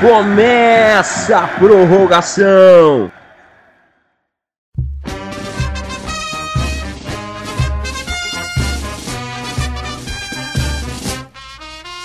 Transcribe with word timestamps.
Começa 0.00 1.40
a 1.40 1.46
prorrogação! 1.46 3.12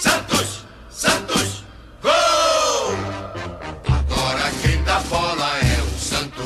Santos, 0.01 0.65
Santos, 0.89 1.63
gol! 2.01 2.11
Agora 3.87 4.51
quem 4.61 4.83
dá 4.83 4.99
bola 4.99 5.49
é 5.59 5.81
o 5.81 5.97
Santos. 5.97 6.43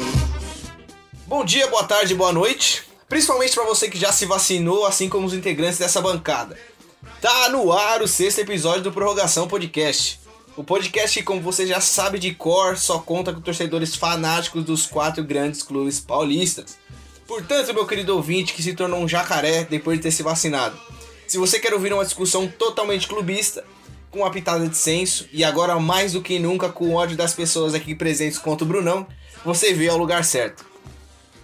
Bom 1.26 1.44
dia, 1.44 1.66
boa 1.66 1.84
tarde, 1.84 2.14
boa 2.14 2.32
noite. 2.32 2.84
Principalmente 3.08 3.56
para 3.56 3.64
você 3.64 3.90
que 3.90 3.98
já 3.98 4.12
se 4.12 4.28
vacinou, 4.28 4.86
assim 4.86 5.10
como 5.10 5.26
os 5.26 5.34
integrantes 5.34 5.80
dessa 5.80 6.00
bancada. 6.00 6.56
Tá 7.20 7.50
no 7.50 7.74
ar 7.74 8.04
o 8.04 8.08
sexto 8.08 8.38
episódio 8.38 8.84
do 8.84 8.92
Prorrogação 8.92 9.48
Podcast. 9.48 10.29
O 10.60 10.64
podcast 10.66 11.24
como 11.24 11.40
você 11.40 11.66
já 11.66 11.80
sabe 11.80 12.20
de 12.20 12.34
cor, 12.34 12.78
só 12.78 13.00
conta 13.00 13.32
com 13.32 13.40
torcedores 13.40 13.96
fanáticos 13.96 14.62
dos 14.66 14.86
quatro 14.86 15.24
grandes 15.24 15.64
clubes 15.64 16.02
paulistas. 16.02 16.78
Portanto, 17.26 17.74
meu 17.74 17.88
querido 17.88 18.14
ouvinte 18.14 18.54
que 18.54 18.62
se 18.62 18.74
tornou 18.74 19.00
um 19.00 19.08
jacaré 19.08 19.64
depois 19.64 19.98
de 19.98 20.04
ter 20.04 20.12
se 20.12 20.22
vacinado. 20.22 20.78
Se 21.26 21.38
você 21.38 21.62
quer 21.62 21.74
ouvir 21.74 21.94
uma 21.94 22.04
discussão 22.04 22.46
totalmente 22.46 23.08
clubista, 23.08 23.64
com 24.12 24.20
uma 24.20 24.32
pitada 24.32 24.68
de 24.68 24.76
senso, 24.76 25.30
e 25.32 25.46
agora 25.46 25.80
mais 25.80 26.12
do 26.12 26.22
que 26.22 26.38
nunca 26.38 26.68
com 26.68 26.90
o 26.90 26.96
ódio 26.96 27.16
das 27.16 27.34
pessoas 27.34 27.74
aqui 27.74 27.96
presentes 27.96 28.38
contra 28.38 28.66
o 28.66 28.68
Brunão, 28.68 29.08
você 29.46 29.74
veio 29.74 29.94
ao 29.94 29.98
lugar 29.98 30.26
certo. 30.26 30.66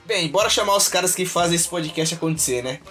Bem, 0.05 0.27
bora 0.27 0.49
chamar 0.49 0.75
os 0.75 0.89
caras 0.89 1.15
que 1.15 1.25
fazem 1.25 1.55
esse 1.55 1.69
podcast 1.69 2.15
acontecer, 2.15 2.61
né? 2.61 2.81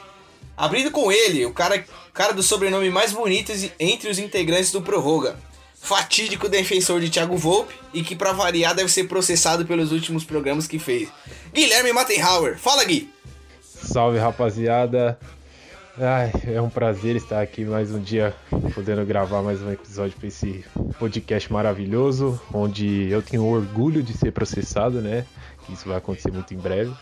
Abrindo 0.57 0.91
com 0.91 1.13
ele, 1.13 1.45
o 1.45 1.53
cara, 1.53 1.85
cara 2.15 2.33
do 2.33 2.43
sobrenome 2.43 2.89
mais 2.89 3.13
bonito 3.13 3.53
entre 3.79 4.09
os 4.09 4.19
integrantes 4.19 4.73
do 4.73 4.81
Prorroga. 4.81 5.39
Fatídico 5.85 6.49
defensor 6.49 6.99
de 6.99 7.11
Thiago 7.11 7.37
Volpe 7.37 7.75
e 7.93 8.03
que, 8.03 8.17
pra 8.17 8.33
variar, 8.33 8.75
deve 8.75 8.91
ser 8.91 9.05
processado 9.05 9.67
pelos 9.67 9.93
últimos 9.93 10.25
programas 10.25 10.67
que 10.67 10.79
fez. 10.79 11.11
Guilherme 11.53 11.93
Mattenhauer. 11.93 12.57
Fala, 12.59 12.83
Gui! 12.85 13.11
Salve 13.61 14.19
rapaziada! 14.19 15.19
Ai, 15.99 16.33
é 16.47 16.61
um 16.61 16.71
prazer 16.71 17.17
estar 17.17 17.43
aqui 17.43 17.67
mais 17.67 17.91
um 17.93 18.01
dia 18.01 18.35
podendo 18.75 19.05
gravar 19.05 19.43
mais 19.43 19.61
um 19.61 19.71
episódio 19.71 20.17
para 20.17 20.27
esse 20.27 20.65
podcast 20.99 21.53
maravilhoso, 21.53 22.41
onde 22.51 23.11
eu 23.11 23.21
tenho 23.21 23.45
orgulho 23.45 24.03
de 24.03 24.17
ser 24.17 24.33
processado, 24.33 25.03
né? 25.03 25.27
Isso 25.69 25.87
vai 25.87 25.99
acontecer 25.99 26.33
muito 26.33 26.55
em 26.55 26.59
breve. 26.59 26.95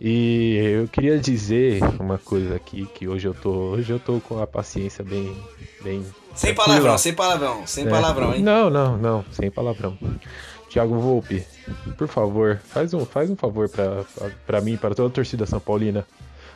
E 0.00 0.56
eu 0.80 0.88
queria 0.88 1.16
dizer 1.16 1.80
uma 2.00 2.18
coisa 2.18 2.56
aqui 2.56 2.88
que 2.92 3.06
hoje 3.06 3.28
eu 3.28 3.34
tô, 3.34 3.50
hoje 3.50 3.92
eu 3.92 4.00
tô 4.00 4.18
com 4.18 4.42
a 4.42 4.48
paciência 4.48 5.04
bem 5.04 5.32
bem 5.82 6.04
Sem 6.34 6.54
tranquila. 6.54 6.66
palavrão, 6.78 6.98
sem 6.98 7.12
palavrão, 7.14 7.66
sem 7.66 7.86
É. 7.86 7.90
palavrão, 7.90 8.34
hein? 8.34 8.42
Não, 8.42 8.70
não, 8.70 8.96
não, 8.96 9.24
sem 9.32 9.50
palavrão. 9.50 9.96
Thiago 10.70 10.98
Volpe, 11.00 11.44
por 11.98 12.06
favor, 12.06 12.60
faz 12.68 12.94
um, 12.94 13.04
faz 13.04 13.28
um 13.28 13.36
favor 13.36 13.68
pra 14.46 14.60
mim, 14.60 14.76
para 14.76 14.94
toda 14.94 15.08
a 15.08 15.12
torcida 15.12 15.44
São 15.46 15.58
Paulina. 15.58 16.06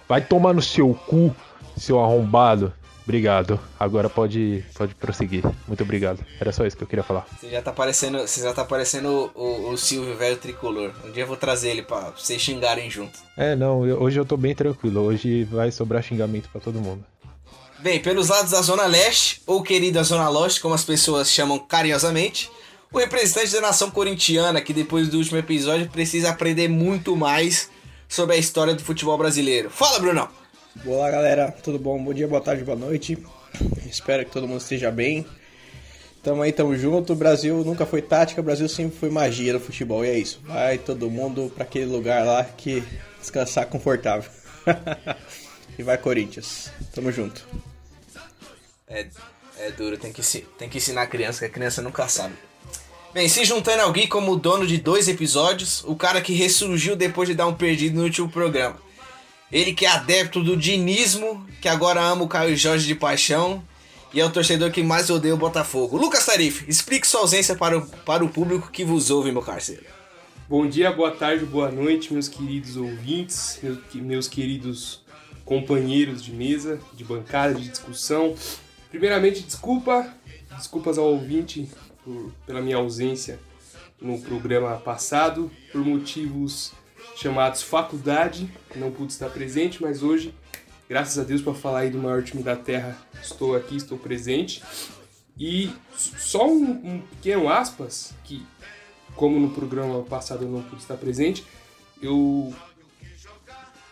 Vai 0.09 0.21
tomar 0.21 0.53
no 0.55 0.63
seu 0.63 0.95
cu, 1.07 1.35
seu 1.77 1.99
arrombado. 2.01 2.73
Obrigado. 3.03 3.61
Agora 3.79 4.09
pode, 4.09 4.65
pode 4.75 4.95
prosseguir. 4.95 5.43
Muito 5.69 5.83
obrigado. 5.83 6.21
Era 6.41 6.53
só 6.53 6.65
isso 6.65 6.75
que 6.75 6.85
eu 6.85 6.87
queria 6.89 7.03
falar. 7.03 7.27
Você 7.39 7.51
já 7.51 7.61
tá 7.61 7.71
parecendo, 7.71 8.19
você 8.21 8.41
já 8.43 8.55
tá 8.55 8.65
parecendo 8.65 9.31
o, 9.35 9.71
o, 9.73 9.77
Silvio 9.77 10.17
velho 10.17 10.39
tricolor. 10.39 10.91
Um 11.05 11.11
dia 11.11 11.25
eu 11.25 11.27
vou 11.27 11.37
trazer 11.37 11.69
ele 11.71 11.83
pra 11.83 12.13
vocês 12.17 12.41
xingarem 12.41 12.89
junto. 12.91 13.19
É, 13.37 13.55
não, 13.55 13.85
eu- 13.87 14.01
hoje 14.01 14.19
eu 14.19 14.25
tô 14.25 14.39
bem 14.39 14.55
tranquilo. 14.55 15.03
Hoje 15.03 15.45
vai 15.45 15.71
sobrar 15.71 16.03
xingamento 16.03 16.49
pra 16.51 16.63
todo 16.63 16.81
mundo. 16.81 17.05
Bem, 17.85 18.01
pelos 18.01 18.29
lados 18.29 18.53
da 18.53 18.63
Zona 18.63 18.87
Leste, 18.87 19.43
ou 19.47 19.63
querida 19.63 20.03
Zona 20.03 20.27
Leste, 20.31 20.59
como 20.59 20.73
as 20.75 20.83
pessoas 20.83 21.31
chamam 21.31 21.59
carinhosamente, 21.59 22.51
o 22.91 22.97
representante 22.97 23.53
da 23.53 23.61
nação 23.61 23.91
corintiana, 23.91 24.63
que 24.63 24.73
depois 24.73 25.09
do 25.09 25.19
último 25.19 25.37
episódio 25.37 25.91
precisa 25.91 26.31
aprender 26.31 26.67
muito 26.67 27.15
mais 27.15 27.69
sobre 28.09 28.37
a 28.37 28.39
história 28.39 28.75
do 28.75 28.83
futebol 28.83 29.19
brasileiro. 29.19 29.69
Fala, 29.69 29.99
Brunão! 29.99 30.31
Olá 30.87 31.11
galera, 31.11 31.53
tudo 31.63 31.79
bom? 31.79 32.03
Bom 32.03 32.15
dia, 32.15 32.27
boa 32.27 32.41
tarde, 32.41 32.65
boa 32.65 32.75
noite. 32.75 33.19
Espero 33.87 34.25
que 34.25 34.31
todo 34.31 34.49
mundo 34.49 34.63
esteja 34.63 34.91
bem. 34.91 35.27
Tamo 36.23 36.41
aí, 36.41 36.53
tamo 36.53 36.75
junto. 36.79 37.13
O 37.13 37.17
Brasil 37.17 37.63
nunca 37.67 37.85
foi 37.85 38.01
tática, 38.01 38.41
o 38.41 38.45
Brasil 38.45 38.67
sempre 38.67 38.97
foi 38.97 39.11
magia 39.11 39.53
no 39.53 39.61
futebol. 39.61 40.03
E 40.03 40.09
é 40.09 40.19
isso. 40.19 40.41
Vai 40.47 40.79
todo 40.79 41.11
mundo 41.11 41.53
pra 41.55 41.65
aquele 41.65 41.85
lugar 41.85 42.25
lá 42.25 42.45
que 42.45 42.83
descansar 43.21 43.67
confortável. 43.67 44.31
e 45.79 45.83
vai 45.83 45.99
Corinthians. 45.99 46.73
Tamo 46.95 47.13
junto. 47.13 47.74
É, 48.87 49.07
é 49.59 49.71
duro, 49.71 49.97
tem 49.97 50.13
que, 50.13 50.23
tem 50.59 50.69
que 50.69 50.77
ensinar 50.79 51.03
a 51.03 51.07
criança, 51.07 51.41
que 51.41 51.47
a 51.47 51.49
criança 51.49 51.81
nunca 51.81 52.07
sabe. 52.07 52.35
Bem, 53.15 53.29
se 53.29 53.45
juntando 53.45 53.81
a 53.81 53.85
alguém 53.85 54.07
como 54.07 54.37
dono 54.37 54.67
de 54.67 54.77
dois 54.77 55.09
episódios, 55.09 55.83
o 55.85 55.95
cara 55.95 56.21
que 56.21 56.35
ressurgiu 56.35 56.95
depois 56.97 57.29
de 57.29 57.35
dar 57.35 57.47
um 57.47 57.55
perdido 57.55 57.97
no 57.97 58.05
último 58.05 58.29
programa. 58.29 58.77
Ele 59.51 59.73
que 59.73 59.87
é 59.87 59.89
adepto 59.89 60.43
do 60.43 60.57
dinismo, 60.57 61.47
que 61.61 61.69
agora 61.69 62.03
ama 62.03 62.25
o 62.25 62.29
Caio 62.29 62.57
Jorge 62.57 62.87
de 62.87 62.95
paixão, 62.95 63.63
e 64.13 64.21
é 64.21 64.25
o 64.25 64.31
torcedor 64.31 64.71
que 64.71 64.83
mais 64.83 65.09
odeia 65.11 65.35
o 65.35 65.39
Botafogo. 65.39 65.97
Lucas 65.97 66.27
Tarif, 66.27 66.65
explique 66.69 67.07
sua 67.07 67.21
ausência 67.21 67.55
para 67.55 67.79
o, 67.79 67.87
para 67.87 68.25
o 68.25 68.29
público 68.29 68.71
que 68.71 68.85
vos 68.85 69.11
ouve, 69.11 69.33
meu 69.33 69.43
parceiro. 69.43 69.85
Bom 70.49 70.67
dia, 70.69 70.93
boa 70.93 71.11
tarde, 71.11 71.45
boa 71.47 71.71
noite, 71.71 72.13
meus 72.13 72.29
queridos 72.29 72.77
ouvintes, 72.77 73.61
meus 73.95 74.29
queridos 74.29 75.03
companheiros 75.45 76.23
de 76.23 76.33
mesa, 76.33 76.79
de 76.93 77.05
bancada, 77.05 77.55
de 77.55 77.69
discussão. 77.69 78.35
Primeiramente, 78.95 79.43
desculpa, 79.43 80.09
desculpas 80.57 80.99
ao 80.99 81.07
ouvinte 81.07 81.69
por- 82.05 82.31
pela 82.47 82.61
minha 82.63 82.77
ausência 82.77 83.41
no 84.01 84.21
programa 84.21 84.77
passado, 84.77 85.51
por 85.73 85.85
motivos 85.85 86.71
chamados 87.17 87.61
faculdade, 87.61 88.49
não 88.77 88.93
pude 88.93 89.11
estar 89.13 89.29
presente, 89.31 89.83
mas 89.83 90.05
hoje, 90.05 90.33
graças 90.89 91.19
a 91.19 91.25
Deus, 91.25 91.43
para 91.43 91.55
falar 91.55 91.81
aí 91.81 91.91
do 91.91 91.99
maior 91.99 92.23
time 92.23 92.41
da 92.41 92.55
Terra, 92.55 92.97
estou 93.21 93.57
aqui, 93.57 93.75
estou 93.75 93.99
presente. 93.99 94.63
E 95.37 95.73
só 95.97 96.47
um, 96.47 96.63
um 96.63 97.01
pequeno 97.01 97.49
aspas, 97.49 98.15
que 98.23 98.47
como 99.17 99.41
no 99.41 99.51
programa 99.51 100.05
passado 100.05 100.45
eu 100.45 100.49
não 100.49 100.63
pude 100.63 100.83
estar 100.83 100.97
presente, 100.97 101.45
eu 102.01 102.55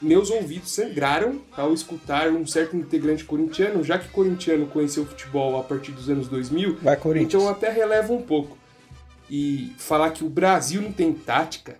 meus 0.02 0.30
ouvidos 0.30 0.70
sangraram 0.72 1.40
ao 1.56 1.72
escutar 1.72 2.28
um 2.28 2.46
certo 2.46 2.76
integrante 2.76 3.24
corintiano, 3.24 3.82
já 3.84 3.98
que 3.98 4.08
corintiano 4.08 4.66
conheceu 4.66 5.04
o 5.04 5.06
futebol 5.06 5.58
a 5.58 5.62
partir 5.62 5.92
dos 5.92 6.10
anos 6.10 6.28
2000, 6.28 6.78
Vai 6.82 6.96
Corinthians. 6.96 7.34
então 7.42 7.48
até 7.48 7.70
releva 7.70 8.12
um 8.12 8.20
pouco. 8.22 8.58
E 9.30 9.72
falar 9.78 10.10
que 10.10 10.24
o 10.24 10.28
Brasil 10.28 10.82
não 10.82 10.92
tem 10.92 11.12
tática, 11.12 11.76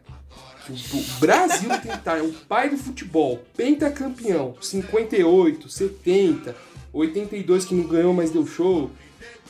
que 0.65 0.73
o 0.97 1.03
Brasil 1.21 1.69
não 1.69 1.79
tem 1.81 1.91
tática, 1.91 2.19
é 2.19 2.23
o 2.23 2.33
pai 2.33 2.71
do 2.71 2.79
futebol, 2.79 3.43
pentacampeão, 3.57 4.55
58, 4.61 5.69
70, 5.69 6.55
82 6.93 7.65
que 7.65 7.75
não 7.75 7.85
ganhou, 7.87 8.15
mas 8.15 8.31
deu 8.31 8.47
show, 8.47 8.91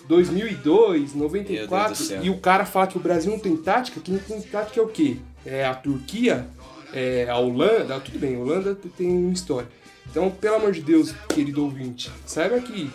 2002, 0.08 1.14
Meu 1.14 1.28
Deus 1.28 1.32
94, 1.32 1.90
do 1.92 1.96
céu. 1.96 2.24
e 2.24 2.30
o 2.30 2.38
cara 2.38 2.64
fala 2.64 2.86
que 2.86 2.96
o 2.96 3.00
Brasil 3.00 3.30
não 3.30 3.38
tem 3.38 3.56
tática, 3.56 4.00
que 4.00 4.10
não 4.10 4.18
tem 4.18 4.40
tática 4.40 4.80
é 4.80 4.82
o 4.82 4.88
quê? 4.88 5.18
É 5.44 5.64
a 5.64 5.74
Turquia? 5.74 6.46
É 6.92 7.26
a 7.28 7.36
Holanda? 7.38 7.98
Tudo 8.00 8.18
bem, 8.18 8.36
a 8.36 8.38
Holanda 8.38 8.76
tem 8.96 9.08
uma 9.08 9.32
história. 9.32 9.68
Então, 10.10 10.30
pelo 10.30 10.56
amor 10.56 10.72
de 10.72 10.82
Deus, 10.82 11.12
querido 11.28 11.64
ouvinte, 11.64 12.10
saiba 12.26 12.60
que 12.60 12.90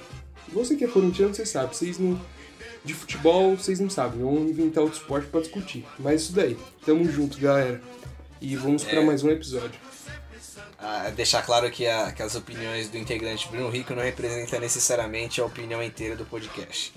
você 0.54 0.76
que 0.76 0.84
é 0.84 0.88
corintiano, 0.88 1.34
você 1.34 1.46
sabe, 1.46 1.76
vocês 1.76 1.98
não 1.98 2.20
de 2.86 2.94
futebol 2.94 3.56
vocês 3.58 3.80
não 3.82 3.90
sabem, 3.90 4.22
vão 4.22 4.36
inventar 4.48 4.82
outro 4.84 5.00
esporte 5.00 5.28
pra 5.28 5.42
discutir. 5.42 5.86
Mas 6.00 6.22
isso 6.22 6.32
daí, 6.34 6.58
tamo 6.86 7.04
junto, 7.12 7.38
galera. 7.38 7.82
E 8.40 8.56
vamos 8.56 8.88
É. 8.88 9.04
mais 9.04 9.24
um 9.24 9.30
episódio. 9.30 9.78
Ah, 10.80 11.10
deixar 11.14 11.42
claro 11.42 11.70
que, 11.72 11.88
a- 11.88 12.12
que 12.12 12.22
as 12.22 12.36
opiniões 12.36 12.88
do 12.90 12.98
integrante 12.98 13.48
Bruno 13.50 13.68
Rico 13.70 13.94
não 13.96 14.04
representam 14.04 14.60
necessariamente 14.60 15.42
a 15.42 15.46
opinião 15.46 15.82
inteira 15.84 16.16
do 16.16 16.24
podcast. 16.24 16.94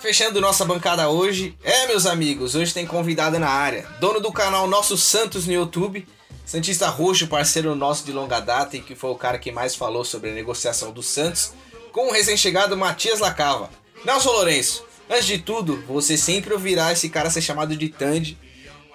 Fechando 0.00 0.40
nossa 0.40 0.64
bancada 0.64 1.08
hoje, 1.08 1.56
é 1.62 1.86
meus 1.86 2.04
amigos, 2.04 2.54
hoje 2.56 2.74
tem 2.74 2.84
convidado 2.84 3.38
na 3.38 3.48
área, 3.48 3.86
dono 4.00 4.20
do 4.20 4.32
canal 4.32 4.66
Nosso 4.66 4.98
Santos 4.98 5.46
no 5.46 5.52
YouTube, 5.52 6.06
Santista 6.44 6.88
Roxo, 6.88 7.26
parceiro 7.28 7.74
nosso 7.74 8.04
de 8.04 8.12
longa 8.12 8.40
data 8.40 8.76
e 8.76 8.80
que 8.80 8.94
foi 8.94 9.10
o 9.10 9.16
cara 9.16 9.38
que 9.38 9.50
mais 9.50 9.74
falou 9.74 10.04
sobre 10.04 10.30
a 10.30 10.34
negociação 10.34 10.92
do 10.92 11.02
Santos, 11.02 11.52
com 11.92 12.08
o 12.08 12.12
recém-chegado 12.12 12.76
Matias 12.76 13.20
Lacava. 13.20 13.70
Nelson 14.04 14.30
Lourenço, 14.30 14.84
antes 15.08 15.26
de 15.26 15.38
tudo, 15.38 15.82
você 15.86 16.16
sempre 16.16 16.52
ouvirá 16.52 16.92
esse 16.92 17.08
cara 17.08 17.30
ser 17.30 17.40
chamado 17.40 17.76
de 17.76 17.88
Tandy, 17.88 18.36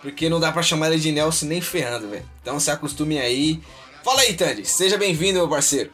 porque 0.02 0.30
não 0.30 0.40
dá 0.40 0.52
pra 0.52 0.62
chamar 0.62 0.92
ele 0.92 1.00
de 1.00 1.12
Nelson 1.12 1.48
nem 1.48 1.62
ferrando, 1.62 2.10
velho. 2.10 2.26
Então 2.42 2.60
se 2.60 2.70
acostume 2.70 3.20
aí. 3.20 3.60
Fala 4.04 4.22
aí, 4.22 4.34
Tandy. 4.34 4.66
Seja 4.66 4.98
bem-vindo, 4.98 5.40
meu 5.40 5.50
parceiro. 5.50 5.92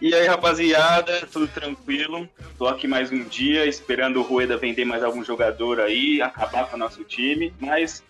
E 0.00 0.14
aí, 0.14 0.26
rapaziada, 0.26 1.26
tudo 1.32 1.48
tranquilo? 1.48 2.28
Tô 2.58 2.66
aqui 2.66 2.86
mais 2.86 3.10
um 3.10 3.24
dia, 3.24 3.64
esperando 3.64 4.20
o 4.20 4.22
Rueda 4.22 4.56
vender 4.56 4.84
mais 4.84 5.02
algum 5.02 5.24
jogador 5.24 5.80
aí, 5.80 6.20
acabar 6.20 6.68
com 6.68 6.76
o 6.76 6.78
nosso 6.78 7.02
time, 7.04 7.54
mas 7.58 8.02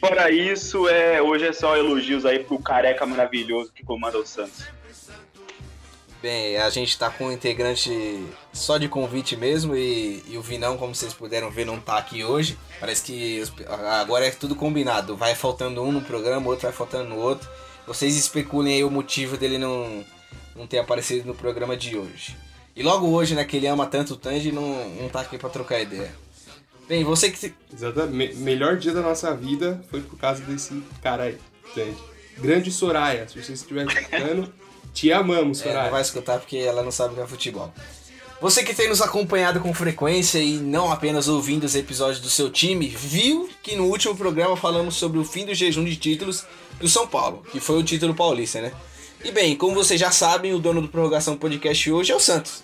fora 0.00 0.30
isso, 0.30 0.88
é, 0.88 1.20
hoje 1.20 1.46
é 1.46 1.52
só 1.52 1.76
elogios 1.76 2.24
aí 2.24 2.38
pro 2.38 2.58
careca 2.58 3.04
maravilhoso 3.06 3.72
que 3.72 3.84
comanda 3.84 4.18
o 4.18 4.26
Santos. 4.26 4.64
Bem, 6.24 6.56
a 6.56 6.70
gente 6.70 6.98
tá 6.98 7.10
com 7.10 7.26
um 7.26 7.32
integrante 7.32 7.92
só 8.50 8.78
de 8.78 8.88
convite 8.88 9.36
mesmo 9.36 9.76
e, 9.76 10.22
e 10.26 10.38
o 10.38 10.40
Vinão, 10.40 10.78
como 10.78 10.94
vocês 10.94 11.12
puderam 11.12 11.50
ver, 11.50 11.66
não 11.66 11.78
tá 11.78 11.98
aqui 11.98 12.24
hoje. 12.24 12.56
Parece 12.80 13.02
que 13.04 13.42
agora 13.98 14.26
é 14.26 14.30
tudo 14.30 14.56
combinado. 14.56 15.14
Vai 15.14 15.34
faltando 15.34 15.82
um 15.82 15.92
no 15.92 16.00
programa, 16.00 16.48
outro 16.48 16.62
vai 16.62 16.72
faltando 16.72 17.10
no 17.10 17.18
outro. 17.18 17.46
Vocês 17.86 18.16
especulem 18.16 18.76
aí 18.76 18.84
o 18.84 18.90
motivo 18.90 19.36
dele 19.36 19.58
não, 19.58 20.02
não 20.56 20.66
ter 20.66 20.78
aparecido 20.78 21.26
no 21.26 21.34
programa 21.34 21.76
de 21.76 21.94
hoje. 21.94 22.34
E 22.74 22.82
logo 22.82 23.06
hoje, 23.08 23.34
né, 23.34 23.44
que 23.44 23.58
ele 23.58 23.66
ama 23.66 23.86
tanto 23.86 24.14
o 24.14 24.16
Tanji, 24.16 24.50
não, 24.50 24.88
não 24.92 25.10
tá 25.10 25.20
aqui 25.20 25.36
pra 25.36 25.50
trocar 25.50 25.80
ideia. 25.80 26.23
Bem, 26.88 27.02
você 27.04 27.30
que. 27.30 27.38
se- 27.38 27.54
Exatamente. 27.72 28.36
Melhor 28.36 28.76
dia 28.76 28.92
da 28.92 29.00
nossa 29.00 29.34
vida 29.34 29.82
foi 29.90 30.00
por 30.00 30.18
causa 30.18 30.42
desse 30.42 30.82
cara 31.02 31.24
aí. 31.24 31.38
Tandy. 31.74 31.96
Grande 32.38 32.70
Soraya, 32.72 33.28
se 33.28 33.40
você 33.42 33.52
estiver 33.52 33.86
escutando, 33.86 34.52
te 34.92 35.12
amamos, 35.12 35.60
É, 35.60 35.64
Soraya. 35.64 35.84
não 35.84 35.90
vai 35.92 36.02
escutar 36.02 36.38
porque 36.38 36.56
ela 36.58 36.82
não 36.82 36.90
sabe 36.90 37.12
o 37.12 37.16
que 37.16 37.22
é 37.22 37.26
futebol. 37.26 37.72
Você 38.40 38.62
que 38.62 38.74
tem 38.74 38.88
nos 38.88 39.00
acompanhado 39.00 39.60
com 39.60 39.72
frequência 39.72 40.38
e 40.38 40.54
não 40.58 40.92
apenas 40.92 41.28
ouvindo 41.28 41.64
os 41.64 41.74
episódios 41.74 42.20
do 42.20 42.28
seu 42.28 42.50
time, 42.50 42.88
viu 42.88 43.48
que 43.62 43.74
no 43.76 43.84
último 43.86 44.14
programa 44.14 44.56
falamos 44.56 44.96
sobre 44.96 45.18
o 45.18 45.24
fim 45.24 45.46
do 45.46 45.54
jejum 45.54 45.84
de 45.84 45.96
títulos 45.96 46.44
do 46.78 46.88
São 46.88 47.06
Paulo, 47.06 47.42
que 47.50 47.60
foi 47.60 47.78
o 47.78 47.82
título 47.82 48.12
paulista, 48.14 48.60
né? 48.60 48.72
E 49.24 49.30
bem, 49.30 49.56
como 49.56 49.74
vocês 49.74 49.98
já 49.98 50.10
sabem, 50.10 50.52
o 50.52 50.58
dono 50.58 50.82
do 50.82 50.88
Prorrogação 50.88 51.36
Podcast 51.36 51.90
hoje 51.90 52.12
é 52.12 52.16
o 52.16 52.20
Santos. 52.20 52.62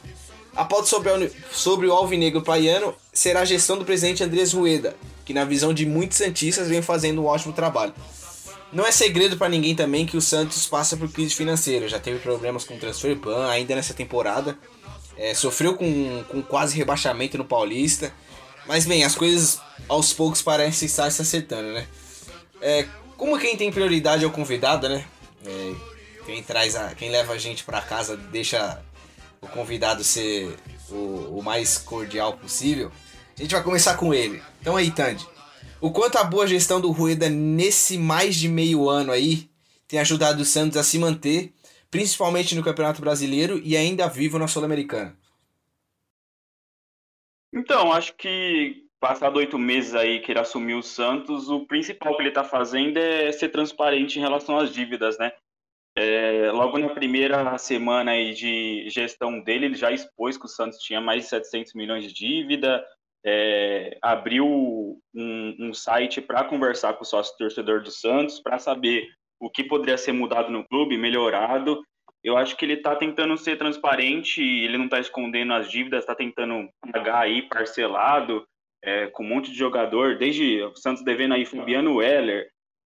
A 0.54 0.64
pauta 0.64 0.86
sobre, 0.86 1.10
a 1.10 1.30
sobre 1.52 1.86
o 1.86 1.92
Alvinegro 1.92 2.42
Praiano 2.42 2.94
será 3.12 3.40
a 3.40 3.44
gestão 3.44 3.78
do 3.78 3.84
presidente 3.84 4.22
Andrés 4.22 4.52
Rueda, 4.52 4.96
que 5.24 5.32
na 5.32 5.44
visão 5.44 5.72
de 5.72 5.86
muitos 5.86 6.18
santistas 6.18 6.68
vem 6.68 6.82
fazendo 6.82 7.22
um 7.22 7.26
ótimo 7.26 7.52
trabalho. 7.52 7.94
Não 8.72 8.86
é 8.86 8.92
segredo 8.92 9.36
pra 9.36 9.48
ninguém 9.48 9.74
também 9.74 10.06
que 10.06 10.16
o 10.16 10.20
Santos 10.20 10.66
passa 10.66 10.96
por 10.96 11.10
crise 11.10 11.34
financeira. 11.34 11.88
Já 11.88 11.98
teve 11.98 12.18
problemas 12.20 12.64
com 12.64 12.74
o 12.74 12.78
transfer 12.78 13.16
ban 13.16 13.48
ainda 13.48 13.74
nessa 13.74 13.94
temporada. 13.94 14.56
É, 15.16 15.34
sofreu 15.34 15.76
com, 15.76 16.24
com 16.28 16.40
quase 16.42 16.76
rebaixamento 16.76 17.36
no 17.36 17.44
Paulista. 17.44 18.12
Mas 18.66 18.86
bem, 18.86 19.02
as 19.02 19.14
coisas 19.14 19.60
aos 19.88 20.12
poucos 20.12 20.40
parecem 20.40 20.86
estar 20.86 21.10
se 21.10 21.20
acertando, 21.20 21.72
né? 21.72 21.86
É, 22.60 22.86
como 23.16 23.38
quem 23.38 23.56
tem 23.56 23.72
prioridade 23.72 24.24
é 24.24 24.26
o 24.26 24.30
convidado, 24.30 24.88
né? 24.88 25.04
É, 25.44 25.74
quem 26.24 26.42
traz 26.42 26.76
a, 26.76 26.94
quem 26.94 27.10
leva 27.10 27.32
a 27.32 27.38
gente 27.38 27.64
pra 27.64 27.80
casa 27.80 28.16
deixa 28.16 28.80
o 29.40 29.48
convidado 29.48 30.04
ser 30.04 30.56
o, 30.90 31.38
o 31.38 31.42
mais 31.42 31.78
cordial 31.78 32.36
possível. 32.36 32.90
A 33.38 33.42
gente 33.42 33.54
vai 33.54 33.62
começar 33.62 33.96
com 33.96 34.12
ele. 34.12 34.42
Então 34.60 34.76
aí, 34.76 34.90
Tandy. 34.90 35.26
O 35.80 35.90
quanto 35.90 36.18
a 36.18 36.24
boa 36.24 36.46
gestão 36.46 36.80
do 36.80 36.90
Rueda 36.90 37.28
nesse 37.30 37.96
mais 37.96 38.36
de 38.36 38.48
meio 38.48 38.88
ano 38.88 39.12
aí 39.12 39.48
tem 39.88 39.98
ajudado 39.98 40.42
o 40.42 40.44
Santos 40.44 40.76
a 40.76 40.82
se 40.82 40.98
manter, 40.98 41.52
principalmente 41.90 42.54
no 42.54 42.62
Campeonato 42.62 43.00
Brasileiro 43.00 43.60
e 43.64 43.76
ainda 43.76 44.06
vivo 44.08 44.38
na 44.38 44.46
Sul-Americana. 44.46 45.16
Então, 47.52 47.92
acho 47.92 48.14
que 48.14 48.84
passado 49.00 49.38
oito 49.38 49.58
meses 49.58 49.94
aí 49.94 50.20
que 50.20 50.30
ele 50.30 50.38
assumiu 50.38 50.78
o 50.78 50.82
Santos, 50.82 51.48
o 51.48 51.66
principal 51.66 52.14
que 52.14 52.22
ele 52.22 52.28
está 52.28 52.44
fazendo 52.44 52.98
é 52.98 53.32
ser 53.32 53.48
transparente 53.48 54.18
em 54.18 54.22
relação 54.22 54.58
às 54.58 54.72
dívidas, 54.72 55.18
né? 55.18 55.32
É, 56.02 56.50
logo 56.50 56.78
na 56.78 56.88
primeira 56.88 57.58
semana 57.58 58.12
de 58.32 58.88
gestão 58.88 59.38
dele, 59.38 59.66
ele 59.66 59.74
já 59.74 59.92
expôs 59.92 60.38
que 60.38 60.46
o 60.46 60.48
Santos 60.48 60.78
tinha 60.78 60.98
mais 60.98 61.24
de 61.24 61.28
700 61.28 61.74
milhões 61.74 62.04
de 62.04 62.14
dívida, 62.14 62.82
é, 63.22 63.98
abriu 64.00 64.46
um, 65.14 65.56
um 65.60 65.74
site 65.74 66.22
para 66.22 66.42
conversar 66.44 66.94
com 66.94 67.02
o 67.02 67.06
sócio 67.06 67.36
torcedor 67.36 67.82
do 67.82 67.90
Santos, 67.90 68.40
para 68.40 68.58
saber 68.58 69.10
o 69.38 69.50
que 69.50 69.62
poderia 69.62 69.98
ser 69.98 70.12
mudado 70.12 70.50
no 70.50 70.66
clube, 70.66 70.96
melhorado. 70.96 71.82
Eu 72.24 72.38
acho 72.38 72.56
que 72.56 72.64
ele 72.64 72.74
está 72.74 72.96
tentando 72.96 73.36
ser 73.36 73.58
transparente, 73.58 74.40
ele 74.40 74.78
não 74.78 74.86
está 74.86 75.00
escondendo 75.00 75.52
as 75.52 75.70
dívidas, 75.70 76.00
está 76.00 76.14
tentando 76.14 76.66
pagar 76.90 77.24
aí 77.24 77.42
parcelado, 77.42 78.42
é, 78.82 79.08
com 79.08 79.22
um 79.22 79.28
monte 79.28 79.50
de 79.50 79.58
jogador, 79.58 80.16
desde 80.16 80.62
o 80.62 80.74
Santos 80.76 81.04
devendo 81.04 81.34
aí 81.34 81.44
Fabiano 81.44 81.96
Weller, 81.96 82.48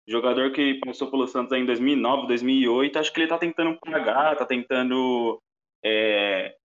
jogador 0.09 0.51
que 0.51 0.79
passou 0.83 1.09
pelo 1.11 1.27
Santos 1.27 1.56
em 1.56 1.65
2009, 1.65 2.27
2008, 2.27 3.00
acho 3.00 3.13
que 3.13 3.19
ele 3.19 3.25
está 3.25 3.38
tentando 3.38 3.77
pagar, 3.79 4.33
está 4.33 4.45
tentando 4.45 5.39
é, 5.85 6.56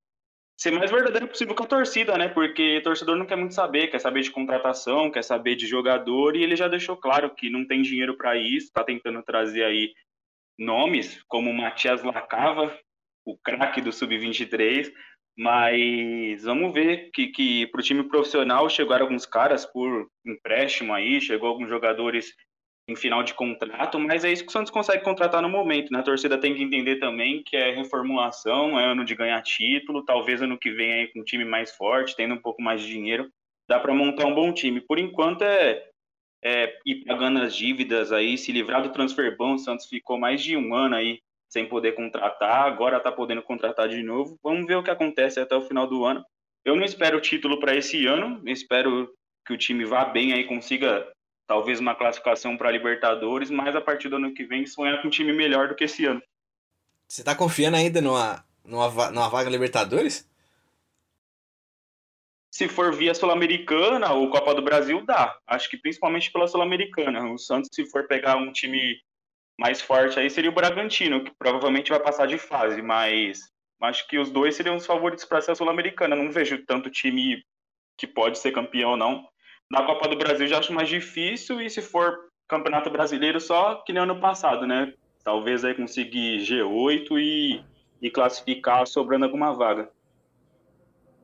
ser 0.56 0.70
mais 0.70 0.90
verdadeiro 0.90 1.28
possível 1.28 1.54
com 1.54 1.64
a 1.64 1.66
torcida, 1.66 2.16
né? 2.16 2.28
Porque 2.28 2.80
torcedor 2.82 3.16
não 3.16 3.26
quer 3.26 3.36
muito 3.36 3.54
saber, 3.54 3.88
quer 3.88 3.98
saber 4.00 4.22
de 4.22 4.30
contratação, 4.30 5.10
quer 5.10 5.22
saber 5.22 5.56
de 5.56 5.66
jogador, 5.66 6.36
e 6.36 6.42
ele 6.42 6.56
já 6.56 6.68
deixou 6.68 6.96
claro 6.96 7.34
que 7.34 7.50
não 7.50 7.66
tem 7.66 7.82
dinheiro 7.82 8.16
para 8.16 8.34
isso, 8.36 8.66
está 8.66 8.82
tentando 8.82 9.22
trazer 9.22 9.64
aí 9.64 9.92
nomes 10.58 11.22
como 11.28 11.50
o 11.50 11.54
Matias 11.54 12.02
Lacava, 12.02 12.74
o 13.26 13.36
craque 13.36 13.82
do 13.82 13.92
Sub-23, 13.92 14.90
mas 15.36 16.44
vamos 16.44 16.72
ver 16.72 17.10
que, 17.12 17.26
que 17.26 17.66
para 17.66 17.80
o 17.80 17.84
time 17.84 18.04
profissional 18.04 18.70
chegaram 18.70 19.04
alguns 19.04 19.26
caras 19.26 19.66
por 19.66 20.08
empréstimo 20.24 20.94
aí, 20.94 21.20
chegou 21.20 21.48
alguns 21.48 21.68
jogadores 21.68 22.32
em 22.86 22.94
final 22.94 23.22
de 23.22 23.32
contrato, 23.32 23.98
mas 23.98 24.24
é 24.24 24.32
isso 24.32 24.42
que 24.42 24.50
o 24.50 24.52
Santos 24.52 24.70
consegue 24.70 25.02
contratar 25.02 25.40
no 25.40 25.48
momento, 25.48 25.90
né? 25.90 26.00
A 26.00 26.02
torcida 26.02 26.38
tem 26.38 26.54
que 26.54 26.62
entender 26.62 26.96
também 26.96 27.42
que 27.42 27.56
é 27.56 27.74
reformulação, 27.74 28.78
é 28.78 28.84
ano 28.84 29.04
de 29.04 29.14
ganhar 29.14 29.40
título, 29.42 30.04
talvez 30.04 30.42
ano 30.42 30.58
que 30.58 30.70
vem 30.70 30.92
aí 30.92 31.06
com 31.08 31.20
um 31.20 31.24
time 31.24 31.44
mais 31.44 31.74
forte, 31.74 32.14
tendo 32.14 32.34
um 32.34 32.40
pouco 32.40 32.60
mais 32.60 32.82
de 32.82 32.88
dinheiro, 32.88 33.30
dá 33.66 33.80
para 33.80 33.94
montar 33.94 34.26
um 34.26 34.34
bom 34.34 34.52
time. 34.52 34.82
Por 34.82 34.98
enquanto 34.98 35.42
é, 35.42 35.82
é 36.44 36.78
ir 36.84 37.04
pagando 37.06 37.40
as 37.40 37.56
dívidas 37.56 38.12
aí, 38.12 38.36
se 38.36 38.52
livrar 38.52 38.82
do 38.82 38.92
transfer 38.92 39.34
ban, 39.34 39.54
o 39.54 39.58
Santos 39.58 39.86
ficou 39.86 40.18
mais 40.18 40.42
de 40.42 40.54
um 40.54 40.74
ano 40.74 40.96
aí 40.96 41.20
sem 41.48 41.66
poder 41.66 41.92
contratar, 41.92 42.66
agora 42.66 43.00
tá 43.00 43.12
podendo 43.12 43.42
contratar 43.42 43.88
de 43.88 44.02
novo. 44.02 44.36
Vamos 44.42 44.66
ver 44.66 44.76
o 44.76 44.82
que 44.82 44.90
acontece 44.90 45.40
até 45.40 45.56
o 45.56 45.62
final 45.62 45.86
do 45.86 46.04
ano. 46.04 46.22
Eu 46.64 46.76
não 46.76 46.84
espero 46.84 47.20
título 47.20 47.60
para 47.60 47.76
esse 47.76 48.06
ano, 48.06 48.42
espero 48.44 49.10
que 49.46 49.54
o 49.54 49.58
time 49.58 49.84
vá 49.84 50.04
bem 50.04 50.32
aí, 50.32 50.44
consiga 50.44 51.06
talvez 51.46 51.80
uma 51.80 51.94
classificação 51.94 52.56
para 52.56 52.70
Libertadores, 52.70 53.50
mas 53.50 53.74
a 53.76 53.80
partir 53.80 54.08
do 54.08 54.16
ano 54.16 54.34
que 54.34 54.44
vem 54.44 54.66
sonhar 54.66 55.00
com 55.00 55.08
um 55.08 55.10
time 55.10 55.32
melhor 55.32 55.68
do 55.68 55.74
que 55.74 55.84
esse 55.84 56.04
ano. 56.04 56.22
Você 57.06 57.22
tá 57.22 57.34
confiando 57.34 57.76
ainda 57.76 58.00
numa, 58.00 58.44
numa, 58.64 59.10
numa 59.10 59.28
vaga 59.28 59.50
Libertadores? 59.50 60.28
Se 62.50 62.68
for 62.68 62.94
via 62.94 63.14
Sul-Americana 63.14 64.12
ou 64.12 64.30
Copa 64.30 64.54
do 64.54 64.62
Brasil, 64.62 65.04
dá. 65.04 65.36
Acho 65.46 65.68
que 65.68 65.76
principalmente 65.76 66.30
pela 66.30 66.46
Sul-Americana. 66.46 67.28
O 67.32 67.36
Santos, 67.36 67.68
se 67.72 67.84
for 67.86 68.06
pegar 68.06 68.36
um 68.36 68.52
time 68.52 68.96
mais 69.58 69.80
forte 69.80 70.18
aí, 70.18 70.30
seria 70.30 70.50
o 70.50 70.54
Bragantino, 70.54 71.24
que 71.24 71.32
provavelmente 71.36 71.90
vai 71.90 72.00
passar 72.00 72.26
de 72.26 72.38
fase, 72.38 72.80
mas 72.80 73.40
acho 73.80 74.06
que 74.08 74.18
os 74.18 74.30
dois 74.30 74.56
seriam 74.56 74.76
os 74.76 74.86
favoritos 74.86 75.24
para 75.24 75.40
ser 75.40 75.50
a 75.50 75.54
Sul-Americana. 75.54 76.16
Não 76.16 76.30
vejo 76.30 76.64
tanto 76.64 76.90
time 76.90 77.44
que 77.96 78.06
pode 78.06 78.38
ser 78.38 78.52
campeão 78.52 78.96
não. 78.96 79.28
Na 79.70 79.84
Copa 79.84 80.08
do 80.08 80.16
Brasil 80.16 80.46
já 80.46 80.58
acho 80.58 80.72
mais 80.72 80.88
difícil, 80.88 81.60
e 81.60 81.68
se 81.68 81.82
for 81.82 82.28
Campeonato 82.48 82.90
Brasileiro, 82.90 83.40
só 83.40 83.76
que 83.76 83.92
nem 83.92 84.02
ano 84.02 84.20
passado, 84.20 84.66
né? 84.66 84.92
Talvez 85.24 85.64
aí 85.64 85.74
conseguir 85.74 86.40
G8 86.40 87.18
e, 87.18 87.64
e 88.00 88.10
classificar 88.10 88.86
sobrando 88.86 89.24
alguma 89.24 89.52
vaga. 89.54 89.90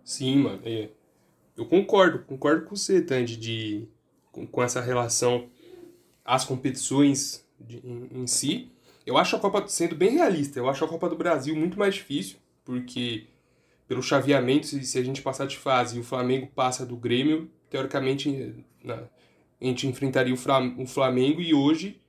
Sim, 0.04 0.36
mano. 0.38 0.62
é. 0.64 0.90
Eu 1.56 1.66
concordo, 1.66 2.20
concordo 2.24 2.66
com 2.66 2.76
você, 2.76 3.02
Tandy, 3.02 3.36
de, 3.36 3.88
com, 4.32 4.46
com 4.46 4.62
essa 4.62 4.80
relação 4.80 5.50
às 6.24 6.44
competições 6.44 7.46
de- 7.60 7.78
em, 7.84 8.22
em 8.22 8.26
si. 8.26 8.70
Eu 9.06 9.18
acho 9.18 9.36
a 9.36 9.40
Copa, 9.40 9.66
sendo 9.68 9.94
bem 9.96 10.10
realista, 10.12 10.58
eu 10.58 10.68
acho 10.68 10.84
a 10.84 10.88
Copa 10.88 11.08
do 11.08 11.16
Brasil 11.16 11.54
muito 11.56 11.78
mais 11.78 11.94
difícil, 11.96 12.38
porque 12.64 13.26
pelo 13.88 14.02
chaveamento, 14.02 14.66
se, 14.66 14.84
se 14.84 14.98
a 14.98 15.02
gente 15.04 15.22
passar 15.22 15.46
de 15.46 15.58
fase 15.58 15.96
e 15.96 16.00
o 16.00 16.04
Flamengo 16.04 16.48
passa 16.54 16.86
do 16.86 16.96
Grêmio, 16.96 17.50
teoricamente 17.70 18.64
na- 18.84 19.04
a 19.60 19.64
gente 19.64 19.86
enfrentaria 19.86 20.34
o 20.34 20.36
Flam- 20.36 20.74
o 20.78 20.86
Flamengo 20.86 21.40
e 21.40 21.54
hoje, 21.54 22.00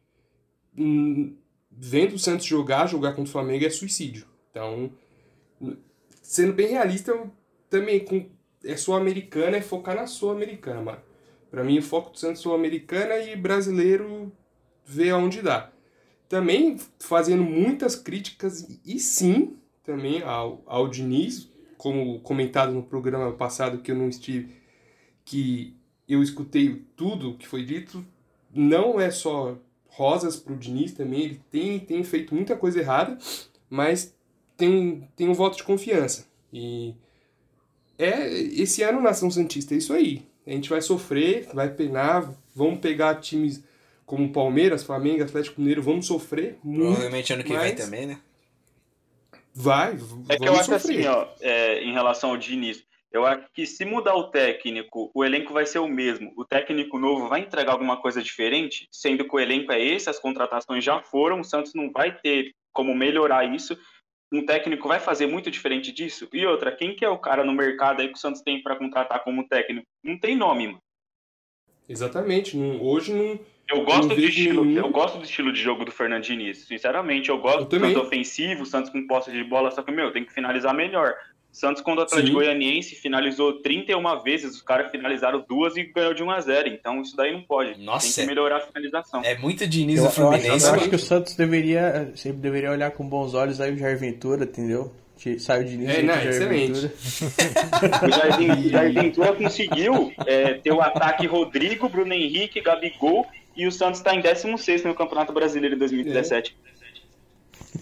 hum, 0.78 1.36
vendo 1.70 2.16
o 2.16 2.20
Santos 2.20 2.46
jogar, 2.46 2.88
jogar 2.88 3.12
contra 3.12 3.30
o 3.30 3.32
Flamengo 3.32 3.66
é 3.66 3.70
suicídio. 3.70 4.26
Então, 4.50 4.92
sendo 6.22 6.54
bem 6.54 6.68
realista, 6.68 7.12
eu 7.12 7.32
também 7.70 8.00
com 8.00 8.26
é 8.64 8.76
sul-americana, 8.78 9.58
é 9.58 9.62
focar 9.62 9.96
na 9.96 10.06
sul-americana, 10.06 10.82
mano. 10.82 11.00
Pra 11.50 11.64
mim, 11.64 11.80
o 11.80 11.82
foco 11.82 12.12
do 12.12 12.20
Santos 12.20 12.40
é 12.42 12.44
sul-americana 12.44 13.18
e 13.18 13.36
brasileiro 13.36 14.32
ver 14.86 15.10
aonde 15.12 15.42
dá. 15.42 15.72
Também 16.30 16.78
fazendo 17.00 17.44
muitas 17.44 17.96
críticas, 17.96 18.80
e 18.86 19.00
sim, 19.00 19.58
também 19.84 20.22
ao, 20.22 20.62
ao 20.66 20.88
Diniz, 20.88 21.50
como 21.76 22.20
comentado 22.22 22.72
no 22.72 22.84
programa 22.84 23.32
passado 23.34 23.80
que 23.80 23.92
eu 23.92 23.96
não 23.96 24.08
estive, 24.08 24.54
que 25.26 25.76
eu 26.08 26.22
escutei 26.22 26.84
tudo 26.96 27.36
que 27.36 27.48
foi 27.48 27.64
dito, 27.64 28.06
não 28.54 29.00
é 29.00 29.10
só 29.12 29.58
rosas 29.88 30.36
pro 30.38 30.56
Diniz 30.58 30.94
também, 30.94 31.22
ele 31.22 31.42
tem, 31.52 31.80
tem 31.80 32.04
feito 32.04 32.34
muita 32.36 32.56
coisa 32.56 32.80
errada, 32.80 33.18
mas 33.70 34.14
tem, 34.58 35.08
tem 35.16 35.30
um 35.30 35.34
voto 35.34 35.58
de 35.58 35.64
confiança. 35.64 36.28
E 36.52 36.94
é 37.98 38.30
esse 38.32 38.84
ano 38.84 39.02
Nação 39.02 39.30
Santista 39.32 39.74
é 39.74 39.78
isso 39.78 39.94
aí. 39.94 40.26
A 40.46 40.52
gente 40.52 40.70
vai 40.70 40.82
sofrer, 40.82 41.48
vai 41.54 41.70
penar, 41.74 42.34
vamos 42.56 42.80
pegar 42.80 43.16
times 43.22 43.64
como 44.06 44.32
Palmeiras, 44.34 44.84
Flamengo, 44.84 45.24
Atlético 45.24 45.62
Mineiro, 45.62 45.82
vamos 45.84 46.08
sofrer 46.08 46.58
muito. 46.64 46.82
Provavelmente 46.88 47.32
ano 47.34 47.44
que 47.44 47.50
vem 47.50 47.58
mas- 47.58 47.76
também, 47.76 48.06
né? 48.08 48.20
Vai, 49.54 49.94
É 50.30 50.38
que 50.38 50.44
eu 50.44 50.54
vamos 50.54 50.60
acho 50.62 50.80
sofrer. 50.80 51.00
assim, 51.00 51.08
ó, 51.08 51.28
é, 51.42 51.84
em 51.84 51.92
relação 51.92 52.30
ao 52.32 52.38
Diniz, 52.38 52.84
eu 53.12 53.26
acho 53.26 53.46
que 53.54 53.66
se 53.66 53.84
mudar 53.84 54.16
o 54.16 54.30
técnico, 54.30 55.12
o 55.14 55.26
elenco 55.26 55.52
vai 55.52 55.66
ser 55.66 55.80
o 55.80 55.88
mesmo. 55.88 56.32
O 56.38 56.46
técnico 56.46 56.98
novo 56.98 57.28
vai 57.28 57.42
entregar 57.42 57.74
alguma 57.74 57.98
coisa 57.98 58.22
diferente, 58.22 58.88
sendo 58.92 59.28
que 59.28 59.36
o 59.36 59.40
elenco 59.40 59.72
é 59.72 59.82
esse, 59.82 60.10
as 60.10 60.20
contratações 60.20 60.84
já 60.84 61.02
foram, 61.02 61.42
o 61.42 61.44
Santos 61.44 61.74
não 61.74 61.92
vai 61.92 62.18
ter 62.18 62.52
como 62.72 62.96
melhorar 62.96 63.44
isso. 63.54 63.78
Um 64.32 64.46
técnico 64.46 64.88
vai 64.88 65.00
fazer 65.00 65.28
muito 65.28 65.52
diferente 65.52 65.92
disso? 65.92 66.28
E 66.32 66.46
outra, 66.46 66.72
quem 66.72 66.96
que 66.96 67.04
é 67.04 67.10
o 67.10 67.20
cara 67.20 67.44
no 67.44 67.52
mercado 67.52 68.02
aí 68.02 68.08
que 68.08 68.14
o 68.14 68.18
Santos 68.18 68.42
tem 68.42 68.64
para 68.64 68.78
contratar 68.78 69.24
como 69.26 69.48
técnico? 69.48 69.86
Não 70.02 70.18
tem 70.18 70.38
nome, 70.38 70.68
mano. 70.68 70.82
Exatamente. 71.90 72.58
hoje 72.58 73.14
não. 73.14 73.40
Eu 73.70 73.86
gosto, 73.86 74.10
Não 74.10 74.16
do 74.16 74.22
estilo, 74.22 74.66
nenhum. 74.66 74.86
eu 74.86 74.90
gosto 74.90 75.18
do 75.18 75.24
estilo 75.24 75.54
de 75.54 75.62
jogo 75.62 75.86
do 75.86 75.92
Fernando 75.92 76.24
Diniz. 76.24 76.66
Sinceramente, 76.66 77.30
eu 77.30 77.38
gosto 77.38 77.62
Eu 77.62 77.66
do. 77.66 77.80
Santos 77.80 78.02
ofensivo, 78.04 78.66
Santos 78.66 78.92
com 78.92 79.08
posse 79.08 79.32
de 79.32 79.44
bola, 79.46 79.72
só 79.72 79.82
que, 79.82 79.92
meu, 79.92 80.12
tem 80.12 80.26
que 80.26 80.34
finalizar 80.34 80.74
melhor. 80.74 81.16
Santos 81.52 81.82
contra 81.82 82.02
o 82.02 82.04
Atlético 82.04 82.28
Sim. 82.30 82.34
Goianiense 82.34 82.96
finalizou 82.96 83.60
31 83.62 84.24
vezes, 84.24 84.56
os 84.56 84.62
caras 84.62 84.90
finalizaram 84.90 85.44
duas 85.48 85.76
e 85.76 85.84
ganhou 85.84 86.14
de 86.14 86.24
1 86.24 86.32
a 86.32 86.40
0 86.40 86.70
Então 86.70 87.02
isso 87.02 87.16
daí 87.16 87.34
não 87.34 87.42
pode. 87.42 87.78
Nossa, 87.84 88.06
tem 88.06 88.14
que 88.16 88.22
é- 88.22 88.26
melhorar 88.26 88.58
a 88.58 88.62
finalização. 88.62 89.22
É 89.24 89.38
muito 89.38 89.68
Diniz 89.68 89.98
Eu, 89.98 90.04
do 90.04 90.06
eu 90.06 90.10
acho, 90.10 90.22
Fluminense. 90.22 90.66
eu 90.66 90.72
mano. 90.72 90.82
acho 90.82 90.90
que 90.90 90.96
o 90.96 91.00
Santos 91.00 91.36
deveria 91.36 92.12
sempre 92.16 92.38
deveria 92.40 92.72
olhar 92.72 92.92
com 92.92 93.06
bons 93.08 93.34
olhos 93.34 93.60
aí 93.60 93.74
o 93.74 93.78
Jair 93.78 93.98
Ventura, 94.00 94.46
entendeu? 94.46 94.92
Saiu 95.40 95.64
de 95.66 95.74
início 95.76 96.00
É, 96.00 96.02
não, 96.02 96.16
Jair. 96.16 96.48
Ventura. 96.50 96.94
O 98.08 98.12
Jair, 98.12 98.62
Jair 98.72 98.94
Ventura 98.94 99.34
conseguiu 99.34 100.12
é, 100.26 100.54
ter 100.56 100.72
o 100.72 100.82
ataque 100.82 101.28
Rodrigo, 101.28 101.88
Bruno 101.90 102.14
Henrique, 102.14 102.60
Gabigol 102.62 103.28
e 103.56 103.68
o 103.68 103.72
Santos 103.72 104.00
está 104.00 104.16
em 104.16 104.22
16 104.22 104.84
no 104.84 104.96
Campeonato 104.96 105.32
Brasileiro 105.34 105.76
em 105.76 105.78
2017. 105.80 106.56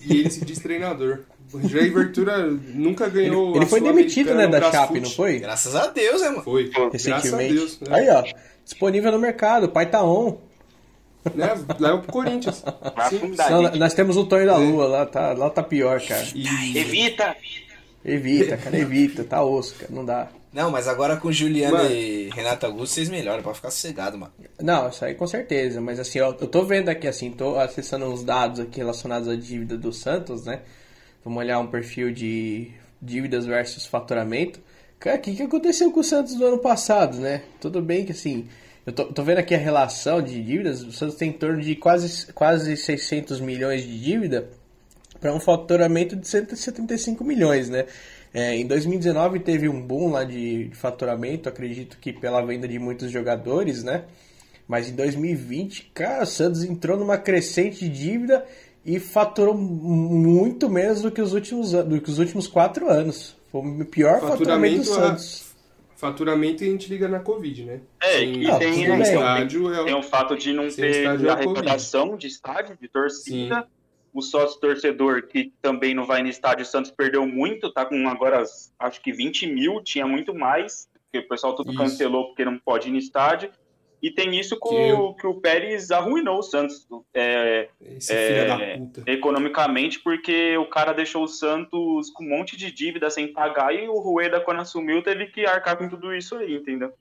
E 0.05 0.19
ele 0.19 0.29
se 0.29 0.43
diz 0.43 0.59
treinador. 0.59 1.19
O 1.51 1.67
Jair 1.67 1.93
Ventura 1.93 2.47
nunca 2.47 3.09
ganhou. 3.09 3.55
Ele 3.55 3.65
a 3.65 3.67
foi 3.67 3.81
demitido, 3.81 4.33
né, 4.35 4.47
da. 4.47 4.71
Chape, 4.71 4.99
não 4.99 5.09
foi? 5.09 5.39
Graças 5.39 5.75
a 5.75 5.87
Deus, 5.87 6.21
né, 6.21 6.29
mano? 6.29 6.43
Foi. 6.43 6.69
Graças 6.69 7.07
a 7.07 7.15
Recentemente. 7.15 7.53
Deus. 7.53 7.79
Né? 7.81 7.87
Aí, 7.91 8.09
ó. 8.09 8.23
Disponível 8.63 9.11
no 9.11 9.19
mercado, 9.19 9.65
o 9.65 9.69
pai 9.69 9.89
tá 9.89 10.03
on. 10.03 10.37
Né? 11.33 11.53
Leva 11.79 11.97
pro 11.97 12.11
Corinthians. 12.11 12.63
Vai 12.95 13.07
afundar, 13.07 13.51
Não, 13.51 13.75
nós 13.75 13.93
temos 13.93 14.15
o 14.15 14.25
Tonho 14.25 14.45
da 14.45 14.57
Lua, 14.57 14.87
lá 14.87 15.05
tá, 15.05 15.33
lá 15.33 15.49
tá 15.49 15.63
pior, 15.63 15.99
cara. 16.01 16.25
E 16.35 16.77
Evita! 16.77 17.35
Evita, 18.05 18.55
cara, 18.55 18.77
evita, 18.77 19.23
tá 19.23 19.43
osso, 19.43 19.75
cara, 19.75 19.91
não 19.91 20.05
dá. 20.05 20.29
Não, 20.53 20.71
mas 20.71 20.87
agora 20.87 21.17
com 21.17 21.31
Juliano 21.31 21.77
Mano. 21.77 21.91
e 21.91 22.29
Renato 22.33 22.65
Augusto, 22.65 22.95
vocês 22.95 23.09
melhoram 23.09 23.43
pra 23.43 23.53
ficar 23.53 23.69
sossegado, 23.69 24.17
mano. 24.17 24.33
Não, 24.59 24.89
isso 24.89 25.03
aí 25.05 25.13
com 25.13 25.27
certeza, 25.27 25.79
mas 25.79 25.99
assim, 25.99 26.19
ó, 26.21 26.29
eu 26.29 26.47
tô 26.47 26.63
vendo 26.63 26.89
aqui, 26.89 27.07
assim, 27.07 27.29
tô 27.29 27.59
acessando 27.59 28.05
uns 28.05 28.23
dados 28.23 28.59
aqui 28.59 28.79
relacionados 28.79 29.27
à 29.27 29.35
dívida 29.35 29.77
do 29.77 29.91
Santos, 29.91 30.45
né? 30.45 30.61
Vamos 31.23 31.39
olhar 31.39 31.59
um 31.59 31.67
perfil 31.67 32.11
de 32.11 32.71
dívidas 33.01 33.45
versus 33.45 33.85
faturamento. 33.85 34.59
Cara, 34.99 35.17
o 35.17 35.21
que, 35.21 35.35
que 35.35 35.43
aconteceu 35.43 35.91
com 35.91 35.99
o 35.99 36.03
Santos 36.03 36.35
no 36.35 36.45
ano 36.45 36.59
passado, 36.59 37.17
né? 37.17 37.43
Tudo 37.59 37.81
bem 37.81 38.05
que, 38.05 38.11
assim, 38.11 38.47
eu 38.85 38.93
tô, 38.93 39.05
tô 39.05 39.23
vendo 39.23 39.37
aqui 39.37 39.53
a 39.53 39.57
relação 39.57 40.21
de 40.21 40.41
dívidas, 40.43 40.81
o 40.81 40.91
Santos 40.91 41.15
tem 41.15 41.29
em 41.29 41.33
torno 41.33 41.61
de 41.61 41.75
quase, 41.75 42.31
quase 42.33 42.75
600 42.75 43.39
milhões 43.39 43.83
de 43.83 43.99
dívida 43.99 44.49
para 45.19 45.33
um 45.33 45.39
faturamento 45.39 46.15
de 46.15 46.27
175 46.27 47.23
milhões, 47.23 47.69
né? 47.69 47.85
É, 48.33 48.55
em 48.55 48.65
2019 48.65 49.39
teve 49.39 49.67
um 49.67 49.81
boom 49.81 50.11
lá 50.11 50.23
de, 50.23 50.69
de 50.69 50.75
faturamento, 50.75 51.49
acredito 51.49 51.97
que 51.99 52.13
pela 52.13 52.41
venda 52.41 52.67
de 52.67 52.79
muitos 52.79 53.11
jogadores, 53.11 53.83
né? 53.83 54.05
Mas 54.67 54.87
em 54.87 54.95
2020, 54.95 55.91
cara, 55.93 56.23
o 56.23 56.27
Santos 56.27 56.63
entrou 56.63 56.97
numa 56.97 57.17
crescente 57.17 57.89
dívida 57.89 58.45
e 58.89 58.99
faturou 58.99 59.53
muito 59.55 60.67
menos 60.69 61.01
do 61.01 61.11
que 61.11 61.21
os 61.21 61.33
últimos, 61.33 61.71
do 61.71 62.01
que 62.01 62.09
os 62.09 62.17
últimos 62.17 62.47
quatro 62.47 62.89
anos. 62.89 63.35
Foi 63.51 63.61
o 63.61 63.85
pior 63.85 64.19
faturamento 64.19 64.79
do 64.79 64.85
Faturamento, 64.85 64.91
a- 64.91 65.07
Santos. 65.17 65.55
faturamento 65.95 66.63
a 66.63 66.67
gente 66.67 66.89
liga 66.89 67.07
na 67.07 67.19
Covid, 67.19 67.65
né? 67.65 67.81
É, 68.01 68.13
Sem- 68.19 68.33
e 68.43 68.47
Não, 68.47 68.57
tem, 68.59 68.73
tem, 68.73 69.01
estádio 69.01 69.73
é 69.73 69.81
o- 69.81 69.85
tem 69.85 69.93
o 69.93 70.01
fato 70.03 70.35
de 70.35 70.53
não 70.53 70.69
Sem 70.71 70.85
ter 70.85 70.97
estádio 71.01 71.27
é 71.27 71.29
a 71.29 71.33
arrecadação 71.33 72.17
de 72.17 72.27
estádio, 72.27 72.77
de 72.81 72.87
torcida. 72.87 73.67
O 74.11 74.23
sócio 74.23 74.59
torcedor, 74.59 75.27
que 75.27 75.53
também 75.61 75.93
não 75.93 76.03
vai 76.03 76.23
no 76.23 76.29
estádio, 76.29 76.63
o 76.63 76.67
Santos 76.67 76.89
perdeu 76.89 77.27
muito, 77.27 77.71
tá 77.71 77.85
com 77.85 78.07
agora 78.09 78.43
acho 78.79 79.01
que 79.01 79.11
20 79.11 79.45
mil, 79.45 79.83
tinha 79.83 80.07
muito 80.07 80.33
mais, 80.33 80.87
porque 81.03 81.23
o 81.23 81.29
pessoal 81.29 81.53
tudo 81.55 81.69
Isso. 81.69 81.77
cancelou 81.77 82.25
porque 82.27 82.43
não 82.43 82.57
pode 82.57 82.87
ir 82.89 82.91
no 82.91 82.97
estádio. 82.97 83.51
E 84.01 84.09
tem 84.09 84.39
isso 84.39 84.57
com 84.57 84.69
Que 84.69 84.75
o, 84.75 84.79
eu- 84.87 85.13
que 85.13 85.27
o 85.27 85.33
Pérez 85.41 85.91
arruinou 85.91 86.39
o 86.39 86.43
Santos 86.43 86.87
é, 87.13 87.67
É, 87.81 87.99
filho 87.99 88.47
da 88.47 88.77
puta. 88.77 89.03
economicamente, 89.11 89.99
porque 89.99 90.55
o 90.57 90.65
cara 90.65 90.93
deixou 90.93 91.23
o 91.23 91.27
Santos 91.27 92.09
com 92.11 92.23
um 92.23 92.29
monte 92.29 92.55
de 92.55 92.71
dívida 92.71 93.09
sem 93.09 93.31
pagar 93.33 93.73
e 93.75 93.87
o 93.89 93.99
Rueda, 93.99 94.39
quando 94.39 94.61
assumiu, 94.61 95.03
teve 95.03 95.27
que 95.27 95.45
arcar 95.45 95.77
com 95.77 95.89
tudo 95.89 96.13
isso 96.15 96.35
aí, 96.35 96.55
entendeu? 96.55 96.93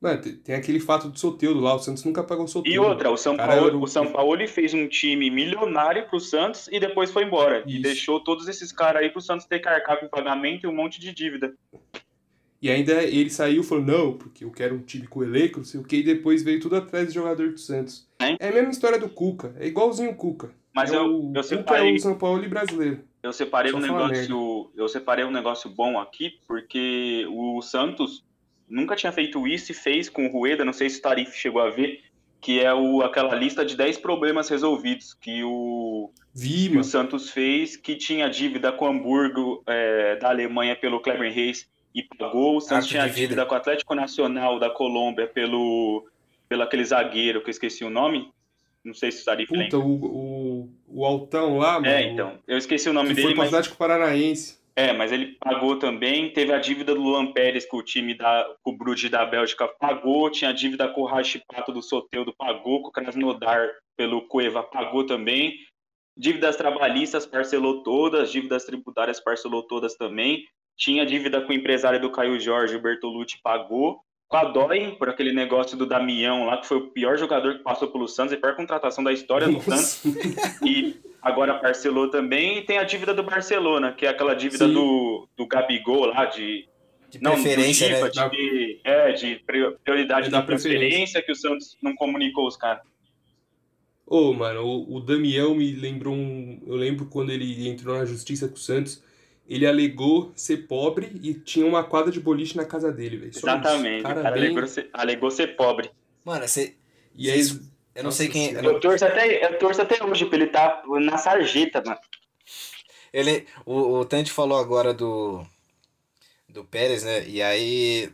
Mano, 0.00 0.20
tem- 0.20 0.54
aquele 0.54 0.78
fato 0.78 1.08
do 1.08 1.18
Soteudo 1.18 1.58
lá, 1.58 1.74
o 1.74 1.78
Santos 1.78 2.04
nunca 2.04 2.22
pagou 2.22 2.44
o 2.44 2.48
Soteudo. 2.48 2.74
E 2.74 2.78
outra, 2.78 3.10
o 3.10 3.16
São 3.16 3.34
Paulo, 3.36 3.78
o- 3.78 3.82
o 3.82 3.86
São 3.88 4.12
Paulo 4.12 4.34
ele 4.34 4.46
fez 4.46 4.74
um 4.74 4.86
time 4.86 5.30
milionário 5.30 6.06
pro 6.06 6.20
Santos 6.20 6.68
e 6.70 6.78
depois 6.78 7.10
foi 7.10 7.24
embora. 7.24 7.64
E 7.66 7.72
Isso. 7.74 7.82
deixou 7.82 8.20
todos 8.22 8.46
esses 8.46 8.70
caras 8.70 9.02
aí 9.02 9.08
pro 9.10 9.22
Santos 9.22 9.46
ter 9.46 9.58
que 9.58 9.66
arcar 9.68 9.98
com 9.98 10.06
pagamento 10.06 10.64
e 10.64 10.68
um 10.68 10.74
monte 10.74 11.00
de 11.00 11.12
dívida. 11.14 11.54
E 12.60 12.70
ainda 12.70 13.02
ele 13.02 13.28
saiu 13.30 13.60
e 13.62 13.64
falou, 13.64 13.84
não, 13.84 14.12
porque 14.14 14.44
eu 14.44 14.50
quero 14.50 14.74
um 14.74 14.80
time 14.82 15.06
com 15.06 15.22
elenco, 15.22 15.58
não 15.58 15.64
sei 15.64 15.78
o 15.80 15.84
que, 15.84 15.96
e 15.96 16.02
depois 16.02 16.42
veio 16.42 16.58
tudo 16.60 16.76
atrás 16.76 17.08
do 17.08 17.12
jogador 17.14 17.50
do 17.52 17.58
Santos. 17.58 18.08
Hein? 18.20 18.36
É 18.40 18.48
a 18.48 18.52
mesma 18.52 18.70
história 18.70 18.98
do 18.98 19.08
Cuca, 19.08 19.54
é 19.58 19.66
igualzinho 19.66 20.10
o 20.10 20.14
Cuca. 20.16 20.50
Mas 20.74 20.92
é 20.92 20.96
eu- 20.96 21.04
o, 21.04 21.12
eu 21.34 21.42
Cuca 21.42 21.42
separei- 21.42 21.90
é 21.92 21.94
o 21.94 21.98
São 22.00 22.14
Paulo 22.18 22.44
e 22.44 22.48
brasileiro. 22.48 23.00
Eu 23.22 23.32
separei 23.32 23.72
Só 23.72 23.78
um 23.78 23.80
negócio, 23.80 24.70
eu 24.76 24.88
separei 24.88 25.24
um 25.24 25.30
negócio 25.30 25.68
bom 25.68 25.98
aqui, 25.98 26.34
porque 26.46 27.26
o 27.28 27.60
Santos 27.60 28.24
nunca 28.68 28.94
tinha 28.96 29.12
feito 29.12 29.46
isso 29.46 29.72
e 29.72 29.74
fez 29.74 30.08
com 30.08 30.26
o 30.26 30.30
Rueda, 30.30 30.64
não 30.64 30.72
sei 30.72 30.88
se 30.88 30.98
o 30.98 31.02
Tarif 31.02 31.36
chegou 31.36 31.60
a 31.60 31.70
ver, 31.70 32.00
que 32.40 32.60
é 32.60 32.72
o, 32.72 33.02
aquela 33.02 33.34
lista 33.34 33.64
de 33.64 33.76
10 33.76 33.98
problemas 33.98 34.48
resolvidos 34.48 35.12
que 35.14 35.42
o, 35.42 36.10
Vi, 36.32 36.68
que 36.70 36.78
o. 36.78 36.84
Santos 36.84 37.30
fez, 37.30 37.76
que 37.76 37.96
tinha 37.96 38.28
dívida 38.28 38.70
com 38.72 38.84
o 38.84 38.88
Hamburgo 38.88 39.62
é, 39.66 40.16
da 40.16 40.28
Alemanha 40.28 40.76
pelo 40.76 41.00
Kleber 41.00 41.32
Reis 41.32 41.68
e 41.96 42.02
pagou. 42.02 42.58
O 42.58 42.60
Santos 42.60 42.88
tinha 42.88 43.08
dívida 43.08 43.46
com 43.46 43.54
o 43.54 43.56
Atlético 43.56 43.94
Nacional 43.94 44.60
da 44.60 44.68
Colômbia 44.68 45.26
pelo, 45.26 46.06
pelo 46.46 46.62
aquele 46.62 46.84
zagueiro 46.84 47.40
que 47.40 47.48
eu 47.48 47.52
esqueci 47.52 47.82
o 47.84 47.90
nome. 47.90 48.30
Não 48.84 48.92
sei 48.92 49.10
se 49.10 49.22
o 49.22 49.24
Tarif 49.24 49.48
Puta, 49.48 49.78
o, 49.78 50.04
o, 50.04 50.68
o 50.86 51.04
Altão 51.06 51.56
lá, 51.56 51.80
mano. 51.80 51.86
É, 51.86 52.02
então. 52.02 52.38
Eu 52.46 52.58
esqueci 52.58 52.88
o 52.88 52.92
nome 52.92 53.08
dele, 53.08 53.22
foi 53.22 53.30
pro 53.32 53.38
mas 53.38 53.48
Atlético 53.48 53.76
Paranaense. 53.76 54.60
É, 54.76 54.92
mas 54.92 55.10
ele 55.10 55.38
pagou 55.40 55.78
também. 55.78 56.30
Teve 56.30 56.52
a 56.52 56.58
dívida 56.58 56.94
do 56.94 57.00
Luan 57.00 57.32
Pérez, 57.32 57.64
que 57.64 57.74
o 57.74 57.82
time 57.82 58.14
da 58.14 58.46
o 58.62 58.72
Bruges 58.72 59.10
da 59.10 59.24
Bélgica 59.24 59.66
pagou. 59.66 60.30
Tinha 60.30 60.50
a 60.50 60.52
dívida 60.54 60.86
com 60.88 61.00
o 61.00 61.06
Rashipato 61.06 61.72
do 61.72 61.82
Soteudo, 61.82 62.34
pagou. 62.36 62.82
Com 62.82 62.88
o 62.88 62.92
Krasnodar 62.92 63.70
pelo 63.96 64.28
Cueva, 64.28 64.62
pagou 64.62 65.06
também. 65.06 65.54
Dívidas 66.14 66.56
trabalhistas 66.56 67.24
parcelou 67.24 67.82
todas. 67.82 68.30
Dívidas 68.30 68.66
tributárias 68.66 69.18
parcelou 69.18 69.62
todas 69.62 69.94
também. 69.94 70.44
Tinha 70.76 71.06
dívida 71.06 71.40
com 71.40 71.50
o 71.52 71.54
empresário 71.54 72.00
do 72.00 72.10
Caio 72.10 72.38
Jorge, 72.38 72.76
o 72.76 72.80
Bertolucci, 72.80 73.38
pagou. 73.42 74.00
Com 74.28 74.36
a 74.36 74.44
Dói, 74.44 74.90
por 74.98 75.08
aquele 75.08 75.32
negócio 75.32 75.76
do 75.76 75.86
Damião 75.86 76.46
lá, 76.46 76.56
que 76.58 76.66
foi 76.66 76.78
o 76.78 76.88
pior 76.90 77.16
jogador 77.16 77.58
que 77.58 77.62
passou 77.62 77.88
pelo 77.88 78.08
Santos, 78.08 78.32
e 78.32 78.34
a 78.34 78.40
pior 78.40 78.56
contratação 78.56 79.02
da 79.04 79.12
história 79.12 79.46
do 79.48 79.60
Santos 79.62 80.02
e 80.64 80.96
agora 81.22 81.54
parcelou 81.54 82.10
também. 82.10 82.58
E 82.58 82.62
tem 82.62 82.76
a 82.78 82.82
dívida 82.82 83.14
do 83.14 83.22
Barcelona, 83.22 83.92
que 83.92 84.04
é 84.04 84.08
aquela 84.08 84.34
dívida 84.34 84.66
Sim. 84.66 84.74
do, 84.74 85.28
do 85.36 85.46
Gabigol 85.46 86.06
lá, 86.06 86.24
de. 86.24 86.68
De 87.08 87.22
Não, 87.22 87.34
preferência, 87.34 87.88
né? 87.88 88.08
De, 88.30 88.80
é, 88.82 89.12
de 89.12 89.36
pri- 89.46 89.76
prioridade 89.84 90.26
É 90.26 90.30
da 90.30 90.40
da 90.40 90.42
preferência. 90.44 90.80
transferência, 90.80 91.22
que 91.22 91.30
o 91.30 91.36
Santos 91.36 91.78
não 91.80 91.94
comunicou 91.94 92.48
os 92.48 92.56
caras. 92.56 92.82
Ô, 94.04 94.32
mano, 94.32 94.62
o, 94.64 94.96
o 94.96 95.00
Damião 95.00 95.54
me 95.54 95.70
lembrou 95.70 96.12
um. 96.14 96.60
Eu 96.66 96.74
lembro 96.74 97.06
quando 97.06 97.30
ele 97.30 97.68
entrou 97.68 97.96
na 97.96 98.04
justiça 98.04 98.48
com 98.48 98.54
o 98.54 98.58
Santos, 98.58 99.02
ele 99.48 99.66
alegou 99.66 100.32
ser 100.34 100.66
pobre 100.66 101.10
e 101.22 101.34
tinha 101.34 101.64
uma 101.66 101.84
quadra 101.84 102.10
de 102.12 102.20
boliche 102.20 102.56
na 102.56 102.64
casa 102.64 102.90
dele, 102.92 103.16
velho. 103.18 103.32
Exatamente. 103.34 104.02
Cara 104.02 104.20
o 104.20 104.22
cara 104.22 104.34
bem- 104.34 104.44
alegou, 104.46 104.66
ser, 104.66 104.90
alegou 104.92 105.30
ser 105.30 105.56
pobre. 105.56 105.90
Mano, 106.24 106.46
você. 106.46 106.74
E 107.14 107.30
aí, 107.30 107.42
vocês- 107.42 107.60
Eu 107.94 108.04
não 108.04 108.10
sei 108.10 108.26
Nossa 108.26 108.38
quem. 108.38 108.48
Senhora. 108.50 108.66
Eu 108.66 108.80
torço 108.80 109.04
até, 109.06 109.44
eu 109.46 109.58
torço 109.58 109.80
até 109.82 110.04
hoje 110.04 110.26
pra 110.26 110.36
ele 110.36 110.44
estar 110.46 110.82
na 111.00 111.16
sarjeta, 111.16 111.82
mano. 111.84 111.98
Ele, 113.12 113.46
o, 113.64 114.00
o 114.00 114.04
Tandy 114.04 114.30
falou 114.30 114.58
agora 114.58 114.92
do 114.92 115.46
do 116.48 116.64
Pérez, 116.64 117.02
né? 117.04 117.26
E 117.26 117.42
aí, 117.42 118.10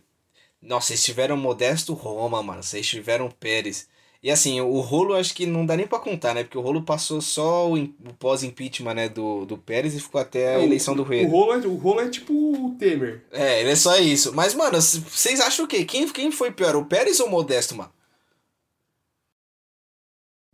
nossa, 0.60 0.88
vocês 0.88 1.02
tiveram 1.04 1.36
Modesto 1.36 1.94
Roma, 1.94 2.42
mano. 2.42 2.62
Vocês 2.62 2.86
tiveram 2.86 3.28
Pérez. 3.30 3.88
E 4.22 4.30
assim, 4.30 4.60
o 4.60 4.80
rolo 4.80 5.14
acho 5.14 5.34
que 5.34 5.46
não 5.46 5.66
dá 5.66 5.76
nem 5.76 5.86
pra 5.86 5.98
contar, 5.98 6.32
né? 6.34 6.44
Porque 6.44 6.56
o 6.58 6.60
rolo 6.60 6.82
passou 6.84 7.20
só 7.20 7.68
o, 7.68 7.74
o 7.76 8.14
pós-impeachment, 8.18 8.94
né, 8.94 9.08
do, 9.08 9.44
do 9.44 9.58
Pérez 9.58 9.94
e 9.94 10.00
ficou 10.00 10.20
até 10.20 10.54
a 10.56 10.60
o- 10.60 10.62
eleição 10.62 10.94
do 10.94 11.02
O 11.14 11.26
Rueda. 11.26 11.26
rolo, 11.26 11.52
é, 11.54 11.66
o 11.66 11.74
rolo 11.76 12.00
é 12.00 12.08
tipo 12.10 12.32
o 12.32 12.74
Temer. 12.78 13.24
É, 13.30 13.60
ele 13.60 13.70
é 13.70 13.76
só 13.76 13.96
isso. 13.98 14.34
Mas, 14.34 14.54
mano, 14.54 14.80
vocês 14.80 15.40
acham 15.40 15.64
o 15.64 15.68
quê? 15.68 15.84
Quem, 15.84 16.08
quem 16.12 16.30
foi 16.30 16.52
pior, 16.52 16.76
o 16.76 16.84
Pérez 16.86 17.20
ou 17.20 17.26
o 17.26 17.30
Modesto, 17.30 17.74
mano? 17.76 17.92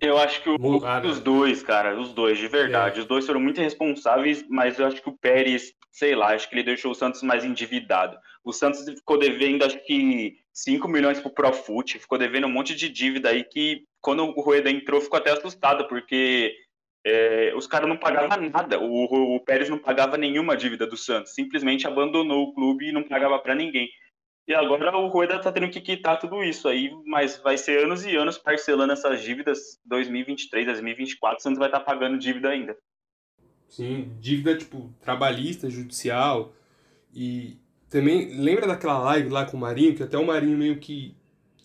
Eu 0.01 0.17
acho 0.19 0.43
que 0.43 0.49
o, 0.49 0.85
ah, 0.85 1.01
os 1.03 1.17
não. 1.17 1.23
dois, 1.23 1.63
cara, 1.63 1.99
os 2.01 2.13
dois, 2.13 2.39
de 2.39 2.47
verdade. 2.49 3.01
Os 3.01 3.07
dois 3.07 3.27
foram 3.27 3.41
muito 3.41 3.61
responsáveis, 3.61 4.45
mas 4.49 4.79
eu 4.79 4.87
acho 4.87 5.03
que 5.03 5.09
o 5.09 5.17
Pérez, 5.19 5.73
sei 5.91 6.15
lá, 6.15 6.35
acho 6.35 6.49
que 6.49 6.55
ele 6.55 6.63
deixou 6.63 6.93
o 6.93 6.95
Santos 6.95 7.23
mais 7.23 7.45
endividado. 7.45 8.17
O 8.49 8.53
Santos 8.55 8.83
ficou 8.89 9.19
devendo, 9.19 9.63
acho 9.63 9.79
que 9.85 10.39
5 10.55 10.89
milhões 10.89 11.21
pro 11.21 11.29
Profut, 11.29 11.99
ficou 11.99 12.17
devendo 12.17 12.47
um 12.47 12.51
monte 12.51 12.75
de 12.75 12.89
dívida 12.89 13.29
aí 13.29 13.45
que, 13.45 13.85
quando 14.01 14.25
o 14.25 14.41
Rueda 14.41 14.71
entrou, 14.71 15.03
ficou 15.03 15.19
até 15.19 15.31
assustado, 15.31 15.87
porque 15.87 16.57
é, 17.05 17.53
os 17.55 17.67
caras 17.67 17.87
não 17.87 17.99
pagavam 17.99 18.49
nada. 18.49 18.81
O, 18.81 19.37
o 19.37 19.41
Pérez 19.41 19.69
não 19.69 19.77
pagava 19.77 20.17
nenhuma 20.17 20.57
dívida 20.57 20.87
do 20.87 20.97
Santos, 20.97 21.35
simplesmente 21.35 21.87
abandonou 21.87 22.45
o 22.45 22.55
clube 22.55 22.89
e 22.89 22.93
não 22.93 23.03
pagava 23.03 23.39
pra 23.39 23.55
ninguém. 23.55 23.87
E 24.47 24.55
agora 24.55 24.97
o 24.97 25.09
Rueda 25.09 25.39
tá 25.39 25.53
tendo 25.53 25.69
que 25.69 25.83
quitar 25.83 26.19
tudo 26.19 26.43
isso 26.43 26.69
aí, 26.69 26.91
mas 27.05 27.37
vai 27.37 27.59
ser 27.59 27.85
anos 27.85 28.07
e 28.07 28.17
anos 28.17 28.39
parcelando 28.39 28.95
essas 28.95 29.21
dívidas. 29.23 29.79
2023, 29.85 30.65
2024, 30.65 31.39
o 31.39 31.43
Santos 31.43 31.59
vai 31.59 31.69
estar 31.69 31.81
pagando 31.81 32.17
dívida 32.17 32.49
ainda. 32.49 32.75
Sim, 33.69 34.17
dívida, 34.19 34.57
tipo, 34.57 34.91
trabalhista, 35.03 35.69
judicial. 35.69 36.55
E 37.15 37.59
também, 37.91 38.39
lembra 38.39 38.67
daquela 38.67 38.99
live 38.99 39.29
lá 39.31 39.45
com 39.45 39.57
o 39.57 39.61
Marinho, 39.61 39.95
que 39.95 40.03
até 40.03 40.19
o 40.19 40.27
Marinho 40.27 40.57
meio 40.57 40.79
que, 40.79 41.15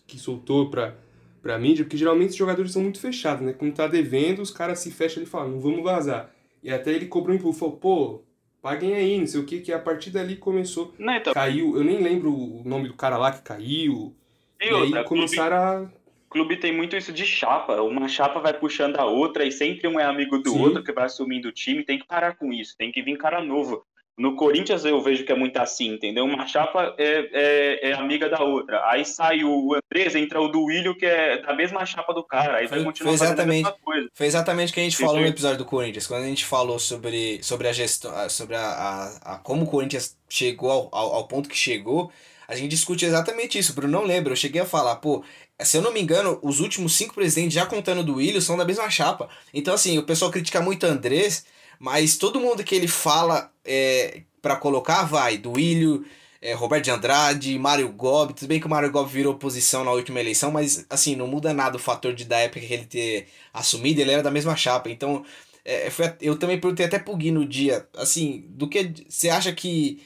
que 0.06 0.18
soltou 0.18 0.70
pra, 0.70 0.94
pra 1.42 1.58
mídia, 1.58 1.84
porque 1.84 1.96
geralmente 1.96 2.30
os 2.30 2.36
jogadores 2.36 2.72
são 2.72 2.82
muito 2.82 2.98
fechados, 3.00 3.44
né? 3.44 3.52
Quando 3.52 3.74
tá 3.74 3.86
devendo, 3.86 4.40
os 4.40 4.50
caras 4.50 4.78
se 4.78 4.90
fecham 4.90 5.22
e 5.22 5.26
falam, 5.26 5.52
não 5.52 5.60
vamos 5.60 5.82
vazar. 5.82 6.30
E 6.62 6.70
até 6.70 6.92
ele 6.92 7.06
cobrou 7.06 7.34
um 7.34 7.38
impulso, 7.38 7.58
falou, 7.58 7.76
pô, 7.76 8.22
paguem 8.62 8.94
aí, 8.94 9.18
não 9.18 9.26
sei 9.26 9.40
o 9.40 9.44
que, 9.44 9.60
que 9.60 9.70
a 9.70 9.78
partir 9.78 10.08
dali 10.08 10.36
começou. 10.36 10.94
Não, 10.98 11.14
então, 11.14 11.34
Caiu, 11.34 11.76
eu 11.76 11.84
nem 11.84 12.02
lembro 12.02 12.32
o 12.32 12.62
nome 12.64 12.88
do 12.88 12.94
cara 12.94 13.18
lá 13.18 13.30
que 13.30 13.42
caiu. 13.42 14.16
e 14.58 14.66
E, 14.66 14.72
outra, 14.72 15.00
aí 15.00 15.04
começaram 15.04 15.56
a. 15.56 15.82
O 15.82 16.30
clube 16.30 16.56
tem 16.56 16.74
muito 16.74 16.96
isso 16.96 17.12
de 17.12 17.26
chapa. 17.26 17.82
Uma 17.82 18.08
chapa 18.08 18.40
vai 18.40 18.54
puxando 18.54 18.96
a 18.96 19.04
outra 19.04 19.44
e 19.44 19.52
sempre 19.52 19.86
um 19.86 20.00
é 20.00 20.04
amigo 20.04 20.38
do 20.38 20.50
Sim. 20.50 20.62
outro 20.62 20.82
que 20.82 20.90
vai 20.90 21.04
assumindo 21.04 21.48
o 21.48 21.52
time. 21.52 21.84
Tem 21.84 21.98
que 21.98 22.06
parar 22.06 22.34
com 22.36 22.50
isso. 22.52 22.74
Tem 22.76 22.90
que 22.90 23.02
vir 23.02 23.18
cara 23.18 23.44
novo. 23.44 23.84
No 24.16 24.36
Corinthians 24.36 24.84
eu 24.84 25.00
vejo 25.02 25.24
que 25.24 25.32
é 25.32 25.34
muito 25.34 25.56
assim, 25.58 25.88
entendeu? 25.94 26.24
Uma 26.24 26.46
chapa 26.46 26.94
é, 26.96 27.28
é, 27.32 27.90
é 27.90 27.92
amiga 27.94 28.28
da 28.28 28.40
outra. 28.42 28.80
Aí 28.86 29.04
sai 29.04 29.42
o 29.42 29.74
Andrés, 29.74 30.14
entra 30.14 30.40
o 30.40 30.46
Duílio, 30.46 30.96
que 30.96 31.04
é 31.04 31.42
da 31.42 31.52
mesma 31.52 31.84
chapa 31.84 32.14
do 32.14 32.22
cara. 32.22 32.58
Aí 32.58 32.66
vai 32.68 32.78
Foi- 32.78 32.84
continuar 32.86 33.10
foi 33.10 33.18
fazendo 33.18 33.40
a 33.40 33.42
exatamente. 33.42 33.64
mesma 33.64 33.78
coisa. 33.82 34.08
Foi 34.14 34.26
exatamente 34.26 34.70
o 34.70 34.74
que 34.74 34.80
a 34.80 34.84
gente 34.84 34.96
falou 34.96 35.20
no 35.20 35.26
episódio 35.26 35.58
do 35.58 35.64
Corinthians, 35.64 36.06
quando 36.06 36.22
a 36.22 36.28
gente 36.28 36.44
falou 36.44 36.78
sobre, 36.78 37.42
sobre 37.42 37.66
a 37.66 37.72
gestão, 37.72 38.12
sobre 38.30 38.54
a, 38.54 38.60
a, 38.62 39.34
a- 39.34 39.38
como 39.38 39.64
o 39.64 39.66
Corinthians 39.66 40.16
chegou 40.28 40.70
ao, 40.70 40.88
ao, 40.92 41.14
ao 41.14 41.26
ponto 41.26 41.48
que 41.48 41.56
chegou, 41.56 42.12
a 42.46 42.54
gente 42.54 42.68
discute 42.70 43.04
exatamente 43.04 43.58
isso. 43.58 43.74
Bruno 43.74 43.92
não 43.98 44.04
lembra, 44.06 44.32
eu 44.32 44.36
cheguei 44.36 44.60
a 44.60 44.66
falar, 44.66 44.94
pô, 44.96 45.24
se 45.60 45.76
eu 45.76 45.82
não 45.82 45.92
me 45.92 46.00
engano, 46.00 46.38
os 46.40 46.60
últimos 46.60 46.94
cinco 46.94 47.14
presidentes, 47.14 47.54
já 47.54 47.66
contando 47.66 48.04
do 48.04 48.16
Willian, 48.16 48.40
são 48.40 48.56
da 48.56 48.64
mesma 48.64 48.88
chapa. 48.90 49.28
Então, 49.52 49.74
assim, 49.74 49.98
o 49.98 50.02
pessoal 50.04 50.30
critica 50.30 50.60
muito 50.60 50.86
o 50.86 50.88
Andrés, 50.88 51.46
mas 51.84 52.16
todo 52.16 52.40
mundo 52.40 52.64
que 52.64 52.74
ele 52.74 52.88
fala 52.88 53.52
é, 53.62 54.22
para 54.40 54.56
colocar, 54.56 55.02
vai, 55.02 55.38
Willian, 55.44 56.02
é, 56.40 56.54
Roberto 56.54 56.84
de 56.84 56.90
Andrade, 56.90 57.58
Mário 57.58 57.92
Gobi, 57.92 58.32
tudo 58.32 58.48
bem 58.48 58.58
que 58.58 58.64
o 58.66 58.70
Mário 58.70 58.90
Gobi 58.90 59.12
virou 59.12 59.34
oposição 59.34 59.84
na 59.84 59.92
última 59.92 60.18
eleição, 60.18 60.50
mas 60.50 60.86
assim, 60.88 61.14
não 61.14 61.26
muda 61.26 61.52
nada 61.52 61.76
o 61.76 61.78
fator 61.78 62.14
de 62.14 62.24
da 62.24 62.38
época 62.38 62.60
que 62.60 62.72
ele 62.72 62.86
ter 62.86 63.28
assumido, 63.52 64.00
ele 64.00 64.12
era 64.12 64.22
da 64.22 64.30
mesma 64.30 64.56
chapa. 64.56 64.88
Então, 64.88 65.26
é, 65.62 65.90
foi, 65.90 66.10
eu 66.22 66.38
também 66.38 66.58
perguntei 66.58 66.86
até 66.86 66.98
pro 66.98 67.18
Gui 67.18 67.30
no 67.30 67.44
dia, 67.44 67.86
assim, 67.98 68.46
do 68.48 68.66
que 68.66 68.90
você 69.06 69.28
acha 69.28 69.52
que, 69.52 70.02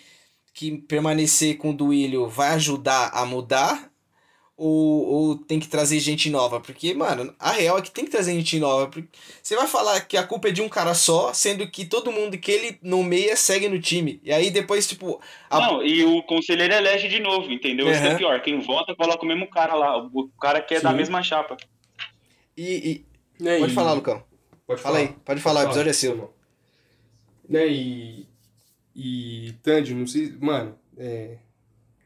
que 0.53 0.79
permanecer 0.79 1.59
com 1.59 1.71
o 1.71 1.77
Duílio 1.77 2.29
vai 2.29 2.55
ajudar 2.55 3.11
a 3.15 3.25
mudar? 3.25 3.89
Ou, 4.61 5.07
ou 5.07 5.37
tem 5.37 5.61
que 5.61 5.69
trazer 5.69 6.01
gente 6.01 6.29
nova? 6.29 6.59
Porque, 6.61 6.93
mano, 6.93 7.33
a 7.39 7.53
real 7.53 7.79
é 7.79 7.81
que 7.81 7.93
tem 7.93 8.05
que 8.05 8.11
trazer 8.11 8.33
gente 8.35 8.59
nova. 8.59 8.89
Porque 8.89 9.09
você 9.41 9.55
vai 9.55 9.69
falar 9.69 10.01
que 10.01 10.17
a 10.17 10.25
culpa 10.27 10.49
é 10.49 10.51
de 10.51 10.61
um 10.61 10.69
cara 10.69 10.95
só, 10.95 11.33
sendo 11.33 11.71
que 11.71 11.85
todo 11.85 12.11
mundo 12.11 12.37
que 12.37 12.51
ele 12.51 12.77
nomeia 12.83 13.37
segue 13.37 13.69
no 13.69 13.81
time. 13.81 14.21
E 14.25 14.33
aí 14.33 14.51
depois, 14.51 14.85
tipo, 14.89 15.21
a- 15.49 15.61
Não, 15.61 15.81
e 15.85 16.05
o 16.05 16.25
conselheiro 16.25 16.75
elege 16.75 17.07
de 17.07 17.21
novo, 17.21 17.49
entendeu? 17.53 17.89
Isso 17.89 18.01
que 18.01 18.07
Aham. 18.07 18.15
é 18.15 18.19
pior. 18.19 18.43
Quem 18.43 18.59
vota 18.61 18.97
coloca 18.97 19.25
o 19.25 19.29
mesmo 19.29 19.47
cara 19.49 19.75
lá. 19.77 19.97
O 20.13 20.29
cara 20.41 20.61
que 20.61 20.75
é 20.75 20.81
da 20.81 20.93
mesma 20.93 21.23
chapa. 21.23 21.57
e, 22.57 22.65
e- 22.91 23.07
né, 23.41 23.61
Pode 23.61 23.71
e- 23.71 23.75
falar, 23.77 23.93
Lucão. 23.93 24.25
Pode 24.67 24.81
Fala 24.83 24.99
aí, 24.99 25.15
pode 25.25 25.41
falar, 25.41 25.61
o 25.61 25.65
episódio 25.67 25.91
é 25.91 25.93
seu. 25.93 26.35
Né, 27.49 27.67
e. 27.69 28.27
E. 28.97 29.55
Tandy, 29.63 29.95
não 29.95 30.07
sei. 30.07 30.35
Mano, 30.41 30.77
é, 30.97 31.37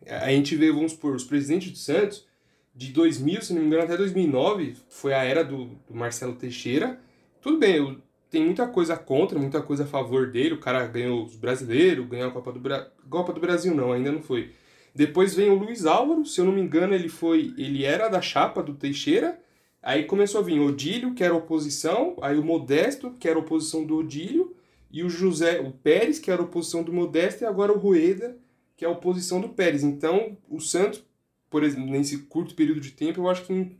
a 0.06 0.28
gente 0.30 0.54
vê, 0.54 0.70
vamos 0.70 0.92
supor, 0.92 1.14
os 1.16 1.24
presidentes 1.24 1.70
do 1.70 1.78
Santos, 1.78 2.26
de 2.74 2.92
2000, 2.92 3.42
se 3.42 3.52
não 3.52 3.60
me 3.60 3.66
engano, 3.66 3.84
até 3.84 3.96
2009, 3.96 4.76
foi 4.88 5.12
a 5.12 5.22
era 5.22 5.44
do, 5.44 5.66
do 5.88 5.94
Marcelo 5.94 6.34
Teixeira. 6.34 6.98
Tudo 7.40 7.58
bem, 7.58 7.76
eu, 7.76 7.96
tem 8.30 8.44
muita 8.44 8.66
coisa 8.66 8.96
contra, 8.96 9.38
muita 9.38 9.60
coisa 9.60 9.84
a 9.84 9.86
favor 9.86 10.30
dele. 10.30 10.54
O 10.54 10.60
cara 10.60 10.86
ganhou 10.86 11.24
os 11.24 11.36
brasileiros, 11.36 12.08
ganhou 12.08 12.30
a 12.30 12.32
Copa 12.32 12.50
do, 12.50 12.58
Bra... 12.58 12.90
Copa 13.10 13.32
do 13.32 13.40
Brasil, 13.40 13.74
não, 13.74 13.92
ainda 13.92 14.10
não 14.10 14.22
foi. 14.22 14.52
Depois 14.94 15.34
vem 15.34 15.50
o 15.50 15.54
Luiz 15.54 15.84
Álvaro, 15.84 16.24
se 16.24 16.40
eu 16.40 16.44
não 16.46 16.52
me 16.52 16.60
engano, 16.60 16.94
ele 16.94 17.08
foi. 17.08 17.54
Ele 17.58 17.84
era 17.84 18.08
da 18.08 18.20
chapa 18.20 18.62
do 18.62 18.74
Teixeira. 18.74 19.38
Aí 19.82 20.04
começou 20.04 20.40
a 20.40 20.44
vir 20.44 20.60
Odílio, 20.60 21.12
que 21.12 21.24
era 21.24 21.34
oposição, 21.34 22.16
aí 22.22 22.38
o 22.38 22.44
Modesto, 22.44 23.10
que 23.18 23.28
era 23.28 23.38
oposição 23.38 23.84
do 23.84 23.96
Odílio, 23.96 24.54
e 24.92 25.02
o 25.02 25.10
José, 25.10 25.60
o 25.60 25.72
Pérez, 25.72 26.20
que 26.20 26.30
era 26.30 26.40
oposição 26.40 26.82
do 26.84 26.92
Modesto, 26.92 27.42
e 27.42 27.46
agora 27.46 27.72
o 27.72 27.78
Rueda, 27.78 28.36
que 28.76 28.84
é 28.84 28.88
a 28.88 28.92
oposição 28.92 29.40
do 29.40 29.48
Pérez. 29.48 29.82
Então, 29.82 30.36
o 30.48 30.60
Santos, 30.60 31.04
por 31.52 31.62
exemplo, 31.62 31.84
nesse 31.90 32.16
curto 32.18 32.54
período 32.54 32.80
de 32.80 32.92
tempo, 32.92 33.20
eu 33.20 33.28
acho 33.28 33.44
que, 33.44 33.76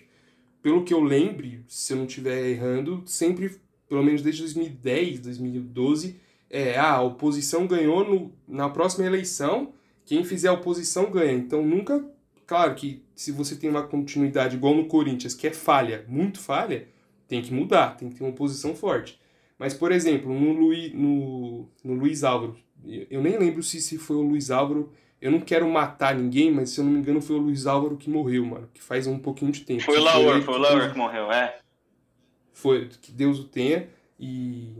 pelo 0.63 0.85
que 0.85 0.93
eu 0.93 1.01
lembre, 1.01 1.65
se 1.67 1.95
eu 1.95 1.97
não 1.97 2.05
estiver 2.05 2.51
errando, 2.51 3.03
sempre, 3.07 3.57
pelo 3.89 4.05
menos 4.05 4.21
desde 4.21 4.43
2010, 4.43 5.21
2012, 5.21 6.21
é, 6.51 6.79
ah, 6.79 6.93
a 6.93 7.03
oposição 7.03 7.67
ganhou 7.67 8.05
no, 8.05 8.33
na 8.47 8.69
próxima 8.69 9.07
eleição, 9.07 9.73
quem 10.05 10.23
fizer 10.23 10.49
a 10.49 10.53
oposição 10.53 11.11
ganha. 11.11 11.33
Então, 11.33 11.65
nunca 11.65 12.05
claro 12.47 12.75
que 12.75 13.03
se 13.17 13.33
você 13.33 13.57
tem 13.57 13.71
uma 13.71 13.85
continuidade 13.85 14.57
igual 14.57 14.75
no 14.75 14.85
Corinthians, 14.85 15.33
que 15.33 15.47
é 15.47 15.53
falha, 15.53 16.05
muito 16.07 16.39
falha, 16.39 16.87
tem 17.27 17.41
que 17.41 17.55
mudar, 17.55 17.97
tem 17.97 18.11
que 18.11 18.17
ter 18.17 18.25
uma 18.25 18.35
posição 18.35 18.75
forte. 18.75 19.19
Mas, 19.59 19.73
por 19.73 19.91
exemplo, 19.91 20.39
no, 20.39 20.53
Luiz, 20.53 20.93
no, 20.93 21.67
no 21.83 21.95
Luiz 21.95 22.23
Álvaro, 22.23 22.55
eu 22.85 23.07
eu 23.11 23.23
nem 23.23 23.39
lembro 23.39 23.63
se, 23.63 23.81
se 23.81 23.97
foi 23.97 24.17
o 24.17 24.21
Luiz 24.21 24.51
Álvaro, 24.51 24.93
eu 25.23 25.31
não 25.31 25.41
quero 25.41 25.67
matar 25.71 26.15
ninguém, 26.17 26.51
mas 26.51 26.71
se 26.71 26.81
eu 26.81 26.85
não 26.85 26.93
me 26.93 26.99
engano 26.99 27.23
foi 27.23 27.37
o 27.37 27.39
Luiz 27.39 27.67
Álvaro 27.67 27.97
que 27.97 28.11
morreu, 28.11 28.45
mano, 28.45 28.69
que 28.75 28.83
faz 28.83 29.07
um 29.07 29.19
pouquinho 29.19 29.53
de 29.53 29.61
tempo. 29.61 29.83
Foi 29.83 29.95
o 29.95 29.99
Se 29.99 30.05
Laur, 30.05 30.35
ele 30.35 30.43
foi 30.43 30.55
o 30.55 30.57
que 30.57 30.63
Laur 30.63 30.81
Deus- 30.81 30.93
que 30.93 30.99
morreu, 30.99 31.33
é. 31.33 31.59
Foi, 32.53 32.89
que 33.01 33.11
Deus 33.13 33.39
o 33.39 33.45
tenha, 33.45 33.89
e... 34.21 34.75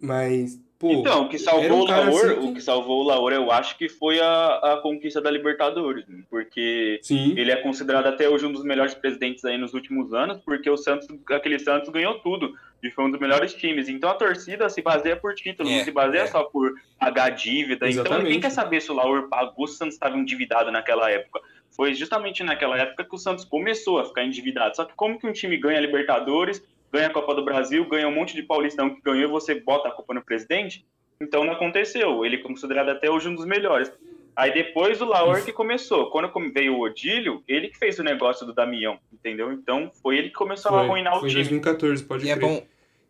Mas, 0.00 0.60
pô... 0.78 0.90
Então, 0.92 1.24
o 1.24 1.28
que 1.28 1.38
salvou 1.38 1.78
um 1.78 1.80
o 1.82 1.84
Laor, 1.86 2.08
assim 2.08 2.34
que- 2.40 2.46
o 2.46 2.54
que 2.54 2.60
salvou 2.60 3.00
o 3.02 3.06
Laor, 3.06 3.32
eu 3.32 3.50
acho 3.50 3.76
que 3.78 3.88
foi 3.88 4.20
a, 4.20 4.54
a 4.74 4.80
conquista 4.82 5.20
da 5.20 5.30
Libertadores, 5.30 6.06
né? 6.08 6.22
porque 6.30 6.98
Sim, 7.02 7.34
ele 7.36 7.50
é 7.50 7.56
considerado 7.56 8.06
até 8.06 8.28
hoje 8.28 8.46
um 8.46 8.52
dos 8.52 8.64
melhores 8.64 8.94
presidentes 8.94 9.44
aí 9.44 9.56
nos 9.58 9.74
últimos 9.74 10.12
anos, 10.14 10.38
porque 10.44 10.68
o 10.68 10.76
Santos, 10.76 11.06
aquele 11.30 11.58
Santos 11.58 11.88
ganhou 11.90 12.18
tudo 12.20 12.54
e 12.82 12.90
foi 12.90 13.04
um 13.06 13.10
dos 13.10 13.20
melhores 13.20 13.54
times. 13.54 13.88
Então 13.88 14.10
a 14.10 14.14
torcida 14.14 14.68
se 14.68 14.82
baseia 14.82 15.16
por 15.16 15.34
título, 15.34 15.68
É, 15.68 15.78
não 15.78 15.84
se 15.84 15.90
baseia 15.90 16.22
é. 16.22 16.26
só 16.26 16.44
por 16.44 16.72
pagar 17.00 17.30
dívida. 17.30 17.88
Então 17.88 18.02
Exatamente. 18.02 18.24
ninguém 18.24 18.40
quer 18.40 18.50
saber 18.50 18.80
se 18.80 18.92
o 18.92 18.94
Laor 18.94 19.28
pagou 19.28 19.66
se 19.66 19.74
o 19.74 19.76
Santos 19.78 19.94
estava 19.94 20.16
endividado 20.16 20.70
naquela 20.70 21.10
época. 21.10 21.40
Foi 21.70 21.94
justamente 21.94 22.42
naquela 22.44 22.78
época 22.78 23.04
que 23.04 23.14
o 23.14 23.18
Santos 23.18 23.44
começou 23.44 23.98
a 23.98 24.04
ficar 24.04 24.24
endividado. 24.24 24.76
Só 24.76 24.84
que 24.84 24.94
como 24.94 25.18
que 25.18 25.26
um 25.26 25.32
time 25.32 25.56
ganha 25.58 25.80
Libertadores, 25.80 26.62
ganha 26.92 27.08
a 27.08 27.12
Copa 27.12 27.34
do 27.34 27.44
Brasil, 27.44 27.88
ganha 27.88 28.08
um 28.08 28.14
monte 28.14 28.34
de 28.34 28.42
paulistão 28.42 28.94
que 28.94 29.00
ganhou 29.00 29.24
e 29.28 29.32
você 29.32 29.54
bota 29.54 29.88
a 29.88 29.92
culpa 29.92 30.14
no 30.14 30.24
presidente? 30.24 30.84
Então 31.20 31.44
não 31.44 31.52
aconteceu. 31.54 32.24
Ele 32.24 32.36
é 32.36 32.42
considerado 32.42 32.88
até 32.90 33.10
hoje 33.10 33.28
um 33.28 33.34
dos 33.34 33.46
melhores. 33.46 33.90
Aí 34.34 34.52
depois 34.52 35.00
o 35.00 35.06
Laor 35.06 35.42
que 35.44 35.52
começou. 35.52 36.10
Quando 36.10 36.30
veio 36.52 36.74
o 36.74 36.80
Odílio, 36.80 37.42
ele 37.48 37.68
que 37.68 37.78
fez 37.78 37.98
o 37.98 38.02
negócio 38.04 38.44
do 38.44 38.52
Damião, 38.52 38.98
entendeu? 39.10 39.50
Então 39.50 39.90
foi 40.02 40.18
ele 40.18 40.28
que 40.28 40.34
começou 40.34 40.70
a 40.72 40.74
foi, 40.74 40.84
arruinar 40.84 41.16
o 41.16 41.20
foi 41.20 41.28
em 41.28 41.32
time. 41.32 41.42
2014, 41.44 42.04
pode 42.04 42.26
E 42.26 42.30
é 42.30 42.36
crer. 42.36 42.46
bom. 42.46 42.62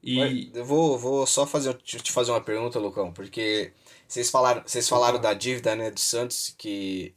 E... 0.05 0.53
Eu 0.55 0.65
vou, 0.65 0.97
vou 0.97 1.27
só 1.27 1.45
fazer, 1.45 1.75
te 1.75 2.01
te 2.01 2.13
fazer 2.13 2.31
uma 2.31 2.41
pergunta, 2.41 2.79
Lucão, 2.79 3.13
porque 3.13 3.73
vocês 4.07 4.31
falaram, 4.31 4.63
vocês 4.65 4.89
falaram 4.89 5.21
da 5.21 5.35
dívida 5.35 5.75
né, 5.75 5.91
do 5.91 5.99
Santos, 5.99 6.55
que. 6.57 7.13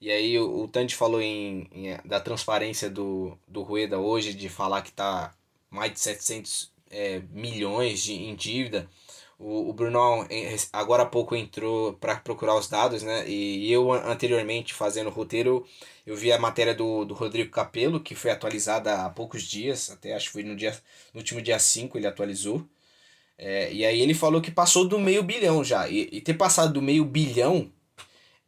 E 0.00 0.10
aí 0.10 0.36
o, 0.40 0.62
o 0.64 0.66
Tandy 0.66 0.96
falou 0.96 1.20
em, 1.22 1.68
em- 1.70 1.96
da 2.04 2.18
transparência 2.18 2.90
do, 2.90 3.38
do 3.46 3.62
Rueda 3.62 4.00
hoje, 4.00 4.34
de 4.34 4.48
falar 4.48 4.82
que 4.82 4.90
tá 4.90 5.32
mais 5.72 5.92
de 5.92 6.00
700 6.00 6.72
é, 6.90 7.20
milhões 7.32 8.02
de, 8.02 8.14
em 8.14 8.34
dívida. 8.36 8.88
O, 9.38 9.70
o 9.70 9.72
Brunão 9.72 10.26
em- 10.30 10.56
agora 10.72 11.02
há 11.04 11.06
pouco 11.06 11.34
entrou 11.34 11.94
para 11.94 12.16
procurar 12.16 12.54
os 12.56 12.68
dados, 12.68 13.02
né? 13.02 13.28
E 13.28 13.70
eu 13.72 13.92
an- 13.92 14.04
anteriormente 14.12 14.74
fazendo 14.74 15.08
o 15.08 15.10
roteiro, 15.12 15.66
eu 16.06 16.16
vi 16.16 16.32
a 16.32 16.38
matéria 16.38 16.74
do, 16.74 17.04
do 17.04 17.14
Rodrigo 17.14 17.50
Capello, 17.50 18.00
que 18.00 18.14
foi 18.14 18.30
atualizada 18.30 19.04
há 19.04 19.10
poucos 19.10 19.42
dias, 19.44 19.90
até 19.90 20.14
acho 20.14 20.26
que 20.26 20.32
foi 20.32 20.44
no, 20.44 20.54
dia, 20.56 20.72
no 21.14 21.20
último 21.20 21.42
dia 21.42 21.58
5 21.58 21.98
ele 21.98 22.06
atualizou. 22.06 22.64
É, 23.38 23.72
e 23.72 23.84
aí 23.84 24.00
ele 24.00 24.14
falou 24.14 24.40
que 24.42 24.50
passou 24.50 24.86
do 24.88 24.98
meio 24.98 25.22
bilhão 25.22 25.64
já. 25.64 25.88
E, 25.88 26.08
e 26.12 26.20
ter 26.20 26.34
passado 26.34 26.72
do 26.74 26.82
meio 26.82 27.04
bilhão 27.04 27.70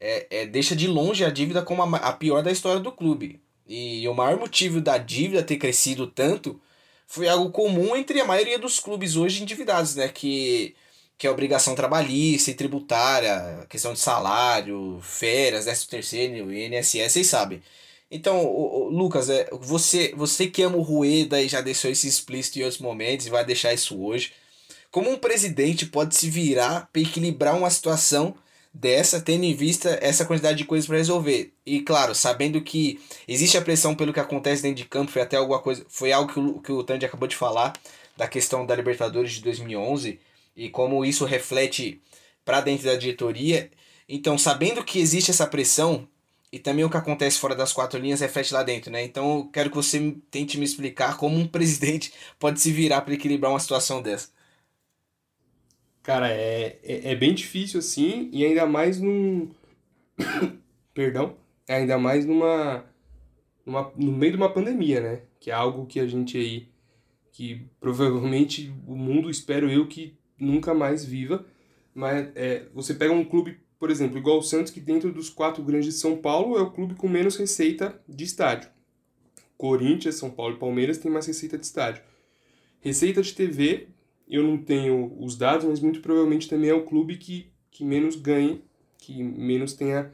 é, 0.01 0.27
é, 0.43 0.47
deixa 0.47 0.75
de 0.77 0.87
longe 0.87 1.25
a 1.25 1.31
dívida 1.31 1.63
como 1.63 1.83
a, 1.83 1.97
a 1.99 2.13
pior 2.13 2.43
da 2.43 2.51
história 2.53 2.81
do 2.81 2.93
clube. 2.93 3.41
E 3.67 4.07
o 4.09 4.15
maior 4.15 4.39
motivo 4.39 4.81
da 4.81 4.99
dívida 4.99 5.43
ter 5.43 5.57
crescido 5.57 6.07
tanto 6.07 6.61
foi 7.07 7.29
algo 7.29 7.51
comum 7.51 7.95
entre 7.97 8.21
a 8.21 8.25
maioria 8.25 8.59
dos 8.59 8.79
clubes 8.81 9.17
hoje 9.17 9.43
endividados, 9.43 9.95
né? 9.97 10.09
Que, 10.09 10.75
que 11.19 11.27
é 11.27 11.31
obrigação 11.31 11.75
trabalhista 11.75 12.51
e 12.51 12.55
tributária, 12.55 13.67
questão 13.69 13.93
de 13.93 14.01
salário, 14.01 15.01
férias, 15.03 15.65
13 15.65 15.89
terceiro, 15.89 16.53
INSS, 16.53 17.13
vocês 17.13 17.27
sabem. 17.27 17.63
Então, 18.11 18.45
o, 18.45 18.87
o, 18.87 18.89
Lucas, 18.91 19.29
é, 19.29 19.49
você, 19.53 20.15
você 20.17 20.47
que 20.47 20.63
ama 20.63 20.77
o 20.77 20.83
Rueda 20.83 21.41
e 21.43 21.49
já 21.49 21.61
deixou 21.61 21.91
isso 21.91 22.07
explícito 22.07 22.59
em 22.59 22.63
outros 22.63 22.81
momentos 22.81 23.27
e 23.27 23.31
vai 23.31 23.45
deixar 23.45 23.73
isso 23.75 24.01
hoje, 24.01 24.33
como 24.91 25.11
um 25.11 25.19
presidente 25.19 25.87
pode 25.87 26.15
se 26.15 26.31
virar 26.31 26.89
para 26.93 27.03
equilibrar 27.03 27.57
uma 27.57 27.71
situação 27.71 28.37
dessa, 28.75 29.21
tendo 29.21 29.45
em 29.45 29.55
vista 29.55 29.97
essa 30.03 30.25
quantidade 30.25 30.59
de 30.59 30.65
coisas 30.65 30.87
para 30.87 30.97
resolver. 30.97 31.55
E 31.65 31.81
claro, 31.81 32.15
sabendo 32.15 32.61
que 32.61 33.01
existe 33.29 33.57
a 33.57 33.63
pressão 33.63 33.95
pelo 33.95 34.13
que 34.13 34.21
acontece 34.21 34.63
dentro 34.63 34.83
de 34.83 34.89
campo, 34.89 35.13
foi 35.13 35.23
até 35.23 35.37
alguma 35.37 35.61
coisa, 35.61 35.87
foi 35.89 36.13
algo 36.13 36.33
que 36.33 36.41
o, 36.41 36.61
que 36.61 36.73
o 36.73 36.83
Tandy 36.83 37.07
acabou 37.07 37.29
de 37.29 37.37
falar 37.37 37.73
da 38.17 38.27
questão 38.27 38.67
da 38.67 38.75
Libertadores 38.75 39.33
de 39.35 39.43
2011 39.43 40.19
e 40.57 40.69
como 40.71 41.05
isso 41.05 41.25
reflete 41.25 42.01
para 42.45 42.61
dentro 42.61 42.87
da 42.87 42.97
diretoria. 42.97 43.71
Então, 44.09 44.37
sabendo 44.37 44.85
que 44.85 44.99
existe 44.99 45.31
essa 45.31 45.47
pressão 45.47 46.09
e 46.53 46.59
também 46.59 46.85
o 46.85 46.91
que 46.91 46.97
acontece 46.97 47.39
fora 47.39 47.55
das 47.55 47.73
quatro 47.73 47.99
linhas 47.99 48.21
reflete 48.21 48.53
lá 48.55 48.63
dentro, 48.63 48.91
né? 48.91 49.03
Então, 49.05 49.39
eu 49.39 49.45
quero 49.53 49.71
que 49.71 49.77
você 49.77 50.15
tente 50.31 50.59
me 50.59 50.65
explicar 50.65 51.17
como 51.17 51.37
um 51.37 51.47
presidente 51.49 52.13
pode 52.39 52.61
se 52.61 52.73
virar 52.73 53.03
para 53.03 53.15
equilibrar 53.15 53.53
uma 53.53 53.61
situação 53.61 54.03
dessa. 54.03 54.29
Cara, 56.05 56.31
é, 56.31 56.79
é, 56.83 57.13
é, 57.13 57.17
bem 57.17 57.33
difícil 57.33 57.81
assim, 57.81 58.29
e 58.31 58.45
ainda 58.45 58.67
mais 58.67 59.01
num. 59.01 59.49
Perdão. 60.93 61.35
Ainda 61.67 61.99
mais 61.99 62.27
numa, 62.27 62.85
numa. 63.65 63.91
no 63.97 64.13
meio 64.13 64.33
de 64.33 64.37
uma 64.37 64.53
pandemia, 64.53 65.01
né? 65.01 65.23
Que 65.41 65.51
é 65.51 65.55
algo 65.55 65.87
que 65.87 65.99
a 65.99 66.07
gente 66.07 66.37
aí. 66.37 66.69
que 67.33 67.67
provavelmente 67.81 68.71
o 68.87 68.95
mundo, 68.95 69.31
espero 69.31 69.71
eu, 69.71 69.89
que 69.89 70.15
nunca 70.39 70.75
mais 70.75 71.07
viva. 71.07 71.47
Mas 71.95 72.29
é, 72.35 72.67
você 72.75 72.93
pega 72.93 73.15
um 73.15 73.25
clube, 73.25 73.59
por 73.79 73.91
exemplo, 73.91 74.19
igual 74.19 74.39
o 74.39 74.43
Santos, 74.43 74.71
que 74.71 74.81
dentro 74.81 75.11
dos 75.11 75.31
quatro 75.31 75.63
grandes 75.63 75.95
de 75.95 75.99
São 75.99 76.19
Paulo 76.19 76.59
é 76.59 76.61
o 76.61 76.71
clube 76.71 76.97
com 76.97 77.09
menos 77.09 77.37
receita 77.37 77.99
de 78.07 78.25
estádio. 78.25 78.69
Corinthians, 79.57 80.17
São 80.17 80.31
Paulo 80.31 80.57
e 80.57 80.59
Palmeiras 80.59 80.99
tem 80.99 81.11
mais 81.11 81.27
receita 81.27 81.57
de 81.57 81.65
estádio. 81.65 82.03
Receita 82.83 83.23
de 83.23 83.33
TV 83.33 83.94
eu 84.29 84.43
não 84.43 84.57
tenho 84.59 85.15
os 85.19 85.37
dados, 85.37 85.65
mas 85.67 85.81
muito 85.81 86.01
provavelmente 86.01 86.49
também 86.49 86.71
é 86.71 86.75
o 86.75 86.85
clube 86.85 87.17
que, 87.17 87.51
que 87.71 87.85
menos 87.85 88.17
ganha, 88.17 88.59
que 88.99 89.23
menos 89.23 89.75
tenha 89.75 90.11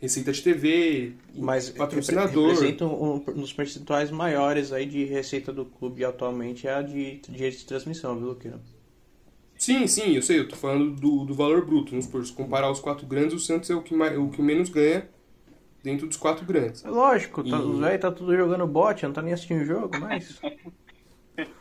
receita 0.00 0.32
de 0.32 0.42
TV, 0.42 1.12
mas 1.34 1.68
patrocinador. 1.70 2.50
Representa 2.50 2.86
um, 2.86 3.16
um 3.16 3.40
dos 3.40 3.52
percentuais 3.52 4.10
maiores 4.10 4.72
aí 4.72 4.86
de 4.86 5.04
receita 5.04 5.52
do 5.52 5.66
clube 5.66 6.04
atualmente 6.04 6.66
é 6.66 6.74
a 6.74 6.82
de 6.82 7.20
direito 7.28 7.58
de 7.58 7.66
transmissão, 7.66 8.16
viu, 8.16 8.28
Luquino? 8.28 8.60
Sim, 9.58 9.86
sim, 9.86 10.16
eu 10.16 10.22
sei, 10.22 10.38
eu 10.38 10.48
tô 10.48 10.56
falando 10.56 10.92
do, 10.92 11.26
do 11.26 11.34
valor 11.34 11.66
bruto. 11.66 11.90
Vamos 11.90 12.06
supor, 12.06 12.24
se 12.24 12.32
comparar 12.32 12.70
os 12.70 12.80
quatro 12.80 13.06
grandes, 13.06 13.34
o 13.34 13.38
Santos 13.38 13.68
é 13.68 13.74
o 13.74 13.82
que, 13.82 13.94
mais, 13.94 14.18
o 14.18 14.30
que 14.30 14.40
menos 14.40 14.70
ganha 14.70 15.06
dentro 15.82 16.06
dos 16.06 16.16
quatro 16.16 16.46
grandes. 16.46 16.82
É 16.82 16.88
lógico, 16.88 17.42
tá, 17.42 17.58
e... 17.58 17.60
os 17.60 17.78
velhos 17.78 18.00
tá 18.00 18.10
tudo 18.10 18.34
jogando 18.34 18.66
bot, 18.66 19.02
não 19.02 19.12
tá 19.12 19.20
nem 19.20 19.34
assistindo 19.34 19.60
o 19.60 19.66
jogo, 19.66 20.00
mas. 20.00 20.40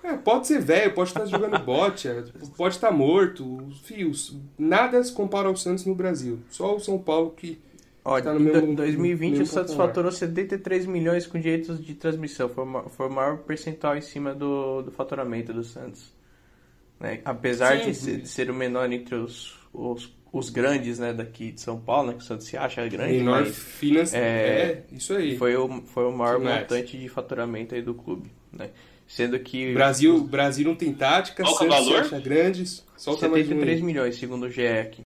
É, 0.04 0.14
pode 0.18 0.48
ser 0.48 0.62
velho, 0.62 0.94
pode 0.94 1.10
estar 1.10 1.26
jogando 1.26 1.60
bote, 1.60 2.08
é, 2.08 2.24
pode 2.56 2.76
estar 2.76 2.92
morto. 2.92 3.68
Fios, 3.84 4.38
nada 4.58 5.04
se 5.04 5.12
compara 5.12 5.48
ao 5.48 5.56
Santos 5.56 5.86
no 5.86 5.96
Brasil. 5.96 6.40
Só 6.50 6.76
o 6.76 6.80
São 6.80 6.98
Paulo 6.98 7.32
que. 7.32 7.60
Ó, 8.04 8.20
tá 8.20 8.34
no 8.34 8.40
em 8.40 8.44
mesmo, 8.44 8.76
2020 8.76 9.32
mesmo 9.32 9.44
o 9.44 9.48
Santos 9.48 9.74
faturou 9.74 10.12
73 10.12 10.86
milhões 10.86 11.28
com 11.28 11.40
direitos 11.40 11.84
de 11.84 11.94
transmissão. 11.94 12.50
Foi, 12.50 12.66
foi 12.90 13.08
o 13.08 13.12
maior 13.12 13.38
percentual 13.40 13.98
em 13.98 14.02
cima 14.02 14.34
do, 14.34 14.82
do 14.82 14.92
faturamento 14.92 15.54
do 15.54 15.64
Santos. 15.64 16.12
Né? 17.00 17.22
Apesar 17.24 17.78
de 17.78 17.94
ser, 17.94 18.26
ser, 18.26 18.50
o 18.50 18.54
menor 18.54 18.92
entre 18.92 19.16
os, 19.16 19.58
os, 19.74 20.14
os, 20.34 20.50
grandes 20.50 21.00
né, 21.00 21.14
daqui 21.14 21.52
de 21.52 21.62
São 21.62 21.80
Paulo, 21.80 22.08
né, 22.08 22.14
que 22.14 22.20
o 22.20 22.26
Santos 22.26 22.48
se 22.48 22.58
acha 22.58 22.86
grande. 22.88 23.18
Menor 23.18 23.42
mas, 23.42 23.58
finance, 23.58 24.16
é, 24.16 24.20
é, 24.20 24.84
isso 24.92 25.14
aí. 25.14 25.38
Foi 25.38 25.56
o, 25.56 25.82
foi 25.84 26.06
o 26.06 26.12
maior 26.12 26.40
montante 26.40 26.98
de 26.98 27.08
faturamento 27.08 27.74
aí 27.74 27.82
do 27.82 27.94
clube. 27.94 28.30
Né? 28.52 28.70
Sendo 29.10 29.40
que. 29.40 29.74
Brasil, 29.74 30.24
Brasil 30.24 30.68
não 30.68 30.76
tem 30.76 30.94
tática, 30.94 31.44
Qual 31.44 31.56
Santos 31.56 31.76
valor? 31.76 32.02
acha 32.02 32.20
grandes. 32.20 32.86
Só 32.96 33.18
73 33.18 33.82
milhões, 33.82 34.16
segundo 34.16 34.46
o 34.46 34.52
GE 34.52 34.68
aqui. 34.68 35.02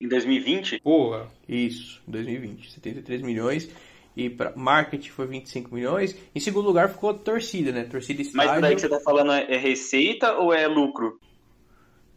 Em 0.00 0.08
2020? 0.08 0.80
Porra. 0.80 1.30
Isso, 1.46 2.02
2020. 2.08 2.72
73 2.72 3.20
milhões. 3.20 3.68
E 4.16 4.30
para 4.30 4.56
marketing 4.56 5.10
foi 5.10 5.26
25 5.26 5.74
milhões. 5.74 6.16
Em 6.34 6.40
segundo 6.40 6.64
lugar 6.64 6.88
ficou 6.88 7.10
a 7.10 7.14
torcida, 7.14 7.70
né? 7.72 7.84
Torcida 7.84 8.22
estádio. 8.22 8.52
Mas 8.52 8.60
daí 8.62 8.74
que 8.74 8.80
você 8.80 8.88
tá 8.88 9.00
falando 9.00 9.32
é, 9.32 9.54
é 9.54 9.58
receita 9.58 10.32
ou 10.38 10.54
é 10.54 10.66
lucro? 10.66 11.20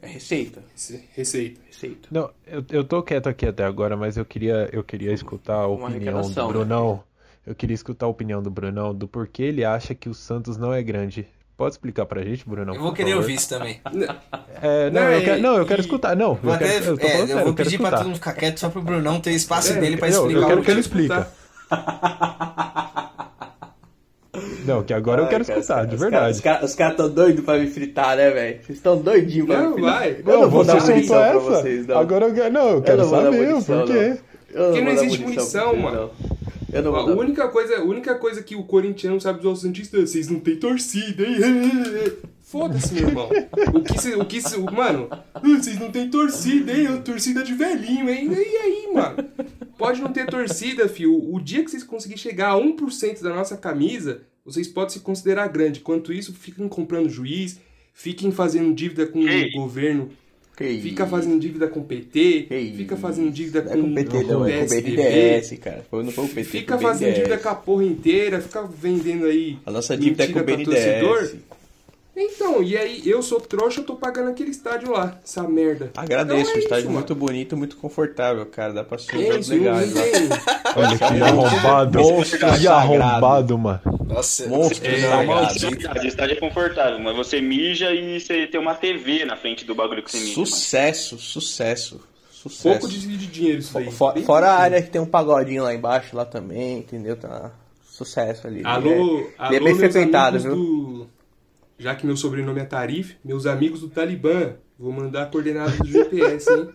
É 0.02 0.08
receita. 0.08 0.64
Receita. 1.14 1.60
Receita. 1.66 2.08
Não, 2.10 2.32
eu, 2.48 2.64
eu 2.70 2.86
tô 2.86 3.04
quieto 3.04 3.28
aqui 3.28 3.46
até 3.46 3.66
agora, 3.66 3.98
mas 3.98 4.16
eu 4.16 4.24
queria, 4.24 4.70
eu 4.72 4.86
queria 4.86 5.12
escutar 5.12 5.56
a 5.56 5.68
opinião 5.68 6.22
do 6.22 6.48
Brunão. 6.48 6.94
Né? 6.94 7.09
Eu 7.46 7.56
queria 7.56 7.74
escutar 7.74 8.06
a 8.06 8.10
opinião 8.10 8.42
do 8.42 8.50
Brunão 8.50 8.94
do 8.94 9.08
porquê 9.08 9.44
ele 9.44 9.66
acha 9.66 9.96
que 9.96 10.10
o 10.10 10.14
Santos 10.14 10.58
não 10.58 10.74
é 10.74 10.84
grande. 10.84 11.28
Pode 11.58 11.74
explicar 11.74 12.06
pra 12.06 12.24
gente, 12.24 12.48
Brunão? 12.48 12.74
Eu 12.74 12.82
vou 12.82 12.94
querer 12.94 13.10
favor? 13.10 13.24
ouvir 13.24 13.36
isso 13.36 13.50
também. 13.50 13.82
É, 14.62 14.90
não, 14.90 15.02
não, 15.04 15.12
eu 15.12 15.22
quero, 15.22 15.42
não, 15.42 15.56
eu 15.56 15.66
quero 15.66 15.80
escutar. 15.80 16.18
Não, 16.18 16.38
eu, 16.44 16.58
quero, 16.58 16.84
eu, 16.84 16.98
é, 17.00 17.22
eu 17.22 17.28
sério, 17.28 17.44
vou 17.46 17.54
pedir 17.54 17.78
pra 17.78 17.92
todo 17.92 18.08
mundo 18.08 18.16
ficar 18.16 18.34
quieto 18.34 18.60
só 18.60 18.70
pro 18.70 18.82
Brunão 18.82 19.22
ter 19.22 19.32
espaço 19.32 19.72
é, 19.72 19.80
dele 19.80 19.96
pra 19.96 20.10
explicar. 20.10 20.42
Eu 20.42 20.48
quero 20.48 20.62
que 20.64 20.72
ele 20.72 20.80
explique. 20.82 21.16
Não, 24.66 24.84
que 24.84 24.94
agora 24.94 25.22
Ai, 25.22 25.26
eu 25.26 25.30
quero 25.30 25.46
cara, 25.46 25.60
escutar, 25.60 25.88
de 25.88 25.96
verdade. 25.96 26.36
Os 26.36 26.42
caras 26.42 26.76
cara 26.76 26.92
estão 26.92 27.10
doidos 27.10 27.46
pra 27.46 27.58
me 27.58 27.68
fritar, 27.68 28.18
né, 28.18 28.30
velho? 28.32 28.64
Vocês 28.64 28.78
estão 28.78 28.98
doidinhos 28.98 29.48
pra 29.48 29.62
não, 29.62 29.70
me 29.70 29.74
fritar. 29.76 30.00
Vai. 30.00 30.12
Eu 30.12 30.42
não, 30.42 30.50
vou 30.50 30.64
dar 30.64 30.76
munição 30.76 31.24
essa? 31.24 31.32
pra 31.32 31.40
vocês, 31.40 31.88
não. 31.88 31.98
Agora 31.98 32.26
eu 32.26 32.34
quero, 32.34 32.54
não, 32.54 32.70
eu 32.70 32.82
quero 32.82 33.02
eu 33.02 33.10
saber 33.10 33.54
o 33.54 33.64
porquê. 33.64 34.18
Porque 34.52 34.82
não 34.82 34.92
existe 34.92 35.22
munição, 35.22 35.68
munição 35.68 35.76
mano. 35.76 36.12
Não. 36.72 36.80
Eu 36.80 36.84
não 36.84 36.96
a 36.96 37.04
única 37.06 37.48
coisa, 37.48 37.78
a 37.78 37.84
única 37.84 38.16
coisa 38.16 38.44
que 38.44 38.56
o 38.56 38.64
corintiano 38.64 39.20
sabe 39.20 39.42
dos 39.42 39.62
Santistas, 39.62 40.10
vocês 40.10 40.30
não 40.30 40.40
tem 40.40 40.56
torcida, 40.58 41.26
hein? 41.26 41.40
Foda-se, 42.42 42.96
meu 42.96 43.10
irmão. 43.10 43.30
O 43.76 43.82
que 43.82 44.02
se, 44.02 44.16
o 44.16 44.26
que 44.26 44.42
se, 44.42 44.58
mano, 44.58 45.08
vocês 45.42 45.80
não 45.80 45.92
tem 45.92 46.10
torcida, 46.10 46.72
hein? 46.72 46.88
A 46.88 46.98
torcida 46.98 47.44
de 47.44 47.54
velhinho, 47.54 48.10
hein? 48.10 48.28
E 48.32 48.58
aí, 48.58 48.90
mano? 48.92 49.18
Pode 49.78 50.02
não 50.02 50.12
ter 50.12 50.26
torcida, 50.26 50.90
fio. 50.90 51.14
O 51.32 51.40
dia 51.40 51.64
que 51.64 51.70
vocês 51.70 51.84
conseguirem 51.84 52.22
chegar 52.22 52.52
a 52.52 52.60
1% 52.60 53.22
da 53.22 53.30
nossa 53.30 53.56
camisa, 53.56 54.22
vocês 54.44 54.68
podem 54.68 54.90
se 54.90 55.00
considerar 55.02 55.48
grande. 55.48 55.80
Quanto 55.80 56.12
isso, 56.12 56.34
fiquem 56.34 56.68
comprando 56.68 57.08
juiz, 57.08 57.60
fiquem 57.94 58.32
fazendo 58.32 58.74
dívida 58.74 59.06
com 59.06 59.20
o 59.20 59.52
governo 59.52 60.10
que 60.66 60.82
fica 60.82 61.08
fazendo 61.08 61.40
dívida 61.40 61.68
com 61.68 61.80
o 61.80 61.84
PT, 61.84 62.46
que 62.50 62.74
fica 62.76 62.98
fazendo 62.98 63.32
dívida 63.32 63.62
com, 63.62 63.80
o 63.80 63.94
PT, 63.94 64.24
não, 64.24 64.46
é 64.46 64.60
com 64.60 64.66
o 64.66 64.68
BNDES, 64.70 65.60
cara. 65.60 65.86
Não 65.92 66.12
foi 66.12 66.26
o 66.26 66.28
PT, 66.28 66.44
fica 66.44 66.78
fazendo 66.78 67.14
dívida 67.16 67.38
com 67.38 67.50
a 67.50 67.56
porra 67.56 67.86
inteira, 67.86 68.42
fica 68.42 68.64
vendendo 68.64 69.26
aí. 69.26 69.58
A 69.66 69.72
nossa 69.72 69.96
dívida 69.96 70.26
é 70.26 70.28
com 70.28 70.40
o 70.40 70.44
BNDES. 70.44 71.36
Então, 72.22 72.62
e 72.62 72.78
aí 72.78 73.02
eu 73.06 73.22
sou 73.24 73.40
trouxa, 73.40 73.80
eu 73.80 73.86
tô 73.86 73.96
pagando 73.96 74.30
aquele 74.30 74.52
estádio 74.52 74.92
lá, 74.92 75.18
essa 75.24 75.42
merda. 75.44 75.90
Agradeço, 75.96 76.42
então 76.42 76.54
é 76.54 76.58
o 76.58 76.60
estádio 76.60 76.84
isso, 76.84 76.92
muito 76.92 77.16
mano. 77.16 77.26
bonito, 77.26 77.58
muito 77.58 77.78
confortável, 77.78 78.46
cara. 78.46 78.74
Dá 78.74 78.84
pra 78.84 78.98
assistir 78.98 79.26
é, 79.26 79.38
legais 79.38 79.94
lá. 79.94 80.02
Olha 80.76 80.98
que 80.98 81.04
arrombado. 81.04 82.00
Que 82.60 82.68
arrombado, 82.68 83.58
mano. 83.58 83.82
Nossa, 84.06 84.48
monstro 84.50 84.86
é, 84.86 85.00
é, 85.00 86.04
O 86.04 86.08
estádio 86.08 86.36
é 86.36 86.40
confortável, 86.40 87.00
mas 87.00 87.16
você 87.16 87.40
mija 87.40 87.94
e 87.94 88.20
você 88.20 88.46
tem 88.48 88.60
uma 88.60 88.76
TV 88.76 89.24
na 89.24 89.38
frente 89.38 89.64
do 89.64 89.74
bagulho 89.74 90.04
que 90.04 90.12
você 90.12 90.20
mija. 90.20 90.34
Sucesso, 90.34 91.16
mano. 91.16 91.24
sucesso. 91.26 92.02
Sucesso. 92.32 92.64
Pouco 92.64 92.88
de 92.90 93.28
dinheiro 93.28 93.60
isso 93.60 93.78
aí. 93.78 93.90
For, 93.92 94.18
fora 94.24 94.52
a 94.52 94.60
área 94.60 94.82
que 94.82 94.90
tem 94.90 95.00
um 95.00 95.06
pagodinho 95.06 95.64
lá 95.64 95.74
embaixo, 95.74 96.16
lá 96.16 96.26
também, 96.26 96.80
entendeu? 96.80 97.16
Tá 97.16 97.52
sucesso 97.90 98.46
ali. 98.46 98.62
Alô, 98.66 98.90
é, 98.90 99.32
alô, 99.38 99.56
é 99.56 99.60
bem 99.60 99.76
frequentado, 99.76 100.40
viu? 100.40 100.56
Do 100.56 101.19
já 101.80 101.96
que 101.96 102.06
meu 102.06 102.18
sobrenome 102.18 102.60
é 102.60 102.66
Tarif, 102.66 103.16
meus 103.24 103.46
amigos 103.46 103.80
do 103.80 103.90
Talibã, 103.90 104.56
vou 104.78 104.92
mandar 104.92 105.24
a 105.24 105.26
coordenada 105.26 105.72
do 105.72 105.88
GPS, 105.88 106.52
hein? 106.52 106.70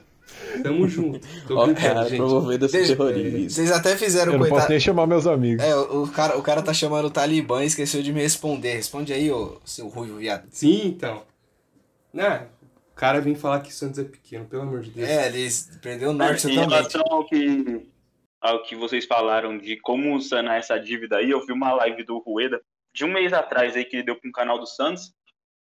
Tamo 0.62 0.88
junto. 0.88 1.20
Tô 1.46 1.58
Ó, 1.58 1.74
cara, 1.74 2.04
gente. 2.04 2.16
promovendo 2.16 2.64
esse 2.64 2.86
terrorismo. 2.86 3.50
Vocês 3.50 3.70
até 3.70 3.94
fizeram 3.96 4.32
Eu 4.32 4.38
não 4.38 4.38
coitado... 4.40 4.60
posso 4.62 4.70
nem 4.70 4.80
chamar 4.80 5.06
meus 5.06 5.26
amigos. 5.26 5.62
É, 5.62 5.76
o, 5.76 6.04
o, 6.04 6.08
cara, 6.10 6.38
o 6.38 6.42
cara 6.42 6.62
tá 6.62 6.72
chamando 6.72 7.04
o 7.06 7.10
Talibã 7.10 7.62
e 7.62 7.66
esqueceu 7.66 8.02
de 8.02 8.12
me 8.12 8.22
responder. 8.22 8.74
Responde 8.76 9.12
aí, 9.12 9.30
ô 9.30 9.60
seu 9.64 9.88
ruivo 9.88 10.16
viado. 10.16 10.46
Sim, 10.50 10.86
então. 10.86 11.22
Né? 12.10 12.46
O 12.90 12.96
cara 12.96 13.20
vem 13.20 13.34
falar 13.34 13.60
que 13.60 13.74
Santos 13.74 13.98
é 13.98 14.04
pequeno, 14.04 14.46
pelo 14.46 14.62
amor 14.62 14.80
de 14.80 14.90
Deus. 14.90 15.06
É, 15.06 15.26
eles 15.26 15.68
perdeu 15.82 16.10
o 16.10 16.12
norte 16.14 16.46
Em 16.46 16.54
relação 16.54 17.02
ao 17.10 17.26
que, 17.26 17.86
ao 18.40 18.62
que 18.62 18.74
vocês 18.74 19.04
falaram 19.04 19.58
de 19.58 19.76
como 19.76 20.18
sanar 20.22 20.58
essa 20.58 20.78
dívida 20.78 21.16
aí, 21.16 21.30
eu 21.30 21.44
vi 21.44 21.52
uma 21.52 21.74
live 21.74 22.04
do 22.04 22.18
Rueda 22.18 22.62
de 22.94 23.04
um 23.04 23.12
mês 23.12 23.32
atrás 23.32 23.76
aí 23.76 23.84
que 23.84 23.96
ele 23.96 24.04
deu 24.04 24.16
para 24.16 24.28
um 24.28 24.32
canal 24.32 24.58
do 24.58 24.66
Santos, 24.66 25.12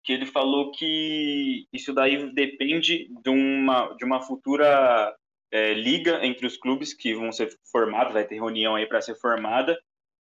que 0.04 0.12
ele 0.12 0.24
falou 0.24 0.70
que 0.70 1.66
isso 1.72 1.92
daí 1.92 2.32
depende 2.32 3.10
de 3.22 3.28
uma, 3.28 3.92
de 3.94 4.04
uma 4.04 4.22
futura 4.22 5.14
é, 5.50 5.74
liga 5.74 6.24
entre 6.24 6.46
os 6.46 6.56
clubes 6.56 6.94
que 6.94 7.12
vão 7.14 7.32
ser 7.32 7.50
formados, 7.70 8.12
vai 8.12 8.24
ter 8.24 8.36
reunião 8.36 8.76
aí 8.76 8.86
para 8.86 9.00
ser 9.00 9.16
formada, 9.16 9.76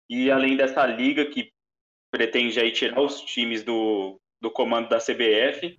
e 0.09 0.31
além 0.31 0.55
dessa 0.55 0.85
liga 0.85 1.25
que 1.25 1.51
pretende 2.09 2.57
aí 2.59 2.71
tirar 2.71 3.01
os 3.01 3.19
times 3.21 3.61
do, 3.63 4.17
do 4.39 4.49
comando 4.49 4.87
da 4.87 4.99
CBF 4.99 5.77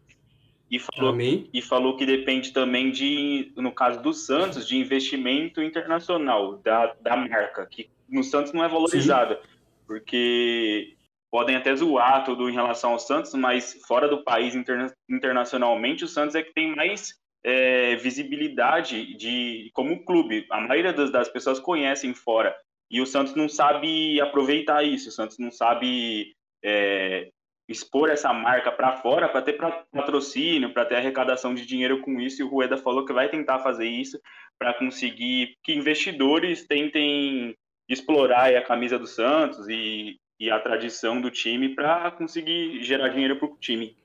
e 0.71 0.79
falou, 0.79 1.13
Amém. 1.13 1.49
e 1.51 1.63
falou 1.63 1.97
que 1.97 2.05
depende 2.05 2.53
também 2.53 2.91
de, 2.91 3.51
no 3.57 3.73
caso 3.73 4.03
do 4.03 4.13
Santos, 4.13 4.69
de 4.69 4.77
investimento 4.77 5.63
internacional 5.63 6.59
da, 6.59 6.95
da 7.01 7.17
marca, 7.17 7.65
que 7.65 7.89
no 8.07 8.23
Santos 8.23 8.53
não 8.53 8.63
é 8.63 8.69
valorizada, 8.69 9.41
porque 9.87 10.98
podem 11.31 11.57
até 11.57 11.75
zoar 11.75 12.25
tudo 12.25 12.49
em 12.49 12.55
relação 12.55 12.93
ao 12.93 12.99
Santos, 12.99 13.35
mas 13.35 13.81
fora 13.87 14.09
do 14.09 14.25
país 14.25 14.55
interna- 14.55 14.93
internacionalmente, 15.09 16.05
o 16.05 16.09
Santos 16.09 16.35
é 16.35 16.43
que 16.43 16.53
tem 16.53 16.75
mais 16.75 17.15
é, 17.45 17.97
visibilidade 17.97 19.15
de 19.15 19.71
como 19.75 20.05
clube. 20.05 20.47
A 20.51 20.61
maioria 20.61 20.93
das, 20.93 21.11
das 21.11 21.29
pessoas 21.29 21.61
conhecem 21.61 22.15
fora. 22.15 22.57
E 22.91 23.01
o 23.01 23.07
Santos 23.07 23.35
não 23.35 23.49
sabe 23.49 24.21
aproveitar 24.21 24.83
isso, 24.83 25.11
o 25.11 25.13
Santos 25.13 25.39
não 25.39 25.51
sabe 25.51 26.35
é, 26.65 27.29
expor 27.69 28.09
essa 28.09 28.33
marca 28.33 28.73
para 28.73 28.97
fora 28.97 29.29
para 29.29 29.43
ter 29.43 29.59
patrocínio, 29.93 30.73
para 30.73 30.87
ter 30.87 30.97
arrecadação 30.97 31.55
de 31.55 31.67
dinheiro 31.67 32.01
com 32.01 32.19
isso. 32.19 32.41
E 32.41 32.45
o 32.45 32.49
Rueda 32.49 32.79
falou 32.79 33.05
que 33.05 33.13
vai 33.13 33.29
tentar 33.29 33.59
fazer 33.59 33.87
isso 33.87 34.19
para 34.59 34.73
conseguir 34.73 35.55
que 35.63 35.75
investidores 35.75 36.67
tentem 36.67 37.55
explorar 37.89 38.55
a 38.55 38.65
camisa 38.65 38.99
do 38.99 39.07
Santos 39.07 39.69
e, 39.69 40.19
e 40.39 40.51
a 40.51 40.59
tradição 40.61 41.21
do 41.21 41.31
time 41.31 41.75
para 41.75 42.11
conseguir 42.13 42.83
gerar 42.83 43.09
dinheiro 43.09 43.37
para 43.37 43.49
o 43.49 43.57
time. 43.57 43.97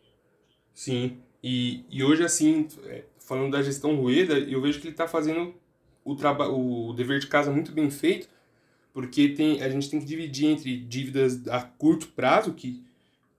Sim, 0.74 1.18
e, 1.44 1.84
e 1.90 2.04
hoje, 2.04 2.24
assim, 2.24 2.68
é, 2.86 3.04
falando 3.20 3.52
da 3.52 3.62
gestão 3.62 3.96
Rueda, 3.96 4.40
eu 4.40 4.62
vejo 4.62 4.80
que 4.80 4.88
ele 4.88 4.94
está 4.94 5.08
fazendo 5.08 5.54
o, 6.04 6.14
o 6.14 6.94
dever 6.94 7.20
de 7.20 7.28
casa 7.28 7.52
muito 7.52 7.72
bem 7.72 7.92
feito, 7.92 8.28
porque 8.94 9.30
tem, 9.30 9.62
a 9.62 9.70
gente 9.70 9.90
tem 9.90 10.00
que 10.00 10.06
dividir 10.06 10.48
entre 10.48 10.78
dívidas 10.78 11.48
a 11.48 11.62
curto 11.62 12.08
prazo, 12.10 12.54
que, 12.54 12.84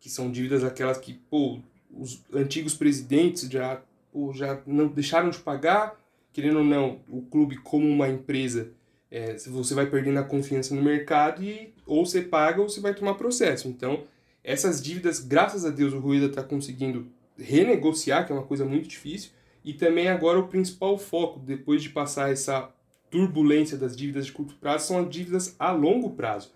que 0.01 0.11
são 0.11 0.31
dívidas 0.31 0.63
aquelas 0.63 0.99
que, 0.99 1.15
pô, 1.31 1.61
os 1.91 2.23
antigos 2.33 2.75
presidentes 2.75 3.49
já, 3.49 3.81
pô, 4.13 4.33
já 4.33 4.61
não 4.67 4.89
deixaram 4.89 5.31
de 5.31 5.39
pagar, 5.39 5.99
querendo 6.33 6.59
ou 6.59 6.65
não, 6.65 7.01
o 7.09 7.23
clube 7.23 7.57
como 7.57 7.89
uma 7.89 8.09
empresa, 8.09 8.73
é, 9.15 9.37
você 9.37 9.75
vai 9.75 9.87
perdendo 9.87 10.19
a 10.19 10.25
confiança 10.25 10.75
no 10.75 10.83
mercado 10.83 11.41
e 11.41 11.73
ou 11.87 12.05
você 12.05 12.21
paga 12.21 12.61
ou 12.61 12.69
você 12.69 12.81
vai 12.81 12.93
tomar 12.93 13.15
processo. 13.15 13.69
Então, 13.69 14.03
essas 14.43 14.83
dívidas, 14.83 15.21
graças 15.21 15.65
a 15.65 15.71
Deus, 15.71 15.93
o 15.95 16.01
Rueda 16.01 16.27
está 16.27 16.43
conseguindo 16.43 17.07
renegociar, 17.39 18.27
que 18.27 18.33
é 18.33 18.35
uma 18.35 18.45
coisa 18.45 18.65
muito 18.65 18.89
difícil, 18.89 19.31
e 19.65 19.73
também 19.73 20.09
agora 20.09 20.41
o 20.41 20.49
principal 20.49 20.99
foco, 20.99 21.39
depois 21.39 21.81
de 21.81 21.91
passar 21.91 22.33
essa 22.33 22.69
turbulência 23.09 23.79
das 23.79 23.97
dívidas 23.97 24.27
de 24.27 24.33
curto 24.33 24.57
prazo, 24.57 24.89
são 24.89 24.99
as 24.99 25.09
dívidas 25.09 25.55
a 25.61 25.71
longo 25.71 26.11
prazo. 26.11 26.51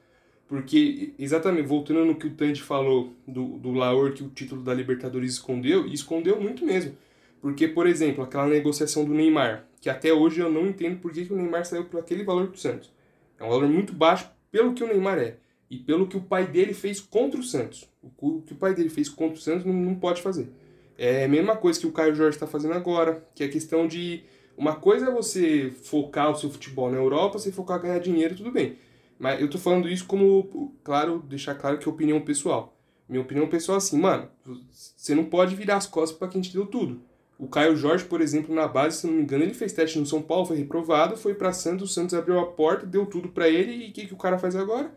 Porque, 0.49 1.15
exatamente, 1.17 1.69
voltando 1.69 2.05
no 2.05 2.17
que 2.17 2.27
o 2.27 2.35
Tandy 2.35 2.61
falou 2.61 3.13
do, 3.27 3.59
do 3.59 3.71
Laor, 3.71 4.15
que 4.15 4.25
o 4.25 4.31
título 4.31 4.63
da 4.63 4.75
Libertadores 4.75 5.35
escondeu, 5.35 5.87
e 5.87 5.95
escondeu 5.95 6.41
muito 6.41 6.67
mesmo. 6.67 6.97
Porque, 7.41 7.69
por 7.69 7.87
exemplo, 7.87 8.25
aquela 8.25 8.47
negociação 8.47 9.05
do 9.05 9.15
Neymar, 9.15 9.67
que 9.81 9.89
até 9.89 10.13
hoje 10.13 10.41
eu 10.41 10.51
não 10.51 10.67
entendo 10.67 10.99
por 10.99 11.13
que, 11.13 11.25
que 11.25 11.33
o 11.33 11.37
Neymar 11.37 11.65
saiu 11.65 11.85
por 11.85 12.01
aquele 12.01 12.25
valor 12.25 12.49
do 12.49 12.59
Santos. 12.59 12.93
É 13.39 13.45
um 13.45 13.49
valor 13.49 13.69
muito 13.69 13.93
baixo 13.93 14.29
pelo 14.51 14.75
que 14.75 14.83
o 14.83 14.87
Neymar 14.87 15.19
é. 15.19 15.37
E 15.71 15.77
pelo 15.77 16.07
que 16.07 16.17
o 16.17 16.21
pai 16.21 16.47
dele 16.47 16.75
fez 16.75 17.01
contra 17.01 17.39
o 17.39 17.43
Santos. 17.43 17.89
O 18.03 18.43
que 18.43 18.53
o 18.53 18.57
pai 18.57 18.75
dele 18.75 18.89
fez 18.89 19.09
contra 19.09 19.39
o 19.39 19.41
Santos 19.41 19.65
não, 19.65 19.73
não 19.73 19.95
pode 19.95 20.23
fazer. 20.23 20.51
É 20.97 21.25
a 21.25 21.29
mesma 21.29 21.57
coisa 21.57 21.79
que 21.79 21.87
o 21.87 21.93
Caio 21.93 22.15
Jorge 22.15 22.37
está 22.37 22.47
fazendo 22.47 22.75
agora, 22.75 23.25
que 23.35 23.43
é 23.43 23.47
a 23.47 23.51
questão 23.51 23.87
de. 23.87 24.25
Uma 24.57 24.75
coisa 24.75 25.07
é 25.07 25.11
você 25.11 25.71
focar 25.71 26.31
o 26.33 26.35
seu 26.35 26.51
futebol 26.51 26.91
na 26.91 26.97
Europa, 26.97 27.39
você 27.39 27.53
focar 27.53 27.81
ganhar 27.81 28.01
dinheiro, 28.01 28.35
tudo 28.35 28.51
bem. 28.51 28.77
Mas 29.17 29.41
eu 29.41 29.49
tô 29.49 29.59
falando 29.59 29.89
isso 29.89 30.07
como, 30.07 30.75
claro, 30.83 31.23
deixar 31.29 31.55
claro 31.55 31.79
que 31.79 31.89
é 31.89 31.93
opinião 31.93 32.21
pessoal. 32.21 32.77
Minha 33.09 33.23
opinião 33.23 33.49
pessoal 33.49 33.77
é 33.77 33.79
assim, 33.79 33.99
mano, 33.99 34.29
você 34.71 35.15
não 35.15 35.25
pode 35.25 35.55
virar 35.55 35.77
as 35.77 35.87
costas 35.87 36.19
para 36.19 36.29
quem 36.29 36.41
te 36.41 36.53
deu 36.53 36.67
tudo. 36.67 37.01
O 37.39 37.47
Caio 37.47 37.77
Jorge, 37.77 38.05
por 38.05 38.21
exemplo, 38.21 38.53
na 38.53 38.67
base, 38.67 38.99
se 38.99 39.07
não 39.07 39.15
me 39.15 39.23
engano, 39.23 39.45
ele 39.45 39.55
fez 39.55 39.73
teste 39.73 39.99
no 39.99 40.05
São 40.05 40.21
Paulo, 40.21 40.47
foi 40.47 40.57
reprovado, 40.57 41.17
foi 41.17 41.35
para 41.35 41.53
Santos, 41.53 41.91
o 41.91 41.95
Santos 41.95 42.15
abriu 42.15 42.39
a 42.41 42.47
porta, 42.47 42.85
deu 42.85 43.07
tudo 43.07 43.29
para 43.29 43.49
ele, 43.49 43.87
e 43.87 43.91
o 43.91 43.93
que, 43.93 44.07
que 44.09 44.15
o 44.15 44.19
cara 44.19 44.39
faz 44.39 44.57
agora? 44.57 44.93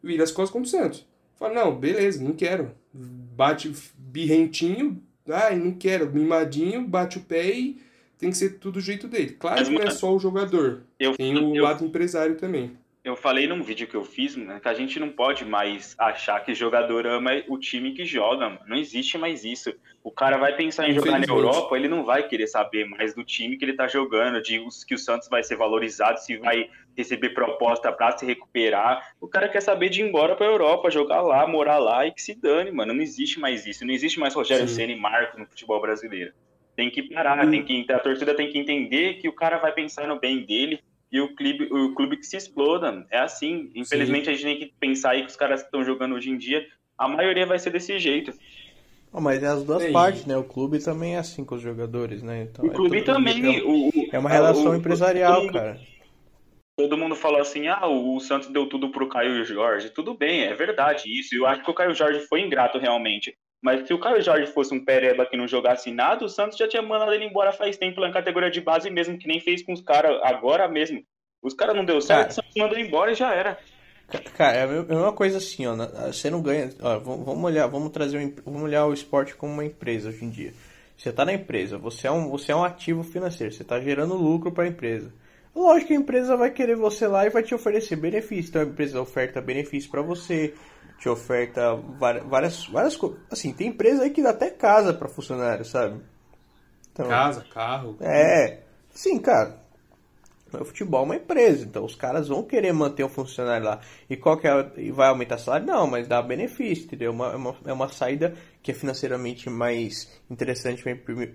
Vira 0.00 0.22
as 0.22 0.30
costas 0.30 0.52
contra 0.52 0.68
o 0.68 0.70
Santos. 0.70 1.04
Fala, 1.34 1.54
não, 1.54 1.76
beleza, 1.76 2.22
não 2.22 2.34
quero. 2.34 2.70
Bate 2.94 3.72
birrentinho, 3.98 5.02
ai, 5.28 5.58
não 5.58 5.72
quero, 5.72 6.08
mimadinho, 6.12 6.86
bate 6.86 7.18
o 7.18 7.22
pé 7.22 7.50
e 7.50 7.80
tem 8.16 8.30
que 8.30 8.36
ser 8.36 8.50
tudo 8.60 8.74
do 8.74 8.80
jeito 8.80 9.08
dele. 9.08 9.30
Claro 9.32 9.58
Mas, 9.58 9.68
que 9.68 9.74
não 9.74 9.82
é 9.82 9.90
só 9.90 10.14
o 10.14 10.20
jogador, 10.20 10.84
Eu, 11.00 11.16
tem 11.16 11.36
o 11.36 11.56
eu, 11.56 11.64
lado 11.64 11.84
empresário 11.84 12.36
também. 12.36 12.76
Eu 13.04 13.16
falei 13.16 13.48
num 13.48 13.62
vídeo 13.62 13.88
que 13.88 13.96
eu 13.96 14.04
fiz, 14.04 14.36
né, 14.36 14.60
que 14.60 14.68
a 14.68 14.74
gente 14.74 15.00
não 15.00 15.08
pode 15.10 15.44
mais 15.44 15.94
achar 15.98 16.38
que 16.44 16.54
jogador 16.54 17.04
ama 17.04 17.30
o 17.48 17.58
time 17.58 17.92
que 17.92 18.04
joga, 18.04 18.48
mano. 18.48 18.60
Não 18.66 18.76
existe 18.76 19.18
mais 19.18 19.44
isso. 19.44 19.74
O 20.04 20.10
cara 20.10 20.36
vai 20.36 20.54
pensar 20.54 20.88
em 20.88 20.94
jogar 20.94 21.18
na. 21.18 21.26
Europa, 21.26 21.76
ele 21.76 21.88
não 21.88 22.04
vai 22.04 22.26
querer 22.28 22.46
saber 22.46 22.84
mais 22.84 23.12
do 23.14 23.24
time 23.24 23.56
que 23.56 23.64
ele 23.64 23.74
tá 23.74 23.88
jogando, 23.88 24.40
de 24.40 24.60
que 24.86 24.94
o 24.94 24.98
Santos 24.98 25.28
vai 25.28 25.42
ser 25.42 25.56
valorizado, 25.56 26.20
se 26.20 26.36
vai 26.36 26.70
receber 26.96 27.30
proposta 27.30 27.90
pra 27.92 28.16
se 28.16 28.24
recuperar. 28.24 29.14
O 29.20 29.26
cara 29.26 29.48
quer 29.48 29.62
saber 29.62 29.88
de 29.88 30.00
ir 30.00 30.08
embora 30.08 30.36
pra 30.36 30.46
Europa, 30.46 30.90
jogar 30.90 31.22
lá, 31.22 31.46
morar 31.46 31.78
lá 31.78 32.06
e 32.06 32.12
que 32.12 32.22
se 32.22 32.34
dane, 32.34 32.70
mano. 32.70 32.94
Não 32.94 33.02
existe 33.02 33.40
mais 33.40 33.66
isso. 33.66 33.84
Não 33.84 33.92
existe 33.92 34.20
mais 34.20 34.34
Rogério 34.34 34.68
Sim. 34.68 34.74
Ceni 34.74 34.92
e 34.92 35.00
Marcos 35.00 35.38
no 35.40 35.46
futebol 35.46 35.80
brasileiro. 35.80 36.32
Tem 36.76 36.88
que 36.90 37.02
parar, 37.02 37.44
Hum. 37.44 37.50
tem 37.50 37.64
que, 37.64 37.92
a 37.92 37.98
torcida 37.98 38.34
tem 38.34 38.48
que 38.50 38.58
entender 38.58 39.14
que 39.14 39.28
o 39.28 39.32
cara 39.32 39.58
vai 39.58 39.72
pensar 39.72 40.06
no 40.06 40.18
bem 40.18 40.44
dele 40.44 40.80
e 41.12 41.20
o 41.20 41.34
clube, 41.36 41.68
o 41.70 41.94
clube 41.94 42.16
que 42.16 42.24
se 42.24 42.36
exploda. 42.36 43.06
É 43.10 43.18
assim. 43.18 43.70
Infelizmente, 43.74 44.30
a 44.30 44.32
gente 44.32 44.42
tem 44.44 44.58
que 44.58 44.74
pensar 44.80 45.10
aí 45.10 45.22
que 45.22 45.28
os 45.28 45.36
caras 45.36 45.60
que 45.60 45.66
estão 45.66 45.84
jogando 45.84 46.14
hoje 46.14 46.30
em 46.30 46.38
dia, 46.38 46.66
a 46.96 47.06
maioria 47.06 47.44
vai 47.46 47.58
ser 47.58 47.70
desse 47.70 47.98
jeito. 47.98 48.32
Não, 49.12 49.20
mas 49.20 49.42
é 49.42 49.46
as 49.46 49.62
duas 49.62 49.82
É, 49.82 49.90
e- 49.90 49.92
partes, 49.92 50.24
né? 50.24 50.34
O 50.38 50.44
clube 50.44 50.82
também 50.82 51.16
é 51.16 51.18
assim 51.18 51.44
com 51.44 51.54
os 51.54 51.60
jogadores, 51.60 52.22
né? 52.22 52.42
Então, 52.50 52.64
O 52.64 52.72
é 52.72 52.74
clube 52.74 53.02
também. 53.02 53.58
É, 53.58 53.62
o- 53.62 53.88
o- 53.88 54.08
é 54.10 54.18
uma 54.18 54.30
relação 54.30 54.72
o- 54.72 54.74
empresarial, 54.74 55.42
mundo- 55.42 55.52
cara. 55.52 55.78
Todo 56.78 56.96
mundo 56.96 57.14
falou 57.14 57.38
assim: 57.38 57.68
ah, 57.68 57.86
o 57.86 58.18
Santos 58.18 58.48
deu 58.48 58.66
tudo 58.66 58.88
pro 58.88 59.06
Caio 59.08 59.44
Jorge. 59.44 59.90
Tudo 59.90 60.14
bem, 60.14 60.44
é 60.44 60.54
verdade 60.54 61.04
isso. 61.06 61.34
Eu 61.34 61.46
acho 61.46 61.62
que 61.62 61.70
o 61.70 61.74
Caio 61.74 61.94
Jorge 61.94 62.20
foi 62.20 62.40
ingrato 62.40 62.78
realmente. 62.78 63.36
Mas 63.62 63.86
se 63.86 63.94
o 63.94 64.00
Caio 64.00 64.20
Jorge 64.20 64.52
fosse 64.52 64.74
um 64.74 64.84
pereba 64.84 65.24
que 65.24 65.36
não 65.36 65.46
jogasse 65.46 65.92
nada, 65.92 66.24
o 66.24 66.28
Santos 66.28 66.58
já 66.58 66.66
tinha 66.66 66.82
mandado 66.82 67.12
ele 67.12 67.26
embora 67.26 67.52
faz 67.52 67.76
tempo 67.76 68.00
lá 68.00 68.08
na 68.08 68.12
categoria 68.12 68.50
de 68.50 68.60
base 68.60 68.90
mesmo, 68.90 69.16
que 69.16 69.28
nem 69.28 69.38
fez 69.38 69.62
com 69.62 69.72
os 69.72 69.80
caras 69.80 70.20
agora 70.24 70.66
mesmo. 70.66 71.00
Os 71.40 71.54
caras 71.54 71.76
não 71.76 71.84
deu 71.84 72.00
certo, 72.00 72.18
Cara. 72.20 72.30
o 72.30 72.34
Santos 72.34 72.54
mandou 72.56 72.78
embora 72.78 73.12
e 73.12 73.14
já 73.14 73.32
era. 73.32 73.56
Cara, 74.36 74.56
é 74.56 74.62
a 74.64 74.66
mesma 74.66 75.12
coisa 75.12 75.38
assim, 75.38 75.64
ó. 75.66 75.76
Você 76.06 76.28
não 76.28 76.42
ganha. 76.42 76.70
Ó, 76.80 76.98
vamos 76.98 77.44
olhar, 77.44 77.66
vamos 77.68 77.92
trazer 77.92 78.18
um, 78.18 78.34
vamos 78.44 78.62
olhar 78.62 78.84
o 78.86 78.92
esporte 78.92 79.34
como 79.36 79.52
uma 79.52 79.64
empresa 79.64 80.08
hoje 80.08 80.24
em 80.24 80.30
dia. 80.30 80.52
Você 80.96 81.12
tá 81.12 81.24
na 81.24 81.32
empresa, 81.32 81.78
você 81.78 82.06
é 82.06 82.10
um, 82.10 82.28
você 82.28 82.52
é 82.52 82.56
um 82.56 82.64
ativo 82.64 83.02
financeiro, 83.02 83.52
você 83.52 83.64
tá 83.64 83.80
gerando 83.80 84.14
lucro 84.14 84.52
para 84.52 84.64
a 84.64 84.68
empresa. 84.68 85.12
Lógico 85.54 85.88
que 85.88 85.94
a 85.94 85.96
empresa 85.96 86.36
vai 86.36 86.50
querer 86.50 86.76
você 86.76 87.06
lá 87.06 87.26
e 87.26 87.30
vai 87.30 87.42
te 87.42 87.54
oferecer 87.54 87.96
benefícios. 87.96 88.48
Então 88.48 88.62
a 88.62 88.64
empresa 88.64 89.00
oferta 89.00 89.40
benefícios 89.40 89.90
para 89.90 90.02
você, 90.02 90.54
te 91.02 91.08
oferta 91.08 91.74
várias, 91.98 92.64
várias, 92.68 92.96
coisas. 92.96 93.18
Assim, 93.28 93.52
tem 93.52 93.68
empresa 93.68 94.04
aí 94.04 94.10
que 94.10 94.22
dá 94.22 94.30
até 94.30 94.50
casa 94.50 94.94
para 94.94 95.08
funcionário, 95.08 95.64
sabe? 95.64 96.00
Então, 96.92 97.08
Casa, 97.08 97.44
carro. 97.52 97.96
é, 98.00 98.60
sim, 98.90 99.18
cara. 99.18 99.60
O 100.52 100.64
futebol 100.64 101.00
é 101.00 101.04
uma 101.04 101.16
empresa, 101.16 101.64
então 101.64 101.82
os 101.82 101.94
caras 101.94 102.28
vão 102.28 102.44
querer 102.44 102.72
manter 102.72 103.02
o 103.02 103.08
funcionário 103.08 103.64
lá. 103.64 103.80
E 104.08 104.16
qual 104.16 104.36
que 104.36 104.46
é, 104.46 104.72
e 104.76 104.92
vai 104.92 105.08
aumentar 105.08 105.38
salário? 105.38 105.66
Não, 105.66 105.88
mas 105.88 106.06
dá 106.06 106.22
benefício, 106.22 106.84
entendeu? 106.84 107.10
É 107.10 107.14
uma, 107.14 107.32
é 107.32 107.36
uma, 107.36 107.56
é 107.68 107.72
uma 107.72 107.88
saída 107.88 108.34
que 108.62 108.70
é 108.70 108.74
financeiramente 108.74 109.50
mais 109.50 110.08
interessante 110.30 110.84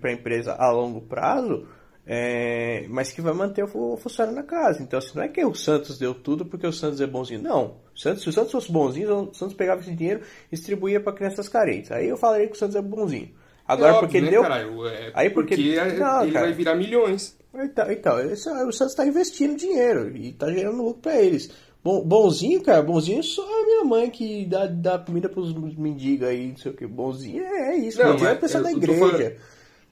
para 0.00 0.10
a 0.10 0.12
empresa 0.14 0.54
a 0.54 0.70
longo 0.70 1.02
prazo, 1.02 1.66
é, 2.10 2.86
mas 2.88 3.12
que 3.12 3.20
vai 3.20 3.34
manter 3.34 3.62
o 3.62 3.68
fu- 3.68 3.92
o 3.92 3.96
funcionário 3.98 4.34
na 4.40 4.42
casa. 4.42 4.82
Então, 4.82 4.98
assim, 4.98 5.10
não 5.14 5.22
é 5.22 5.28
que 5.28 5.44
o 5.44 5.54
Santos 5.54 5.98
deu 5.98 6.14
tudo 6.14 6.46
porque 6.46 6.66
o 6.66 6.72
Santos 6.72 7.02
é 7.02 7.06
bonzinho. 7.06 7.42
Não. 7.42 7.76
O 7.94 7.98
Santos, 7.98 8.22
se 8.22 8.28
o 8.30 8.32
Santos 8.32 8.50
fosse 8.50 8.72
bonzinho, 8.72 9.14
o 9.30 9.34
Santos 9.34 9.54
pegava 9.54 9.82
esse 9.82 9.92
dinheiro 9.94 10.22
e 10.50 10.56
distribuía 10.56 10.98
para 11.00 11.12
crianças 11.12 11.48
carentes. 11.50 11.92
Aí 11.92 12.08
eu 12.08 12.16
falaria 12.16 12.46
que 12.46 12.54
o 12.54 12.58
Santos 12.58 12.76
é 12.76 12.80
bonzinho. 12.82 13.28
Agora, 13.66 13.90
É 13.90 13.92
óbvio, 13.92 14.06
porque 14.08 14.16
ele 14.16 14.26
né, 14.26 14.32
deu. 14.32 14.42
caralho? 14.42 14.86
É 14.86 15.10
Aí 15.14 15.28
porque- 15.28 15.54
porque 15.54 15.98
Não, 16.00 16.22
ele 16.22 16.32
vai 16.32 16.52
virar 16.54 16.74
milhões. 16.74 17.36
Então, 17.54 17.92
então 17.92 18.20
esse- 18.20 18.48
o 18.48 18.72
Santos 18.72 18.92
está 18.94 19.06
investindo 19.06 19.54
dinheiro 19.58 20.16
e 20.16 20.30
está 20.30 20.50
gerando 20.50 20.82
lucro 20.82 21.02
para 21.02 21.20
eles. 21.20 21.50
Bom, 21.84 22.02
bonzinho, 22.02 22.62
cara, 22.62 22.82
bonzinho 22.82 23.20
é 23.20 23.22
só 23.22 23.42
a 23.42 23.64
minha 23.66 23.84
mãe 23.84 24.10
que 24.10 24.46
dá, 24.46 24.66
dá 24.66 24.98
comida 24.98 25.28
pros 25.28 25.54
mendigos 25.76 26.26
aí, 26.26 26.48
não 26.48 26.56
sei 26.56 26.72
o 26.72 26.74
que. 26.74 26.86
Bonzinho 26.86 27.42
é, 27.44 27.74
é 27.74 27.76
isso, 27.76 27.98
Não, 28.02 28.12
bonzinho 28.12 28.28
é 28.30 28.32
a 28.32 28.36
pessoa 28.36 28.62
da 28.64 28.72
igreja. 28.72 29.36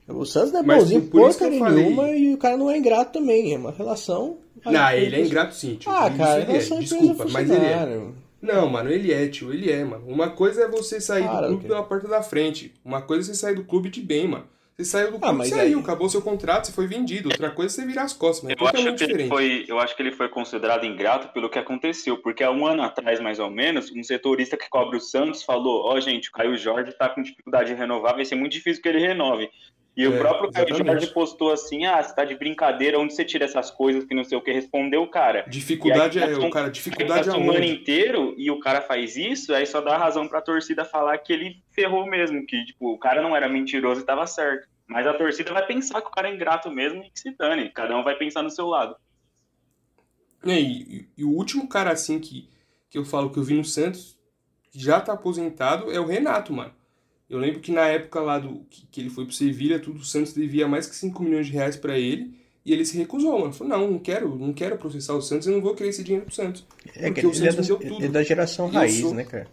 O 0.07 0.25
Santos 0.25 0.51
não 0.53 0.61
é 0.61 0.63
Mas 0.63 0.83
bonzinho 0.83 1.01
por 1.01 1.09
que 1.31 1.37
porca 1.39 1.57
falei. 1.59 1.83
nenhuma 1.83 2.09
e 2.11 2.33
o 2.33 2.37
cara 2.37 2.55
não 2.57 2.69
é 2.71 2.77
ingrato 2.77 3.13
também. 3.19 3.53
É 3.53 3.57
uma 3.57 3.71
relação. 3.71 4.37
Não, 4.65 4.89
ele 4.91 5.15
é 5.15 5.21
ingrato 5.21 5.53
sim, 5.55 5.75
tio. 5.75 5.91
Ah, 5.91 6.07
Isso 6.07 6.17
cara, 6.17 6.39
ele 6.41 6.49
é. 6.49 6.53
relação 6.53 6.79
Desculpa, 6.79 7.25
mas 7.29 7.49
ele 7.49 7.65
é. 7.65 8.01
Não, 8.41 8.69
mano, 8.69 8.89
ele 8.91 9.11
é, 9.11 9.27
tio, 9.27 9.51
ele 9.53 9.69
é, 9.71 9.83
mano. 9.83 10.03
Uma 10.07 10.29
coisa 10.29 10.63
é 10.63 10.67
você 10.67 11.01
sair 11.01 11.23
Cara, 11.23 11.47
do 11.47 11.53
clube 11.53 11.67
pela 11.67 11.83
porta 11.83 12.07
da 12.07 12.21
frente. 12.21 12.73
Uma 12.85 13.01
coisa 13.01 13.31
é 13.31 13.33
você 13.33 13.39
sair 13.39 13.55
do 13.55 13.63
clube 13.65 13.89
de 13.89 13.99
bem, 14.01 14.27
mano. 14.27 14.45
Você 14.77 14.85
saiu 14.85 15.09
do 15.09 15.17
Ah, 15.17 15.19
clube, 15.21 15.37
mas 15.39 15.49
saiu, 15.49 15.75
aí- 15.77 15.83
acabou 15.83 16.07
seu 16.07 16.21
contrato, 16.21 16.67
você 16.67 16.71
foi 16.71 16.85
vendido. 16.85 17.29
Outra 17.29 17.49
coisa 17.49 17.73
é 17.73 17.81
você 17.81 17.87
virar 17.87 18.03
as 18.03 18.13
costas, 18.13 18.43
mas 18.43 18.51
é 18.51 18.61
Eu 18.61 18.67
acho, 18.67 18.75
totalmente 18.75 18.97
que 18.99 19.03
ele 19.05 19.13
diferente. 19.23 19.29
foi, 19.29 19.65
eu 19.67 19.79
acho 19.79 19.95
que 19.95 20.01
ele 20.03 20.11
foi 20.11 20.29
considerado 20.29 20.85
ingrato 20.85 21.29
pelo 21.33 21.49
que 21.49 21.57
aconteceu, 21.57 22.15
porque 22.19 22.43
há 22.43 22.51
um 22.51 22.63
ano 22.63 22.83
atrás, 22.83 23.19
mais 23.19 23.39
ou 23.39 23.49
menos, 23.49 23.91
um 23.91 24.03
setorista 24.03 24.55
que 24.55 24.69
cobre 24.69 24.97
o 24.97 25.01
Santos 25.01 25.41
falou: 25.41 25.83
Ó, 25.85 25.99
gente, 25.99 26.29
o 26.29 26.31
Caio 26.31 26.55
Jorge 26.55 26.91
tá 26.91 27.09
com 27.09 27.23
dificuldade 27.23 27.69
de 27.71 27.75
renovar, 27.75 28.13
vai 28.13 28.23
ser 28.23 28.35
muito 28.35 28.51
difícil 28.51 28.83
que 28.83 28.87
ele 28.87 28.99
renove. 28.99 29.49
E 29.97 30.05
É, 30.05 30.07
o 30.09 30.17
próprio 30.19 30.51
Caio 30.51 30.67
exatamente. 30.67 30.99
Jorge 31.01 31.13
postou 31.13 31.51
assim: 31.51 31.85
ah, 31.85 32.01
você 32.03 32.13
tá 32.13 32.23
de 32.23 32.35
brincadeira, 32.35 32.99
onde 32.99 33.15
você 33.15 33.25
tira 33.25 33.45
essas 33.45 33.71
coisas 33.71 34.05
que 34.05 34.13
não 34.13 34.23
sei 34.23 34.37
o 34.37 34.41
que 34.41 34.51
respondeu 34.51 35.01
o 35.01 35.09
cara. 35.09 35.43
Dificuldade 35.49 36.19
aí, 36.19 36.33
é, 36.33 36.37
o 36.37 36.51
cara, 36.51 36.69
dificuldade 36.69 37.25
passa 37.25 37.37
um 37.37 37.49
ano 37.51 37.65
inteiro 37.65 38.35
e 38.37 38.51
o 38.51 38.59
cara 38.59 38.79
faz 38.81 39.17
isso, 39.17 39.53
aí 39.55 39.65
só 39.65 39.81
dá 39.81 39.97
razão 39.97 40.27
pra 40.27 40.39
torcida 40.39 40.85
falar 40.85 41.17
que 41.17 41.33
ele 41.33 41.63
ferrou 41.71 42.05
mesmo, 42.05 42.45
que 42.45 42.63
tipo, 42.65 42.93
o 42.93 42.99
cara 42.99 43.23
não 43.23 43.35
era 43.35 43.49
mentiroso 43.49 44.01
e 44.01 44.05
tava 44.05 44.27
certo. 44.27 44.67
Mas 44.85 45.05
a 45.07 45.13
torcida 45.15 45.51
vai 45.51 45.65
pensar 45.65 45.99
que 46.01 46.07
o 46.07 46.11
cara 46.11 46.29
é 46.29 46.33
ingrato 46.35 46.69
mesmo 46.69 47.03
e 47.03 47.09
que 47.09 47.19
se 47.19 47.35
dane. 47.35 47.69
Cada 47.71 47.97
um 47.97 48.03
vai 48.03 48.15
pensar 48.15 48.43
no 48.43 48.51
seu 48.51 48.67
lado. 48.67 48.95
É, 50.45 50.59
E, 50.61 50.81
e- 50.81 51.09
e 51.17 51.23
o 51.25 51.29
último 51.31 51.67
cara 51.67 51.91
assim 51.91 52.19
que, 52.19 52.47
que 52.89 52.97
eu 52.97 53.03
falo 53.03 53.31
que 53.31 53.39
eu 53.39 53.43
vi 53.43 53.55
no 53.55 53.65
Santos, 53.65 54.15
já 54.71 55.01
tá 55.01 55.13
aposentado, 55.13 55.91
é 55.91 55.99
o 55.99 56.05
Renato, 56.05 56.53
mano. 56.53 56.71
Eu 57.29 57.39
lembro 57.39 57.59
que 57.59 57.71
na 57.71 57.87
época 57.87 58.21
lá 58.21 58.39
do 58.39 58.65
que, 58.69 58.85
que 58.87 59.01
ele 59.01 59.09
foi 59.09 59.25
pro 59.25 59.33
Sevilha, 59.33 59.79
tudo 59.79 59.99
o 59.99 60.05
Santos 60.05 60.33
devia 60.33 60.67
mais 60.67 60.87
que 60.87 60.95
5 60.95 61.21
milhões 61.23 61.47
de 61.47 61.51
reais 61.53 61.75
pra 61.75 61.97
ele, 61.99 62.33
e 62.65 62.71
ele 62.73 62.85
se 62.85 62.97
recusou, 62.97 63.37
mano. 63.39 63.51
Falou: 63.53 63.77
"Não, 63.77 63.91
não 63.91 63.99
quero, 63.99 64.35
não 64.37 64.53
quero 64.53 64.77
processar 64.77 65.13
o 65.13 65.21
Santos, 65.21 65.47
eu 65.47 65.53
não 65.53 65.61
vou 65.61 65.75
querer 65.75 65.89
esse 65.89 66.03
dinheiro 66.03 66.25
pro 66.25 66.35
Santos". 66.35 66.65
É 66.95 67.11
que 67.11 67.19
ele 67.19 67.29
é, 67.29 67.33
Santos 67.33 67.55
da, 67.55 67.61
me 67.61 67.67
deu 67.67 67.77
tudo. 67.89 68.05
é 68.05 68.07
da 68.07 68.23
geração 68.23 68.67
raiz, 68.67 68.99
sou- 68.99 69.13
né, 69.13 69.23
cara? 69.25 69.47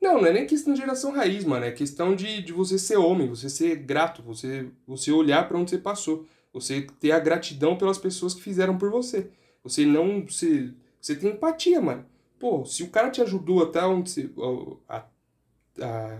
Não, 0.00 0.18
não 0.22 0.26
é 0.26 0.32
nem 0.32 0.46
questão 0.46 0.72
de 0.72 0.80
geração 0.80 1.12
raiz, 1.12 1.44
mano. 1.44 1.66
É 1.66 1.70
questão 1.72 2.16
de, 2.16 2.42
de 2.42 2.52
você 2.54 2.78
ser 2.78 2.96
homem, 2.96 3.28
você 3.28 3.50
ser 3.50 3.76
grato, 3.76 4.22
você, 4.22 4.66
você 4.86 5.12
olhar 5.12 5.46
pra 5.46 5.58
onde 5.58 5.70
você 5.70 5.78
passou. 5.78 6.26
Você 6.54 6.86
ter 6.98 7.12
a 7.12 7.18
gratidão 7.20 7.76
pelas 7.76 7.98
pessoas 7.98 8.32
que 8.34 8.40
fizeram 8.42 8.78
por 8.78 8.90
você. 8.90 9.28
Você 9.62 9.84
não. 9.84 10.24
Você, 10.26 10.70
você 11.00 11.14
tem 11.14 11.30
empatia, 11.32 11.80
mano. 11.82 12.04
Pô, 12.38 12.64
se 12.64 12.82
o 12.82 12.88
cara 12.88 13.10
te 13.10 13.20
ajudou 13.20 13.62
até 13.62 13.82
onde 13.84 14.08
você. 14.10 14.30
a- 14.88 15.04
a- 15.80 16.18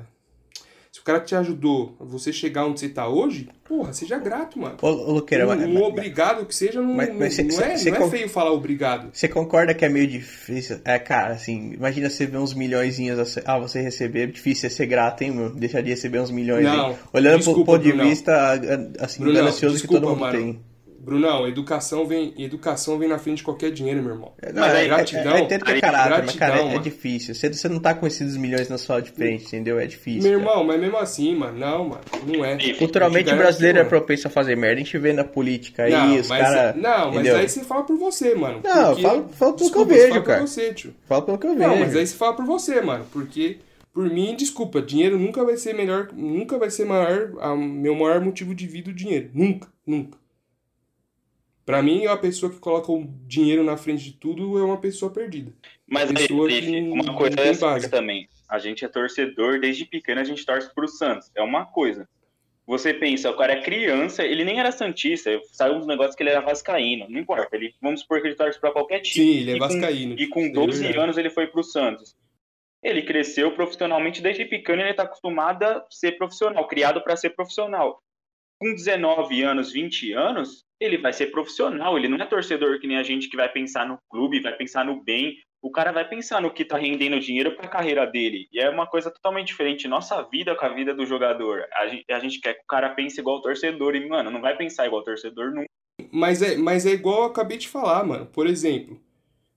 cara 1.12 1.20
te 1.24 1.34
ajudou 1.34 1.96
a 2.00 2.04
você 2.04 2.32
chegar 2.32 2.66
onde 2.66 2.80
você 2.80 2.88
tá 2.88 3.08
hoje, 3.08 3.48
porra, 3.64 3.92
seja 3.92 4.18
grato, 4.18 4.58
mano. 4.58 4.76
Ô, 4.82 4.90
Luqueira, 4.90 5.44
um, 5.44 5.48
mas- 5.48 5.62
um 5.64 5.74
mas- 5.74 5.82
obrigado 5.82 6.46
que 6.46 6.54
seja, 6.54 6.80
não, 6.80 6.94
mas- 6.94 7.14
mas 7.14 7.34
cê- 7.34 7.42
não, 7.42 7.60
é, 7.60 7.76
cê 7.76 7.90
não 7.90 7.98
con- 7.98 8.06
é 8.06 8.10
feio 8.10 8.28
falar 8.28 8.52
obrigado. 8.52 9.10
Você 9.12 9.28
concorda 9.28 9.74
que 9.74 9.84
é 9.84 9.88
meio 9.88 10.06
difícil? 10.06 10.78
É, 10.84 10.98
cara, 10.98 11.34
assim, 11.34 11.72
imagina 11.74 12.08
você 12.10 12.26
ver 12.26 12.38
uns 12.38 12.54
assim, 13.18 13.40
ah, 13.44 13.58
você 13.58 13.80
receber, 13.80 14.22
é 14.22 14.26
difícil 14.26 14.66
é 14.66 14.70
ser 14.70 14.86
grato, 14.86 15.22
hein, 15.22 15.30
meu? 15.32 15.50
Deixar 15.50 15.80
de 15.82 15.90
receber 15.90 16.20
uns 16.20 16.30
milhões 16.30 16.64
Não, 16.64 16.88
aí. 16.90 16.96
Olhando 17.12 17.38
desculpa, 17.38 17.64
pro 17.64 17.72
ponto 17.74 17.82
de 17.82 17.88
Brunão. 17.92 18.08
vista, 18.08 18.60
assim, 18.98 19.24
ganancioso 19.32 19.80
que 19.80 19.88
todo 19.88 20.08
mundo 20.08 20.20
mano. 20.20 20.32
tem. 20.38 20.60
Brunão, 21.02 21.48
educação 21.48 22.06
vem, 22.06 22.34
educação 22.36 22.98
vem 22.98 23.08
na 23.08 23.18
frente 23.18 23.38
de 23.38 23.42
qualquer 23.44 23.70
dinheiro, 23.70 24.02
meu 24.02 24.12
irmão. 24.12 24.32
Não, 24.52 24.60
Mas 24.60 24.74
é, 24.74 24.76
aí, 24.76 24.86
gratidão, 24.88 25.32
é, 25.34 25.40
é, 25.40 25.48
é 25.54 25.72
aí, 25.72 25.80
caráter, 25.80 26.10
mas, 26.10 26.36
gratidão, 26.36 26.38
cara, 26.38 26.60
é, 26.72 26.74
é 26.74 26.78
difícil. 26.78 27.34
Você, 27.34 27.50
você 27.52 27.68
não 27.70 27.80
tá 27.80 27.94
com 27.94 28.06
esses 28.06 28.36
milhões 28.36 28.68
na 28.68 28.76
sua 28.76 29.00
de 29.00 29.10
frente, 29.10 29.46
entendeu? 29.46 29.80
É 29.80 29.86
difícil. 29.86 30.22
Meu 30.30 30.38
cara. 30.38 30.50
irmão, 30.52 30.64
mas 30.66 30.78
mesmo 30.80 30.96
assim, 30.98 31.34
mano, 31.34 31.58
não, 31.58 31.88
mano, 31.88 32.00
não 32.26 32.44
é. 32.44 32.58
Culturalmente 32.74 33.32
o 33.32 33.36
brasileiro 33.36 33.78
é 33.78 33.84
propenso 33.84 34.26
a 34.28 34.30
fazer 34.30 34.56
merda. 34.56 34.76
A 34.76 34.84
gente 34.84 34.98
vê 34.98 35.12
na 35.14 35.24
política 35.24 35.84
aí, 35.84 35.92
Não, 35.92 36.16
os 36.20 36.28
mas, 36.28 36.42
caras. 36.42 36.76
não, 36.76 37.06
mas 37.06 37.14
entendeu? 37.14 37.36
aí 37.36 37.48
você 37.48 37.64
fala 37.64 37.82
por 37.84 37.96
você, 37.96 38.34
mano. 38.34 38.60
Não, 38.62 38.86
porque- 38.88 39.02
fala- 39.02 39.28
fala 39.28 39.52
pelo 39.54 39.56
que 39.56 39.62
eu 39.78 39.84
Desculpa, 39.86 39.94
vejo, 39.94 40.22
cara. 40.22 40.38
por 40.40 40.48
você, 40.48 40.74
tio. 40.74 40.94
Fala 41.06 41.22
pelo 41.22 41.38
que 41.38 41.46
eu 41.46 41.54
vejo. 41.56 41.68
Não, 41.68 41.76
mas 41.78 41.96
aí 41.96 42.06
você 42.06 42.14
fala 42.16 42.34
por 42.34 42.44
você, 42.44 42.80
mano. 42.82 43.06
Porque, 43.10 43.56
por 43.94 44.04
mim, 44.10 44.34
desculpa, 44.36 44.82
dinheiro 44.82 45.18
nunca 45.18 45.42
vai 45.44 45.56
ser 45.56 45.74
melhor, 45.74 46.08
nunca 46.12 46.58
vai 46.58 46.70
ser 46.70 46.84
maior, 46.84 47.32
a, 47.40 47.56
meu 47.56 47.94
maior 47.94 48.20
motivo 48.20 48.54
de 48.54 48.66
vida 48.66 48.90
o 48.90 48.94
dinheiro. 48.94 49.30
Nunca, 49.32 49.66
nunca. 49.86 50.19
Pra 51.64 51.82
mim, 51.82 52.06
a 52.06 52.16
pessoa 52.16 52.50
que 52.50 52.58
coloca 52.58 52.90
o 52.90 53.04
dinheiro 53.26 53.62
na 53.62 53.76
frente 53.76 54.04
de 54.04 54.12
tudo 54.12 54.58
é 54.58 54.62
uma 54.62 54.80
pessoa 54.80 55.12
perdida. 55.12 55.52
Mas 55.86 56.10
aí, 56.10 56.26
que 56.26 56.32
uma 56.32 57.14
coisa 57.16 57.40
é 57.40 57.48
essa 57.48 57.88
também. 57.88 58.28
A 58.48 58.58
gente 58.58 58.84
é 58.84 58.88
torcedor, 58.88 59.60
desde 59.60 59.84
pequeno 59.84 60.20
a 60.20 60.24
gente 60.24 60.44
torce 60.44 60.72
pro 60.74 60.88
Santos. 60.88 61.30
É 61.36 61.42
uma 61.42 61.64
coisa. 61.66 62.08
Você 62.66 62.94
pensa, 62.94 63.30
o 63.30 63.36
cara 63.36 63.52
é 63.54 63.62
criança, 63.62 64.24
ele 64.24 64.44
nem 64.44 64.60
era 64.60 64.70
Santista, 64.70 65.30
saiu 65.52 65.74
uns 65.74 65.86
negócios 65.86 66.14
que 66.14 66.22
ele 66.22 66.30
era 66.30 66.40
vascaíno, 66.40 67.06
não 67.08 67.20
importa. 67.20 67.56
Ele, 67.56 67.74
vamos 67.82 68.00
supor 68.00 68.20
que 68.20 68.28
ele 68.28 68.36
torce 68.36 68.60
pra 68.60 68.70
qualquer 68.70 69.00
time. 69.00 69.26
Sim, 69.26 69.38
ele 69.40 69.50
é 69.52 69.54
E 69.56 69.58
com- 69.58 69.66
vascaíno. 69.66 70.14
E 70.18 70.26
com 70.28 70.40
isso 70.40 70.50
é 70.50 70.52
12 70.52 70.78
verdade. 70.80 70.98
anos 71.04 71.18
ele 71.18 71.30
foi 71.30 71.46
pro 71.48 71.62
Santos. 71.64 72.16
Ele 72.82 73.02
cresceu 73.02 73.52
profissionalmente 73.52 74.22
desde 74.22 74.44
pequeno, 74.44 74.82
ele 74.82 74.94
tá 74.94 75.02
acostumado 75.02 75.64
a 75.64 75.84
ser 75.90 76.12
profissional, 76.16 76.66
criado 76.66 77.02
para 77.02 77.16
ser 77.16 77.30
profissional. 77.30 78.00
Com 78.58 78.72
19 78.74 79.42
anos, 79.42 79.72
20 79.72 80.12
anos, 80.12 80.64
ele 80.80 80.96
vai 80.98 81.12
ser 81.12 81.26
profissional, 81.26 81.96
ele 81.98 82.08
não 82.08 82.16
é 82.16 82.24
torcedor 82.26 82.80
que 82.80 82.86
nem 82.86 82.96
a 82.96 83.02
gente 83.02 83.28
que 83.28 83.36
vai 83.36 83.48
pensar 83.48 83.86
no 83.86 83.98
clube, 84.08 84.40
vai 84.40 84.54
pensar 84.56 84.84
no 84.84 85.02
bem. 85.02 85.36
O 85.62 85.70
cara 85.70 85.92
vai 85.92 86.08
pensar 86.08 86.40
no 86.40 86.50
que 86.50 86.64
tá 86.64 86.78
rendendo 86.78 87.20
dinheiro 87.20 87.54
para 87.54 87.66
a 87.66 87.70
carreira 87.70 88.06
dele. 88.06 88.48
E 88.50 88.58
é 88.58 88.70
uma 88.70 88.86
coisa 88.86 89.10
totalmente 89.10 89.48
diferente. 89.48 89.86
Nossa 89.86 90.22
vida 90.22 90.54
com 90.54 90.64
a 90.64 90.70
vida 90.70 90.94
do 90.94 91.04
jogador. 91.04 91.64
A 91.74 91.86
gente, 91.86 92.04
a 92.10 92.18
gente 92.18 92.40
quer 92.40 92.54
que 92.54 92.62
o 92.62 92.66
cara 92.66 92.88
pense 92.88 93.20
igual 93.20 93.36
o 93.36 93.42
torcedor. 93.42 93.94
E, 93.94 94.08
mano, 94.08 94.30
não 94.30 94.40
vai 94.40 94.56
pensar 94.56 94.86
igual 94.86 95.02
o 95.02 95.04
torcedor 95.04 95.50
nunca. 95.50 95.66
Mas 96.10 96.40
é, 96.40 96.56
mas 96.56 96.86
é 96.86 96.92
igual 96.92 97.18
eu 97.18 97.26
acabei 97.26 97.58
de 97.58 97.68
falar, 97.68 98.02
mano. 98.06 98.24
Por 98.24 98.46
exemplo, 98.46 98.98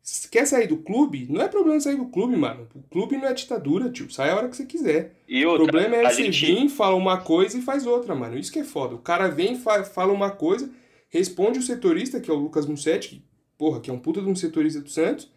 se 0.02 0.30
quer 0.30 0.46
sair 0.46 0.68
do 0.68 0.76
clube? 0.76 1.26
Não 1.30 1.42
é 1.42 1.48
problema 1.48 1.80
sair 1.80 1.96
do 1.96 2.10
clube, 2.10 2.36
mano. 2.36 2.68
O 2.76 2.84
clube 2.90 3.16
não 3.16 3.30
é 3.30 3.34
ditadura, 3.34 3.90
tio. 3.90 4.12
Sai 4.12 4.30
a 4.30 4.36
hora 4.36 4.50
que 4.50 4.58
você 4.58 4.66
quiser. 4.66 5.16
E 5.26 5.46
O 5.46 5.52
outra, 5.52 5.68
problema 5.68 5.96
é 5.96 6.10
você 6.10 6.24
gente... 6.24 6.46
vir, 6.46 6.68
fala 6.68 6.96
uma 6.98 7.22
coisa 7.22 7.58
e 7.58 7.62
faz 7.62 7.88
outra, 7.88 8.14
mano. 8.14 8.38
Isso 8.38 8.52
que 8.52 8.60
é 8.60 8.66
foda. 8.66 8.94
O 8.96 9.00
cara 9.00 9.30
vem, 9.30 9.56
fa- 9.56 9.86
fala 9.86 10.12
uma 10.12 10.32
coisa, 10.32 10.70
responde 11.14 11.60
o 11.60 11.62
setorista, 11.62 12.20
que 12.20 12.30
é 12.30 12.34
o 12.34 12.38
Lucas 12.38 12.66
Mussetti, 12.66 13.10
que, 13.10 13.22
porra, 13.56 13.80
que 13.80 13.90
é 13.92 13.94
um 13.94 14.00
puta 14.00 14.20
de 14.20 14.28
um 14.28 14.36
setorista 14.36 14.82
do 14.82 14.90
Santos, 14.90 15.30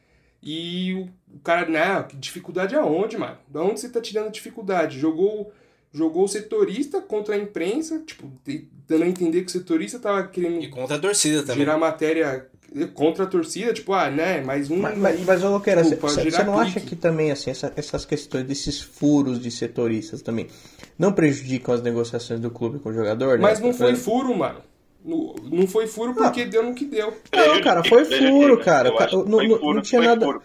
e 0.42 0.94
o, 0.94 1.38
cara, 1.44 1.68
não, 1.68 2.02
que 2.04 2.16
dificuldade 2.16 2.74
aonde, 2.74 3.18
mano? 3.18 3.36
Da 3.46 3.62
onde 3.62 3.78
você 3.80 3.88
tá 3.90 4.00
tirando 4.00 4.30
dificuldade? 4.32 4.98
Jogou, 4.98 5.52
jogou 5.92 6.24
o 6.24 6.28
setorista 6.28 7.00
contra 7.02 7.34
a 7.34 7.38
imprensa, 7.38 7.98
tipo, 8.06 8.30
dando 8.88 9.04
a 9.04 9.06
entender 9.06 9.42
que 9.42 9.48
o 9.48 9.50
setorista 9.50 9.98
tava 9.98 10.26
querendo 10.28 10.62
E 10.62 10.68
contra 10.68 10.96
a 10.96 10.98
torcida 10.98 11.42
também. 11.42 11.56
gerar 11.58 11.76
matéria 11.76 12.48
contra 12.94 13.24
a 13.24 13.26
torcida, 13.26 13.72
tipo, 13.72 13.92
ah, 13.92 14.10
né, 14.10 14.40
mais 14.40 14.70
um... 14.70 14.76
Mas, 14.78 14.98
mas, 15.24 15.42
Luqueira, 15.42 15.84
você 15.84 16.42
não 16.44 16.58
acha 16.58 16.80
que 16.80 16.96
também, 16.96 17.30
assim, 17.30 17.50
essa- 17.50 17.72
essas 17.76 18.04
questões 18.04 18.44
desses 18.44 18.80
furos 18.80 19.38
de 19.40 19.50
setoristas 19.50 20.22
também 20.22 20.46
não 20.98 21.12
prejudicam 21.12 21.74
as 21.74 21.82
negociações 21.82 22.40
do 22.40 22.50
clube 22.50 22.78
com 22.78 22.88
o 22.88 22.92
jogador? 22.94 23.36
né? 23.38 23.42
Mas 23.42 23.60
não 23.60 23.72
foi 23.74 23.94
furo, 23.94 24.34
mano. 24.36 24.60
Não, 25.07 25.35
não 25.53 25.66
foi 25.69 25.87
furo 25.87 26.12
porque 26.14 26.45
deu 26.45 26.64
no 26.64 26.75
que 26.75 26.85
deu. 26.85 27.12
Não, 27.33 27.61
cara, 27.62 27.85
foi 27.85 28.05
furo, 28.05 28.59
cara. 28.59 28.92
Não- 29.12 29.25
não- 29.75 29.81
tinha 29.81 30.01
nada- 30.01 30.27
furo. 30.27 30.42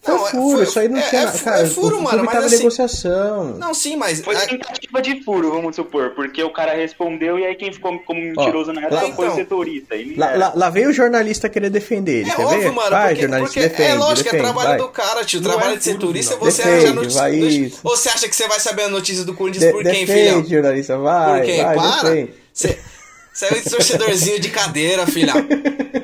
Foi 0.00 0.14
é- 0.14 0.30
furo, 0.30 0.62
isso 0.62 0.78
aí 0.78 0.86
não 0.88 0.98
é- 1.00 1.02
tinha 1.02 1.22
é 1.22 1.24
nada. 1.24 1.38
Cara, 1.40 1.62
é 1.62 1.66
furo, 1.66 2.00
mano, 2.00 2.22
mas 2.22 2.32
tava 2.34 2.46
assim- 2.46 2.58
negociação. 2.58 3.56
Não, 3.58 3.74
sim, 3.74 3.96
mas. 3.96 4.20
Foi 4.20 4.36
é- 4.36 4.46
tentativa 4.46 5.02
de 5.02 5.20
furo, 5.24 5.50
vamos 5.50 5.74
supor, 5.74 6.10
porque 6.10 6.40
o 6.44 6.50
cara 6.52 6.74
respondeu 6.76 7.36
e 7.40 7.44
aí 7.44 7.56
quem 7.56 7.72
ficou 7.72 7.98
como 8.06 8.20
mentiroso 8.20 8.72
na 8.72 8.82
época 8.82 9.00
foi 9.00 9.24
o 9.24 9.26
então. 9.26 9.34
setorista. 9.34 9.96
Lá, 10.16 10.36
lá- 10.36 10.52
lá 10.54 10.70
veio 10.70 10.90
o 10.90 10.92
jornalista 10.92 11.48
querer 11.48 11.70
defender 11.70 12.20
ele, 12.20 12.30
É 12.30 12.34
quer 12.36 12.44
óbvio, 12.44 12.60
ver? 12.60 12.70
mano, 12.72 12.90
vai, 12.90 13.08
porque, 13.08 13.22
jornalista, 13.22 13.54
porque 13.60 13.68
defende, 13.68 13.90
é 13.90 13.94
lógico, 13.94 14.22
defende, 14.30 14.36
é 14.36 14.44
trabalho 14.44 14.68
vai. 14.68 14.78
do 14.78 14.88
cara, 14.90 15.24
tio. 15.24 15.40
Trabalho 15.42 15.72
é 15.72 15.76
de 15.76 15.82
setorista, 15.82 16.34
não. 16.34 16.40
você 16.40 16.62
Defende, 16.62 16.76
arranja 16.86 16.94
notícia. 16.94 17.78
Ou 17.82 17.96
você 17.96 18.08
acha 18.08 18.28
que 18.28 18.36
você 18.36 18.46
vai 18.46 18.60
saber 18.60 18.82
a 18.84 18.88
notícia 18.88 19.24
do 19.24 19.34
Corinthians 19.34 19.72
por 19.72 19.82
quem, 19.82 20.06
filhão? 20.06 20.36
defende, 20.36 20.50
jornalista, 20.50 20.96
vai, 20.98 21.38
Por 21.40 21.46
quem? 21.46 21.64
Para! 21.64 22.28
Você 23.36 23.46
é 23.46 23.58
um 23.58 23.70
torcedorzinho 23.70 24.40
de 24.40 24.48
cadeira, 24.48 25.06
filhão. 25.06 25.36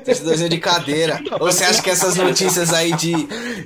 Torcedorzinho 0.05 0.49
de 0.49 0.59
cadeira. 0.59 1.21
Ou 1.41 1.51
você 1.53 1.65
acha 1.65 1.81
que 1.83 1.91
essas 1.91 2.17
notícias 2.17 2.73
aí 2.73 2.93
de. 2.95 3.13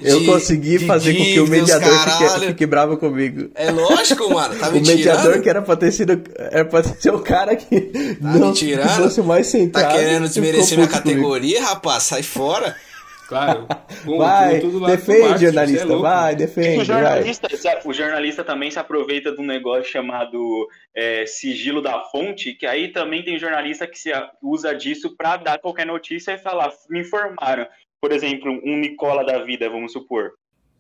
Eu 0.03 0.21
de- 0.21 0.27
consegui 0.27 0.79
de 0.79 0.87
fazer 0.87 1.15
com 1.15 1.25
que 1.25 1.41
o 1.41 1.47
mediador 1.49 1.99
fique, 1.99 2.47
fique 2.47 2.67
bravo 2.67 2.97
comigo. 2.97 3.51
É 3.55 3.71
lógico, 3.71 4.33
mano. 4.33 4.55
Tá 4.57 4.69
o 4.69 4.73
me 4.73 4.81
mediador 4.81 5.23
tirando? 5.25 5.43
que 5.43 5.49
era 5.51 5.63
pra 5.63 5.77
ter 5.77 5.93
sido. 5.93 6.23
Era 6.37 6.65
pra 6.65 6.83
ser 6.83 7.15
o 7.15 7.21
cara 7.21 7.57
que 7.57 8.17
não 8.21 8.49
me 8.49 8.53
tirando? 8.53 8.89
que 8.89 8.97
fosse 9.03 9.21
o 9.21 9.25
mais 9.25 9.47
Tá 9.47 9.53
centrado. 9.59 9.95
querendo 9.95 10.27
e 10.27 10.29
desmerecer 10.29 10.77
minha 10.79 10.89
puto 10.89 11.03
comigo. 11.03 11.21
categoria, 11.23 11.63
rapaz? 11.63 12.03
Sai 12.05 12.23
fora. 12.23 12.77
Claro. 13.27 13.67
Bom, 14.05 14.19
Vai, 14.19 14.61
tudo 14.61 14.79
lá 14.79 14.89
pro 14.89 14.97
defende, 14.97 15.21
Márcio, 15.29 15.35
é 15.35 15.53
jornalista, 15.53 15.85
louco. 15.87 16.03
vai, 16.03 16.33
O 16.33 16.37
defende, 16.39 16.77
vai. 16.77 16.85
jornalista, 16.85 17.49
o 17.85 17.93
jornalista 17.93 18.45
também 18.45 18.71
se 18.71 18.79
aproveita 18.79 19.33
de 19.33 19.41
um 19.41 19.47
negócio 19.47 19.85
chamado 19.91 20.69
é, 20.95 21.27
sigilo 21.27 21.83
da 21.83 22.01
fonte, 22.05 22.53
que 22.55 22.67
aí 22.67 22.89
também 22.93 23.25
tem 23.25 23.39
jornalista 23.39 23.87
que 23.87 23.99
se 23.99 24.13
a- 24.13 24.31
usa 24.43 24.75
disso 24.75 25.15
para 25.17 25.37
dar 25.39 25.59
qualquer 25.59 25.87
notícia 25.87 26.33
e 26.33 26.39
falar, 26.39 26.73
me 26.89 27.01
informaram. 27.01 27.67
Por 28.01 28.13
exemplo, 28.13 28.53
um 28.65 28.77
Nicola 28.79 29.25
da 29.25 29.43
vida, 29.43 29.69
vamos 29.69 29.93
supor. 29.93 30.33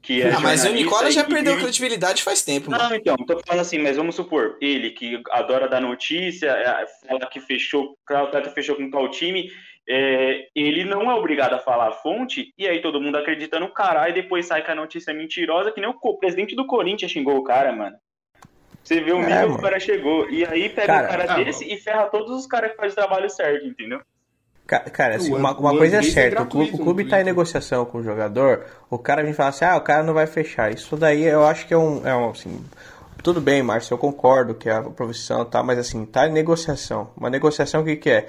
Que 0.02 0.22
é 0.22 0.30
Ah, 0.30 0.38
mas 0.38 0.64
o 0.64 0.70
Nicola 0.70 1.10
já 1.10 1.24
perdeu 1.24 1.58
e- 1.58 1.60
credibilidade 1.60 2.22
faz 2.22 2.42
tempo, 2.42 2.70
mano. 2.70 2.84
Não, 2.90 2.94
então, 2.94 3.16
tô 3.16 3.40
falando 3.44 3.60
assim, 3.62 3.78
mas 3.78 3.96
vamos 3.96 4.14
supor, 4.14 4.56
ele 4.60 4.90
que 4.90 5.20
adora 5.32 5.66
dar 5.68 5.80
notícia, 5.80 6.46
é, 6.50 6.86
fala 7.08 7.26
que 7.26 7.40
fechou, 7.40 7.96
que 8.06 8.14
o 8.14 8.50
fechou 8.52 8.76
com 8.76 8.88
tal 8.88 9.10
time, 9.10 9.50
é, 9.88 10.48
ele 10.54 10.84
não 10.84 11.10
é 11.10 11.14
obrigado 11.14 11.54
a 11.54 11.58
falar 11.58 11.88
a 11.88 11.92
fonte, 11.92 12.52
e 12.58 12.66
aí 12.66 12.80
todo 12.80 13.00
mundo 13.00 13.16
acredita 13.18 13.60
no 13.60 13.68
cara, 13.72 14.08
e 14.08 14.12
depois 14.12 14.46
sai 14.46 14.62
que 14.64 14.70
a 14.70 14.74
notícia 14.74 15.10
é 15.10 15.14
mentirosa, 15.14 15.70
que 15.72 15.80
nem 15.80 15.90
o 15.90 16.18
presidente 16.18 16.54
do 16.56 16.66
Corinthians 16.66 17.10
xingou 17.12 17.36
o 17.36 17.44
cara, 17.44 17.72
mano. 17.72 17.96
Você 18.82 19.00
vê 19.00 19.12
o 19.12 19.18
É, 19.20 19.26
nível 19.26 19.48
que 19.48 19.52
mano. 19.52 19.58
o 19.58 19.62
cara 19.62 19.80
chegou. 19.80 20.30
E 20.30 20.44
aí 20.44 20.68
pega 20.70 20.86
Cara, 20.86 21.04
um 21.04 21.08
cara 21.08 21.24
ah, 21.28 21.42
desse 21.44 21.64
e 21.64 21.76
ferra 21.78 22.06
todos 22.08 22.30
os 22.30 22.46
caras 22.46 22.70
que 22.70 22.76
fazem 22.76 22.92
o 22.92 22.94
trabalho 22.96 23.28
certo, 23.30 23.66
entendeu? 23.66 24.00
Ca- 24.66 24.80
Cara, 24.90 25.14
assim, 25.16 25.32
uma, 25.32 25.56
uma 25.56 25.76
coisa 25.76 25.96
é 25.96 25.98
é 26.00 26.02
certa, 26.02 26.42
o 26.42 26.46
clube, 26.46 26.70
o 26.74 26.78
clube 26.78 27.04
tá 27.04 27.20
em 27.20 27.24
negociação 27.24 27.84
com 27.84 27.98
o 27.98 28.02
jogador, 28.02 28.66
o 28.90 28.98
cara 28.98 29.22
vem 29.22 29.32
falar 29.32 29.50
assim, 29.50 29.64
ah, 29.64 29.76
o 29.76 29.80
cara 29.80 30.02
não 30.02 30.12
vai 30.14 30.26
fechar. 30.26 30.72
Isso 30.72 30.96
daí 30.96 31.22
eu 31.24 31.44
acho 31.46 31.66
que 31.68 31.74
é 31.74 31.78
um, 31.78 32.04
é 32.06 32.14
um 32.16 32.30
assim, 32.30 32.64
tudo 33.22 33.40
bem, 33.40 33.62
Márcio, 33.62 33.94
eu 33.94 33.98
concordo 33.98 34.54
que 34.54 34.68
a 34.68 34.82
profissão 34.82 35.44
tá, 35.44 35.62
mas 35.62 35.78
assim, 35.78 36.04
tá 36.04 36.26
em 36.28 36.32
negociação. 36.32 37.10
Uma 37.16 37.30
negociação 37.30 37.82
o 37.82 37.84
que 37.84 37.96
que 37.96 38.10
é? 38.10 38.28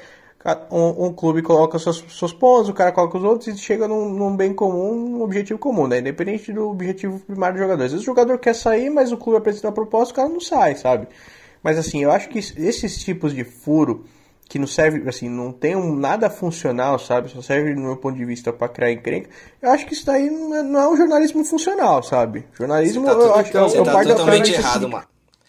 Um, 0.72 1.08
um 1.08 1.14
clube 1.14 1.42
coloca 1.42 1.78
seus, 1.78 2.04
seus 2.10 2.32
pontos, 2.32 2.70
o 2.70 2.74
cara 2.74 2.92
coloca 2.92 3.18
os 3.18 3.24
outros 3.24 3.48
e 3.48 3.58
chega 3.58 3.88
num, 3.88 4.10
num 4.10 4.36
bem 4.36 4.54
comum, 4.54 4.96
num 4.96 5.22
objetivo 5.22 5.60
comum, 5.60 5.88
né? 5.88 6.00
Independente 6.00 6.54
do 6.54 6.70
objetivo 6.70 7.20
primário 7.20 7.56
do 7.58 7.62
jogador. 7.64 7.84
Às 7.84 7.92
vezes 7.92 8.04
o 8.04 8.06
jogador 8.06 8.38
quer 8.40 8.54
sair, 8.56 8.90
mas 8.90 9.12
o 9.12 9.18
clube 9.18 9.38
apresenta 9.40 9.68
a 9.70 9.72
proposta, 9.72 10.14
o 10.14 10.16
cara 10.16 10.30
não 10.30 10.40
sai, 10.40 10.76
sabe? 10.76 11.08
Mas 11.62 11.78
assim, 11.78 12.04
eu 12.04 12.12
acho 12.12 12.30
que 12.30 12.40
esses 12.40 12.98
tipos 13.04 13.34
de 13.34 13.44
furo 13.44 14.06
que 14.48 14.58
não 14.58 14.68
serve, 14.68 15.10
assim, 15.10 15.28
não 15.28 15.52
tem 15.52 15.76
um 15.76 15.94
nada 15.94 16.30
funcional, 16.30 16.98
sabe? 16.98 17.30
Só 17.30 17.42
serve, 17.42 17.74
no 17.76 17.82
meu 17.82 17.98
ponto 17.98 18.16
de 18.16 18.24
vista, 18.24 18.54
pra 18.54 18.70
criar 18.70 18.92
encrenca. 18.94 19.30
Eu 19.62 19.72
acho 19.72 19.86
que 19.86 19.94
isso 19.94 20.06
daí 20.06 20.30
não 20.30 20.56
é, 20.56 20.64
não 20.64 20.80
é 20.80 20.88
um 20.88 20.96
jornalismo 20.96 21.44
funcional, 21.44 22.02
sabe? 22.02 22.46
Jornalismo, 22.54 23.06
tá, 23.06 23.12
eu 23.12 23.34
acho 23.36 23.44
que 23.44 23.50
então, 23.50 23.68
você 23.68 23.80
eu 23.80 23.84
tá 23.84 24.02
totalmente 24.04 24.54
errado, 24.54 24.84
assim- 24.84 24.88
mano. 24.94 25.06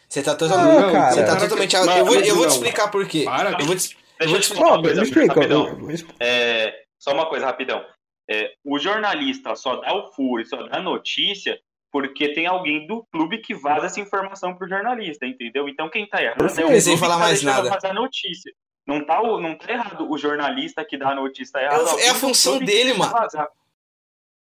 Você 0.08 0.22
tá 0.22 0.32
Ah, 0.32 0.34
totalmente. 0.36 0.90
cara. 0.92 1.12
Você 1.12 1.22
tá 1.22 1.36
totalmente 1.36 1.76
errado. 1.76 1.98
Eu 1.98 2.04
vou, 2.06 2.14
eu 2.16 2.34
vou 2.34 2.46
te 2.46 2.52
explicar 2.52 2.90
por 2.90 3.06
quê. 3.06 3.24
Para, 3.26 3.60
eu 3.60 3.66
vou 3.66 3.76
te, 3.76 3.94
Deixa 4.18 4.36
eu 4.36 4.40
te 4.40 4.48
falar 4.54 4.74
uma 4.74 4.82
coisa 4.82 5.00
me 5.00 5.06
explica. 5.06 5.34
rapidão. 5.34 5.78
É, 6.20 6.82
só 6.98 7.12
uma 7.12 7.26
coisa, 7.26 7.46
rapidão. 7.46 7.84
É, 8.30 8.52
o 8.64 8.78
jornalista 8.78 9.54
só 9.56 9.76
dá 9.76 9.94
o 9.94 10.12
furo, 10.12 10.44
só 10.46 10.62
dá 10.68 10.80
notícia 10.82 11.58
porque 11.90 12.34
tem 12.34 12.46
alguém 12.46 12.86
do 12.86 13.04
clube 13.10 13.38
que 13.38 13.54
vaza 13.54 13.86
essa 13.86 14.00
informação 14.00 14.54
pro 14.54 14.68
jornalista, 14.68 15.24
entendeu? 15.26 15.68
Então 15.68 15.88
quem 15.88 16.06
tá 16.06 16.22
errado 16.22 16.36
Perfeito. 16.38 16.60
é 16.60 16.64
o 16.64 16.66
clube 16.68 16.82
Sem 16.82 16.98
falar 16.98 17.14
que 17.14 17.20
tá 17.20 17.26
mais 17.26 17.42
nada. 17.42 17.70
vazar 17.70 17.94
notícia. 17.94 18.52
Não 18.86 19.04
tá, 19.04 19.22
não 19.22 19.54
tá 19.56 19.72
errado 19.72 20.10
o 20.10 20.18
jornalista 20.18 20.84
que 20.84 20.96
dá 20.98 21.10
a 21.10 21.14
notícia, 21.14 21.52
tá 21.52 21.62
errado. 21.62 21.98
É 21.98 22.06
é 22.06 22.10
a 22.10 22.14
função 22.14 22.58
dele, 22.58 22.92
mano. 22.94 23.12
vazar. 23.12 23.48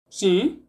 Sim. 0.09 0.66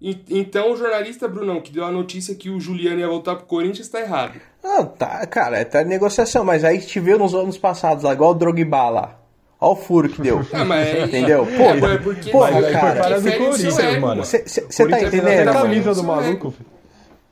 Então 0.00 0.72
o 0.72 0.76
jornalista, 0.76 1.26
Brunão, 1.26 1.60
que 1.60 1.72
deu 1.72 1.84
a 1.84 1.90
notícia 1.90 2.34
que 2.34 2.48
o 2.48 2.60
Juliano 2.60 3.00
ia 3.00 3.08
voltar 3.08 3.34
pro 3.34 3.46
Corinthians, 3.46 3.88
tá 3.88 4.00
errado. 4.00 4.40
Ah, 4.62 4.84
tá, 4.84 5.26
cara, 5.26 5.64
tá 5.64 5.82
em 5.82 5.86
negociação, 5.86 6.44
mas 6.44 6.64
aí 6.64 6.78
te 6.80 7.00
viu 7.00 7.18
nos 7.18 7.34
anos 7.34 7.58
passados 7.58 8.04
lá, 8.04 8.12
igual 8.12 8.30
o 8.30 8.34
Drogba 8.34 8.90
lá. 8.90 9.18
Olha 9.60 9.72
o 9.72 9.76
furo 9.76 10.08
que 10.08 10.22
deu. 10.22 10.40
Ah, 10.52 10.64
mas 10.64 10.86
é- 10.86 11.04
Entendeu? 11.04 11.42
É, 11.50 11.56
Porra, 11.56 11.74
mas 11.74 11.90
é 11.92 11.98
porque 11.98 12.30
aí 12.30 12.72
cara. 12.72 13.20
foi 13.20 13.32
do 13.32 13.38
Corinthians, 13.38 14.00
mano. 14.00 14.24
Você 14.24 14.38
tá 14.88 15.00
entendendo, 15.02 15.26
até 15.28 15.44
mano? 15.46 15.60
camisa 15.62 15.94
do 15.94 16.00
é- 16.00 16.04
maluco, 16.04 16.50
filho. 16.52 16.77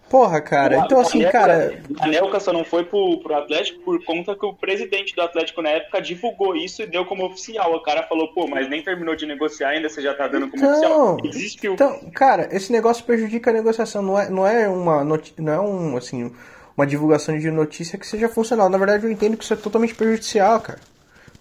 Porra, 0.09 0.41
cara, 0.41 0.79
então 0.79 1.01
assim, 1.01 1.19
Anelka- 1.19 1.39
cara. 1.39 1.83
O 1.99 2.03
Anelka 2.05 2.39
só 2.41 2.53
não 2.53 2.65
foi 2.65 2.85
pro, 2.85 3.19
pro 3.21 3.35
Atlético 3.35 3.81
por 3.81 4.05
conta 4.05 4.37
que 4.37 4.47
o 4.47 4.55
presidente 4.55 5.15
do 5.15 5.23
Atlético 5.23 5.61
na 5.61 5.71
época 5.71 6.01
divulgou 6.01 6.55
isso 6.55 6.81
e 6.83 6.87
deu 6.87 7.05
como 7.05 7.27
oficial. 7.27 7.75
O 7.75 7.83
cara 7.83 8.05
falou, 8.05 8.33
pô, 8.33 8.47
mas 8.47 8.69
nem 8.69 8.83
terminou 8.83 9.17
de 9.17 9.27
negociar 9.27 9.71
ainda, 9.71 9.89
você 9.89 10.01
já 10.01 10.15
tá 10.15 10.29
dando 10.29 10.49
como 10.49 10.63
Então, 10.65 10.71
oficial. 10.71 11.17
Existe 11.25 11.69
o 11.69 11.75
Então, 11.75 11.99
cara, 12.15 12.49
esse 12.53 12.71
negócio 12.71 13.05
prejudica 13.05 13.51
a 13.51 13.55
negociação. 13.55 14.01
Não 14.01 14.19
é, 14.19 14.31
não 14.31 14.47
é 14.47 14.69
uma 14.69 15.03
não 15.05 15.53
é 15.53 15.61
um 15.61 15.97
assim 15.97 16.33
uma 16.77 16.87
divulgação 16.87 17.37
de 17.37 17.51
notícia 17.51 17.99
que 17.99 18.07
seja 18.07 18.29
funcional. 18.29 18.69
Na 18.69 18.79
verdade, 18.79 19.05
eu 19.05 19.11
entendo 19.11 19.37
que 19.37 19.43
isso 19.43 19.55
é 19.55 19.57
totalmente 19.57 19.95
prejudicial, 19.95 20.61
cara. 20.61 20.79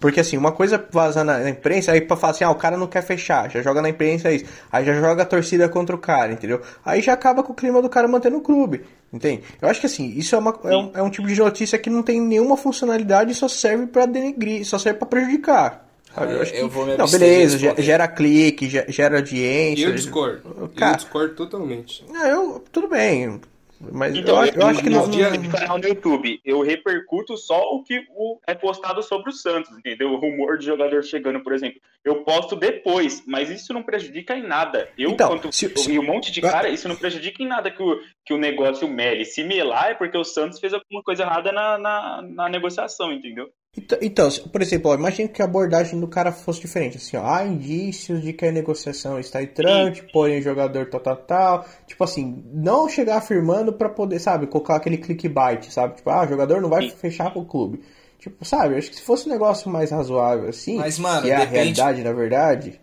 Porque 0.06 0.20
assim, 0.20 0.36
uma 0.36 0.52
coisa 0.52 0.76
é 0.76 0.84
vazar 0.88 1.24
na, 1.24 1.38
na 1.40 1.50
imprensa, 1.50 1.90
aí 1.90 2.00
pra 2.00 2.16
falar 2.16 2.30
assim, 2.30 2.44
ah, 2.44 2.50
o 2.50 2.54
cara 2.54 2.76
não 2.76 2.86
quer 2.86 3.02
fechar, 3.02 3.50
já 3.50 3.60
joga 3.60 3.82
na 3.82 3.88
imprensa 3.88 4.30
isso. 4.30 4.44
Aí 4.70 4.84
já 4.84 4.94
joga 4.94 5.24
a 5.24 5.26
torcida 5.26 5.68
contra 5.68 5.96
o 5.96 5.98
cara, 5.98 6.32
entendeu? 6.32 6.60
Aí 6.84 7.02
já 7.02 7.12
acaba 7.12 7.42
com 7.42 7.52
o 7.52 7.56
clima 7.56 7.82
do 7.82 7.88
cara 7.88 8.06
mantendo 8.06 8.36
o 8.36 8.40
clube, 8.40 8.82
entende? 9.12 9.42
Eu 9.60 9.68
acho 9.68 9.80
que 9.80 9.86
assim, 9.86 10.12
isso 10.16 10.36
é, 10.36 10.38
uma, 10.38 10.56
é, 10.62 10.76
um, 10.76 10.90
é 10.94 11.02
um 11.02 11.10
tipo 11.10 11.26
de 11.26 11.34
notícia 11.40 11.76
que 11.76 11.90
não 11.90 12.04
tem 12.04 12.20
nenhuma 12.20 12.56
funcionalidade 12.56 13.32
e 13.32 13.34
só 13.34 13.48
serve 13.48 13.88
pra 13.88 14.06
denegrir, 14.06 14.64
só 14.64 14.78
serve 14.78 15.00
pra 15.00 15.08
prejudicar. 15.08 15.84
Eu 16.16 16.40
acho 16.40 16.52
que, 16.52 16.58
eu 16.60 16.68
vou 16.68 16.86
me 16.86 16.96
não, 16.96 17.06
beleza, 17.08 17.58
gera 17.82 18.06
clique, 18.06 18.68
ge- 18.68 18.84
gera 18.88 19.16
audiência. 19.16 19.86
Eu 19.86 19.92
discordo. 19.92 20.70
Cara- 20.76 20.92
Eu 20.92 20.96
discordo 20.98 21.34
totalmente. 21.34 22.04
Ah, 22.14 22.28
eu, 22.28 22.64
tudo 22.70 22.88
bem. 22.88 23.40
Mas 23.80 24.14
Então, 24.16 24.42
eu, 24.44 24.52
eu 24.54 24.66
acho 24.66 24.82
que 24.82 24.88
no 24.90 24.96
não. 25.02 25.10
dia 25.10 25.30
canal 25.50 25.78
no 25.78 25.86
YouTube, 25.86 26.40
eu 26.44 26.62
repercuto 26.62 27.36
só 27.36 27.60
o 27.74 27.82
que 27.82 28.04
o- 28.10 28.38
é 28.46 28.54
postado 28.54 29.02
sobre 29.02 29.30
o 29.30 29.32
Santos, 29.32 29.70
entendeu? 29.76 30.12
O 30.12 30.16
rumor 30.16 30.58
de 30.58 30.64
jogador 30.66 31.02
chegando, 31.04 31.40
por 31.42 31.52
exemplo. 31.52 31.80
Eu 32.04 32.22
posto 32.24 32.56
depois, 32.56 33.22
mas 33.26 33.50
isso 33.50 33.72
não 33.74 33.82
prejudica 33.82 34.34
em 34.36 34.42
nada. 34.42 34.88
Eu, 34.96 35.10
Então, 35.10 35.28
quanto, 35.28 35.52
se- 35.52 35.68
se- 35.76 35.92
e 35.92 35.98
um 35.98 36.02
monte 36.02 36.32
de 36.32 36.40
cara, 36.40 36.68
isso 36.68 36.88
não 36.88 36.96
prejudica 36.96 37.42
em 37.42 37.46
nada 37.46 37.70
que 37.70 37.82
o, 37.82 38.00
que 38.24 38.32
o 38.32 38.38
negócio 38.38 38.88
mele. 38.88 39.24
Se 39.24 39.44
melar 39.44 39.90
é 39.90 39.94
porque 39.94 40.16
o 40.16 40.24
Santos 40.24 40.58
fez 40.58 40.72
alguma 40.72 41.02
coisa 41.02 41.22
errada 41.24 41.52
na, 41.52 41.76
na, 41.76 42.22
na 42.22 42.48
negociação, 42.48 43.12
entendeu? 43.12 43.48
Então, 43.76 43.98
então, 44.00 44.30
por 44.50 44.62
exemplo, 44.62 44.94
imagina 44.94 45.28
que 45.28 45.42
a 45.42 45.44
abordagem 45.44 46.00
do 46.00 46.08
cara 46.08 46.32
fosse 46.32 46.60
diferente. 46.60 46.96
Assim, 46.96 47.16
ó, 47.16 47.24
há 47.26 47.44
indícios 47.44 48.22
de 48.22 48.32
que 48.32 48.46
a 48.46 48.50
negociação 48.52 49.18
está 49.20 49.42
em 49.42 49.46
trâmite, 49.46 50.02
porém 50.12 50.38
o 50.38 50.42
jogador 50.42 50.86
tal, 50.86 51.00
tal, 51.00 51.16
tal. 51.16 51.66
Tipo 51.86 52.02
assim, 52.04 52.42
não 52.52 52.88
chegar 52.88 53.18
afirmando 53.18 53.72
pra 53.74 53.88
poder, 53.90 54.18
sabe, 54.18 54.46
colocar 54.46 54.76
aquele 54.76 54.96
clickbait, 54.96 55.70
sabe? 55.70 55.96
Tipo, 55.96 56.08
ah, 56.10 56.24
o 56.24 56.28
jogador 56.28 56.62
não 56.62 56.70
vai 56.70 56.88
fechar 56.88 57.32
com 57.34 57.40
o 57.40 57.44
clube. 57.44 57.82
Tipo, 58.18 58.44
sabe, 58.46 58.76
acho 58.76 58.88
que 58.88 58.96
se 58.96 59.02
fosse 59.02 59.28
um 59.28 59.32
negócio 59.32 59.70
mais 59.70 59.90
razoável 59.90 60.48
assim, 60.48 60.76
Mas, 60.78 60.98
mano, 60.98 61.22
que 61.22 61.30
é 61.30 61.34
a 61.36 61.40
depende- 61.40 61.54
realidade, 61.56 62.02
na 62.02 62.12
verdade, 62.12 62.80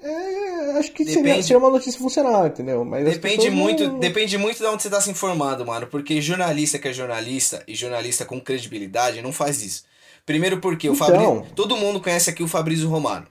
é, 0.00 0.78
acho 0.78 0.92
que 0.92 1.04
seria, 1.04 1.22
Depende- 1.22 1.42
seria 1.42 1.58
uma 1.58 1.70
notícia 1.70 1.98
funcional, 2.00 2.46
entendeu? 2.46 2.84
Mas 2.84 3.06
as 3.06 3.14
Depende 3.14 3.50
muito, 3.50 3.84
não- 3.84 3.98
depende 3.98 4.38
muito 4.38 4.58
de 4.58 4.64
onde 4.64 4.82
você 4.82 4.88
tá 4.88 5.00
se 5.00 5.10
informando, 5.10 5.66
mano. 5.66 5.86
Porque 5.88 6.20
jornalista 6.20 6.78
que 6.78 6.86
é 6.88 6.92
jornalista 6.92 7.62
e 7.66 7.74
jornalista 7.74 8.24
com 8.24 8.40
credibilidade 8.40 9.20
não 9.20 9.32
faz 9.32 9.60
isso. 9.62 9.84
Primeiro 10.26 10.58
porque 10.58 10.88
o 10.90 10.92
Então. 10.94 11.06
Fabrício. 11.06 11.46
Todo 11.54 11.76
mundo 11.76 12.00
conhece 12.00 12.28
aqui 12.28 12.42
o 12.42 12.48
Fabrício 12.48 12.88
Romano. 12.88 13.26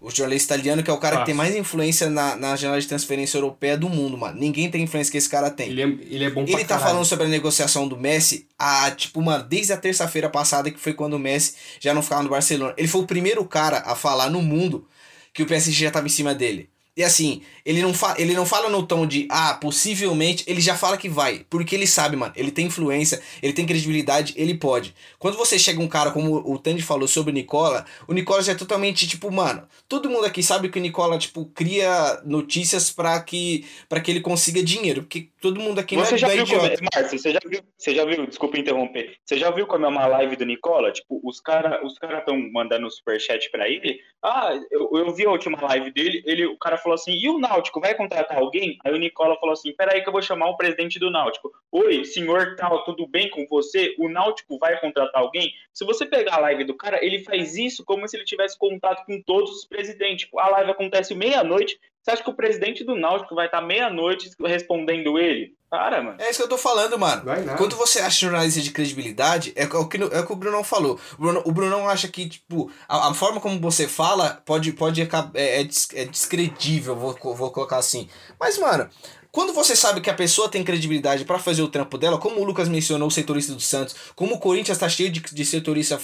O 0.00 0.10
jornalista 0.10 0.54
italiano, 0.54 0.82
que 0.82 0.90
é 0.90 0.92
o 0.92 0.98
cara 0.98 1.18
que 1.18 1.24
tem 1.26 1.34
mais 1.34 1.56
influência 1.56 2.08
na, 2.08 2.36
na 2.36 2.54
janela 2.54 2.80
de 2.80 2.86
transferência 2.86 3.38
europeia 3.38 3.76
do 3.78 3.88
mundo, 3.88 4.16
mano. 4.16 4.38
Ninguém 4.38 4.70
tem 4.70 4.82
influência 4.82 5.10
que 5.10 5.16
esse 5.18 5.28
cara 5.28 5.50
tem. 5.50 5.70
Ele 5.70 5.82
é, 5.82 5.86
ele 5.86 6.24
é 6.24 6.30
bom 6.30 6.44
pra 6.44 6.52
Ele 6.52 6.62
tá 6.62 6.68
caralho. 6.76 6.88
falando 6.90 7.04
sobre 7.06 7.24
a 7.26 7.28
negociação 7.28 7.88
do 7.88 7.96
Messi 7.96 8.46
há, 8.58 8.90
tipo, 8.90 9.20
mano, 9.22 9.42
desde 9.44 9.72
a 9.72 9.76
terça-feira 9.76 10.28
passada, 10.28 10.70
que 10.70 10.78
foi 10.78 10.92
quando 10.92 11.14
o 11.14 11.18
Messi 11.18 11.54
já 11.80 11.92
não 11.94 12.02
ficava 12.02 12.22
no 12.22 12.28
Barcelona. 12.28 12.74
Ele 12.76 12.86
foi 12.86 13.00
o 13.00 13.06
primeiro 13.06 13.44
cara 13.46 13.78
a 13.86 13.96
falar 13.96 14.30
no 14.30 14.42
mundo 14.42 14.86
que 15.32 15.42
o 15.42 15.46
PSG 15.46 15.84
já 15.86 15.90
tava 15.90 16.06
em 16.06 16.10
cima 16.10 16.34
dele. 16.34 16.68
E 16.96 17.04
assim, 17.04 17.42
ele 17.62 17.82
não, 17.82 17.92
fa 17.92 18.14
ele 18.16 18.32
não 18.32 18.46
fala 18.46 18.70
no 18.70 18.82
tom 18.82 19.06
de, 19.06 19.28
ah, 19.30 19.52
possivelmente, 19.60 20.44
ele 20.46 20.62
já 20.62 20.74
fala 20.74 20.96
que 20.96 21.10
vai. 21.10 21.44
Porque 21.50 21.74
ele 21.74 21.86
sabe, 21.86 22.16
mano, 22.16 22.32
ele 22.34 22.50
tem 22.50 22.66
influência, 22.66 23.20
ele 23.42 23.52
tem 23.52 23.66
credibilidade, 23.66 24.32
ele 24.34 24.54
pode. 24.54 24.94
Quando 25.18 25.36
você 25.36 25.58
chega 25.58 25.78
um 25.82 25.88
cara 25.88 26.10
como 26.10 26.36
o 26.36 26.58
Tandy 26.58 26.80
falou 26.80 27.06
sobre 27.06 27.32
o 27.32 27.34
Nicola, 27.34 27.84
o 28.08 28.14
Nicola 28.14 28.42
já 28.42 28.52
é 28.52 28.54
totalmente, 28.54 29.06
tipo, 29.06 29.30
mano, 29.30 29.64
todo 29.86 30.08
mundo 30.08 30.24
aqui 30.24 30.42
sabe 30.42 30.70
que 30.70 30.78
o 30.78 30.82
Nicola, 30.82 31.18
tipo, 31.18 31.44
cria 31.54 32.22
notícias 32.24 32.90
pra 32.90 33.20
que, 33.20 33.66
pra 33.90 34.00
que 34.00 34.10
ele 34.10 34.20
consiga 34.20 34.62
dinheiro. 34.62 35.02
Porque 35.02 35.28
todo 35.46 35.60
mundo 35.60 35.78
aqui 35.78 35.94
Você 35.96 36.12
não 36.12 36.18
já 36.18 36.28
é, 36.28 36.32
é 36.32 36.34
viu 36.34 36.44
idiota. 36.44 36.66
é, 36.66 36.76
Márcio, 36.94 37.18
você 37.18 37.32
já 37.32 37.40
viu, 37.46 37.60
você 37.76 37.94
já 37.94 38.04
viu, 38.04 38.26
desculpa 38.26 38.58
interromper, 38.58 39.16
você 39.24 39.38
já 39.38 39.50
viu 39.50 39.66
como 39.66 39.86
é 39.86 39.88
uma 39.88 40.06
live 40.06 40.34
do 40.36 40.44
Nicola? 40.44 40.90
Tipo, 40.90 41.20
os 41.22 41.40
caras 41.40 41.80
os 41.84 41.98
cara 41.98 42.18
estão 42.18 42.36
mandando 42.52 42.90
superchat 42.90 43.50
pra 43.50 43.68
ele. 43.68 44.00
Ah, 44.22 44.58
eu, 44.70 44.90
eu 44.92 45.14
vi 45.14 45.24
a 45.24 45.30
última 45.30 45.60
live 45.60 45.92
dele, 45.92 46.22
ele, 46.26 46.46
o 46.46 46.58
cara 46.58 46.76
falou 46.76 46.94
assim, 46.94 47.12
e 47.12 47.28
o 47.28 47.38
Náutico, 47.38 47.80
vai 47.80 47.94
contratar 47.94 48.38
alguém? 48.38 48.78
Aí 48.84 48.92
o 48.92 48.98
Nicola 48.98 49.36
falou 49.38 49.52
assim, 49.52 49.72
peraí 49.72 50.02
que 50.02 50.08
eu 50.08 50.12
vou 50.12 50.22
chamar 50.22 50.48
o 50.48 50.56
presidente 50.56 50.98
do 50.98 51.10
Náutico. 51.10 51.52
Oi, 51.70 52.04
senhor 52.04 52.56
tal, 52.56 52.84
tudo 52.84 53.06
bem 53.06 53.30
com 53.30 53.46
você? 53.48 53.94
O 53.98 54.08
Náutico 54.08 54.58
vai 54.58 54.80
contratar 54.80 55.22
alguém? 55.22 55.52
Se 55.72 55.84
você 55.84 56.06
pegar 56.06 56.36
a 56.36 56.40
live 56.40 56.64
do 56.64 56.74
cara, 56.74 57.04
ele 57.04 57.22
faz 57.22 57.56
isso 57.56 57.84
como 57.84 58.08
se 58.08 58.16
ele 58.16 58.24
tivesse 58.24 58.58
contato 58.58 59.04
com 59.06 59.22
todos 59.22 59.50
os 59.50 59.64
presidentes. 59.64 60.24
Tipo, 60.24 60.38
a 60.40 60.48
live 60.48 60.70
acontece 60.70 61.14
meia-noite, 61.14 61.78
você 62.06 62.12
acha 62.12 62.22
que 62.22 62.30
o 62.30 62.34
presidente 62.34 62.84
do 62.84 62.94
Náutico 62.94 63.34
vai 63.34 63.46
estar 63.46 63.60
meia-noite 63.60 64.30
respondendo 64.40 65.18
ele? 65.18 65.56
Para, 65.68 66.00
mano. 66.00 66.16
É 66.20 66.30
isso 66.30 66.38
que 66.38 66.44
eu 66.44 66.48
tô 66.48 66.56
falando, 66.56 66.96
mano. 66.96 67.24
Vai 67.24 67.42
nada. 67.42 67.58
Quando 67.58 67.74
você 67.74 67.98
acha 67.98 68.20
jornalista 68.20 68.60
de 68.60 68.70
credibilidade, 68.70 69.52
é 69.56 69.64
o 69.64 69.88
que, 69.88 70.00
é 70.00 70.20
o, 70.20 70.26
que 70.26 70.32
o 70.32 70.36
Brunão 70.36 70.62
falou. 70.62 71.00
O, 71.18 71.20
Bruno, 71.20 71.42
o 71.44 71.50
Brunão 71.50 71.88
acha 71.88 72.06
que, 72.06 72.28
tipo, 72.28 72.70
a, 72.88 73.08
a 73.08 73.14
forma 73.14 73.40
como 73.40 73.58
você 73.58 73.88
fala 73.88 74.40
pode, 74.46 74.72
pode 74.72 75.02
é, 75.02 75.08
é, 75.34 75.60
é 75.62 76.04
descredível, 76.04 76.94
vou, 76.94 77.18
vou 77.34 77.50
colocar 77.50 77.78
assim. 77.78 78.08
Mas, 78.38 78.56
mano, 78.56 78.88
quando 79.32 79.52
você 79.52 79.74
sabe 79.74 80.00
que 80.00 80.08
a 80.08 80.14
pessoa 80.14 80.48
tem 80.48 80.62
credibilidade 80.62 81.24
pra 81.24 81.40
fazer 81.40 81.62
o 81.62 81.68
trampo 81.68 81.98
dela, 81.98 82.18
como 82.18 82.40
o 82.40 82.44
Lucas 82.44 82.68
mencionou, 82.68 83.08
o 83.08 83.10
setorista 83.10 83.52
do 83.52 83.60
Santos, 83.60 83.96
como 84.14 84.36
o 84.36 84.38
Corinthians 84.38 84.78
tá 84.78 84.88
cheio 84.88 85.10
de, 85.10 85.20
de 85.20 85.44
setorista 85.44 86.00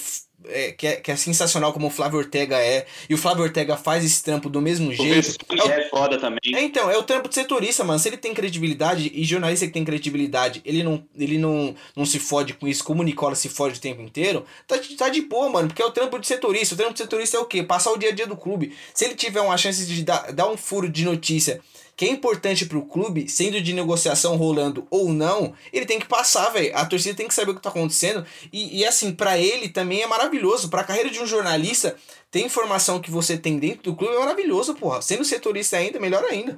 é, 0.47 0.71
que, 0.71 0.87
é, 0.87 0.95
que 0.97 1.11
é 1.11 1.15
sensacional, 1.15 1.71
como 1.73 1.87
o 1.87 1.89
Flávio 1.89 2.19
Ortega 2.19 2.57
é, 2.57 2.85
e 3.09 3.13
o 3.13 3.17
Flávio 3.17 3.43
Ortega 3.43 3.75
faz 3.77 4.03
esse 4.03 4.23
trampo 4.23 4.49
do 4.49 4.61
mesmo 4.61 4.89
O 4.89 4.93
jeito. 4.93 5.15
Vespucci 5.27 5.61
É 5.61 5.63
o- 5.63 5.71
é 5.71 5.89
foda 5.89 6.17
também. 6.19 6.39
é, 6.55 6.61
então, 6.63 6.89
é 6.89 6.97
o 6.97 7.03
trampo 7.03 7.29
de 7.29 7.35
setorista, 7.35 7.83
mano. 7.83 7.99
Se 7.99 8.09
ele 8.09 8.17
tem 8.17 8.33
credibilidade 8.33 9.11
e 9.13 9.23
jornalista 9.23 9.65
que 9.67 9.73
tem 9.73 9.83
credibilidade, 9.85 10.61
ele 10.65 10.83
não, 10.83 11.03
ele 11.17 11.37
não, 11.37 11.75
não 11.95 12.05
se 12.05 12.19
fode 12.19 12.53
com 12.53 12.67
isso, 12.67 12.83
como 12.83 13.01
o 13.01 13.05
Nicola 13.05 13.35
se 13.35 13.49
fode 13.49 13.77
o 13.77 13.81
tempo 13.81 14.01
inteiro, 14.01 14.45
tá, 14.67 14.77
de- 14.77 14.95
tá 14.95 15.09
de 15.09 15.21
boa, 15.21 15.49
mano. 15.49 15.67
Porque 15.67 15.81
é 15.81 15.85
o 15.85 15.91
trampo 15.91 16.19
de 16.19 16.27
setorista. 16.27 16.73
O 16.75 16.77
trampo 16.77 16.93
de 16.93 16.99
setorista 16.99 17.37
é 17.37 17.39
o 17.39 17.45
quê? 17.45 17.63
Passar 17.63 17.91
o 17.91 17.97
dia 17.97 18.09
a 18.09 18.13
dia 18.13 18.27
do 18.27 18.35
clube. 18.37 18.73
Se 18.93 19.05
ele 19.05 19.15
tiver 19.15 19.41
uma 19.41 19.57
chance 19.57 19.85
de 19.85 20.03
dar, 20.03 20.31
dar 20.31 20.49
um 20.49 20.57
furo 20.57 20.89
de 20.89 21.03
notícia 21.05 21.61
que 21.95 22.05
é 22.05 22.09
importante 22.09 22.65
pro 22.65 22.81
clube, 22.85 23.29
sendo 23.29 23.61
de 23.61 23.71
negociação 23.73 24.35
rolando 24.35 24.87
ou 24.89 25.09
não, 25.09 25.53
ele 25.71 25.85
tem 25.85 25.99
que 25.99 26.07
passar, 26.07 26.49
velho. 26.49 26.75
A 26.75 26.85
torcida 26.85 27.15
tem 27.15 27.27
que 27.27 27.33
saber 27.33 27.51
o 27.51 27.55
que 27.55 27.61
tá 27.61 27.69
acontecendo. 27.69 28.25
E, 28.51 28.79
e 28.79 28.85
assim, 28.85 29.13
para 29.13 29.37
ele 29.37 29.69
também 29.69 30.01
é 30.01 30.07
maravilhoso. 30.07 30.69
Pra 30.69 30.83
carreira 30.83 31.09
de 31.09 31.19
um 31.19 31.25
jornalista, 31.27 31.95
ter 32.31 32.41
informação 32.41 32.99
que 32.99 33.11
você 33.11 33.37
tem 33.37 33.59
dentro 33.59 33.83
do 33.83 33.95
clube 33.95 34.15
é 34.15 34.19
maravilhoso, 34.19 34.73
porra. 34.75 35.01
Sendo 35.01 35.23
setorista 35.23 35.77
ainda, 35.77 35.99
melhor 35.99 36.23
ainda. 36.23 36.57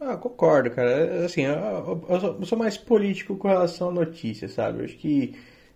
Ah, 0.00 0.16
concordo, 0.16 0.70
cara. 0.70 1.24
Assim, 1.24 1.42
eu, 1.42 2.04
eu- 2.08 2.44
sou- 2.46 2.58
mais 2.58 2.76
político 2.76 3.36
com 3.36 3.48
relação 3.48 3.88
à 3.88 3.92
notícia, 3.92 4.48
sabe? 4.48 4.80
Eu 4.80 4.84
acho 4.84 4.96
que 4.96 5.34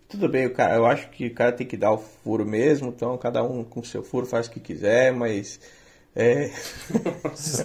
tudo 0.09 0.29
bem, 0.29 0.49
cara, 0.53 0.77
eu 0.77 0.87
acho 0.87 1.09
que 1.11 1.27
o 1.27 1.35
cara 1.35 1.53
tem 1.53 1.67
que 1.67 1.77
dar 1.77 1.93
o 1.93 1.99
furo 1.99 2.45
mesmo, 2.45 2.89
então 2.89 3.17
cada 3.19 3.43
um 3.43 3.63
com 3.63 3.83
seu 3.83 4.03
furo 4.03 4.27
faz 4.27 4.47
o 4.47 4.51
que 4.51 4.61
quiser, 4.61 5.13
mas 5.13 5.61
é, 6.17 6.51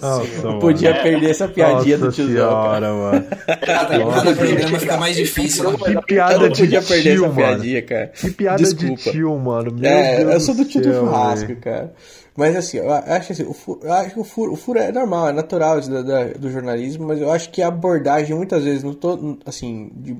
não 0.42 0.44
mano. 0.50 0.58
podia 0.60 0.94
perder 1.02 1.30
essa 1.30 1.48
piadinha 1.48 1.98
Nossa 1.98 2.10
do 2.10 2.14
tiozão, 2.28 2.50
cara. 2.50 2.86
senhora, 2.86 2.92
mano. 2.94 3.26
Cada, 3.66 3.98
cada 3.98 4.34
programa 4.36 4.78
fica 4.78 4.96
mais 4.96 5.16
difícil. 5.16 5.70
né? 5.72 5.76
Que 5.84 5.90
Eu 5.96 6.02
piada 6.02 6.38
não 6.38 6.48
de 6.50 6.60
podia 6.62 6.82
perder 6.82 7.02
tio, 7.14 7.24
essa 7.24 7.34
mano. 7.34 7.34
piadinha, 7.34 7.82
cara. 7.82 8.06
Que 8.08 8.30
piada 8.30 8.62
Desculpa. 8.62 8.94
de 9.02 9.10
tio, 9.12 9.38
mano. 9.38 9.72
Meu 9.74 9.90
É, 9.90 10.16
Deus 10.18 10.32
eu 10.34 10.40
sou 10.40 10.54
do 10.54 10.64
tio 10.64 10.80
do 10.82 10.92
churrasco, 10.92 11.56
cara. 11.56 11.92
Mas 12.36 12.56
assim, 12.56 12.78
eu 12.78 12.92
acho 12.92 13.32
assim, 13.32 13.42
o 13.44 13.52
furo, 13.52 13.80
eu 13.82 13.92
acho 13.92 14.10
que 14.14 14.20
o 14.20 14.24
furo, 14.24 14.52
o 14.52 14.56
furo 14.56 14.78
é 14.78 14.90
normal, 14.92 15.28
é 15.28 15.32
natural 15.32 15.80
da- 15.80 16.02
da- 16.02 16.24
do 16.32 16.50
jornalismo, 16.50 17.06
mas 17.06 17.20
eu 17.20 17.30
acho 17.30 17.48
que 17.50 17.62
a 17.62 17.68
abordagem 17.68 18.36
muitas 18.36 18.64
vezes, 18.64 18.82
não 18.82 18.92
tô, 18.92 19.36
assim, 19.46 19.90
de- 19.94 20.16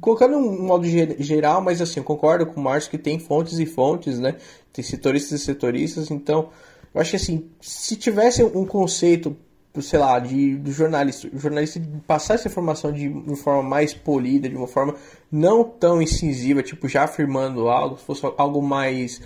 colocando 0.00 0.36
um 0.36 0.62
modo 0.66 0.84
ge- 0.86 1.14
geral, 1.20 1.60
mas 1.60 1.80
assim, 1.80 2.00
eu 2.00 2.04
concordo 2.04 2.46
com 2.46 2.60
o 2.60 2.64
Márcio 2.64 2.90
que 2.90 2.98
tem 2.98 3.18
fontes 3.20 3.60
e 3.60 3.66
fontes, 3.66 4.18
né? 4.18 4.34
Tem 4.72 4.84
setoristas 4.84 5.40
e 5.40 5.44
setoristas, 5.44 6.10
então 6.10 6.48
eu 6.94 7.00
acho 7.00 7.10
que 7.10 7.16
assim, 7.16 7.48
se 7.60 7.96
tivesse 7.96 8.42
um 8.42 8.64
conceito, 8.64 9.36
sei 9.80 9.98
lá, 9.98 10.18
de, 10.18 10.56
do 10.56 10.72
jornalista, 10.72 11.28
o 11.32 11.38
jornalista 11.38 11.80
passar 12.06 12.34
essa 12.34 12.48
informação 12.48 12.92
de 12.92 13.08
uma 13.08 13.36
forma 13.36 13.62
mais 13.62 13.94
polida, 13.94 14.48
de 14.48 14.56
uma 14.56 14.66
forma 14.66 14.94
não 15.30 15.62
tão 15.64 16.02
incisiva, 16.02 16.62
tipo, 16.62 16.88
já 16.88 17.04
afirmando 17.04 17.68
algo, 17.68 17.96
se 17.98 18.04
fosse 18.04 18.22
algo 18.36 18.60
mais 18.60 19.20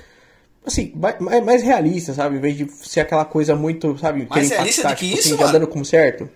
assim, 0.66 0.92
mais, 0.94 1.44
mais- 1.44 1.62
realista, 1.62 2.14
sabe? 2.14 2.36
Em 2.36 2.40
vez 2.40 2.56
de 2.56 2.66
ser 2.70 3.00
aquela 3.00 3.24
coisa 3.24 3.54
muito, 3.54 3.96
sabe? 3.98 4.26
Mais 4.30 4.48
realista 4.50 4.80
impactar, 4.82 4.94
do 4.94 4.98
que 4.98 5.06
tipo 5.06 5.18
isso, 5.18 5.28
assim, 5.28 5.36
já 5.38 5.46
mano? 5.46 5.58
dando 5.58 5.68
como 5.68 5.84
certo. 5.84 6.28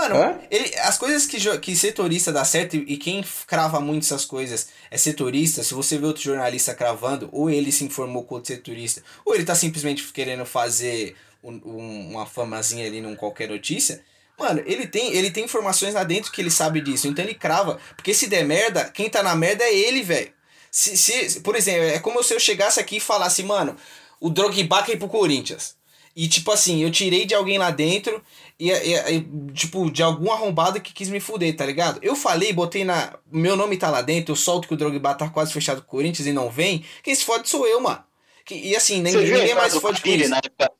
Mano, 0.00 0.16
ele, 0.50 0.74
as 0.78 0.96
coisas 0.96 1.26
que, 1.26 1.58
que 1.58 1.76
setorista 1.76 2.32
dá 2.32 2.44
certo, 2.44 2.76
e 2.76 2.94
e 2.94 2.96
quem 2.96 3.22
crava 3.46 3.80
muito 3.80 4.04
essas 4.04 4.24
coisas 4.24 4.68
é 4.90 4.96
setorista. 4.96 5.62
Se 5.62 5.74
você 5.74 5.98
vê 5.98 6.06
outro 6.06 6.22
jornalista 6.22 6.74
cravando, 6.74 7.28
ou 7.32 7.50
ele 7.50 7.70
se 7.70 7.84
informou 7.84 8.24
com 8.24 8.36
outro 8.36 8.48
setorista, 8.54 9.02
ou 9.24 9.34
ele 9.34 9.44
tá 9.44 9.54
simplesmente 9.54 10.02
querendo 10.12 10.44
fazer 10.46 11.14
um- 11.44 11.60
um- 11.64 12.10
uma 12.12 12.26
famazinha 12.26 12.86
ali 12.86 13.00
num 13.00 13.14
qualquer 13.14 13.48
notícia. 13.48 14.02
Mano, 14.38 14.62
ele 14.64 14.86
tem, 14.86 15.12
ele 15.14 15.30
tem 15.30 15.44
informações 15.44 15.92
lá 15.92 16.02
dentro 16.02 16.32
que 16.32 16.40
ele 16.40 16.50
sabe 16.50 16.80
disso, 16.80 17.06
então 17.06 17.22
ele 17.22 17.34
crava. 17.34 17.78
Porque 17.94 18.14
se 18.14 18.26
der 18.26 18.44
merda, 18.44 18.84
quem 18.84 19.10
tá 19.10 19.22
na 19.22 19.34
merda 19.36 19.64
é 19.64 19.74
ele, 19.74 20.02
velho. 20.02 20.32
Se, 20.70 20.96
se, 20.96 21.40
por 21.40 21.54
exemplo, 21.56 21.82
é 21.82 21.98
como 21.98 22.22
se 22.22 22.32
eu 22.32 22.40
chegasse 22.40 22.80
aqui 22.80 22.96
e 22.96 23.00
falasse, 23.00 23.42
mano, 23.42 23.76
o 24.18 24.30
Drogba 24.30 24.82
quer 24.82 24.92
ir 24.92 24.98
pro 24.98 25.08
Corinthians. 25.08 25.74
E 26.16 26.28
tipo 26.28 26.50
assim, 26.50 26.82
eu 26.82 26.90
tirei 26.90 27.24
de 27.24 27.34
alguém 27.34 27.56
lá 27.58 27.70
dentro 27.70 28.22
e, 28.58 28.70
e- 28.70 29.16
e, 29.16 29.52
tipo, 29.52 29.90
de 29.90 30.02
algum 30.02 30.30
arrombado 30.32 30.80
que 30.80 30.92
quis 30.92 31.08
me 31.08 31.20
fuder, 31.20 31.54
tá 31.56 31.64
ligado? 31.64 31.98
Eu 32.02 32.16
falei, 32.16 32.52
botei 32.52 32.84
na. 32.84 33.16
Meu 33.30 33.56
nome 33.56 33.76
tá 33.76 33.88
lá 33.90 34.02
dentro, 34.02 34.32
eu 34.32 34.36
solto 34.36 34.66
que 34.68 34.74
o 34.74 34.76
Drogba 34.76 35.14
tá 35.14 35.28
quase 35.30 35.52
fechado 35.52 35.80
com 35.82 35.86
o 35.86 35.90
Corinthians 35.90 36.26
e 36.26 36.32
não 36.32 36.50
vem. 36.50 36.84
Quem 37.02 37.14
se 37.14 37.24
fode 37.24 37.48
sou 37.48 37.66
eu, 37.66 37.80
mano. 37.80 38.02
Que- 38.44 38.54
e 38.56 38.74
assim, 38.76 39.00
ninguém, 39.00 39.54
mais 39.54 39.72
se 39.72 39.80
fode 39.80 40.02
com 40.02 40.08
isso. 40.08 40.28
na 40.30 40.38
época- 40.38 40.72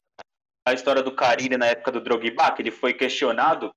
a 0.67 0.75
história 0.75 1.03
do 1.03 1.13
Carille 1.13 1.57
na 1.57 1.67
época 1.67 1.91
do 1.93 2.01
Drogba, 2.01 2.51
que 2.53 2.63
ele 2.63 2.71
foi 2.71 2.93
questionado 2.93 3.71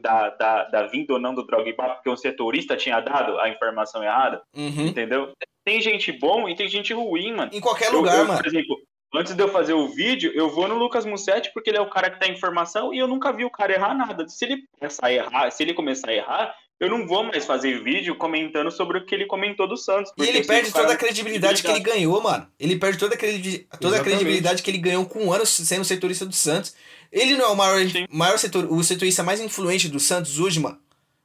da, 0.00 0.30
da, 0.30 0.64
da 0.64 0.86
vinda 0.86 1.14
ou 1.14 1.20
não 1.20 1.34
do 1.34 1.44
Drogba, 1.46 1.94
porque 1.94 2.08
um 2.08 2.16
setorista 2.16 2.76
tinha 2.76 3.00
dado 3.00 3.38
a 3.38 3.48
informação 3.48 4.02
errada, 4.02 4.40
Uhum. 4.56 4.86
entendeu? 4.86 5.32
Tem 5.64 5.80
gente 5.82 6.12
bom 6.12 6.48
e 6.48 6.54
tem 6.56 6.68
gente 6.68 6.94
ruim, 6.94 7.32
mano. 7.34 7.50
Em 7.52 7.60
qualquer 7.60 7.88
Eu- 7.88 7.96
lugar, 7.98 8.18
eu, 8.18 8.26
mano. 8.26 8.38
Por 8.38 8.46
exemplo, 8.46 8.76
antes 9.14 9.34
de 9.34 9.42
eu 9.42 9.48
fazer 9.48 9.72
o 9.74 9.88
vídeo, 9.88 10.32
eu 10.34 10.48
vou 10.50 10.68
no 10.68 10.76
Lucas 10.76 11.04
Mussetti 11.04 11.50
porque 11.52 11.70
ele 11.70 11.78
é 11.78 11.80
o 11.80 11.90
cara 11.90 12.10
que 12.10 12.18
dá 12.20 12.28
informação 12.28 12.92
e 12.94 12.98
eu 12.98 13.06
nunca 13.08 13.32
vi 13.32 13.44
o 13.44 13.50
cara 13.50 13.72
errar 13.72 13.94
nada. 13.94 14.28
Se 14.28 14.44
ele 14.44 14.64
começar 14.78 15.06
a 15.06 15.12
errar, 15.12 15.50
se 15.50 15.62
ele 15.62 15.74
começar 15.74 16.10
a 16.10 16.14
errar, 16.14 16.54
eu 16.78 16.88
não 16.88 17.06
vou 17.06 17.22
mais 17.24 17.44
fazer 17.44 17.82
vídeo 17.82 18.14
comentando 18.16 18.70
sobre 18.70 18.98
o 18.98 19.04
que 19.04 19.14
ele 19.14 19.26
comentou 19.26 19.68
do 19.68 19.76
Santos. 19.76 20.10
E 20.16 20.22
ele 20.22 20.38
eu 20.38 20.46
perde 20.46 20.72
toda 20.72 20.92
a 20.94 20.96
credibilidade 20.96 21.62
que 21.62 21.70
ele 21.70 21.80
ganhou, 21.80 22.22
mano. 22.22 22.46
Ele 22.58 22.76
perde 22.76 22.98
toda 22.98 23.14
a, 23.14 23.18
credi- 23.18 23.66
toda 23.80 23.98
a 23.98 24.02
credibilidade 24.02 24.62
que 24.62 24.70
ele 24.70 24.78
ganhou 24.78 25.04
com 25.04 25.24
um 25.26 25.32
ano 25.32 25.44
sendo 25.44 25.84
setorista 25.84 26.24
do 26.24 26.34
Santos. 26.34 26.74
Ele 27.12 27.34
não 27.34 27.44
é 27.46 27.48
o 27.48 27.56
maior, 27.56 27.84
Sim. 27.86 28.06
maior 28.10 28.38
setor, 28.38 28.64
o 28.72 28.82
setorista 28.82 29.22
mais 29.22 29.40
influente 29.40 29.88
do 29.88 29.98
Santos 30.00 30.38
hoje, 30.38 30.58
mano? 30.60 30.78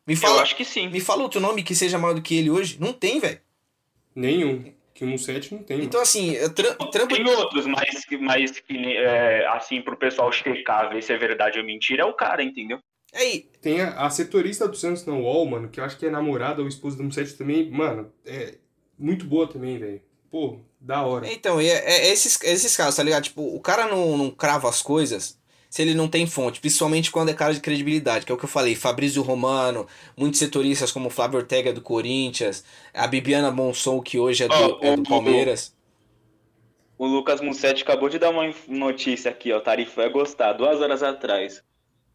Me 0.05 0.13
Eu 0.13 0.17
fala, 0.17 0.41
acho 0.41 0.55
que 0.55 0.65
sim. 0.65 0.89
me 0.89 0.99
fala 0.99 1.23
outro 1.23 1.39
nome 1.39 1.63
que 1.63 1.73
seja 1.73 1.97
maior 1.97 2.13
do 2.15 2.21
que 2.21 2.35
ele 2.35 2.49
hoje. 2.49 2.77
Não 2.79 2.91
tem, 2.91 3.19
velho. 3.19 3.39
Nenhum. 4.15 4.73
Que 4.95 5.03
um 5.05 5.17
7 5.17 5.53
não 5.53 5.61
tem. 5.61 5.83
Então, 5.83 5.99
assim, 6.01 6.31
eu 6.31 6.51
tra- 6.55 6.73
trampo. 6.89 7.13
Tem 7.13 7.27
outros, 7.27 7.67
mas, 7.67 8.05
que- 8.05 8.17
mas 8.17 8.59
que, 8.61 8.95
é, 8.97 9.45
assim, 9.49 9.81
pro 9.81 9.97
pessoal 9.97 10.31
checar, 10.31 10.89
ver 10.89 11.03
se 11.03 11.11
é 11.13 11.17
verdade 11.17 11.59
ou 11.59 11.65
mentira, 11.65 12.01
é 12.03 12.05
o 12.05 12.13
cara, 12.13 12.41
entendeu? 12.41 12.79
Aí, 13.13 13.45
Tem 13.61 13.81
a, 13.81 14.05
a 14.05 14.09
setorista 14.09 14.67
do 14.69 14.75
Santos 14.75 15.05
na 15.05 15.13
UOL, 15.13 15.45
mano, 15.45 15.69
que 15.69 15.79
eu 15.79 15.83
acho 15.83 15.97
que 15.97 16.05
é 16.05 16.09
namorada 16.09 16.61
ou 16.61 16.67
esposa 16.67 16.95
do 16.97 17.03
Musset 17.03 17.33
também, 17.37 17.69
mano, 17.69 18.11
é 18.25 18.55
muito 18.97 19.25
boa 19.25 19.47
também, 19.47 19.77
velho. 19.77 20.01
Pô, 20.31 20.59
da 20.79 21.01
hora. 21.03 21.27
então, 21.31 21.59
é, 21.59 21.65
é 21.67 22.07
esses, 22.11 22.37
esses 22.43 22.75
casos, 22.75 22.95
tá 22.95 23.03
ligado? 23.03 23.23
Tipo, 23.25 23.41
o 23.55 23.59
cara 23.59 23.87
não, 23.87 24.17
não 24.17 24.31
crava 24.31 24.67
as 24.69 24.81
coisas 24.81 25.37
se 25.75 25.81
ele 25.81 25.93
não 25.93 26.07
tem 26.07 26.25
fonte, 26.25 26.61
principalmente 26.61 27.11
quando 27.11 27.27
é 27.27 27.33
cara 27.33 27.53
de 27.53 27.59
credibilidade, 27.59 28.25
que 28.25 28.31
é 28.31 28.35
o 28.35 28.37
que 28.37 28.45
eu 28.45 28.49
falei, 28.49 28.75
Fabrício 28.75 29.21
Romano, 29.21 29.85
muitos 30.15 30.39
setoristas 30.39 30.89
como 30.89 31.07
o 31.07 31.09
Flávio 31.09 31.37
Ortega 31.37 31.73
do 31.73 31.81
Corinthians, 31.81 32.63
a 32.93 33.05
Bibiana 33.05 33.51
Monson, 33.51 33.99
que 34.01 34.17
hoje 34.17 34.45
é 34.45 34.47
do, 34.47 34.53
Ó, 34.53 34.79
é 34.81 34.95
do 34.95 35.01
o- 35.01 35.03
Palmeiras. 35.03 35.75
O 36.97 37.05
Lucas 37.05 37.41
Mussetti 37.41 37.83
acabou 37.83 38.07
de 38.07 38.17
dar 38.17 38.29
uma 38.29 38.53
notícia 38.69 39.29
aqui, 39.29 39.51
ó. 39.51 39.59
Tarifão 39.59 40.05
é 40.05 40.09
gostar, 40.09 40.53
duas 40.53 40.79
horas 40.79 41.03
atrás. 41.03 41.61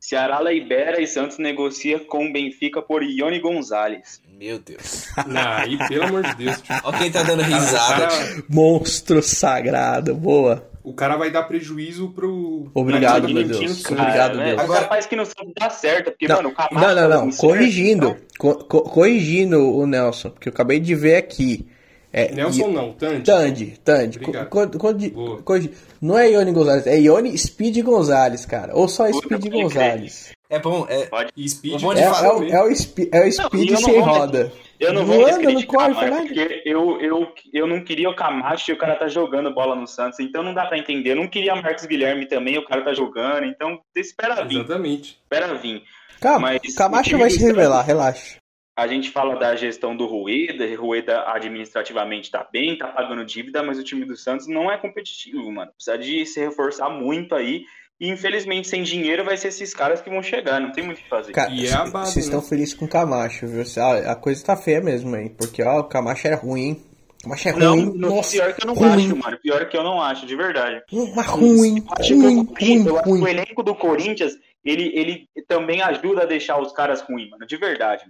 Ceará 0.01 0.41
libera 0.41 0.99
e 0.99 1.07
Santos 1.07 1.37
negocia 1.37 2.01
com 2.01 2.25
o 2.29 2.33
Benfica 2.33 2.81
por 2.81 3.03
Ione 3.03 3.41
Gonzalez. 3.41 4.23
Meu 4.27 4.59
Deus. 4.59 5.05
Não, 5.27 5.39
aí, 5.53 5.77
pelo 5.87 6.05
amor 6.05 6.23
de 6.23 6.35
Deus, 6.37 6.63
tio. 6.63 6.75
Olha 6.83 6.97
quem 6.97 7.11
tá 7.13 7.23
dando 7.23 7.43
risada. 7.43 8.09
Monstro 8.49 9.23
sagrado, 9.23 10.15
boa. 10.15 10.70
O 10.83 10.93
cara 10.95 11.17
vai 11.17 11.31
dar 11.31 11.43
prejuízo 11.45 12.09
pro. 12.11 12.71
Obrigado, 12.75 13.29
meu 13.29 13.45
Deus. 13.45 13.59
Santos. 13.79 13.85
Obrigado, 13.91 14.37
né? 14.37 14.45
Deus. 14.51 14.61
Agora- 14.61 14.81
capaz 14.83 15.07
que 15.07 15.17
no 15.17 15.25
Santos 15.27 15.53
dá 15.59 15.71
certo, 15.71 16.11
porque, 16.11 16.27
Não, 16.29 16.37
mano, 16.37 16.49
o 16.51 16.53
Camacho 16.53 16.87
não, 16.95 16.95
não, 17.09 17.27
não. 17.27 17.33
Corrigindo. 17.33 18.07
então- 18.09 18.31
Co- 18.39 18.65
co- 18.65 18.83
corrigindo 18.83 19.59
o 19.77 19.87
Nelson, 19.87 20.31
porque 20.31 20.49
eu 20.49 20.53
acabei 20.53 20.81
de 20.81 20.95
ver 20.95 21.17
aqui. 21.17 21.67
É, 22.13 22.33
Nelson 22.35 22.69
não, 22.71 22.93
Tandy. 22.95 23.23
Tandy, 23.23 23.67
Tandy. 23.85 24.19
Co- 24.19 24.33
co- 24.69 25.43
co- 25.45 25.59
Não 26.03 26.19
é 26.19 26.31
Ione 26.33 26.51
Gonzalez, 26.53 26.87
é 26.87 26.99
Ione 26.99 27.37
Speed 27.39 27.83
Gonzalez, 27.85 28.45
cara. 28.47 28.75
Ou 28.75 28.89
só 28.89 29.09
Puta, 29.11 29.37
Speed. 29.37 29.53
Gonzalez. 29.53 30.33
É 30.51 30.59
bom, 30.59 30.85
é. 30.89 31.09
E 31.37 31.49
Speed. 31.49 31.81
É, 31.97 32.11
falar 32.11 32.27
é 32.27 32.33
o, 32.33 32.45
é 32.45 32.63
o 32.65 32.75
Spe- 32.75 33.09
é 33.13 33.21
o 33.25 33.33
Speed 33.33 33.69
eu 33.69 33.75
não 33.75 33.81
sem 33.81 34.01
roda. 34.01 34.53
Eu 34.81 34.93
não 34.93 35.05
vou 35.05 35.27
anda, 35.27 35.53
não 35.53 35.63
corre, 35.63 35.95
porque 35.95 36.63
eu, 36.65 37.01
eu, 37.01 37.33
eu 37.53 37.67
não 37.67 37.85
queria 37.85 38.09
o 38.11 38.17
Camacho 38.17 38.71
e 38.71 38.75
o 38.75 38.79
cara 38.79 38.97
tá 38.97 39.07
jogando 39.07 39.55
bola 39.55 39.77
no 39.77 39.87
Santos, 39.87 40.19
então 40.19 40.43
não 40.43 40.53
dá 40.55 40.67
pra 40.67 40.79
entender. 40.79 41.11
Eu 41.13 41.17
não 41.17 41.29
queria 41.29 41.55
o 41.55 41.63
Marcos 41.63 41.85
Guilherme 41.85 42.27
também, 42.27 42.59
o 42.59 42.65
cara 42.65 42.83
tá 42.83 42.93
jogando, 42.95 43.45
então 43.45 43.79
espera 43.95 44.43
vir, 44.43 44.57
Exatamente. 44.57 45.19
espera 45.23 45.55
vir. 45.55 45.85
Calma, 46.21 46.59
Mas 46.63 46.75
o 46.75 46.77
Camacho 46.77 47.17
vai 47.19 47.31
se 47.31 47.41
revelar, 47.45 47.83
relaxa. 47.83 48.39
A 48.77 48.87
gente 48.87 49.11
fala 49.11 49.37
da 49.37 49.55
gestão 49.55 49.95
do 49.95 50.07
Rueda, 50.07 50.65
Rueda 50.75 51.25
administrativamente 51.31 52.31
tá 52.31 52.47
bem, 52.51 52.79
tá 52.79 52.89
pagando 52.89 53.25
dívida, 53.25 53.63
mas 53.63 53.79
o 53.79 53.85
time 53.85 54.07
do 54.07 54.17
Santos 54.17 54.47
não 54.47 54.73
é 54.73 54.79
competitivo, 54.79 55.51
mano. 55.53 55.71
Precisa 55.73 55.99
de 55.99 56.25
se 56.25 56.41
reforçar 56.41 56.89
muito 56.89 57.35
aí. 57.35 57.65
E 58.01 58.09
infelizmente, 58.09 58.67
sem 58.67 58.83
dinheiro, 58.83 59.25
vai 59.25 59.37
ser 59.37 59.49
esses 59.49 59.75
caras 59.75 60.01
que 60.01 60.09
vão 60.09 60.23
chegar, 60.23 60.59
não 60.59 60.73
tem 60.73 60.83
muito 60.83 60.99
o 60.99 61.03
que 61.03 61.09
fazer. 61.09 61.33
Cara, 61.33 61.51
E 61.53 61.67
é 61.67 61.77
vocês 61.85 62.17
né? 62.17 62.23
estão 62.23 62.41
felizes 62.41 62.73
com 62.73 62.87
o 62.87 62.89
Camacho, 62.89 63.47
viu? 63.47 63.63
Ah, 63.77 64.13
A 64.13 64.17
coisa 64.17 64.43
tá 64.45 64.57
feia 64.57 64.81
mesmo, 64.81 65.15
hein? 65.17 65.35
Porque, 65.37 65.63
ó, 65.63 65.81
o 65.81 65.85
Camacho 65.85 66.27
é 66.27 66.35
ruim, 66.35 66.61
hein? 66.63 66.83
O 67.19 67.23
Camacho 67.25 67.49
é 67.51 67.53
não, 67.53 67.73
ruim. 67.79 67.99
não, 67.99 68.17
Nossa, 68.17 68.31
pior 68.31 68.55
que 68.55 68.63
eu 68.63 68.67
não 68.67 68.75
ruim. 68.75 69.05
acho, 69.07 69.17
mano. 69.17 69.39
Pior 69.43 69.69
que 69.69 69.77
eu 69.77 69.83
não 69.85 70.01
acho, 70.01 70.25
de 70.27 70.35
verdade. 70.35 70.83
Mas 71.15 71.27
ruim, 71.27 71.79
Eu 71.79 71.85
acho 71.99 72.09
que 72.09 72.15
ruim, 72.15 72.39
o 72.41 72.47
Corinthians- 72.47 72.87
eu 72.87 72.93
ruim, 72.93 72.97
acho 72.97 73.05
que 73.05 73.11
o 73.11 73.21
ruim. 73.21 73.31
elenco 73.31 73.63
do 73.63 73.75
Corinthians, 73.75 74.33
ele, 74.65 74.91
ele 74.95 75.29
também 75.47 75.83
ajuda 75.83 76.23
a 76.23 76.27
deixar 76.27 76.59
os 76.59 76.73
caras 76.73 77.03
ruins, 77.03 77.29
mano. 77.29 77.47
De 77.47 77.57
verdade. 77.59 78.05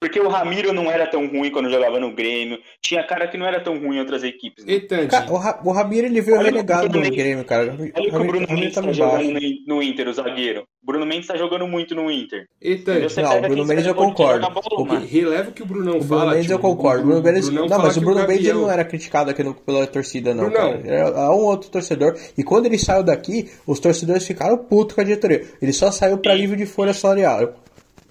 Porque 0.00 0.18
o 0.18 0.28
Ramiro 0.28 0.72
não 0.72 0.90
era 0.90 1.06
tão 1.06 1.26
ruim 1.28 1.50
quando 1.50 1.68
jogava 1.68 2.00
no 2.00 2.10
Grêmio. 2.14 2.58
Tinha 2.80 3.06
cara 3.06 3.28
que 3.28 3.36
não 3.36 3.44
era 3.44 3.60
tão 3.60 3.78
ruim 3.78 3.96
em 3.96 4.00
outras 4.00 4.24
equipes. 4.24 4.64
Né? 4.64 4.72
E 4.76 5.30
o, 5.30 5.36
Ra 5.36 5.60
o 5.62 5.70
Ramiro 5.72 6.06
ele 6.06 6.22
veio 6.22 6.38
Olha 6.38 6.46
relegado 6.46 6.84
do 6.84 6.88
Bruno 6.92 7.04
Mendes. 7.04 7.18
Grêmio, 7.22 7.44
cara. 7.44 7.74
O 7.78 7.82
Olha 7.82 7.88
o 7.90 7.92
que 7.92 8.16
o 8.16 8.24
Bruno 8.24 8.46
Mendes 8.48 8.74
tá 8.74 8.82
tá 8.82 8.92
jogando 8.92 9.30
no, 9.30 9.40
no 9.76 9.82
Inter, 9.82 10.08
o 10.08 10.12
zagueiro. 10.14 10.62
O 10.82 10.86
Bruno 10.86 11.04
Mendes 11.04 11.26
tá 11.26 11.36
jogando 11.36 11.68
muito 11.68 11.94
no 11.94 12.10
Inter. 12.10 12.46
e. 12.62 12.76
Você 12.78 13.20
Não, 13.20 13.38
o 13.38 13.40
Bruno 13.42 13.66
Mendes 13.66 13.84
eu 13.84 13.92
onde 13.92 14.00
concordo. 14.00 14.50
bola, 14.50 14.62
O 14.82 14.86
mano. 14.86 15.06
Releva 15.06 15.50
o 15.50 15.52
que 15.52 15.62
o 15.62 15.66
Brunão 15.66 15.98
O 15.98 16.04
Bruno 16.04 16.18
fala. 16.20 16.30
Mendes 16.30 16.46
tipo, 16.46 16.54
eu 16.54 16.58
concordo. 16.60 17.02
O 17.02 17.06
Bruno 17.06 17.22
Mendes, 17.22 17.48
Brunão 17.50 17.66
não, 17.68 17.78
mas 17.78 17.96
o 17.96 17.98
que 18.00 18.04
Bruno 18.06 18.26
Mendes 18.26 18.46
ele 18.46 18.54
não 18.58 18.70
era 18.70 18.84
criticado 18.86 19.30
aqui 19.30 19.42
no- 19.42 19.54
pela 19.54 19.86
torcida, 19.86 20.34
não, 20.34 20.48
Brunão. 20.48 20.80
cara. 20.80 20.82
Era 20.94 21.30
um 21.30 21.44
outro 21.44 21.70
torcedor. 21.70 22.16
E 22.38 22.42
quando 22.42 22.64
ele 22.64 22.78
saiu 22.78 23.02
daqui, 23.02 23.50
os 23.66 23.78
torcedores 23.78 24.26
ficaram 24.26 24.56
putos 24.56 24.94
com 24.94 25.02
a 25.02 25.04
diretoria. 25.04 25.44
Ele 25.60 25.74
só 25.74 25.90
saiu 25.90 26.16
pra 26.16 26.32
livre 26.32 26.56
de 26.56 26.64
folha 26.64 26.94
salarial. 26.94 27.52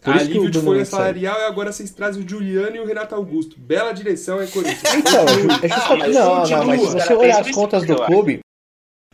Por 0.01 0.15
isso 0.15 0.25
que 0.25 0.31
Alívio 0.31 0.47
o 0.47 0.51
de 0.51 0.59
folha 0.61 0.85
salarial 0.85 1.39
e 1.39 1.43
agora 1.43 1.71
vocês 1.71 1.91
trazem 1.91 2.23
o 2.23 2.27
Juliano 2.29 2.75
e 2.75 2.79
o 2.79 2.85
Renato 2.85 3.13
Augusto. 3.15 3.55
Bela 3.59 3.91
direção 3.91 4.39
é 4.41 4.47
Corinthians. 4.47 4.81
Então, 4.95 5.25
é 5.63 5.67
justamente- 5.67 6.13
não, 6.13 6.43
não, 6.47 6.65
mas 6.65 6.81
se 6.81 6.87
você 6.87 7.13
olhar 7.13 7.35
fez 7.35 7.47
as 7.47 7.55
contas 7.55 7.85
do 7.85 7.95
clube, 7.95 8.39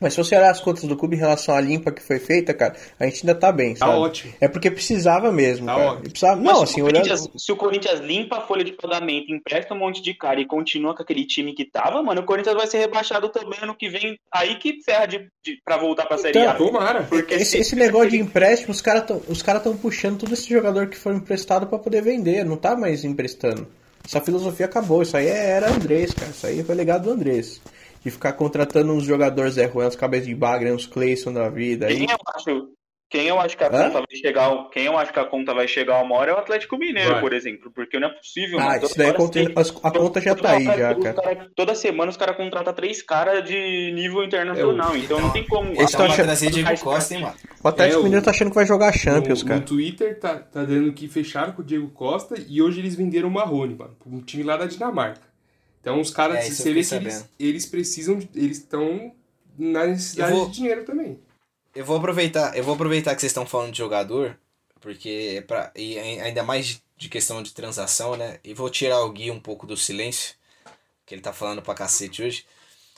mas 0.02 0.14
se 0.14 0.18
você 0.24 0.36
olhar 0.36 0.50
as 0.52 0.60
contas 0.60 0.84
do 0.84 0.96
clube 0.98 1.16
em 1.16 1.20
relação 1.20 1.56
à 1.56 1.62
limpa 1.62 1.92
que 1.92 2.02
foi 2.02 2.20
feita, 2.20 2.54
cara, 2.54 2.76
a 3.00 3.06
gente 3.06 3.22
ainda 3.26 3.34
tá 3.40 3.52
bem, 3.52 3.74
Tá 3.74 3.86
sabe? 3.86 3.98
ótimo. 3.98 4.34
É 4.42 4.48
porque 4.48 4.70
precisava 4.70 5.32
mesmo, 5.32 5.66
Tá 5.66 5.76
cara. 5.76 5.88
ótimo. 5.92 6.10
Precisava, 6.10 6.42
não, 6.42 6.64
assim, 6.64 6.82
o 6.82 6.86
olhando... 6.86 7.40
Se 7.40 7.52
o 7.52 7.56
Corinthians 7.56 8.00
limpa 8.02 8.38
a 8.38 8.42
folha 8.42 8.64
de 8.64 8.74
pagamento, 8.74 9.32
empresta 9.34 9.74
um 9.74 9.80
monte 9.80 10.02
de 10.02 10.14
cara 10.14 10.40
e 10.42 10.46
continua 10.46 10.96
com 10.96 11.02
aquele 11.02 11.26
time 11.26 11.54
que 11.54 11.64
tava, 11.64 12.04
mano, 12.04 12.22
o 12.22 12.26
Corinthians 12.26 12.56
vai 12.56 12.68
ser 12.68 12.80
rebaixado 12.80 13.30
também 13.30 13.58
ano 13.62 13.76
que 13.76 13.88
vem. 13.88 14.18
Aí 14.34 14.56
que 14.56 14.82
ferra 14.84 15.06
de, 15.06 15.18
de, 15.44 15.60
pra 15.64 15.78
voltar 15.78 16.06
pra 16.06 16.18
Série 16.18 16.38
Então, 16.40 16.52
A. 16.52 16.56
Tomara. 16.56 17.04
Porque 17.04 17.34
Esse, 17.36 17.46
se- 17.52 17.58
esse 17.60 17.76
negócio 17.76 18.10
de 18.10 18.18
empréstimo, 18.20 18.72
os 18.72 18.82
caras 18.82 19.02
estão 19.04 19.22
os 19.30 19.42
cara 19.42 19.60
tão 19.60 19.78
puxando 19.78 20.20
todo 20.20 20.34
esse 20.34 20.50
jogador 20.50 20.88
que 20.88 20.98
foi 20.98 21.14
emprestado 21.16 21.68
pra 21.68 21.80
poder 21.80 22.02
vender, 22.02 22.44
não 22.44 22.58
tá 22.58 22.76
mais 22.76 23.04
emprestando. 23.06 23.66
Essa 24.06 24.22
filosofia 24.22 24.66
acabou, 24.68 25.02
isso 25.02 25.18
aí 25.18 25.26
era 25.26 25.68
Andrés, 25.72 26.14
cara, 26.14 26.30
isso 26.30 26.46
aí 26.46 26.64
foi 26.64 26.76
legado 26.76 27.04
do 27.06 27.12
Andrés. 27.12 27.60
De 28.06 28.12
ficar 28.12 28.34
contratando 28.34 28.94
uns 28.94 29.04
jogadores 29.04 29.56
Zé 29.56 29.66
Ruel, 29.66 29.88
uns 29.88 29.96
cabeças 29.96 30.28
de 30.28 30.36
bagre, 30.36 30.72
uns 30.72 30.86
Cleison 30.86 31.34
da 31.34 31.50
vida 31.50 31.88
aí. 31.88 31.98
Quem 31.98 32.08
eu 32.12 32.18
acho, 32.36 32.68
quem 33.10 33.28
eu 33.28 33.40
acho 33.40 33.58
que 33.58 33.64
a 33.64 33.68
Hã? 33.68 33.72
conta 33.72 33.94
vai 33.94 34.16
chegar, 34.16 34.70
quem 34.70 34.86
eu 34.86 34.96
acho 34.98 35.12
que 35.12 35.20
a 35.20 35.26
conta 35.26 35.54
vai 35.56 35.68
chegar 35.68 36.04
uma 36.04 36.16
hora 36.16 36.30
é 36.32 36.36
o 36.36 36.38
Atlético 36.38 36.78
Mineiro, 36.78 37.14
Vai. 37.14 37.22
por 37.22 37.34
exemplo, 37.34 37.72
porque 37.74 38.00
não 38.00 38.10
é 38.10 38.12
possível, 38.14 38.60
Ah, 38.60 38.66
mano. 38.74 38.86
isso 38.86 38.96
daí 38.96 39.12
conta, 39.12 39.32
tem- 39.34 39.52
as- 39.56 39.70
a 39.84 39.90
conta 39.92 40.22
já 40.22 40.36
tá 40.36 40.52
aí, 40.52 40.66
já, 40.66 40.94
cara. 40.94 41.14
cara- 41.16 41.48
Toda 41.56 41.74
semana 41.74 42.12
os 42.12 42.16
caras 42.18 42.38
contratam 42.38 42.74
três 42.76 43.02
caras 43.02 43.44
de 43.44 43.92
nível 43.96 44.24
internacional, 44.24 44.96
então 44.96 45.20
não 45.20 45.32
tem 45.32 45.44
como. 45.48 45.72
Esse 45.72 45.82
Então 45.96 46.08
tá 46.08 46.14
vai 46.16 46.26
achando- 46.36 46.52
Diego 46.52 46.80
Costa, 46.82 47.16
hein, 47.16 47.22
mano? 47.22 47.36
O 47.64 47.68
Atlético 47.68 47.98
É, 47.98 48.02
o- 48.02 48.04
Mineiro 48.04 48.26
tá 48.26 48.30
achando 48.32 48.50
que 48.50 48.56
vai 48.56 48.66
jogar 48.68 48.92
Champions, 48.94 49.42
no, 49.42 49.48
cara. 49.48 49.60
no 49.62 49.66
Twitter 49.66 50.20
tá, 50.20 50.36
tá 50.36 50.64
dando 50.64 50.94
que 50.94 51.08
fecharam 51.08 51.54
com 51.54 51.64
o 51.64 51.66
Diego 51.66 51.90
Costa 51.90 52.36
e 52.48 52.62
hoje 52.62 52.82
eles 52.82 52.96
venderam 52.96 53.30
o 53.30 53.32
Marrone, 53.32 53.74
mano, 53.74 53.96
um 54.06 54.22
time 54.22 54.44
lá 54.44 54.58
da 54.58 54.68
Dinamarca. 54.68 55.34
Então 55.86 56.02
os 56.02 56.10
caras, 56.10 56.38
É, 56.38 56.50
se 56.50 56.68
eles, 56.68 56.88
sabendo. 56.88 57.28
eles 57.40 57.64
precisam, 57.68 58.18
de- 58.18 58.28
eles 58.34 58.58
estão 58.58 59.14
na 59.56 59.86
necessidade 59.86 60.34
vou- 60.34 60.48
de 60.50 60.56
dinheiro 60.56 60.84
também. 60.84 61.20
Eu 61.76 61.86
vou 61.86 61.98
aproveitar, 61.98 62.58
eu 62.58 62.64
vou 62.64 62.74
aproveitar 62.74 63.14
que 63.14 63.22
vocês 63.22 63.30
estão 63.30 63.46
falando 63.46 63.72
de 63.72 63.78
jogador, 63.78 64.36
porque 64.82 65.36
é 65.38 65.42
pra, 65.42 65.72
e 65.76 66.00
ai- 66.00 66.22
ainda 66.22 66.42
mais 66.42 66.66
de, 66.66 66.84
de 66.98 67.08
questão 67.08 67.44
de 67.44 67.54
transação, 67.54 68.16
né? 68.18 68.40
E 68.44 68.52
vou 68.52 68.68
tirar 68.68 69.02
o 69.02 69.12
Gui 69.12 69.30
um 69.30 69.40
pouco 69.40 69.68
do 69.68 69.78
silêncio, 69.78 70.34
que 71.06 71.14
ele 71.14 71.22
tá 71.22 71.32
falando 71.32 71.62
pra 71.62 71.76
cacete 71.76 72.24
hoje. 72.24 72.46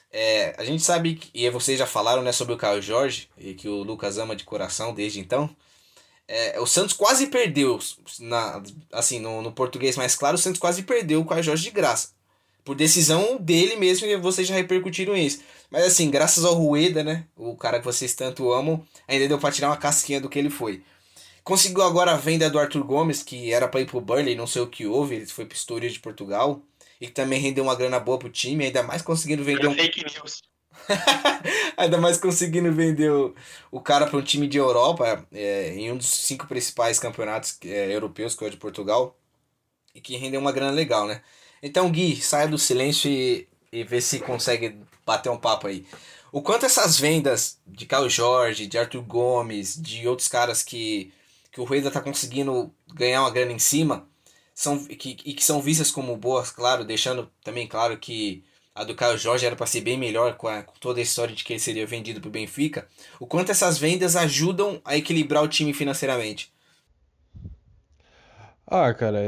É, 0.10 0.56
a 0.58 0.64
gente 0.64 0.82
sabe, 0.82 1.16
que, 1.16 1.30
e 1.34 1.50
vocês 1.50 1.78
já 1.78 1.86
falaram, 1.86 2.22
né, 2.24 2.32
sobre 2.32 2.54
o 2.54 2.58
Caio 2.58 2.82
Jorge, 2.82 3.28
e 3.38 3.54
que 3.54 3.68
o 3.68 3.84
Lucas 3.84 4.18
ama 4.18 4.34
de 4.34 4.46
coração 4.46 4.94
desde 4.94 5.20
então. 5.20 5.54
É, 6.26 6.58
o 6.62 6.66
Santos 6.66 6.94
quase 6.96 7.28
perdeu, 7.28 7.78
na, 8.20 8.64
assim, 8.94 9.20
no, 9.20 9.42
no 9.42 9.52
português 9.52 9.98
mais 9.98 10.16
claro, 10.16 10.36
o 10.36 10.40
Santos 10.40 10.60
quase 10.62 10.84
perdeu 10.84 11.20
o 11.20 11.26
Caio 11.26 11.44
Jorge 11.44 11.64
de 11.64 11.72
graça. 11.72 12.16
Por 12.68 12.76
decisão 12.76 13.38
dele 13.38 13.78
mesmo, 13.78 14.06
e 14.06 14.18
vocês 14.18 14.46
já 14.46 14.54
repercutiram 14.54 15.16
isso. 15.16 15.40
Mas 15.72 15.86
assim, 15.86 16.12
graças 16.12 16.44
ao 16.44 16.54
Rueda, 16.54 17.02
né? 17.02 17.24
O 17.34 17.56
cara 17.56 17.80
que 17.80 17.86
vocês 17.86 18.14
tanto 18.14 18.52
amam, 18.52 18.86
ainda 19.08 19.26
deu 19.26 19.40
pra 19.40 19.54
tirar 19.54 19.70
uma 19.70 19.78
casquinha 19.78 20.20
do 20.20 20.28
que 20.28 20.38
ele 20.38 20.50
foi. 20.50 20.84
Conseguiu 21.46 21.82
agora 21.82 22.12
a 22.12 22.18
venda 22.18 22.50
do 22.50 22.60
Arthur 22.60 22.84
Gomes, 22.84 23.24
que 23.24 23.54
era 23.54 23.70
pra 23.70 23.80
ir 23.80 23.86
pro 23.86 24.02
Burnley, 24.02 24.36
não 24.36 24.46
sei 24.46 24.62
o 24.62 24.68
que 24.68 24.86
houve, 24.86 25.16
ele 25.16 25.26
foi 25.28 25.46
pro 25.46 25.56
Estoril 25.56 25.90
de 25.90 26.02
Portugal. 26.02 26.62
E 27.00 27.06
que 27.06 27.14
também 27.14 27.40
rendeu 27.40 27.64
uma 27.64 27.74
grana 27.74 28.02
boa 28.02 28.20
pro 28.20 28.28
time, 28.28 28.66
ainda 28.66 28.84
mais 28.84 29.02
conseguindo 29.02 29.46
vender 29.46 29.66
um 29.66 29.74
fake 29.74 30.04
news. 30.04 30.42
Ainda 31.78 31.98
mais 31.98 32.18
conseguindo 32.18 32.70
vender 32.74 33.10
o, 33.10 33.34
o 33.72 33.80
cara 33.80 34.08
para 34.08 34.18
um 34.18 34.22
time 34.22 34.46
de 34.46 34.58
Europa, 34.58 35.26
é, 35.32 35.74
em 35.74 35.90
um 35.90 35.96
dos 35.96 36.10
cinco 36.10 36.46
principais 36.48 37.00
campeonatos 37.00 37.58
é, 37.64 37.96
europeus, 37.96 38.36
que 38.36 38.44
é 38.44 38.48
o 38.48 38.52
de 38.52 38.58
Portugal, 38.58 39.18
e 39.96 40.02
que 40.02 40.18
rendeu 40.18 40.42
uma 40.42 40.52
grana 40.52 40.72
legal, 40.72 41.08
né? 41.08 41.22
Então, 41.62 41.90
Gui, 41.92 42.16
saia 42.22 42.48
do 42.48 42.58
silêncio 42.58 43.10
e, 43.10 43.48
e 43.72 43.84
vê 43.84 44.02
se 44.02 44.20
consegue 44.20 44.76
bater 45.06 45.30
um 45.30 45.38
papo 45.38 45.68
aí. 45.68 45.86
O 46.32 46.42
quanto 46.42 46.66
essas 46.66 47.00
vendas 47.00 47.60
de 47.66 47.86
Caio 47.86 48.10
Jorge, 48.10 48.68
de 48.68 48.78
Arthur 48.78 49.02
Gomes, 49.04 49.82
de 49.82 50.08
outros 50.08 50.28
caras 50.28 50.62
que, 50.64 51.12
que 51.52 51.60
o 51.62 51.64
Rueda 51.64 51.90
tá 51.90 52.02
conseguindo 52.02 52.72
ganhar 52.94 53.22
uma 53.22 53.32
grana 53.32 53.52
em 53.52 53.60
cima, 53.60 54.08
são, 54.54 54.84
que, 54.86 55.18
e 55.26 55.34
que 55.34 55.44
são 55.44 55.62
vistas 55.62 55.92
como 55.92 56.16
boas, 56.18 56.52
claro, 56.52 56.84
deixando 56.84 57.32
também 57.44 57.68
claro 57.68 57.98
que 57.98 58.44
a 58.76 58.84
do 58.84 58.96
Caio 58.96 59.18
Jorge 59.18 59.46
era 59.46 59.56
para 59.56 59.66
ser 59.66 59.82
bem 59.82 59.98
melhor 59.98 60.36
com, 60.36 60.48
a- 60.48 60.62
com 60.64 60.74
toda 60.80 61.00
a 61.00 61.04
história 61.04 61.34
de 61.36 61.44
que 61.44 61.54
ele 61.54 61.60
seria 61.60 61.88
vendido 61.88 62.22
pro 62.22 62.30
Benfica. 62.30 62.88
O 63.20 63.26
quanto 63.26 63.52
essas 63.52 63.78
vendas 63.78 64.16
ajudam 64.16 64.82
a 64.86 64.96
equilibrar 64.98 65.44
o 65.44 65.48
time 65.48 65.74
financeiramente? 65.74 66.52
Ah, 68.66 68.94
cara, 68.94 69.20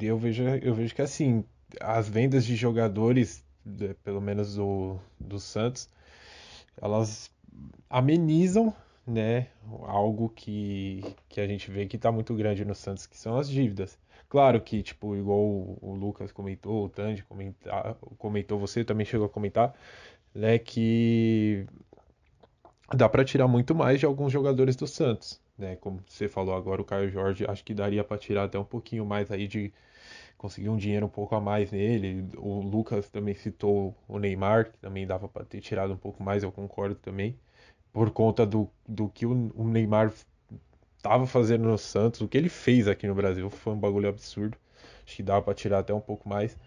eu 0.00 0.18
vejo, 0.18 0.42
eu 0.62 0.74
vejo 0.74 0.94
que 0.94 1.02
assim, 1.02 1.44
as 1.80 2.08
vendas 2.08 2.44
de 2.44 2.56
jogadores, 2.56 3.44
pelo 4.02 4.20
menos 4.20 4.56
do, 4.56 4.98
do 5.18 5.38
Santos, 5.38 5.88
elas 6.80 7.30
amenizam, 7.88 8.74
né, 9.06 9.48
algo 9.82 10.28
que, 10.30 11.02
que 11.28 11.40
a 11.40 11.46
gente 11.46 11.70
vê 11.70 11.86
que 11.86 11.98
tá 11.98 12.10
muito 12.10 12.34
grande 12.34 12.64
no 12.64 12.74
Santos, 12.74 13.06
que 13.06 13.16
são 13.16 13.36
as 13.38 13.48
dívidas. 13.48 13.98
Claro 14.28 14.60
que, 14.60 14.82
tipo, 14.82 15.14
igual 15.16 15.38
o, 15.38 15.78
o 15.80 15.94
Lucas 15.94 16.32
comentou, 16.32 16.86
o 16.86 16.88
Tandy 16.88 17.22
comenta, 17.24 17.96
comentou, 18.18 18.58
você 18.58 18.84
também 18.84 19.06
chegou 19.06 19.26
a 19.26 19.30
comentar, 19.30 19.74
né, 20.34 20.58
que 20.58 21.66
dá 22.92 23.08
pra 23.08 23.24
tirar 23.24 23.46
muito 23.48 23.74
mais 23.74 24.00
de 24.00 24.06
alguns 24.06 24.32
jogadores 24.32 24.76
do 24.76 24.86
Santos, 24.86 25.40
né? 25.56 25.76
Como 25.76 26.00
você 26.06 26.28
falou 26.28 26.54
agora, 26.54 26.82
o 26.82 26.84
Caio 26.84 27.10
Jorge, 27.10 27.44
acho 27.48 27.64
que 27.64 27.74
daria 27.74 28.04
pra 28.04 28.18
tirar 28.18 28.44
até 28.44 28.58
um 28.58 28.64
pouquinho 28.64 29.04
mais 29.06 29.30
aí 29.30 29.46
de 29.46 29.72
conseguir 30.44 30.68
um 30.68 30.76
dinheiro 30.76 31.06
um 31.06 31.08
pouco 31.08 31.34
a 31.34 31.40
mais 31.40 31.72
nele. 31.72 32.28
O 32.36 32.60
Lucas 32.60 33.08
também 33.08 33.34
citou 33.34 33.96
o 34.06 34.18
Neymar, 34.18 34.70
que 34.70 34.78
também 34.78 35.06
dava 35.06 35.26
pra 35.26 35.42
ter 35.42 35.58
tirado 35.62 35.94
um 35.94 35.96
pouco 35.96 36.22
mais, 36.22 36.42
eu 36.42 36.52
concordo 36.52 36.94
também, 36.96 37.34
por 37.90 38.10
conta 38.10 38.44
do, 38.44 38.68
do 38.86 39.08
que 39.08 39.24
o, 39.24 39.34
Neymar 39.64 40.12
tava 41.00 41.26
fazendo 41.26 41.64
no 41.64 41.78
Santos, 41.78 42.20
o 42.20 42.28
que 42.28 42.36
ele 42.36 42.50
fez 42.50 42.86
aqui 42.86 43.06
no 43.06 43.14
Brasil 43.14 43.48
foi 43.48 43.72
um 43.72 43.78
bagulho 43.78 44.06
absurdo. 44.06 44.58
Acho 45.06 45.16
que 45.16 45.22
dava 45.22 45.40
pra 45.40 45.54
tirar 45.54 45.78
até 45.78 45.94
um 45.94 46.00
pouco 46.00 46.28
mais. 46.28 46.58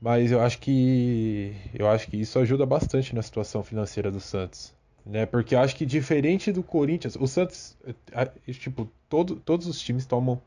Mas 0.00 0.32
eu 0.32 0.40
acho 0.40 0.58
que 0.58 1.54
eu 1.74 1.86
acho 1.86 2.08
que 2.08 2.16
isso 2.16 2.38
ajuda 2.38 2.64
bastante 2.64 3.14
na 3.14 3.20
situação 3.20 3.62
financeira 3.62 4.10
do 4.10 4.20
Santos, 4.20 4.74
né? 5.04 5.26
Porque 5.26 5.54
eu 5.54 5.60
acho 5.60 5.76
que 5.76 5.84
diferente 5.84 6.50
do 6.50 6.62
Corinthians, 6.62 7.16
o 7.16 7.26
Santos, 7.26 7.76
é, 7.86 8.22
é, 8.22 8.52
tipo, 8.52 8.88
todo, 9.10 9.36
todos 9.36 9.66
os 9.66 9.78
times 9.78 10.06
tomam 10.06 10.40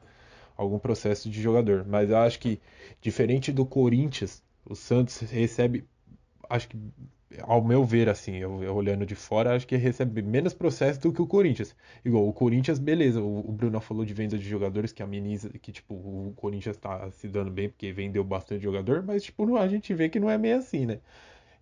algum 0.57 0.79
processo 0.79 1.29
de 1.29 1.41
jogador, 1.41 1.85
mas 1.87 2.09
eu 2.09 2.17
acho 2.17 2.39
que 2.39 2.59
diferente 3.01 3.51
do 3.51 3.65
Corinthians, 3.65 4.43
o 4.65 4.75
Santos 4.75 5.19
recebe, 5.19 5.85
acho 6.49 6.67
que 6.69 6.77
ao 7.41 7.63
meu 7.63 7.83
ver, 7.83 8.09
assim, 8.09 8.37
eu, 8.37 8.63
eu 8.63 8.73
olhando 8.75 9.05
de 9.05 9.15
fora, 9.15 9.55
acho 9.55 9.67
que 9.67 9.75
recebe 9.75 10.21
menos 10.21 10.53
processo 10.53 10.99
do 11.01 11.11
que 11.11 11.21
o 11.21 11.27
Corinthians. 11.27 11.75
Igual, 12.03 12.27
o 12.27 12.33
Corinthians, 12.33 12.79
beleza, 12.79 13.21
o, 13.21 13.39
o 13.39 13.51
Bruno 13.51 13.79
falou 13.81 14.05
de 14.05 14.13
venda 14.13 14.37
de 14.37 14.47
jogadores 14.47 14.91
que 14.93 15.03
ameniza, 15.03 15.49
que, 15.49 15.71
tipo, 15.71 15.93
o 15.93 16.33
Corinthians 16.35 16.77
tá 16.77 17.09
se 17.11 17.27
dando 17.27 17.51
bem 17.51 17.69
porque 17.69 17.91
vendeu 17.91 18.23
bastante 18.23 18.63
jogador, 18.63 19.03
mas, 19.03 19.23
tipo, 19.23 19.57
a 19.57 19.67
gente 19.67 19.93
vê 19.93 20.09
que 20.09 20.19
não 20.19 20.29
é 20.29 20.37
meio 20.37 20.57
assim, 20.57 20.85
né? 20.85 20.99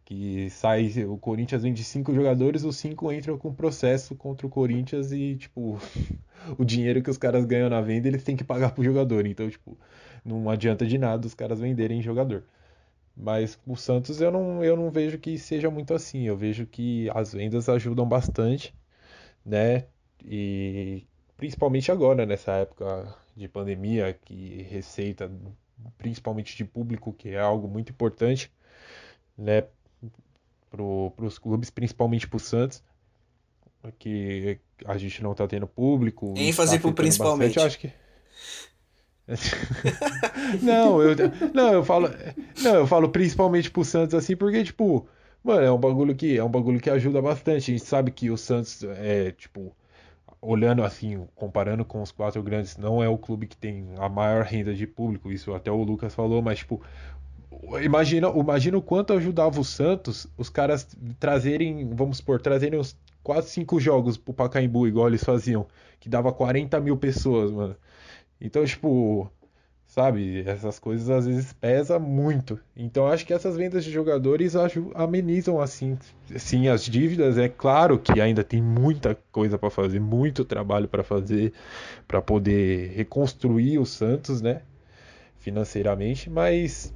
Que 0.06 0.50
sai, 0.52 0.88
o 1.06 1.18
Corinthians 1.18 1.64
vende 1.64 1.84
cinco 1.84 2.14
jogadores, 2.14 2.64
os 2.64 2.78
cinco 2.78 3.12
entram 3.12 3.38
com 3.38 3.54
processo 3.54 4.16
contra 4.16 4.46
o 4.48 4.50
Corinthians 4.50 5.12
e, 5.12 5.36
tipo, 5.36 5.80
o 6.58 6.64
dinheiro 6.64 7.02
que 7.02 7.10
os 7.10 7.18
caras 7.18 7.46
ganham 7.46 7.70
na 7.70 7.82
venda, 7.82 8.08
eles 8.08 8.24
têm 8.24 8.36
que 8.38 8.44
pagar 8.44 8.72
pro 8.74 8.84
jogador. 8.84 9.26
Então, 9.26 9.50
tipo, 9.50 9.78
não 10.24 10.50
adianta 10.50 10.86
de 10.86 10.98
nada 10.98 11.26
os 11.28 11.34
caras 11.34 11.60
venderem 11.60 12.02
jogador. 12.02 12.44
Mas 13.16 13.60
o 13.66 13.76
Santos 13.76 14.22
eu 14.22 14.32
não, 14.32 14.64
eu 14.64 14.76
não 14.76 14.92
vejo 14.92 15.18
que 15.20 15.38
seja 15.38 15.70
muito 15.72 15.94
assim. 15.94 16.24
Eu 16.24 16.38
vejo 16.38 16.66
que 16.68 17.10
as 17.12 17.34
vendas 17.34 17.70
ajudam 17.70 18.08
bastante, 18.08 18.76
né? 19.46 19.88
E 20.24 21.06
principalmente 21.38 21.92
agora, 21.92 22.26
nessa 22.26 22.54
época 22.54 23.16
de 23.36 23.48
pandemia, 23.48 24.14
que 24.14 24.64
receita, 24.64 25.32
principalmente 25.98 26.56
de 26.58 26.66
público, 26.66 27.14
que 27.14 27.30
é 27.30 27.40
algo 27.40 27.68
muito 27.68 27.92
importante, 27.92 28.52
né? 29.38 29.64
Para 30.70 31.26
os 31.26 31.38
clubes, 31.38 31.70
principalmente 31.70 32.28
para 32.28 32.38
o 32.38 32.40
Santos, 32.40 32.84
que 33.98 34.60
a 34.86 34.98
gente 34.98 35.24
não 35.24 35.32
está 35.32 35.48
tendo 35.48 35.68
público. 35.68 36.34
ênfase 36.36 36.76
tá 36.76 36.82
pro 36.82 36.90
afetando 36.90 36.96
principalmente. 36.96 37.56
bastante. 37.56 37.68
Acho 37.68 37.80
que 37.80 38.06
não, 40.62 41.02
eu, 41.02 41.16
não, 41.54 41.74
eu 41.74 41.84
falo, 41.84 42.10
não, 42.62 42.76
eu 42.76 42.88
falo 42.88 43.10
principalmente 43.10 43.72
pro 43.72 43.84
Santos 43.84 44.14
assim, 44.14 44.36
porque 44.36 44.64
tipo, 44.64 45.08
mano, 45.44 45.66
é 45.66 45.72
um 45.72 45.80
bagulho 45.80 46.16
que 46.16 46.38
é 46.38 46.44
um 46.44 46.50
bagulho 46.50 46.80
que 46.80 46.90
ajuda 46.90 47.22
bastante. 47.22 47.72
A 47.72 47.74
gente 47.74 47.86
sabe 47.86 48.12
que 48.12 48.30
o 48.30 48.38
Santos 48.38 48.84
é, 48.84 49.32
tipo, 49.32 49.76
olhando 50.40 50.84
assim, 50.84 51.26
comparando 51.34 51.84
com 51.84 52.02
os 52.04 52.12
quatro 52.12 52.42
grandes, 52.44 52.78
não 52.78 53.02
é 53.04 53.10
o 53.10 53.18
clube 53.18 53.48
que 53.48 53.58
tem 53.58 53.88
a 53.98 54.08
maior 54.08 54.44
renda 54.44 54.76
de 54.76 54.86
público, 54.86 55.32
isso 55.32 55.54
até 55.56 55.72
o 55.72 55.84
Lucas 55.84 56.14
falou, 56.14 56.42
mas 56.42 56.60
tipo, 56.60 56.82
imagina, 57.84 58.28
imagina 58.30 58.78
o 58.78 58.82
quanto 58.82 59.14
ajudava 59.14 59.60
o 59.60 59.64
Santos 59.64 60.28
os 60.38 60.50
caras 60.50 60.88
trazerem, 61.20 61.90
vamos 61.94 62.18
supor, 62.18 62.42
trazerem 62.42 62.80
uns 62.80 62.98
quase 63.24 63.50
cinco 63.50 63.80
jogos 63.80 64.18
pro 64.18 64.34
Pacaembu, 64.34 64.88
igual 64.88 65.08
eles 65.08 65.24
faziam, 65.24 65.66
que 66.00 66.08
dava 66.08 66.32
40 66.32 66.80
mil 66.80 66.96
pessoas, 66.96 67.52
mano. 67.52 67.76
Então, 68.40 68.64
tipo, 68.64 69.32
sabe, 69.88 70.44
essas 70.46 70.78
coisas 70.78 71.10
às 71.10 71.26
vezes 71.26 71.54
pesa 71.54 71.98
muito. 71.98 72.60
Então, 72.76 73.08
acho 73.08 73.26
que 73.26 73.34
essas 73.34 73.56
vendas 73.58 73.84
de 73.84 73.92
jogadores 73.92 74.54
amenizam 74.94 75.60
assim, 75.60 75.98
sim, 76.38 76.68
as 76.68 76.86
dívidas. 76.86 77.38
É 77.38 77.48
claro 77.50 77.98
que 77.98 78.20
ainda 78.20 78.44
tem 78.44 78.62
muita 78.62 79.18
coisa 79.32 79.58
para 79.58 79.70
fazer, 79.70 80.00
muito 80.00 80.46
trabalho 80.46 80.88
para 80.88 81.04
fazer 81.04 81.54
para 82.08 82.22
poder 82.22 82.92
reconstruir 82.96 83.80
o 83.80 83.86
Santos, 83.86 84.42
né, 84.42 84.62
financeiramente, 85.40 86.30
mas 86.30 86.94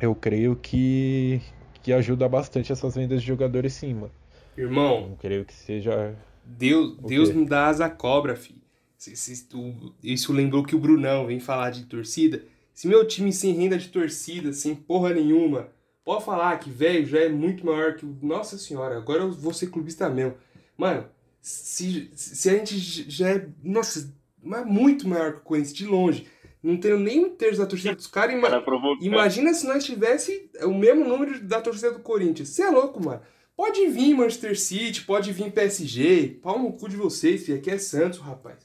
eu 0.00 0.14
creio 0.14 0.56
que 0.56 1.40
que 1.82 1.92
ajuda 1.92 2.28
bastante 2.28 2.70
essas 2.72 2.94
vendas 2.96 3.20
de 3.22 3.26
jogadores 3.28 3.72
sim, 3.72 3.94
mano. 3.94 4.10
Irmão, 4.56 5.08
Eu 5.12 5.16
creio 5.16 5.44
que 5.44 5.54
seja 5.54 6.14
Deus, 6.44 6.96
Deus 7.06 7.32
não 7.34 7.44
dá 7.44 7.66
asa 7.66 7.88
cobra, 7.88 8.34
filho. 8.36 8.60
Se- 8.96 9.16
se 9.16 9.44
tu- 9.46 9.94
Isso 10.02 10.32
lembrou 10.32 10.64
que 10.64 10.74
o 10.74 10.78
Brunão 10.78 11.26
vem 11.26 11.38
falar 11.40 11.70
de 11.70 11.84
torcida. 11.84 12.42
Se 12.74 12.88
meu 12.88 13.06
time 13.06 13.32
sem 13.32 13.52
renda 13.52 13.78
de 13.78 13.88
torcida, 13.88 14.52
sem 14.52 14.74
porra 14.74 15.10
nenhuma, 15.14 15.68
pode 16.04 16.24
falar 16.24 16.58
que, 16.58 16.68
velho, 16.70 17.06
já 17.06 17.20
é 17.20 17.28
muito 17.28 17.64
maior 17.64 17.94
que 17.96 18.04
o. 18.04 18.18
Nossa 18.22 18.58
senhora, 18.58 18.96
agora 18.96 19.22
eu 19.22 19.32
vou 19.32 19.52
ser 19.54 19.68
clubista 19.68 20.10
mesmo. 20.10 20.34
Mano, 20.76 21.04
se, 21.40 22.10
se 22.14 22.50
a 22.50 22.54
gente 22.54 22.76
já 23.10 23.30
é. 23.30 23.46
Nossa, 23.62 24.12
mas 24.42 24.66
muito 24.66 25.08
maior 25.08 25.32
que 25.34 25.38
o 25.38 25.42
Corinthians, 25.42 25.74
de 25.74 25.86
longe. 25.86 26.26
Não 26.62 26.76
tenho 26.76 26.98
nem 26.98 27.24
um 27.24 27.30
terço 27.30 27.60
da 27.60 27.66
torcida 27.66 27.94
dos 27.94 28.06
caras. 28.06 28.34
ima- 28.34 28.60
provocar. 28.60 29.04
Imagina 29.04 29.54
se 29.54 29.66
nós 29.66 29.84
tivesse 29.84 30.50
o 30.62 30.74
mesmo 30.74 31.04
número 31.04 31.40
da 31.40 31.60
torcida 31.60 31.92
do 31.92 32.00
Corinthians. 32.00 32.48
Você 32.48 32.62
é 32.62 32.70
louco, 32.70 33.02
mano. 33.04 33.20
Pode 33.56 33.86
vir 33.88 34.14
Manchester 34.14 34.58
City, 34.58 35.02
pode 35.02 35.32
vir 35.32 35.50
PSG. 35.52 36.38
Pau 36.42 36.58
no 36.58 36.72
cu 36.72 36.88
de 36.88 36.96
vocês, 36.96 37.44
filho. 37.44 37.58
Aqui 37.58 37.70
é 37.70 37.78
Santos, 37.78 38.18
rapaz. 38.20 38.56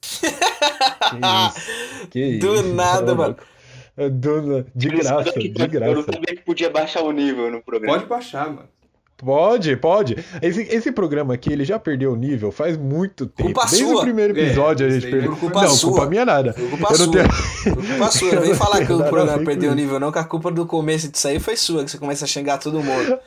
que 0.00 1.16
isso. 1.16 2.08
Que 2.10 2.38
Do 2.38 2.54
isso, 2.54 2.74
nada, 2.74 3.14
mano. 3.14 3.36
É 3.96 4.08
do 4.08 4.64
de 4.74 4.88
graça, 4.88 5.32
de 5.38 5.48
Eu 5.48 5.54
não 5.58 5.68
graça. 5.68 6.02
sabia 6.12 6.36
que 6.36 6.42
podia 6.42 6.70
baixar 6.70 7.02
o 7.02 7.12
nível 7.12 7.50
no 7.50 7.62
programa. 7.62 7.94
Pode 7.94 8.06
baixar, 8.08 8.48
mano. 8.50 8.68
Pode, 9.24 9.76
pode. 9.76 10.16
Esse, 10.40 10.62
esse 10.62 10.90
programa 10.90 11.34
aqui, 11.34 11.52
ele 11.52 11.64
já 11.64 11.78
perdeu 11.78 12.12
o 12.12 12.16
nível 12.16 12.50
faz 12.50 12.76
muito 12.76 13.26
tempo. 13.26 13.52
Culpa 13.52 13.66
Desde 13.70 13.86
sua. 13.88 13.98
o 13.98 14.00
primeiro 14.02 14.36
episódio 14.36 14.84
É, 14.86 14.88
a 14.88 14.92
gente 14.92 15.10
perdeu. 15.10 15.36
culpa 15.36 15.62
não, 15.62 15.68
sua. 15.70 15.90
culpa 15.90 16.06
minha 16.06 16.24
nada. 16.24 16.52
Culpa 16.52 16.88
Eu 16.92 16.98
não 16.98 17.04
sua. 17.04 17.12
tenho- 17.12 17.76
culpa 17.86 18.10
sua. 18.10 18.32
Não 18.34 18.42
vem 18.42 18.54
falar 18.56 18.84
que 18.86 18.92
o 18.92 18.98
programa 19.04 19.44
perdeu 19.44 19.70
o 19.70 19.74
nível, 19.74 20.00
não, 20.00 20.10
que 20.10 20.18
a 20.18 20.24
culpa 20.24 20.50
do 20.50 20.66
começo 20.66 21.08
disso 21.08 21.28
aí 21.28 21.38
foi 21.38 21.56
sua, 21.56 21.84
que 21.84 21.90
você 21.90 21.98
começa 21.98 22.24
a 22.24 22.28
xingar 22.28 22.58
todo 22.58 22.82
mundo. 22.82 23.18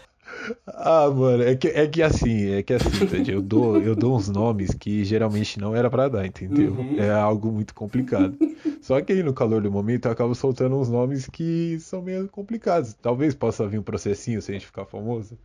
Ah, 0.67 1.09
mano, 1.09 1.41
é 1.43 1.55
que, 1.55 1.69
é 1.69 1.87
que 1.87 2.03
assim, 2.03 2.51
é 2.53 2.61
que 2.61 2.73
assim, 2.73 3.07
Ted, 3.07 3.31
eu 3.31 3.41
dou, 3.41 3.81
eu 3.81 3.95
dou 3.95 4.15
uns 4.15 4.29
nomes 4.29 4.71
que 4.79 5.03
geralmente 5.03 5.59
não 5.59 5.75
era 5.75 5.89
pra 5.89 6.07
dar, 6.07 6.23
entendeu? 6.25 6.71
Uhum. 6.73 6.95
É 6.99 7.09
algo 7.09 7.51
muito 7.51 7.73
complicado. 7.73 8.35
Só 8.81 9.01
que 9.01 9.11
aí 9.13 9.23
no 9.23 9.33
calor 9.33 9.61
do 9.61 9.71
momento 9.71 10.05
eu 10.07 10.11
acabo 10.11 10.35
soltando 10.35 10.75
uns 10.77 10.87
nomes 10.89 11.27
que 11.31 11.79
são 11.79 12.01
meio 12.01 12.27
complicados. 12.27 12.93
Talvez 13.01 13.33
possa 13.33 13.65
vir 13.65 13.79
um 13.79 13.83
processinho 13.83 14.39
se 14.41 14.51
a 14.51 14.53
gente 14.53 14.67
ficar 14.67 14.85
famoso. 14.85 15.35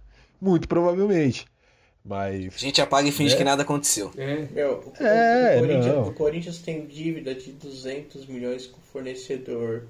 Muito 0.41 0.67
provavelmente. 0.69 1.47
Mas 2.05 2.55
A 2.57 2.59
gente 2.59 2.81
apaga 2.81 3.09
e 3.09 3.13
finge 3.13 3.35
É. 3.35 3.37
que 3.37 3.45
nada 3.45 3.63
aconteceu. 3.63 4.11
É. 4.17 4.47
Meu, 4.53 4.93
o, 4.99 5.05
É, 5.05 5.57
o 5.57 5.61
Corinthians, 5.61 6.09
o 6.09 6.13
Corinthians 6.13 6.59
tem 6.59 6.87
dívida 6.87 7.35
de 7.35 7.53
200 7.53 8.27
milhões 8.27 8.67
com 8.67 8.79
o 8.79 8.83
fornecedor. 8.93 9.83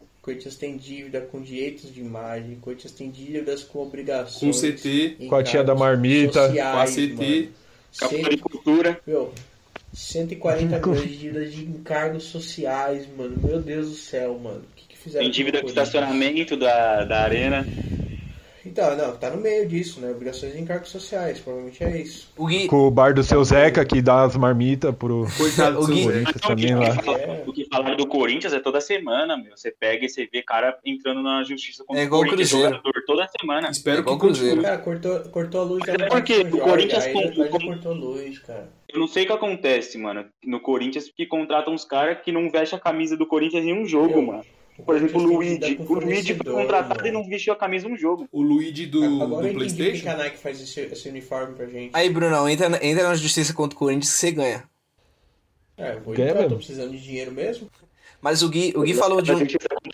O 0.00 0.22
Corinthians 0.22 0.56
tem 0.56 0.76
dívida 0.76 1.20
com 1.20 1.40
direitos 1.42 1.92
de 1.92 2.00
imagem. 2.00 2.54
O 2.54 2.56
Corinthians 2.56 2.92
tem 2.92 3.10
dívidas 3.10 3.62
com 3.62 3.80
obrigações. 3.80 4.56
Com 4.56 4.66
CT, 4.68 5.26
Com 5.28 5.34
a 5.34 5.42
tia 5.42 5.62
da 5.62 5.74
marmita, 5.74 6.46
sociais, 6.48 6.74
com 6.74 6.78
a 6.78 6.86
CT. 6.86 7.48
Com 7.98 8.04
a 8.04 8.18
agricultura. 8.20 9.00
Meu, 9.06 9.32
140 9.92 10.78
milhões 10.86 11.02
de 11.02 11.16
dívidas 11.18 11.52
de 11.52 11.64
encargos 11.64 12.24
sociais, 12.24 13.06
mano. 13.16 13.36
Meu 13.42 13.60
Deus 13.60 13.88
do 13.90 13.94
céu, 13.96 14.38
mano. 14.38 14.60
O 14.60 14.74
que, 14.76 14.88
que 14.88 14.96
fizeram 14.98 15.24
Tem 15.24 15.32
dívida 15.32 15.60
com 15.60 15.68
estacionamento 15.68 16.56
da, 16.56 17.04
da 17.04 17.20
arena. 17.22 17.66
Então, 18.64 18.94
não, 18.94 19.16
tá 19.16 19.30
no 19.30 19.38
meio 19.40 19.66
disso, 19.66 20.00
né? 20.00 20.10
Obrigações 20.10 20.52
de 20.52 20.60
encargos 20.60 20.90
sociais, 20.90 21.38
provavelmente 21.40 21.82
é 21.82 21.98
isso. 22.02 22.30
O 22.36 22.46
Gui, 22.46 22.66
com 22.66 22.86
o 22.86 22.90
bar 22.90 23.14
do 23.14 23.22
seu 23.24 23.42
Zeca 23.42 23.84
que 23.86 24.02
dá 24.02 24.24
as 24.24 24.36
marmitas 24.36 24.94
pro 24.94 25.26
Coitado 25.36 25.80
O 25.80 25.86
Gui-. 25.86 26.04
Corinthians 26.04 26.36
o 26.36 26.40
também 26.40 26.74
lá. 26.74 26.90
o 26.90 26.96
que 26.96 27.02
fala- 27.02 27.42
o 27.46 27.52
que 27.54 27.64
falaram 27.72 27.96
do 27.96 28.06
Corinthians 28.06 28.52
é 28.52 28.60
toda 28.60 28.80
semana, 28.80 29.36
meu. 29.36 29.56
Você 29.56 29.70
pega 29.70 30.04
e 30.04 30.08
você 30.10 30.28
vê 30.30 30.42
cara 30.42 30.78
entrando 30.84 31.22
na 31.22 31.42
justiça 31.42 31.82
contra 31.84 32.02
É 32.02 32.04
igual 32.04 32.20
o 32.20 32.24
Corinthians, 32.24 32.50
Cruzeiro. 32.50 32.76
jogador, 32.76 33.04
toda 33.06 33.28
semana. 33.40 33.70
Espero 33.70 33.96
É 33.96 34.02
que 34.02 34.02
igual 34.02 34.18
Cruzeiro. 34.18 34.62
Cara, 34.62 34.78
cortou, 34.78 35.20
cortou 35.30 35.60
a 35.60 35.64
luz 35.64 35.86
da 35.86 35.92
Mas 35.94 36.02
é 36.02 36.08
porque 36.08 36.34
o 36.40 36.58
Corinthians 36.60 37.04
aí 37.06 37.12
com- 37.14 37.32
com- 37.48 37.66
cortou 37.66 37.92
a 37.92 37.94
luz, 37.94 38.38
cara. 38.40 38.68
Eu 38.92 39.00
não 39.00 39.06
sei 39.06 39.22
o 39.22 39.26
que 39.26 39.32
acontece, 39.32 39.96
mano, 39.96 40.24
no 40.44 40.60
Corinthians, 40.60 41.08
porque 41.08 41.24
contratam 41.24 41.72
uns 41.72 41.84
caras 41.84 42.18
que 42.22 42.30
não 42.32 42.50
vestem 42.50 42.76
a 42.78 42.82
camisa 42.82 43.16
do 43.16 43.24
Corinthians 43.24 43.64
em 43.64 43.72
um 43.72 43.86
jogo, 43.86 44.18
Meu, 44.20 44.22
mano. 44.32 44.44
Por 44.84 44.96
exemplo, 44.96 45.20
o 45.20 45.24
Luigi. 45.24 45.76
O 45.88 45.94
Luigi 45.94 46.34
foi 46.34 46.52
contratado 46.52 47.00
e 47.06 47.10
mano. 47.12 47.22
não 47.24 47.28
vestiu 47.30 47.52
a 47.52 47.56
camisa 47.56 47.86
um 47.88 47.96
jogo. 47.96 48.28
O 48.32 48.42
Luigi 48.42 48.86
do, 48.86 49.22
Agora 49.22 49.42
do 49.42 49.48
eu 49.48 49.54
PlayStation. 49.54 50.08
a 50.10 50.16
Nike 50.16 50.36
faz 50.38 50.60
esse, 50.60 50.80
esse 50.80 51.08
uniforme 51.08 51.54
pra 51.54 51.66
gente. 51.66 51.90
aí, 51.94 52.08
Brunão, 52.10 52.48
entra, 52.48 52.68
na- 52.68 52.82
entra 52.84 53.04
na 53.08 53.14
justiça 53.14 53.52
contra 53.54 53.76
o 53.76 53.78
Corinthians 53.78 54.12
que 54.12 54.18
você 54.18 54.32
ganha. 54.32 54.64
É, 55.76 55.96
vou 55.98 56.14
Ganha 56.14 56.28
entrar, 56.30 56.34
tô 56.42 56.48
mesmo. 56.50 56.56
precisando 56.58 56.90
de 56.92 57.00
dinheiro 57.02 57.32
mesmo. 57.32 57.70
Mas 58.20 58.42
o 58.42 58.50
Gui, 58.50 58.74
o 58.76 58.82
Gui 58.82 58.92
falou 58.92 59.22
de 59.22 59.32
um. 59.32 59.38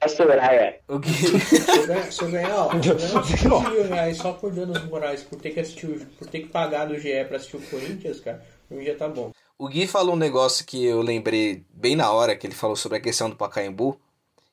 Soraya. 0.08 0.80
O 0.88 0.98
Gui, 0.98 1.12
Se 1.12 2.22
eu 2.24 2.30
ganhar, 2.30 2.50
eu 2.50 2.56
ó, 2.56 2.70
se 2.82 2.88
eu 2.88 2.96
ganhar 2.96 3.20
uns 3.20 3.30
15 3.30 3.70
mil 3.70 3.84
reais 3.88 4.16
só 4.16 4.32
por 4.32 4.50
danos 4.52 4.84
morais, 4.86 5.22
por 5.22 5.40
ter 5.40 5.50
que 5.50 5.60
assistir, 5.60 5.86
o- 5.86 6.06
por 6.18 6.26
ter 6.26 6.40
que 6.40 6.48
pagar 6.48 6.86
do 6.86 6.98
GE 6.98 7.24
pra 7.26 7.36
assistir 7.36 7.56
o 7.56 7.60
Corinthians, 7.62 8.18
cara, 8.20 8.44
pra 8.68 8.76
mim 8.76 8.84
já 8.84 8.94
tá 8.96 9.08
bom. 9.08 9.30
o 9.56 9.68
Gui 9.68 9.86
falou 9.86 10.14
um 10.14 10.18
negócio 10.18 10.66
que 10.66 10.84
eu 10.84 11.00
lembrei 11.02 11.62
bem 11.72 11.94
na 11.94 12.10
hora 12.10 12.34
que 12.34 12.46
ele 12.46 12.54
falou 12.54 12.74
sobre 12.76 12.98
a 12.98 13.00
questão 13.00 13.30
do 13.30 13.36
Pacaembu. 13.36 13.96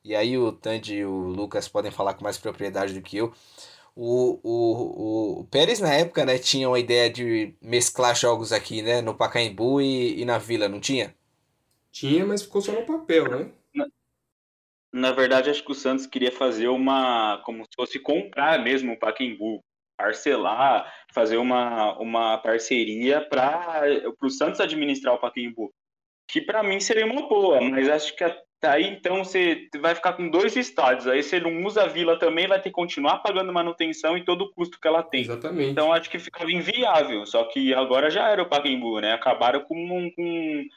E 0.04 0.14
aí 0.14 0.36
o 0.36 0.52
Tandy 0.52 0.96
e 0.96 1.04
o 1.04 1.28
Lucas 1.28 1.66
podem 1.66 1.90
falar 1.90 2.14
com 2.14 2.22
mais 2.22 2.36
propriedade 2.36 2.92
do 2.92 3.00
que 3.00 3.16
eu. 3.16 3.32
O, 3.96 4.38
o, 4.42 5.40
o 5.40 5.44
Pérez, 5.46 5.80
na 5.80 5.94
época, 5.94 6.26
né, 6.26 6.36
tinha 6.36 6.68
uma 6.68 6.78
ideia 6.78 7.08
de 7.08 7.54
mesclar 7.62 8.14
jogos 8.14 8.52
aqui, 8.52 8.82
né, 8.82 9.00
no 9.00 9.14
Pacaembu 9.14 9.80
e, 9.80 10.20
e 10.20 10.24
na 10.24 10.36
Vila, 10.36 10.68
não 10.68 10.80
tinha? 10.80 11.14
Tinha, 11.90 12.26
mas 12.26 12.42
ficou 12.42 12.60
só 12.60 12.72
no 12.72 12.84
papel, 12.84 13.28
né? 13.28 13.50
Na 14.92 15.10
verdade, 15.10 15.50
acho 15.50 15.64
que 15.64 15.72
o 15.72 15.74
Santos 15.74 16.06
queria 16.06 16.30
fazer 16.30 16.68
uma. 16.68 17.42
como 17.44 17.64
se 17.64 17.70
fosse 17.74 17.98
comprar 17.98 18.62
mesmo 18.62 18.92
o 18.92 18.98
Pacaembu. 18.98 19.60
Parcelar, 19.96 20.92
fazer 21.12 21.36
uma, 21.36 21.96
uma 21.98 22.38
parceria 22.38 23.20
para 23.20 23.82
o 24.20 24.28
Santos 24.28 24.60
administrar 24.60 25.14
o 25.14 25.18
Pacaembu. 25.18 25.72
Que 26.28 26.40
para 26.40 26.62
mim 26.62 26.80
seria 26.80 27.06
uma 27.06 27.28
boa, 27.28 27.60
mas 27.60 27.88
acho 27.88 28.14
que 28.16 28.24
aí 28.64 28.84
então 28.84 29.24
você 29.24 29.68
vai 29.80 29.94
ficar 29.94 30.14
com 30.14 30.28
dois 30.28 30.56
estádios. 30.56 31.06
Aí 31.06 31.22
você 31.22 31.40
não 31.40 31.64
usa 31.64 31.84
a 31.84 31.86
vila 31.86 32.18
também, 32.18 32.46
vai 32.46 32.58
ter 32.58 32.70
que 32.70 32.74
continuar 32.74 33.18
pagando 33.18 33.52
manutenção 33.52 34.16
e 34.16 34.24
todo 34.24 34.42
o 34.42 34.52
custo 34.52 34.80
que 34.80 34.88
ela 34.88 35.02
tem. 35.02 35.22
Exatamente. 35.22 35.70
Então 35.70 35.92
acho 35.92 36.10
que 36.10 36.18
ficava 36.18 36.50
inviável. 36.50 37.26
Só 37.26 37.44
que 37.44 37.74
agora 37.74 38.10
já 38.10 38.28
era 38.28 38.42
o 38.42 38.48
Pacaembu, 38.48 39.00
né? 39.00 39.12
Acabaram 39.12 39.60
com 39.60 39.76
um, 39.76 40.10
com 40.10 40.68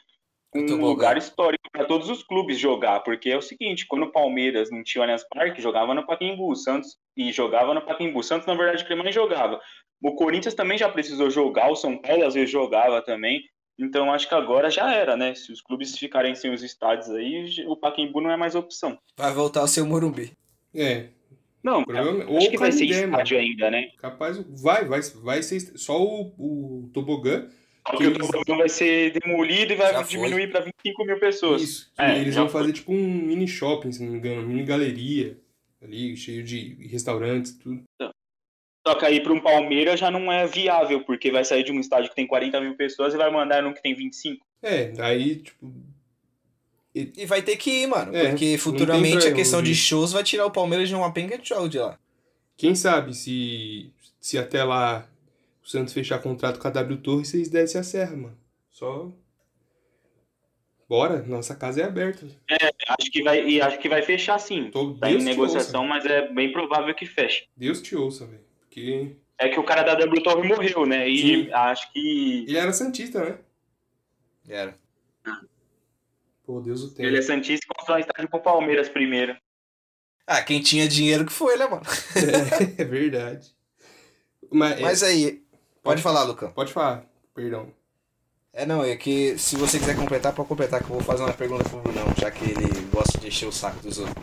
um 0.54 0.80
lugar 0.80 1.16
histórico 1.16 1.68
para 1.70 1.84
todos 1.84 2.08
os 2.08 2.22
clubes 2.22 2.58
jogar. 2.58 3.00
Porque 3.00 3.30
é 3.30 3.36
o 3.36 3.42
seguinte, 3.42 3.86
quando 3.86 4.04
o 4.04 4.12
Palmeiras 4.12 4.70
não 4.70 4.82
tinha 4.82 5.00
o 5.00 5.02
Allianz 5.04 5.24
Parque, 5.28 5.62
jogava 5.62 5.94
no 5.94 6.06
Pacaembu. 6.06 6.50
O 6.50 6.56
Santos 6.56 6.96
e 7.16 7.32
jogava 7.32 7.74
no 7.74 7.82
Pacaembu. 7.82 8.20
O 8.20 8.22
Santos, 8.22 8.46
na 8.46 8.54
verdade, 8.54 8.84
que 8.84 8.94
mais 8.94 9.14
jogava. 9.14 9.60
O 10.02 10.14
Corinthians 10.14 10.54
também 10.54 10.78
já 10.78 10.88
precisou 10.88 11.30
jogar. 11.30 11.70
O 11.70 11.76
São 11.76 11.96
Paulo 11.96 12.24
às 12.24 12.34
vezes 12.34 12.50
jogava 12.50 13.02
também. 13.02 13.42
Então 13.78 14.12
acho 14.12 14.28
que 14.28 14.34
agora 14.34 14.70
já 14.70 14.92
era, 14.92 15.16
né? 15.16 15.34
Se 15.34 15.52
os 15.52 15.60
clubes 15.60 15.96
ficarem 15.96 16.34
sem 16.34 16.52
os 16.52 16.62
estádios 16.62 17.08
aí, 17.10 17.64
o 17.66 17.76
Pacaembu 17.76 18.20
não 18.20 18.30
é 18.30 18.36
mais 18.36 18.54
opção. 18.54 18.98
Vai 19.16 19.32
voltar 19.32 19.62
o 19.62 19.68
seu 19.68 19.86
Morumbi. 19.86 20.32
É, 20.74 21.08
Não, 21.62 21.84
Provavelmente- 21.84 22.24
acho 22.36 22.44
ou 22.46 22.50
que 22.50 22.58
vai 22.58 22.72
ser 22.72 22.86
Canindé, 22.86 23.04
estádio 23.06 23.38
ainda, 23.38 23.70
né? 23.70 23.90
capaz. 23.98 24.38
Vai, 24.62 24.84
vai, 24.84 25.00
vai 25.22 25.42
ser 25.42 25.60
só 25.78 26.00
o, 26.02 26.32
o 26.38 26.90
tobogã. 26.92 27.48
Porque 27.84 28.06
o 28.06 28.18
Tobogã 28.18 28.56
vai 28.58 28.68
ser 28.68 29.12
demolido 29.18 29.72
e 29.72 29.76
vai 29.76 29.92
Já 29.94 30.02
diminuir 30.02 30.50
para 30.50 30.60
25 30.60 31.04
mil 31.06 31.18
pessoas. 31.18 31.62
Isso. 31.62 31.90
É, 31.98 32.18
eles 32.18 32.34
vão 32.34 32.46
foi. 32.46 32.60
fazer 32.60 32.72
tipo 32.74 32.92
um 32.92 33.02
mini 33.08 33.48
shopping, 33.48 33.90
se 33.92 34.02
não 34.04 34.12
me 34.12 34.18
engano, 34.18 34.46
mini 34.46 34.62
galeria 34.62 35.38
ali, 35.82 36.14
cheio 36.14 36.44
de 36.44 36.86
restaurantes 36.88 37.52
e 37.52 37.58
tudo. 37.58 37.82
Só 38.88 38.94
que 38.94 39.04
aí 39.04 39.20
para 39.20 39.34
um 39.34 39.40
Palmeiras 39.40 40.00
já 40.00 40.10
não 40.10 40.32
é 40.32 40.46
viável, 40.46 41.02
porque 41.04 41.30
vai 41.30 41.44
sair 41.44 41.62
de 41.62 41.70
um 41.70 41.78
estádio 41.78 42.08
que 42.08 42.16
tem 42.16 42.26
40 42.26 42.58
mil 42.60 42.74
pessoas 42.74 43.12
e 43.12 43.18
vai 43.18 43.30
mandar 43.30 43.62
num 43.62 43.74
que 43.74 43.82
tem 43.82 43.94
25. 43.94 44.42
É, 44.62 44.88
daí, 44.88 45.36
tipo. 45.36 45.70
E 46.94 47.26
vai 47.26 47.42
ter 47.42 47.56
que 47.56 47.82
ir, 47.82 47.86
mano. 47.86 48.16
É, 48.16 48.30
porque 48.30 48.56
futuramente 48.56 49.26
a 49.26 49.32
questão 49.34 49.62
de 49.62 49.74
shows 49.74 50.10
vai 50.12 50.24
tirar 50.24 50.46
o 50.46 50.50
Palmeiras 50.50 50.88
de 50.88 50.94
uma 50.94 51.12
penca 51.12 51.36
de 51.36 51.46
jogo 51.46 51.68
de 51.68 51.78
lá. 51.78 51.98
Quem 52.56 52.74
sabe 52.74 53.14
se, 53.14 53.92
se 54.18 54.38
até 54.38 54.64
lá 54.64 55.06
o 55.62 55.68
Santos 55.68 55.92
fechar 55.92 56.18
contrato 56.20 56.58
com 56.58 56.66
a 56.66 56.70
W 56.70 56.96
Torre, 56.98 57.26
vocês 57.26 57.50
descem 57.50 57.80
a 57.80 57.84
serra, 57.84 58.16
mano. 58.16 58.38
Só. 58.70 59.12
Bora, 60.88 61.22
nossa 61.24 61.54
casa 61.54 61.82
é 61.82 61.84
aberta. 61.84 62.26
Acho 62.98 63.10
que 63.12 63.22
vai, 63.22 63.46
e 63.46 63.60
acho 63.60 63.78
que 63.78 63.88
vai 63.88 64.00
fechar 64.00 64.38
sim. 64.38 64.70
Tô- 64.70 64.94
Tá 64.94 65.08
Deus 65.08 65.22
em 65.22 65.26
negociação, 65.26 65.82
ouça. 65.82 65.94
mas 65.94 66.06
é 66.06 66.32
bem 66.32 66.50
provável 66.50 66.94
que 66.94 67.04
feche. 67.04 67.46
Deus 67.54 67.82
te 67.82 67.94
ouça, 67.94 68.24
velho. 68.26 68.47
Porque 68.78 69.16
É 69.38 69.48
que 69.48 69.60
o 69.60 69.64
cara 69.64 69.82
da 69.82 69.94
W 69.94 70.22
Torre 70.22 70.48
morreu, 70.48 70.86
né? 70.86 71.08
E 71.08 71.44
Sim. 71.44 71.52
acho 71.52 71.92
que 71.92 72.44
ele 72.48 72.56
era 72.58 72.72
Santista, 72.72 73.24
né? 73.24 73.38
Era. 74.48 74.76
Pô, 76.44 76.60
Deus 76.60 76.82
o 76.82 76.94
tenha. 76.94 77.08
ele 77.08 77.18
é 77.18 77.22
Santista 77.22 77.66
e 77.66 77.74
constrói 77.74 77.98
um 77.98 78.00
estádio 78.00 78.30
pro 78.30 78.40
Palmeiras 78.40 78.88
primeiro. 78.88 79.36
Ah, 80.26 80.42
quem 80.42 80.60
tinha 80.62 80.88
dinheiro 80.88 81.24
que 81.26 81.32
foi, 81.32 81.56
né, 81.56 81.66
mano? 81.66 81.82
É, 82.78 82.84
verdade. 82.84 83.54
Mas, 84.50 84.80
Mas 84.80 85.02
aí, 85.02 85.42
pode 85.82 86.02
falar, 86.02 86.22
Lucão. 86.22 86.50
Pode 86.52 86.72
falar, 86.72 87.04
perdão. 87.34 87.72
É, 88.60 88.66
não, 88.66 88.82
é 88.82 88.96
que 88.96 89.38
se 89.38 89.54
você 89.54 89.78
quiser 89.78 89.94
completar, 89.94 90.32
pode 90.34 90.48
completar, 90.48 90.80
que 90.82 90.86
eu 90.90 90.96
vou 90.96 91.00
fazer 91.00 91.22
uma 91.22 91.32
pergunta 91.32 91.62
pro 91.62 91.78
Brunão, 91.78 92.06
já 92.18 92.28
que 92.28 92.44
ele 92.44 92.88
gosta 92.92 93.16
de 93.16 93.28
encher 93.28 93.46
o 93.46 93.52
saco 93.52 93.80
dos 93.80 93.98
outros. 93.98 94.16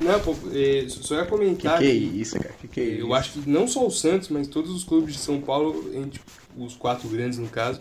Não, 0.00 0.20
pô, 0.20 0.36
é, 0.54 0.86
só 0.88 1.16
ia 1.16 1.24
Que 1.24 1.30
comentar. 1.30 1.78
que 1.80 1.84
é 1.84 1.92
isso, 1.92 2.38
cara? 2.38 2.54
Que 2.60 2.68
que 2.68 2.80
é 2.80 2.84
isso? 2.84 3.00
Eu 3.00 3.12
acho 3.12 3.32
que 3.32 3.50
não 3.50 3.66
só 3.66 3.84
o 3.84 3.90
Santos, 3.90 4.28
mas 4.28 4.46
todos 4.46 4.70
os 4.70 4.84
clubes 4.84 5.14
de 5.14 5.18
São 5.20 5.40
Paulo, 5.40 5.90
gente- 5.92 6.20
os 6.56 6.76
quatro 6.76 7.08
grandes 7.08 7.38
no 7.40 7.48
caso, 7.48 7.80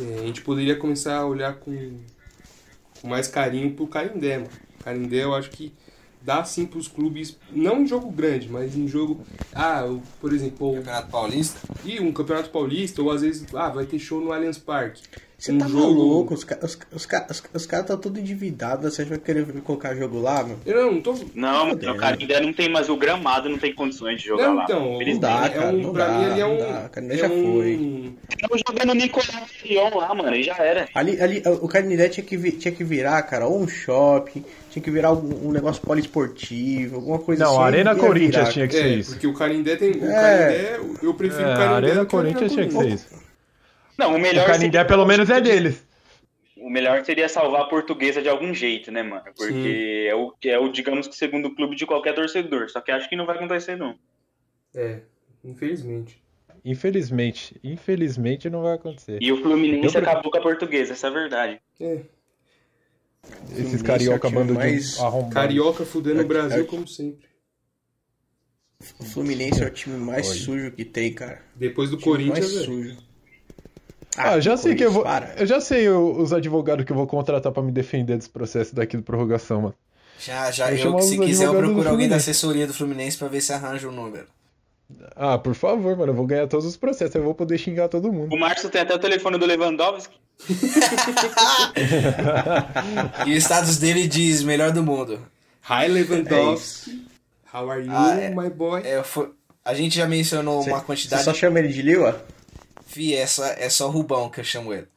é, 0.00 0.20
a 0.20 0.26
gente 0.26 0.40
poderia 0.40 0.76
começar 0.76 1.16
a 1.18 1.26
olhar 1.26 1.56
com, 1.56 1.98
com 3.02 3.08
mais 3.08 3.28
carinho 3.28 3.74
pro 3.74 3.86
Carindé, 3.86 4.38
mano. 4.38 4.50
Carindé 4.82 5.24
eu 5.24 5.34
acho 5.34 5.50
que 5.50 5.74
dá 6.26 6.44
sim 6.44 6.66
pros 6.66 6.88
clubes, 6.88 7.38
não 7.52 7.82
em 7.82 7.86
jogo 7.86 8.10
grande, 8.10 8.48
mas 8.50 8.76
em 8.76 8.88
jogo. 8.88 9.24
Ah, 9.54 9.84
por 10.20 10.32
exemplo, 10.32 10.74
Campeonato 10.74 11.08
Paulista? 11.08 11.60
e 11.84 12.00
um 12.00 12.12
Campeonato 12.12 12.50
Paulista, 12.50 13.00
ou 13.00 13.12
às 13.12 13.22
vezes, 13.22 13.46
ah, 13.54 13.68
vai 13.68 13.86
ter 13.86 14.00
show 14.00 14.20
no 14.20 14.32
Allianz 14.32 14.58
Parque. 14.58 15.02
Você 15.38 15.52
um 15.52 15.58
tá 15.58 15.68
jogo- 15.68 15.82
maluco? 15.82 16.32
Os, 16.32 16.44
ca- 16.44 16.58
os, 16.62 16.78
os, 16.94 17.04
ca- 17.04 17.26
os, 17.30 17.42
os 17.52 17.66
caras 17.66 17.84
estão 17.84 17.98
tudo 17.98 18.18
endividados. 18.18 18.94
Você 18.94 19.04
vai 19.04 19.18
querer 19.18 19.44
colocar 19.62 19.94
jogo 19.94 20.18
lá, 20.18 20.42
meu? 20.42 20.56
Eu 20.64 20.86
não, 20.86 20.92
não 20.92 21.00
tô. 21.02 21.14
Não, 21.34 21.68
Fudeu. 21.70 21.92
o 21.92 21.96
cara 21.98 22.16
ainda 22.18 22.40
não 22.40 22.54
tem 22.54 22.70
mais 22.70 22.88
o 22.88 22.96
gramado, 22.96 23.46
não 23.50 23.58
tem 23.58 23.74
condições 23.74 24.18
de 24.22 24.28
jogar 24.28 24.46
Não, 24.48 24.54
lá. 24.54 24.64
então, 24.64 25.00
Eles 25.02 25.14
Não 25.14 25.20
dá, 25.20 25.44
é 25.44 25.48
cara, 25.50 25.68
um, 25.68 25.82
não 25.82 25.92
pra 25.92 26.06
dá, 26.06 26.12
mim 26.18 26.24
ele 26.24 26.40
é 26.40 26.44
não 26.44 26.54
um. 26.54 26.58
dá, 26.58 26.88
cara, 26.88 27.06
é 27.06 27.16
já 27.18 27.28
um- 27.28 28.14
estão 28.30 28.58
jogando 28.66 28.94
Nicolau 28.94 29.46
Lyon 29.62 29.98
lá, 29.98 30.14
mano, 30.14 30.34
e 30.36 30.42
já 30.42 30.56
era. 30.56 30.88
Ali, 30.94 31.20
ali, 31.20 31.42
o 31.60 31.68
Canindé 31.68 32.08
tinha 32.08 32.24
que, 32.24 32.36
vi- 32.38 32.52
tinha 32.52 32.72
que 32.72 32.82
virar, 32.82 33.20
cara, 33.24 33.46
ou 33.46 33.60
um 33.60 33.68
shopping, 33.68 34.42
tinha 34.70 34.82
que 34.82 34.90
virar 34.90 35.12
um, 35.12 35.48
um 35.48 35.52
negócio 35.52 35.82
poliesportivo, 35.82 36.96
alguma 36.96 37.18
coisa 37.18 37.44
Não, 37.44 37.52
assim. 37.52 37.60
a 37.62 37.66
Arena 37.66 37.92
ia 37.92 37.96
Corinthians 37.98 38.34
virar. 38.36 38.52
tinha 38.52 38.68
que 38.68 38.74
ser 38.74 38.84
É, 38.86 38.88
isso. 38.94 39.10
porque 39.12 39.26
o 39.26 39.34
Carindé 39.34 39.76
tem. 39.76 39.90
O 39.92 40.10
É. 40.10 40.14
Carindé, 40.14 40.80
eu 41.02 41.12
prefiro 41.14 41.42
É, 41.48 41.52
o 41.52 41.56
Carindé. 41.56 41.66
a 41.66 41.76
Arena 41.76 42.06
Corinthians 42.06 42.52
tinha 42.52 42.66
que 42.66 42.72
ser 42.72 42.88
isso. 42.88 43.25
Não, 43.98 44.12
o 44.12 44.16
O 44.16 44.20
melhor 44.20 44.46
Canindé 44.46 44.78
seria- 44.78 44.84
pelo 44.84 45.06
menos 45.06 45.30
é 45.30 45.40
deles. 45.40 45.86
O 46.56 46.70
melhor 46.70 47.04
seria 47.04 47.28
salvar 47.28 47.62
a 47.62 47.68
portuguesa 47.68 48.20
de 48.22 48.28
algum 48.28 48.52
jeito, 48.52 48.90
né, 48.90 49.02
mano? 49.02 49.22
Porque 49.36 50.06
é 50.10 50.14
o, 50.14 50.34
é 50.44 50.58
o, 50.58 50.68
digamos 50.70 51.06
que, 51.06 51.14
segundo 51.16 51.54
clube 51.54 51.76
de 51.76 51.86
qualquer 51.86 52.14
torcedor. 52.14 52.68
Só 52.70 52.80
que 52.80 52.90
acho 52.90 53.08
que 53.08 53.14
não 53.16 53.26
vai 53.26 53.36
acontecer, 53.36 53.76
não. 53.76 53.96
É, 54.74 55.00
infelizmente. 55.44 56.20
Infelizmente, 56.64 57.60
infelizmente 57.62 58.50
não 58.50 58.62
vai 58.62 58.74
acontecer. 58.74 59.18
E 59.22 59.30
o 59.30 59.40
Fluminense 59.40 59.94
Eu 59.94 60.00
acabou 60.02 60.32
com 60.32 60.38
a 60.38 60.40
portuguesa, 60.42 60.94
essa 60.94 61.06
é 61.06 61.10
a 61.10 61.12
verdade. 61.12 61.60
É. 61.80 62.00
Esses 63.56 63.82
carioca 63.82 64.26
é 64.26 64.30
o 64.30 64.34
bando 64.34 64.54
mais 64.54 64.94
de 64.96 65.00
arrombados. 65.00 65.34
Carioca 65.34 65.84
fudendo 65.84 66.20
É, 66.20 66.24
o 66.24 66.26
Brasil 66.26 66.62
é. 66.62 66.66
como 66.66 66.86
sempre. 66.88 67.26
O 69.00 69.04
Fluminense 69.04 69.62
é 69.62 69.66
o 69.66 69.70
time 69.70 69.96
mais 69.96 70.28
Olha. 70.28 70.38
sujo 70.38 70.70
que 70.72 70.84
tem, 70.84 71.12
cara. 71.12 71.40
Depois 71.54 71.90
do 71.90 71.96
O 71.96 71.98
time 71.98 72.10
Corinthians, 72.12 72.38
mais 72.52 72.52
velho. 72.52 72.64
sujo. 72.66 73.05
Ah, 74.16 74.36
eu 74.36 74.40
já 74.40 74.56
sei 74.56 74.74
que 74.74 74.84
eu 74.84 74.90
vou. 74.90 75.02
Para. 75.02 75.34
Eu 75.36 75.46
já 75.46 75.60
sei 75.60 75.88
os 75.88 76.32
advogados 76.32 76.84
que 76.84 76.92
eu 76.92 76.96
vou 76.96 77.06
contratar 77.06 77.52
pra 77.52 77.62
me 77.62 77.72
defender 77.72 78.16
desse 78.16 78.30
processo 78.30 78.74
daqui 78.74 78.96
do 78.96 79.02
prorrogação, 79.02 79.62
mano. 79.62 79.74
Já, 80.18 80.50
já, 80.50 80.70
eu, 80.72 80.78
chamar 80.78 81.02
se 81.02 81.18
quiser, 81.18 81.44
eu 81.46 81.54
procuro 81.54 81.88
alguém 81.90 82.08
da 82.08 82.16
assessoria 82.16 82.66
do 82.66 82.72
Fluminense 82.72 83.18
pra 83.18 83.28
ver 83.28 83.40
se 83.42 83.52
arranja 83.52 83.86
o 83.88 83.92
número. 83.92 84.24
Ah, 85.14 85.36
por 85.36 85.54
favor, 85.54 85.94
mano, 85.96 86.12
eu 86.12 86.16
vou 86.16 86.24
ganhar 86.26 86.46
todos 86.46 86.64
os 86.64 86.76
processos, 86.76 87.14
eu 87.16 87.22
vou 87.22 87.34
poder 87.34 87.58
xingar 87.58 87.88
todo 87.88 88.10
mundo. 88.12 88.32
O 88.34 88.38
Márcio 88.38 88.70
tem 88.70 88.80
até 88.80 88.94
o 88.94 88.98
telefone 88.98 89.36
do 89.36 89.44
Lewandowski. 89.44 90.14
E 93.26 93.32
o 93.34 93.36
status 93.36 93.78
dele 93.78 94.06
diz 94.06 94.42
melhor 94.42 94.70
do 94.70 94.82
mundo. 94.82 95.18
Hi 95.68 95.88
Lewandowski. 95.88 97.06
How 97.52 97.70
are 97.70 97.82
you, 97.84 97.90
Ah, 97.92 98.14
é. 98.20 98.30
my 98.30 98.50
boy? 98.50 98.82
É, 98.84 99.02
foi- 99.02 99.30
a 99.64 99.74
gente 99.74 99.96
já 99.96 100.06
mencionou 100.06 100.62
Cê- 100.62 100.70
uma 100.70 100.78
Você 100.80 100.84
quantidade. 100.84 101.24
só 101.24 101.34
chama 101.34 101.58
ele 101.58 101.68
de 101.68 101.82
Liwa? 101.82 102.20
Fi, 102.86 103.14
é 103.14 103.26
só, 103.26 103.44
é 103.44 103.68
só 103.68 103.90
Rubão 103.90 104.30
que 104.30 104.40
eu 104.40 104.44
chamo 104.44 104.72
ele. 104.72 104.88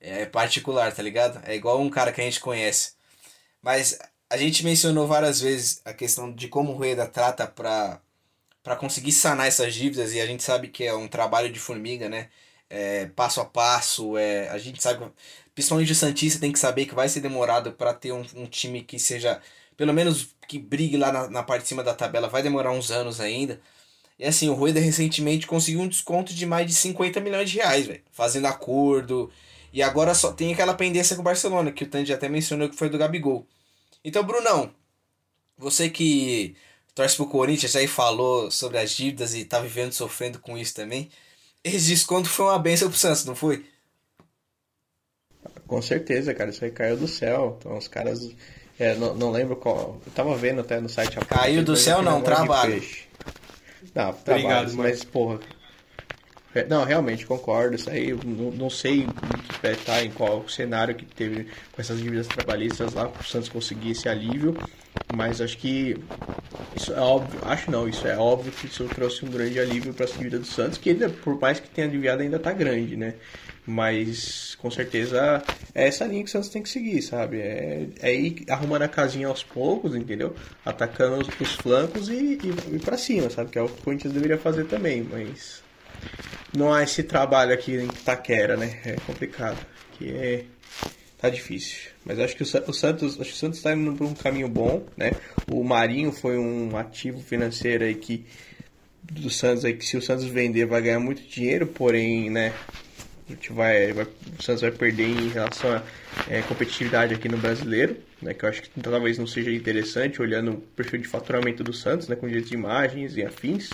É 0.00 0.26
particular, 0.26 0.92
tá 0.94 1.02
ligado? 1.02 1.40
É 1.46 1.54
igual 1.54 1.80
um 1.80 1.90
cara 1.90 2.12
que 2.12 2.20
a 2.20 2.24
gente 2.24 2.40
conhece. 2.40 2.94
Mas 3.62 3.98
a 4.30 4.36
gente 4.36 4.64
mencionou 4.64 5.06
várias 5.06 5.40
vezes 5.40 5.80
a 5.84 5.92
questão 5.92 6.32
de 6.32 6.48
como 6.48 6.72
o 6.72 6.76
Rueda 6.76 7.06
trata 7.06 7.46
pra, 7.46 8.00
pra 8.62 8.76
conseguir 8.76 9.12
sanar 9.12 9.46
essas 9.48 9.74
dívidas, 9.74 10.12
e 10.14 10.20
a 10.20 10.26
gente 10.26 10.42
sabe 10.42 10.68
que 10.68 10.84
é 10.84 10.94
um 10.94 11.08
trabalho 11.08 11.52
de 11.52 11.58
formiga, 11.60 12.08
né? 12.08 12.30
É, 12.70 13.06
passo 13.08 13.40
a 13.40 13.44
passo, 13.46 14.16
é, 14.18 14.48
a 14.50 14.58
gente 14.58 14.82
sabe, 14.82 15.06
principalmente 15.54 15.92
o 15.92 15.94
Santista 15.94 16.40
tem 16.40 16.52
que 16.52 16.58
saber 16.58 16.86
que 16.86 16.94
vai 16.94 17.08
ser 17.08 17.20
demorado 17.20 17.72
pra 17.72 17.94
ter 17.94 18.12
um, 18.12 18.24
um 18.36 18.46
time 18.46 18.82
que 18.84 18.98
seja, 18.98 19.40
pelo 19.76 19.94
menos 19.94 20.34
que 20.46 20.58
brigue 20.58 20.96
lá 20.98 21.12
na, 21.12 21.28
na 21.30 21.42
parte 21.42 21.62
de 21.62 21.68
cima 21.68 21.82
da 21.84 21.94
tabela, 21.94 22.28
vai 22.28 22.42
demorar 22.42 22.72
uns 22.72 22.90
anos 22.90 23.20
ainda. 23.20 23.60
E 24.18 24.24
assim, 24.24 24.48
o 24.48 24.54
Rueda 24.54 24.80
recentemente 24.80 25.46
conseguiu 25.46 25.80
um 25.80 25.88
desconto 25.88 26.34
de 26.34 26.44
mais 26.44 26.66
de 26.66 26.74
50 26.74 27.20
milhões 27.20 27.50
de 27.50 27.58
reais, 27.58 27.86
velho. 27.86 28.02
Fazendo 28.10 28.46
acordo. 28.46 29.30
E 29.72 29.82
agora 29.82 30.14
só 30.14 30.32
tem 30.32 30.52
aquela 30.52 30.74
pendência 30.74 31.14
com 31.14 31.22
o 31.22 31.24
Barcelona, 31.24 31.70
que 31.70 31.84
o 31.84 31.86
Tandy 31.86 32.12
até 32.12 32.28
mencionou 32.28 32.68
que 32.68 32.76
foi 32.76 32.88
do 32.88 32.98
Gabigol. 32.98 33.46
Então, 34.04 34.24
Brunão, 34.24 34.70
você 35.56 35.88
que 35.88 36.56
torce 36.94 37.14
pro 37.14 37.26
Corinthians 37.26 37.76
aí 37.76 37.86
falou 37.86 38.50
sobre 38.50 38.78
as 38.78 38.90
dívidas 38.90 39.34
e 39.34 39.44
tá 39.44 39.60
vivendo 39.60 39.92
sofrendo 39.92 40.40
com 40.40 40.58
isso 40.58 40.74
também. 40.74 41.10
Esse 41.62 41.88
desconto 41.88 42.28
foi 42.28 42.46
uma 42.46 42.58
benção 42.58 42.88
pro 42.88 42.98
Santos, 42.98 43.24
não 43.24 43.36
foi? 43.36 43.64
Com 45.66 45.80
certeza, 45.80 46.34
cara. 46.34 46.50
Isso 46.50 46.64
aí 46.64 46.72
caiu 46.72 46.96
do 46.96 47.06
céu. 47.06 47.56
Então 47.60 47.76
os 47.76 47.86
caras. 47.86 48.30
é, 48.78 48.94
não, 48.96 49.14
não 49.14 49.30
lembro 49.30 49.54
qual. 49.54 50.00
Eu 50.04 50.12
tava 50.12 50.34
vendo 50.36 50.60
até 50.60 50.80
no 50.80 50.88
site. 50.88 51.18
Caiu 51.26 51.62
do 51.62 51.76
céu, 51.76 52.02
não, 52.02 52.20
fiz 52.24 53.06
monte 53.80 53.86
de 53.86 53.92
trabalho. 53.92 54.16
Não, 54.16 54.20
Obrigado, 54.34 54.66
mano. 54.76 54.82
mas 54.82 55.04
porra. 55.04 55.40
É, 56.58 56.66
Não, 56.66 56.84
realmente 56.84 57.24
concordo. 57.24 57.76
Isso 57.76 57.88
aí, 57.88 58.12
não, 58.12 58.50
não 58.50 58.70
sei 58.70 59.06
bem, 59.62 59.76
tá, 59.84 60.02
em 60.02 60.10
qual 60.10 60.48
cenário 60.48 60.94
que 60.94 61.04
teve 61.04 61.44
com 61.72 61.80
essas 61.80 61.98
dívidas 61.98 62.26
trabalhistas 62.26 62.94
lá 62.94 63.08
para 63.08 63.20
o 63.20 63.24
Santos 63.24 63.48
conseguir 63.48 63.92
esse 63.92 64.08
alívio, 64.08 64.56
mas 65.12 65.40
acho 65.40 65.56
que 65.56 65.96
isso 66.76 66.92
é 66.92 67.00
óbvio. 67.00 67.40
Acho 67.44 67.70
não, 67.70 67.88
isso 67.88 68.06
é 68.06 68.16
óbvio 68.16 68.52
que 68.52 68.66
isso 68.66 68.84
trouxe 68.86 69.24
um 69.24 69.30
grande 69.30 69.58
alívio 69.60 69.94
para 69.94 70.04
as 70.04 70.12
dívidas 70.12 70.40
do 70.40 70.46
Santos, 70.46 70.78
que 70.78 70.90
ainda, 70.90 71.08
por 71.08 71.40
mais 71.40 71.60
que 71.60 71.68
tenha 71.68 71.86
aliviado, 71.86 72.22
ainda 72.22 72.38
tá 72.38 72.52
grande, 72.52 72.96
né? 72.96 73.14
Mas 73.66 74.54
com 74.56 74.70
certeza 74.70 75.42
é 75.74 75.86
essa 75.86 76.06
linha 76.06 76.22
que 76.22 76.28
o 76.28 76.32
Santos 76.32 76.48
tem 76.48 76.62
que 76.62 76.70
seguir, 76.70 77.02
sabe? 77.02 77.38
É, 77.40 77.86
é 78.00 78.14
ir 78.14 78.44
arrumando 78.48 78.82
a 78.82 78.88
casinha 78.88 79.28
aos 79.28 79.42
poucos, 79.44 79.94
entendeu? 79.94 80.34
Atacando 80.64 81.18
os, 81.18 81.28
os 81.40 81.54
flancos 81.54 82.08
e, 82.08 82.38
e, 82.42 82.76
e 82.76 82.78
para 82.78 82.96
cima, 82.96 83.28
sabe? 83.28 83.50
Que 83.50 83.58
é 83.58 83.62
o 83.62 83.68
que 83.68 83.80
o 83.80 83.84
Corinthians 83.84 84.14
deveria 84.14 84.38
fazer 84.38 84.64
também, 84.64 85.02
mas 85.02 85.67
não 86.56 86.72
há 86.72 86.82
esse 86.82 87.02
trabalho 87.02 87.52
aqui 87.52 87.72
em 87.72 87.84
Itaquera, 87.86 88.56
né? 88.56 88.80
É 88.84 88.92
complicado. 89.06 89.58
Que 89.98 90.10
é. 90.12 90.44
Tá 91.18 91.28
difícil. 91.28 91.90
Mas 92.04 92.18
acho 92.20 92.36
que 92.36 92.42
o, 92.42 92.46
Sa- 92.46 92.62
o 92.66 92.72
Santos. 92.72 93.20
Acho 93.20 93.30
que 93.30 93.36
o 93.36 93.38
Santos 93.38 93.60
tá 93.60 93.72
indo 93.74 93.92
por 93.94 94.06
um 94.06 94.14
caminho 94.14 94.48
bom, 94.48 94.86
né? 94.96 95.12
O 95.50 95.62
Marinho 95.64 96.12
foi 96.12 96.38
um 96.38 96.76
ativo 96.76 97.20
financeiro 97.20 97.84
aí 97.84 97.94
que. 97.94 98.24
Do 99.02 99.30
Santos 99.30 99.64
aí 99.64 99.72
que 99.74 99.84
se 99.86 99.96
o 99.96 100.02
Santos 100.02 100.24
vender 100.26 100.66
vai 100.66 100.82
ganhar 100.82 101.00
muito 101.00 101.22
dinheiro, 101.22 101.66
porém, 101.66 102.30
né? 102.30 102.52
A 103.28 103.32
gente 103.32 103.52
vai, 103.52 103.92
vai- 103.92 104.06
o 104.38 104.42
Santos 104.42 104.62
vai 104.62 104.70
perder 104.70 105.08
em 105.08 105.28
relação 105.28 105.70
à 105.72 105.82
é, 106.30 106.40
competitividade 106.42 107.14
aqui 107.14 107.28
no 107.28 107.36
brasileiro, 107.38 107.96
né? 108.22 108.32
Que 108.32 108.44
eu 108.44 108.48
acho 108.48 108.62
que 108.62 108.68
talvez 108.80 109.18
não 109.18 109.26
seja 109.26 109.50
interessante 109.50 110.20
olhando 110.22 110.52
o 110.52 110.56
perfil 110.60 111.00
de 111.00 111.08
faturamento 111.08 111.64
do 111.64 111.72
Santos, 111.72 112.06
né? 112.08 112.16
Com 112.16 112.26
direitos 112.26 112.50
de 112.50 112.56
imagens 112.56 113.16
e 113.16 113.22
afins. 113.24 113.70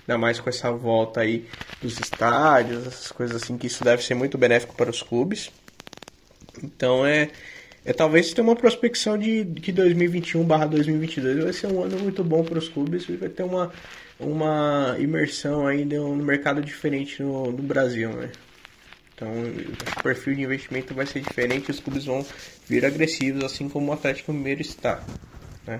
Ainda 0.00 0.18
mais 0.18 0.40
com 0.40 0.48
essa 0.48 0.70
volta 0.70 1.20
aí 1.20 1.46
dos 1.80 2.00
estádios, 2.00 2.86
essas 2.86 3.12
coisas 3.12 3.42
assim, 3.42 3.56
que 3.56 3.66
isso 3.66 3.84
deve 3.84 4.02
ser 4.02 4.14
muito 4.14 4.36
benéfico 4.36 4.74
para 4.74 4.90
os 4.90 5.02
clubes. 5.02 5.50
Então 6.62 7.06
é, 7.06 7.30
é 7.84 7.92
talvez 7.92 8.32
ter 8.32 8.40
uma 8.40 8.56
prospecção 8.56 9.16
de 9.18 9.44
que 9.44 9.72
2021 9.72 10.44
2022 10.46 11.44
vai 11.44 11.52
ser 11.52 11.66
um 11.68 11.82
ano 11.82 11.98
muito 11.98 12.24
bom 12.24 12.44
para 12.44 12.58
os 12.58 12.68
clubes 12.68 13.08
e 13.08 13.16
vai 13.16 13.28
ter 13.28 13.42
uma, 13.42 13.72
uma 14.18 14.96
imersão 14.98 15.66
aí 15.66 15.84
no, 15.84 16.16
mercado 16.16 16.62
diferente 16.62 17.22
no, 17.22 17.52
no 17.52 17.62
Brasil, 17.62 18.10
né? 18.10 18.30
Então, 19.14 19.28
o 19.98 20.02
perfil 20.02 20.34
de 20.34 20.42
investimento 20.42 20.94
vai 20.94 21.04
ser 21.04 21.20
diferente 21.20 21.70
os 21.70 21.78
clubes 21.78 22.06
vão 22.06 22.24
vir 22.66 22.86
agressivos, 22.86 23.44
assim 23.44 23.68
como 23.68 23.90
o 23.90 23.92
Atlético 23.92 24.32
Mineiro 24.32 24.62
está. 24.62 25.04
Né? 25.66 25.78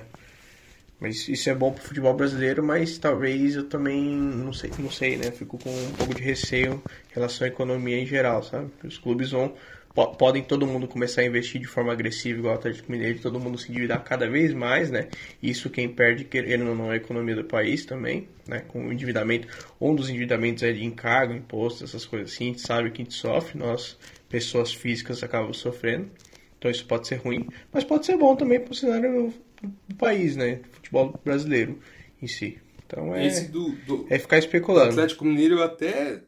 Mas 1.00 1.26
isso 1.28 1.48
é 1.48 1.54
bom 1.54 1.72
pro 1.72 1.82
futebol 1.82 2.14
brasileiro, 2.14 2.62
mas 2.62 2.98
talvez 2.98 3.56
eu 3.56 3.64
também 3.68 4.04
não 4.04 4.52
sei, 4.52 4.70
não 4.78 4.90
sei, 4.90 5.16
né? 5.16 5.30
Fico 5.30 5.58
com 5.58 5.70
um 5.70 5.92
pouco 5.92 6.14
de 6.14 6.22
receio 6.22 6.82
em 7.10 7.14
relação 7.14 7.46
à 7.46 7.48
economia 7.48 7.98
em 7.98 8.06
geral, 8.06 8.42
sabe? 8.42 8.70
Os 8.84 8.98
clubes 8.98 9.30
vão 9.30 9.54
po- 9.94 10.14
podem 10.14 10.42
todo 10.42 10.66
mundo 10.66 10.86
começar 10.86 11.22
a 11.22 11.24
investir 11.24 11.60
de 11.60 11.66
forma 11.66 11.92
agressiva 11.92 12.38
igual 12.38 12.54
o 12.54 12.58
Atlético 12.58 12.90
Mineiro, 12.92 13.18
todo 13.20 13.40
mundo 13.40 13.58
se 13.58 13.70
endividar 13.70 14.02
cada 14.04 14.28
vez 14.28 14.52
mais, 14.52 14.90
né? 14.90 15.08
Isso 15.42 15.70
quem 15.70 15.88
perde, 15.88 16.24
querendo 16.24 16.68
ou 16.68 16.74
não, 16.74 16.90
é 16.90 16.94
a 16.94 16.96
economia 16.96 17.34
do 17.34 17.44
país 17.44 17.84
também, 17.84 18.28
né? 18.46 18.60
Com 18.68 18.86
o 18.88 18.92
endividamento, 18.92 19.48
um 19.80 19.94
dos 19.94 20.08
endividamentos 20.10 20.62
é 20.62 20.72
de 20.72 20.84
encargo, 20.84 21.32
imposto, 21.32 21.84
essas 21.84 22.04
coisas 22.04 22.32
assim, 22.32 22.44
a 22.44 22.46
gente 22.48 22.60
sabe 22.60 22.90
que 22.90 23.00
a 23.02 23.04
gente 23.04 23.14
sofre, 23.14 23.58
nós, 23.58 23.96
pessoas 24.28 24.72
físicas, 24.72 25.22
acabamos 25.22 25.58
sofrendo. 25.58 26.10
Então 26.58 26.70
isso 26.70 26.84
pode 26.86 27.08
ser 27.08 27.16
ruim, 27.16 27.48
mas 27.72 27.84
pode 27.84 28.04
ser 28.04 28.18
bom 28.18 28.36
também 28.36 28.60
pro 28.60 28.74
cenário 28.74 29.32
do 29.62 29.94
país, 29.96 30.36
né? 30.36 30.60
Futebol 30.72 31.18
brasileiro 31.24 31.78
em 32.20 32.26
si. 32.26 32.58
Então 32.86 33.14
é, 33.14 33.26
Esse 33.26 33.48
do, 33.48 33.70
do, 33.86 34.06
é 34.10 34.18
ficar 34.18 34.38
do 34.38 34.44
especulando. 34.44 34.90
Atlético 34.90 35.24
Mineiro 35.24 35.56
eu 35.56 35.62
até. 35.62 36.22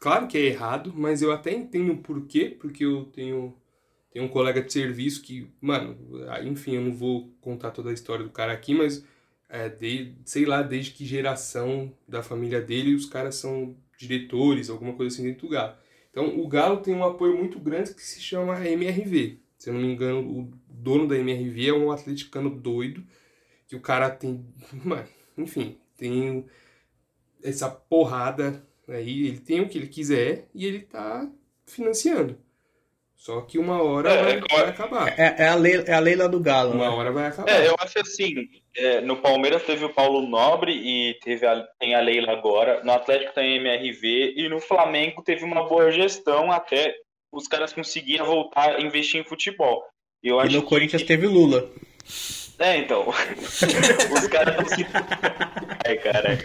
Claro 0.00 0.28
que 0.28 0.36
é 0.36 0.42
errado, 0.42 0.92
mas 0.94 1.22
eu 1.22 1.32
até 1.32 1.52
entendo 1.52 1.92
o 1.92 1.98
porquê, 1.98 2.54
porque 2.60 2.84
eu 2.84 3.06
tenho, 3.06 3.56
tenho 4.12 4.26
um 4.26 4.28
colega 4.28 4.60
de 4.60 4.70
serviço 4.70 5.22
que, 5.22 5.50
mano, 5.60 5.96
enfim, 6.44 6.74
eu 6.76 6.82
não 6.82 6.92
vou 6.92 7.34
contar 7.40 7.70
toda 7.70 7.88
a 7.88 7.94
história 7.94 8.22
do 8.22 8.30
cara 8.30 8.52
aqui, 8.52 8.74
mas 8.74 9.02
é, 9.48 9.68
de, 9.68 10.14
sei 10.26 10.44
lá, 10.44 10.62
desde 10.62 10.90
que 10.90 11.06
geração 11.06 11.90
da 12.06 12.22
família 12.22 12.60
dele 12.60 12.94
os 12.94 13.06
caras 13.06 13.36
são 13.36 13.74
diretores, 13.98 14.68
alguma 14.68 14.92
coisa 14.92 15.14
assim 15.14 15.24
dentro 15.24 15.46
do 15.46 15.52
Galo. 15.52 15.74
Então 16.10 16.38
o 16.38 16.46
Galo 16.46 16.78
tem 16.78 16.94
um 16.94 17.04
apoio 17.04 17.36
muito 17.36 17.58
grande 17.58 17.94
que 17.94 18.02
se 18.02 18.20
chama 18.20 18.66
MRV. 18.66 19.40
Se 19.64 19.70
eu 19.70 19.74
não 19.74 19.80
me 19.80 19.90
engano, 19.94 20.20
o 20.20 20.50
dono 20.68 21.08
da 21.08 21.16
MRV 21.16 21.68
é 21.68 21.72
um 21.72 21.90
atleticano 21.90 22.50
doido, 22.50 23.02
que 23.66 23.74
o 23.74 23.80
cara 23.80 24.10
tem, 24.10 24.44
mano, 24.84 25.08
enfim, 25.38 25.78
tem 25.96 26.44
essa 27.42 27.70
porrada 27.70 28.62
aí, 28.86 29.26
ele 29.26 29.40
tem 29.40 29.62
o 29.62 29.68
que 29.68 29.78
ele 29.78 29.86
quiser 29.86 30.48
e 30.54 30.66
ele 30.66 30.80
tá 30.80 31.26
financiando. 31.64 32.38
Só 33.14 33.40
que 33.40 33.58
uma 33.58 33.82
hora 33.82 34.10
É, 34.12 34.22
vai, 34.22 34.40
vai 34.40 34.68
acabar. 34.68 35.18
É, 35.18 35.44
é 35.44 35.48
a 35.48 35.54
lei, 35.54 35.82
é 35.86 35.94
a 35.94 35.98
lei 35.98 36.14
lá 36.14 36.26
do 36.26 36.40
Galo, 36.40 36.72
Uma 36.72 36.90
né? 36.90 36.96
hora 36.96 37.10
vai 37.10 37.26
acabar. 37.28 37.50
É, 37.50 37.66
eu 37.66 37.74
acho 37.78 38.00
assim, 38.00 38.46
é, 38.76 39.00
no 39.00 39.16
Palmeiras 39.16 39.62
teve 39.62 39.82
o 39.86 39.94
Paulo 39.94 40.28
Nobre 40.28 40.72
e 40.74 41.14
teve 41.20 41.46
a, 41.46 41.66
tem 41.80 41.94
a 41.94 42.00
Leila 42.00 42.32
agora, 42.32 42.84
no 42.84 42.92
Atlético 42.92 43.32
tem 43.32 43.54
a 43.54 43.56
MRV 43.56 44.34
e 44.36 44.46
no 44.46 44.60
Flamengo 44.60 45.22
teve 45.22 45.42
uma 45.42 45.66
boa 45.66 45.90
gestão 45.90 46.52
até 46.52 46.94
os 47.34 47.46
caras 47.48 47.72
conseguiam 47.72 48.24
voltar 48.26 48.76
a 48.76 48.80
investir 48.80 49.20
em 49.20 49.24
futebol. 49.24 49.82
Eu 50.22 50.36
E 50.36 50.40
acho 50.40 50.56
no 50.56 50.62
que- 50.62 50.68
Corinthians 50.68 51.02
teve 51.02 51.26
Lula. 51.26 51.70
É, 52.58 52.76
então. 52.78 53.08
os 54.12 54.26
caras 54.28 54.54
estão 54.54 54.76
se. 54.76 54.86
Ai, 55.86 55.96
cara. 55.98 56.38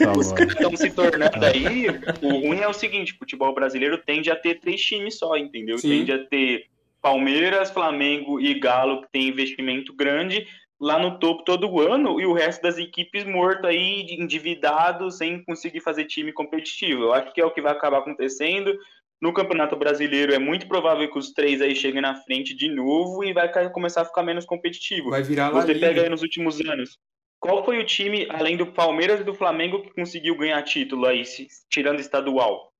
Nossa, 0.00 0.18
Os 0.18 0.32
caras 0.32 0.52
estão 0.52 0.76
se 0.76 0.90
tornando 0.90 1.44
aí. 1.44 1.86
O 2.22 2.28
ruim 2.46 2.60
é 2.60 2.68
o 2.68 2.72
seguinte: 2.72 3.12
o 3.14 3.18
futebol 3.18 3.52
brasileiro 3.54 3.98
tende 3.98 4.30
a 4.30 4.36
ter 4.36 4.60
três 4.60 4.80
times 4.80 5.18
só, 5.18 5.36
entendeu? 5.36 5.78
Sim. 5.78 5.88
Tende 5.88 6.12
a 6.12 6.24
ter 6.26 6.66
Palmeiras, 7.02 7.70
Flamengo 7.70 8.40
e 8.40 8.54
Galo, 8.60 9.02
que 9.02 9.08
tem 9.10 9.28
investimento 9.28 9.92
grande, 9.94 10.46
lá 10.78 10.98
no 10.98 11.18
topo 11.18 11.42
todo 11.44 11.80
ano, 11.80 12.20
e 12.20 12.26
o 12.26 12.32
resto 12.32 12.62
das 12.62 12.78
equipes 12.78 13.24
morto 13.24 13.66
aí, 13.66 14.06
endividado, 14.18 15.10
sem 15.10 15.42
conseguir 15.44 15.80
fazer 15.80 16.04
time 16.04 16.32
competitivo. 16.32 17.04
Eu 17.04 17.12
acho 17.14 17.32
que 17.32 17.40
é 17.40 17.44
o 17.44 17.50
que 17.50 17.60
vai 17.62 17.72
acabar 17.72 17.98
acontecendo. 17.98 18.72
No 19.20 19.34
Campeonato 19.34 19.76
Brasileiro 19.76 20.32
é 20.32 20.38
muito 20.38 20.66
provável 20.66 21.10
que 21.10 21.18
os 21.18 21.32
três 21.32 21.60
aí 21.60 21.74
cheguem 21.76 22.00
na 22.00 22.14
frente 22.14 22.54
de 22.56 22.68
novo 22.68 23.22
e 23.22 23.32
vai 23.32 23.50
começar 23.70 24.02
a 24.02 24.04
ficar 24.06 24.22
menos 24.22 24.46
competitivo. 24.46 25.10
Vai 25.10 25.22
virar 25.22 25.50
lá 25.50 25.60
Você 25.60 25.74
pega 25.74 26.02
aí 26.02 26.08
nos 26.08 26.22
últimos 26.22 26.58
anos. 26.60 26.98
Qual 27.38 27.64
foi 27.64 27.78
o 27.78 27.84
time, 27.84 28.26
além 28.30 28.56
do 28.56 28.72
Palmeiras 28.72 29.20
e 29.20 29.24
do 29.24 29.34
Flamengo, 29.34 29.82
que 29.82 29.92
conseguiu 29.94 30.36
ganhar 30.36 30.62
título 30.62 31.06
aí, 31.06 31.24
se- 31.24 31.48
tirando 31.70 32.00
estadual? 32.00 32.70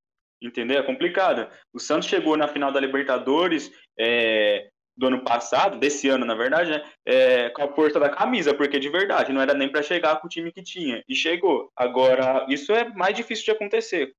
Entendeu? 0.41 0.79
É 0.79 0.83
complicado. 0.83 1.47
O 1.71 1.79
Santos 1.79 2.09
chegou 2.09 2.35
na 2.35 2.47
final 2.47 2.71
da 2.71 2.79
Libertadores 2.79 3.71
é, 3.97 4.67
do 5.01 5.07
ano 5.07 5.23
passado, 5.23 5.79
desse 5.79 6.07
ano, 6.07 6.23
na 6.23 6.35
verdade, 6.35 6.69
né? 6.69 6.83
é, 7.03 7.49
com 7.49 7.63
a 7.63 7.73
força 7.73 7.99
da 7.99 8.07
camisa, 8.07 8.53
porque 8.53 8.79
de 8.79 8.87
verdade, 8.87 9.33
não 9.33 9.41
era 9.41 9.55
nem 9.55 9.67
para 9.67 9.81
chegar 9.81 10.21
com 10.21 10.27
o 10.27 10.29
time 10.29 10.51
que 10.51 10.61
tinha. 10.61 11.03
E 11.09 11.15
chegou. 11.15 11.71
Agora, 11.75 12.45
isso 12.47 12.71
é 12.71 12.87
mais 12.93 13.15
difícil 13.15 13.45
de 13.45 13.51
acontecer. 13.51 14.13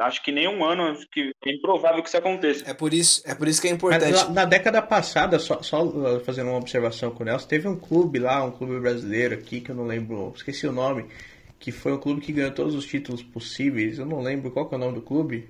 Acho 0.00 0.24
que 0.24 0.32
nem 0.32 0.48
um 0.48 0.64
ano, 0.64 0.98
que 1.12 1.30
é 1.46 1.52
improvável 1.52 2.02
que 2.02 2.08
isso 2.08 2.16
aconteça. 2.16 2.68
É 2.68 2.74
por 2.74 2.92
isso, 2.92 3.22
é 3.24 3.36
por 3.36 3.46
isso 3.46 3.62
que 3.62 3.68
é 3.68 3.70
Mas 3.70 3.78
importante. 3.78 4.24
na, 4.24 4.30
na 4.30 4.44
década 4.44 4.82
passada, 4.82 5.38
só, 5.38 5.62
só 5.62 5.84
uh, 5.84 6.20
fazendo 6.24 6.50
uma 6.50 6.58
observação 6.58 7.12
com 7.12 7.22
o 7.22 7.26
Nelson, 7.26 7.46
teve 7.46 7.68
um 7.68 7.78
clube 7.78 8.18
lá, 8.18 8.42
um 8.42 8.50
clube 8.50 8.80
brasileiro 8.80 9.34
aqui, 9.34 9.60
que 9.60 9.70
eu 9.70 9.76
não 9.76 9.86
lembro, 9.86 10.32
esqueci 10.34 10.66
o 10.66 10.72
nome, 10.72 11.06
que 11.60 11.70
foi 11.70 11.92
um 11.92 11.98
clube 11.98 12.20
que 12.20 12.32
ganhou 12.32 12.50
todos 12.50 12.74
os 12.74 12.84
títulos 12.84 13.22
possíveis. 13.22 14.00
Eu 14.00 14.06
não 14.06 14.20
lembro 14.20 14.50
qual 14.50 14.68
que 14.68 14.74
é 14.74 14.76
o 14.76 14.80
nome 14.80 14.96
do 14.96 15.02
clube. 15.02 15.48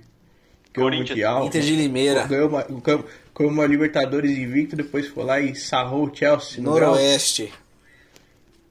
Ganhou 0.77 0.91
o. 0.91 1.09
Mundial. 1.09 1.45
Inter 1.45 1.61
de 1.61 1.75
Limeira, 1.75 2.23
Ganhou 2.27 2.47
uma, 2.49 2.63
ganhou 2.63 3.51
uma 3.51 3.65
Libertadores 3.65 4.31
invicto, 4.31 4.75
depois 4.75 5.07
foi 5.07 5.23
lá 5.23 5.39
e 5.39 5.53
sarrou 5.55 6.05
o 6.07 6.15
Chelsea 6.15 6.61
no 6.63 6.73
grau. 6.73 6.91
Noroeste. 6.91 7.51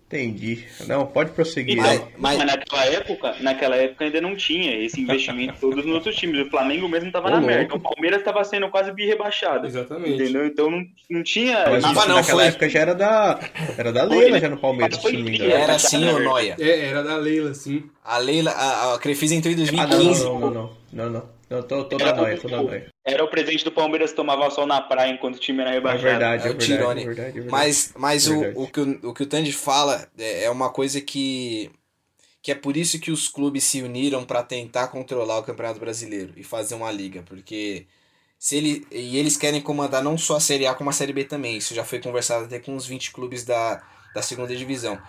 Entendi. 0.09 0.65
Não, 0.87 1.05
pode 1.05 1.31
prosseguir. 1.33 1.79
Mas- 1.79 2.01
mas- 2.17 2.39
Mas 2.39 2.47
naquela 2.47 2.85
época, 2.87 3.35
naquela 3.41 3.75
época 3.75 4.05
ainda 4.05 4.21
não 4.21 4.37
tinha 4.37 4.79
esse 4.85 5.01
investimento 5.01 5.55
todo 5.61 5.75
nos 5.79 5.87
outros 5.87 6.15
times. 6.15 6.47
O 6.47 6.49
Flamengo 6.49 6.89
mesmo 6.89 7.11
tava 7.11 7.27
Ô, 7.27 7.31
na 7.31 7.37
louco. 7.39 7.53
merda. 7.53 7.75
O 7.75 7.81
Palmeiras 7.81 8.23
tava 8.23 8.45
sendo 8.45 8.69
quase 8.71 8.93
bi-rebaixado. 8.93 9.67
Exatamente. 9.67 10.23
Entendeu? 10.23 10.47
Então 10.47 10.71
não, 10.71 10.87
não 11.11 11.25
tinha. 11.25 11.65
Mas 11.69 11.85
isso 11.85 11.93
não, 12.09 12.15
naquela 12.19 12.23
foi. 12.43 12.45
época 12.47 12.69
já 12.69 12.79
era 12.79 12.95
da, 12.95 13.41
era 13.77 13.93
da 13.93 14.07
Foi, 14.07 14.17
Leila 14.17 14.31
né? 14.37 14.41
já 14.41 14.49
no 14.49 14.59
Palmeiras, 14.59 14.97
Foi 15.03 15.11
se 15.11 15.17
não 15.17 15.25
me 15.25 15.35
engano. 15.35 15.51
Era 15.53 15.77
na 15.77 16.13
ou. 16.13 16.21
Noia? 16.21 16.57
É, 16.61 16.87
era 16.87 17.03
da 17.03 17.17
Leila, 17.17 17.53
sim. 17.53 17.83
A 18.05 18.19
Leila, 18.19 18.53
a, 18.53 18.95
a 18.95 18.99
Crefisa 19.01 19.35
entrou 19.35 19.53
em 19.53 19.57
Ah, 19.57 19.87
não, 19.89 19.89
2015. 19.89 20.25
não, 20.25 20.39
não, 20.39 20.51
não, 20.53 20.71
não, 20.93 21.11
não. 21.11 21.36
Não, 21.51 21.67
tô, 21.67 21.89
tô 21.89 21.99
Era 21.99 22.13
da 22.13 22.15
noia, 22.15 22.39
do- 22.39 22.41
tô 22.41 22.49
da 22.49 22.63
noia. 22.63 22.93
Era 23.05 23.25
o 23.25 23.29
presidente 23.31 23.65
do 23.65 23.73
Palmeiras 23.73 24.11
que 24.11 24.17
tomava 24.17 24.51
sol 24.51 24.67
na 24.67 24.81
praia 24.81 25.13
enquanto 25.13 25.37
o 25.37 25.41
time 25.41 25.63
era 25.63 25.71
É 25.85 25.97
rebaixado. 25.97 25.97
verdade, 25.97 26.47
É 26.47 26.49
é 26.49 26.51
o 26.51 26.55
verdade, 26.55 26.97
é 26.99 27.01
Tirone. 27.01 27.09
verdade, 27.09 27.39
é 27.39 27.43
verdade. 27.43 27.77
Mas, 27.77 27.93
mas 27.97 28.27
o, 28.29 28.51
Verdade. 28.51 28.55
o, 28.55 28.67
que 28.69 28.81
o, 28.81 29.11
o 29.11 29.15
que 29.15 29.23
o 29.23 29.27
Tandy 29.27 29.53
fala 29.53 30.11
é, 30.19 30.45
é 30.45 30.51
uma 30.51 30.71
coisa 30.73 31.01
que, 31.01 31.71
que 32.43 32.53
é 32.53 32.55
por 32.57 32.77
isso 32.77 33.01
que 33.01 33.11
os 33.13 33.29
clubes 33.29 33.65
se 33.65 33.83
uniram 33.83 34.25
para 34.25 34.43
tentar 34.43 34.89
controlar 34.89 35.39
o 35.39 35.45
Campeonato 35.45 35.81
Brasileiro 35.81 36.35
e 36.37 36.45
fazer 36.45 36.75
uma 36.77 36.91
liga, 36.93 37.23
porque 37.25 37.87
se 38.39 38.57
ele, 38.57 38.87
e 38.93 39.17
eles 39.19 39.37
querem 39.37 39.63
comandar 39.63 40.03
não 40.05 40.19
só 40.19 40.37
a 40.37 40.41
Série 40.41 40.67
A 40.67 40.75
como 40.75 40.91
a 40.91 40.93
Série 40.95 41.13
B 41.15 41.25
também. 41.25 41.57
Isso 41.59 41.75
já 41.75 41.85
foi 41.85 42.01
conversado 42.01 42.47
até 42.47 42.61
com 42.61 42.77
os 42.77 42.87
20 42.87 43.13
clubes 43.13 43.45
da, 43.45 43.83
da 44.15 44.23
segunda 44.23 44.57
divisão. 44.57 45.03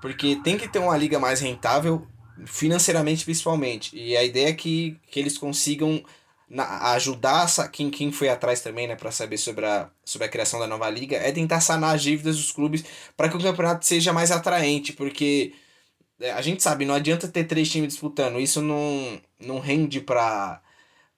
Porque 0.00 0.36
tem 0.36 0.56
que 0.58 0.68
ter 0.68 0.78
uma 0.80 0.96
liga 0.96 1.18
mais 1.20 1.40
rentável, 1.40 2.06
financeiramente 2.46 3.24
principalmente. 3.24 3.96
E 3.96 4.16
a 4.16 4.24
ideia 4.24 4.48
é 4.48 4.52
que, 4.52 4.98
que 5.10 5.20
eles 5.20 5.38
consigam 5.38 6.02
na- 6.48 6.92
ajudar 6.92 7.44
essa- 7.44 7.68
quem, 7.68 7.90
quem 7.90 8.12
foi 8.12 8.28
atrás 8.28 8.60
também, 8.60 8.86
né, 8.86 8.96
para 8.96 9.10
saber 9.10 9.38
sobre 9.38 9.64
a, 9.66 9.90
sobre 10.04 10.26
a 10.26 10.30
criação 10.30 10.60
da 10.60 10.66
nova 10.66 10.88
liga, 10.90 11.16
é 11.16 11.32
tentar 11.32 11.60
sanar 11.60 11.94
as 11.94 12.02
dívidas 12.02 12.36
dos 12.36 12.52
clubes 12.52 12.84
para 13.16 13.28
que 13.28 13.36
o 13.36 13.40
campeonato 13.42 13.86
seja 13.86 14.12
mais 14.12 14.30
atraente, 14.30 14.92
porque 14.92 15.52
é, 16.20 16.32
a 16.32 16.40
gente 16.42 16.62
sabe, 16.62 16.84
não 16.84 16.94
adianta 16.94 17.28
ter 17.28 17.44
três 17.44 17.70
times 17.70 17.88
disputando, 17.94 18.40
isso 18.40 18.60
não, 18.62 19.20
não 19.40 19.58
rende 19.60 20.00
para 20.00 20.60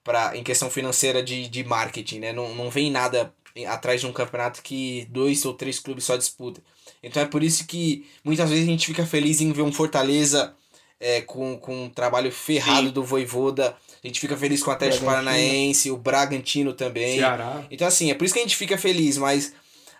para 0.03 0.35
em 0.37 0.43
questão 0.43 0.69
financeira 0.69 1.21
de, 1.23 1.47
de 1.49 1.63
marketing, 1.63 2.19
né? 2.19 2.33
Não, 2.33 2.55
não 2.55 2.69
vem 2.69 2.89
nada 2.91 3.33
atrás 3.67 4.01
de 4.01 4.07
um 4.07 4.13
campeonato 4.13 4.61
que 4.61 5.05
dois 5.09 5.43
ou 5.45 5.53
três 5.53 5.79
clubes 5.79 6.03
só 6.05 6.15
disputam. 6.15 6.63
Então 7.03 7.21
é 7.23 7.25
por 7.25 7.43
isso 7.43 7.65
que 7.67 8.07
muitas 8.23 8.49
vezes 8.49 8.65
a 8.67 8.71
gente 8.71 8.85
fica 8.87 9.05
feliz 9.05 9.41
em 9.41 9.51
ver 9.51 9.63
um 9.63 9.71
Fortaleza 9.71 10.55
é, 10.99 11.21
com, 11.21 11.57
com 11.57 11.85
um 11.85 11.89
trabalho 11.89 12.31
ferrado 12.31 12.87
Sim. 12.87 12.93
do 12.93 13.03
Voivoda. 13.03 13.75
A 14.03 14.07
gente 14.07 14.19
fica 14.19 14.35
feliz 14.37 14.63
com 14.63 14.69
o 14.71 14.73
Atlético. 14.73 15.05
Paranaense, 15.05 15.91
o 15.91 15.97
Bragantino 15.97 16.73
também. 16.73 17.17
Ceará. 17.19 17.63
Então, 17.69 17.87
assim, 17.87 18.09
é 18.11 18.13
por 18.13 18.25
isso 18.25 18.33
que 18.33 18.39
a 18.39 18.43
gente 18.43 18.55
fica 18.55 18.77
feliz, 18.77 19.17
mas 19.17 19.53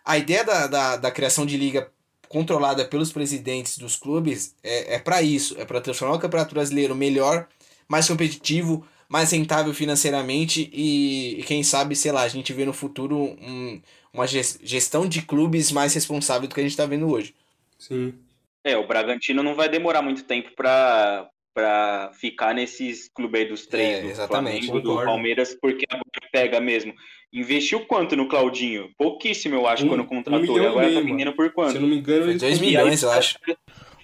a 0.06 0.18
ideia 0.18 0.44
da, 0.44 0.68
da, 0.68 0.98
da 0.98 1.12
criação 1.12 1.46
de 1.46 1.58
liga 1.58 1.90
controlada 2.30 2.84
pelos 2.86 3.12
presidentes 3.12 3.78
dos 3.78 3.96
clubes 3.96 4.54
é, 4.64 4.96
é 4.96 5.00
para 5.00 5.22
isso, 5.22 5.56
é 5.60 5.66
para 5.66 5.80
transformar 5.82 6.16
o 6.16 6.20
Campeonato 6.20 6.54
Brasileiro 6.54 6.94
melhor, 6.94 7.48
mais 7.88 8.08
competitivo, 8.08 8.86
mais 9.08 9.32
rentável 9.32 9.74
financeiramente 9.74 10.70
e, 10.74 11.40
e 11.40 11.44
quem 11.44 11.64
sabe, 11.64 11.96
sei 11.96 12.12
lá, 12.12 12.24
a 12.24 12.28
gente 12.28 12.52
vê 12.52 12.66
no 12.66 12.74
futuro 12.74 13.18
um- 13.18 13.82
uma 14.14 14.28
ges- 14.28 14.60
gestão 14.64 15.08
de 15.08 15.22
clubes 15.22 15.72
mais 15.72 15.94
responsável 15.94 16.48
do 16.50 16.54
que 16.54 16.60
a 16.60 16.64
gente 16.64 16.74
está 16.74 16.86
vendo 16.86 17.10
hoje. 17.10 17.34
Sim. 17.80 18.14
É, 18.68 18.78
o 18.78 18.86
Bragantino 18.88 19.42
não 19.42 19.56
vai 19.56 19.70
demorar 19.70 20.02
muito 20.02 20.24
tempo 20.26 20.52
pra, 20.56 21.30
pra 21.54 22.12
ficar 22.20 22.54
nesses 22.54 23.08
clubes 23.10 23.42
aí 23.42 23.48
dos 23.48 23.66
três, 23.66 23.98
É, 23.98 24.02
do 24.02 24.08
exatamente, 24.10 24.66
Flamengo, 24.66 24.82
do 24.82 24.90
concordo. 24.90 25.06
Palmeiras, 25.12 25.56
porque 25.62 25.86
agora 25.90 26.04
pega 26.32 26.60
mesmo. 26.60 26.94
Investiu 27.32 27.86
quanto 27.86 28.16
no 28.16 28.28
Claudinho? 28.28 28.90
Pouquíssimo, 28.98 29.56
eu 29.56 29.68
acho, 29.68 29.86
Um- 29.86 29.90
quando 29.90 30.04
um 30.04 30.08
contratou. 30.08 30.58
e 30.58 30.66
agora 30.66 30.94
tá 30.94 31.00
vendendo 31.02 31.34
por 31.34 31.46
Se 31.46 31.50
eu 31.50 31.54
quanto? 31.54 31.80
não 31.82 31.88
me 31.88 31.98
engano, 31.98 32.22
Foi 32.24 32.30
eles 32.32 32.42
2 32.42 32.58
E 32.58 32.62
aí, 32.62 32.66
milhões, 32.68 33.04
eu 33.04 33.12
acho. 33.12 33.38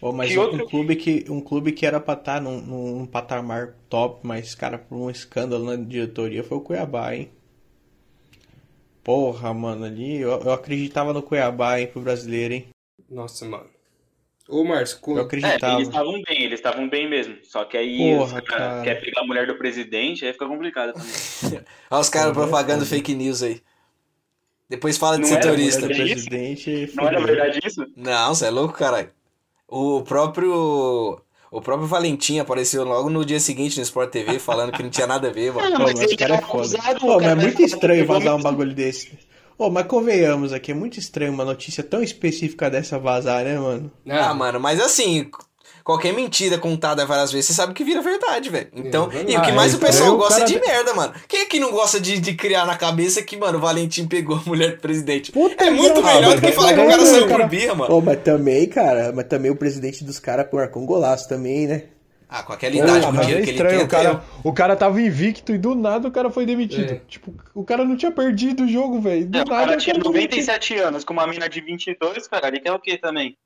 Ô, 0.01 0.11
mas 0.11 0.31
Que 0.31 0.37
um, 0.37 0.41
outro- 0.41 0.65
clube 0.67 0.95
que, 0.97 1.25
um 1.29 1.39
clube 1.39 1.71
que 1.71 1.85
era 1.85 1.99
pra 1.99 2.13
estar 2.13 2.41
num, 2.41 2.59
num 2.61 3.05
patamar 3.05 3.75
top, 3.89 4.19
mas, 4.27 4.53
cara, 4.53 4.77
por 4.77 4.95
um 4.97 5.09
escândalo 5.09 5.63
na 5.65 5.75
diretoria 5.77 6.43
foi 6.43 6.57
o 6.57 6.61
Cuiabá, 6.61 7.15
hein? 7.15 7.29
Porra, 9.03 9.53
mano, 9.53 9.85
ali 9.85 10.17
eu, 10.19 10.31
eu 10.41 10.51
acreditava 10.53 11.11
no 11.13 11.21
Cuiabá, 11.23 11.79
hein, 11.79 11.87
pro 11.87 12.01
brasileiro, 12.01 12.53
hein? 12.53 12.67
Nossa, 13.09 13.45
mano. 13.45 13.69
Ô, 14.49 14.63
Márcio, 14.63 14.97
Eu 14.97 15.01
co- 15.01 15.17
É, 15.19 15.21
acreditava. 15.21 15.75
eles 15.75 15.87
estavam 15.87 16.13
bem, 16.21 16.43
eles 16.43 16.59
estavam 16.59 16.89
bem 16.89 17.09
mesmo. 17.09 17.37
Só 17.43 17.63
que 17.65 17.77
aí 17.77 17.97
Porra, 17.97 18.25
os 18.25 18.47
cara 18.47 18.67
cara. 18.69 18.83
quer 18.83 19.01
pegar 19.01 19.21
a 19.21 19.25
mulher 19.25 19.47
do 19.47 19.55
presidente, 19.57 20.25
aí 20.25 20.33
fica 20.33 20.47
complicado 20.47 20.93
também. 20.93 21.09
Olha 21.89 22.01
os 22.01 22.09
caras 22.09 22.35
não 22.35 22.43
é 22.43 22.45
propagando 22.45 22.85
foda. 22.85 22.95
fake 22.95 23.15
news 23.15 23.41
aí. 23.41 23.61
Depois 24.69 24.97
fala 24.97 25.17
de 25.17 25.23
Não 25.23 25.29
era 25.29 25.41
setorista. 25.43 25.81
Mulher 25.81 25.95
do 25.95 26.01
é 26.01 26.05
isso? 26.05 26.13
presidente. 26.29 26.91
Não 26.95 27.07
era 27.07 27.19
fudeu. 27.21 27.35
verdade 27.35 27.59
isso? 27.65 27.85
Não, 27.95 28.33
você 28.35 28.45
é 28.47 28.49
louco, 28.49 28.73
caralho. 28.73 29.09
O 29.67 30.01
próprio. 30.03 31.21
O 31.51 31.61
próprio 31.61 31.87
Valentim 31.87 32.39
apareceu 32.39 32.83
logo 32.83 33.11
no 33.11 33.23
dia 33.23 33.39
seguinte 33.39 33.77
no 33.77 33.83
Sport 33.83 34.09
TV 34.09 34.39
falando 34.39 34.71
que 34.71 34.81
não 34.81 34.89
tinha 34.89 35.05
nada 35.05 35.27
a 35.27 35.31
ver, 35.31 35.53
mano. 35.53 35.77
Pô, 35.77 35.83
mas 35.83 36.01
o 36.11 36.17
cara 36.17 36.35
é 36.35 36.41
foda. 36.41 36.77
Pô, 36.99 37.15
mas 37.19 37.27
é 37.31 37.35
muito 37.35 37.61
estranho 37.61 38.05
vazar 38.07 38.35
um 38.35 38.41
bagulho 38.41 38.73
desse. 38.73 39.11
Ô, 39.57 39.69
mas 39.69 39.85
convenhamos 39.87 40.51
aqui, 40.53 40.71
é 40.71 40.75
muito 40.75 40.99
estranho 40.99 41.31
uma 41.31 41.45
notícia 41.45 41.83
tão 41.83 42.01
específica 42.01 42.69
dessa 42.69 42.97
vazar, 42.99 43.43
né, 43.43 43.57
mano? 43.57 43.91
Ah, 44.09 44.33
mano, 44.33 44.59
mas 44.59 44.81
assim, 44.81 45.29
qualquer 45.83 46.13
mentira 46.13 46.57
contada 46.57 47.05
várias 47.05 47.31
vezes, 47.31 47.47
você 47.47 47.53
sabe 47.53 47.73
que 47.73 47.83
vira 47.83 48.01
verdade, 48.01 48.49
velho. 48.49 48.67
Então, 48.73 49.09
É, 49.11 49.19
e 49.31 49.37
o 49.37 49.41
que 49.41 49.51
ah, 49.51 49.53
mais 49.53 49.73
o 49.73 49.77
então 49.77 49.87
pessoal 49.89 50.13
o 50.13 50.17
gosta 50.17 50.35
é 50.35 50.39
cara- 50.39 50.51
de 50.51 50.59
merda, 50.59 50.93
mano. 50.93 51.13
Quem 51.27 51.41
é 51.41 51.45
que 51.45 51.59
não 51.59 51.71
gosta 51.71 51.99
de, 51.99 52.19
de 52.19 52.33
criar 52.33 52.65
na 52.65 52.75
cabeça 52.75 53.21
que, 53.21 53.37
mano, 53.37 53.57
o 53.57 53.61
Valentim 53.61 54.07
pegou 54.07 54.37
a 54.37 54.41
mulher 54.49 54.75
do 54.75 54.81
presidente? 54.81 55.31
Puta 55.31 55.63
é 55.63 55.69
muito 55.69 56.01
melhor 56.01 56.35
do 56.35 56.41
que 56.41 56.47
é- 56.47 56.51
falar 56.51 56.73
que 56.73 56.79
mas 56.79 56.85
o 56.85 56.89
cara 56.89 57.01
é, 57.03 57.05
saiu 57.05 57.27
cara. 57.27 57.43
por 57.43 57.49
birra, 57.49 57.75
mano. 57.75 57.95
Ô, 57.95 58.01
mas 58.01 58.19
também, 58.23 58.67
cara, 58.67 59.11
mas 59.13 59.27
também 59.27 59.51
o 59.51 59.55
presidente 59.55 60.03
dos 60.03 60.19
caras 60.19 60.47
marcou 60.51 60.81
um 60.81 60.85
golaço 60.85 61.29
também, 61.29 61.67
né? 61.67 61.83
Ah, 62.35 62.41
com 62.41 62.53
aquela 62.53 62.75
idade, 62.75 63.05
com 63.05 63.11
o 63.11 63.13
mas 63.13 63.27
dinheiro 63.27 63.43
é 63.43 63.45
que 63.45 63.49
ele 63.51 63.57
estranho, 63.57 63.77
tem, 63.77 63.85
o 63.85 63.87
cara, 63.87 64.23
o 64.43 64.51
cara 64.53 64.75
tava 64.75 64.99
invicto 64.99 65.53
e 65.53 65.57
do 65.59 65.75
nada 65.75 66.07
o 66.07 66.11
cara 66.11 66.31
foi 66.31 66.47
demitido. 66.47 66.93
É. 66.93 67.01
Tipo, 67.07 67.31
o 67.53 67.63
cara 67.63 67.85
não 67.85 67.95
tinha 67.95 68.11
perdido 68.11 68.63
o 68.63 68.67
jogo, 68.67 68.99
velho. 68.99 69.27
Do 69.27 69.37
É, 69.37 69.41
o 69.43 69.45
nada 69.45 69.65
cara 69.67 69.77
o 69.77 69.79
tinha 69.79 69.93
cara 69.93 70.03
foi 70.03 70.13
demitido. 70.13 70.37
97 70.47 70.75
anos, 70.79 71.03
com 71.03 71.13
uma 71.13 71.27
mina 71.27 71.47
de 71.47 71.61
22, 71.61 72.27
cara, 72.27 72.47
ele 72.47 72.59
quer 72.59 72.71
o 72.71 72.79
quê 72.79 72.97
também? 72.97 73.37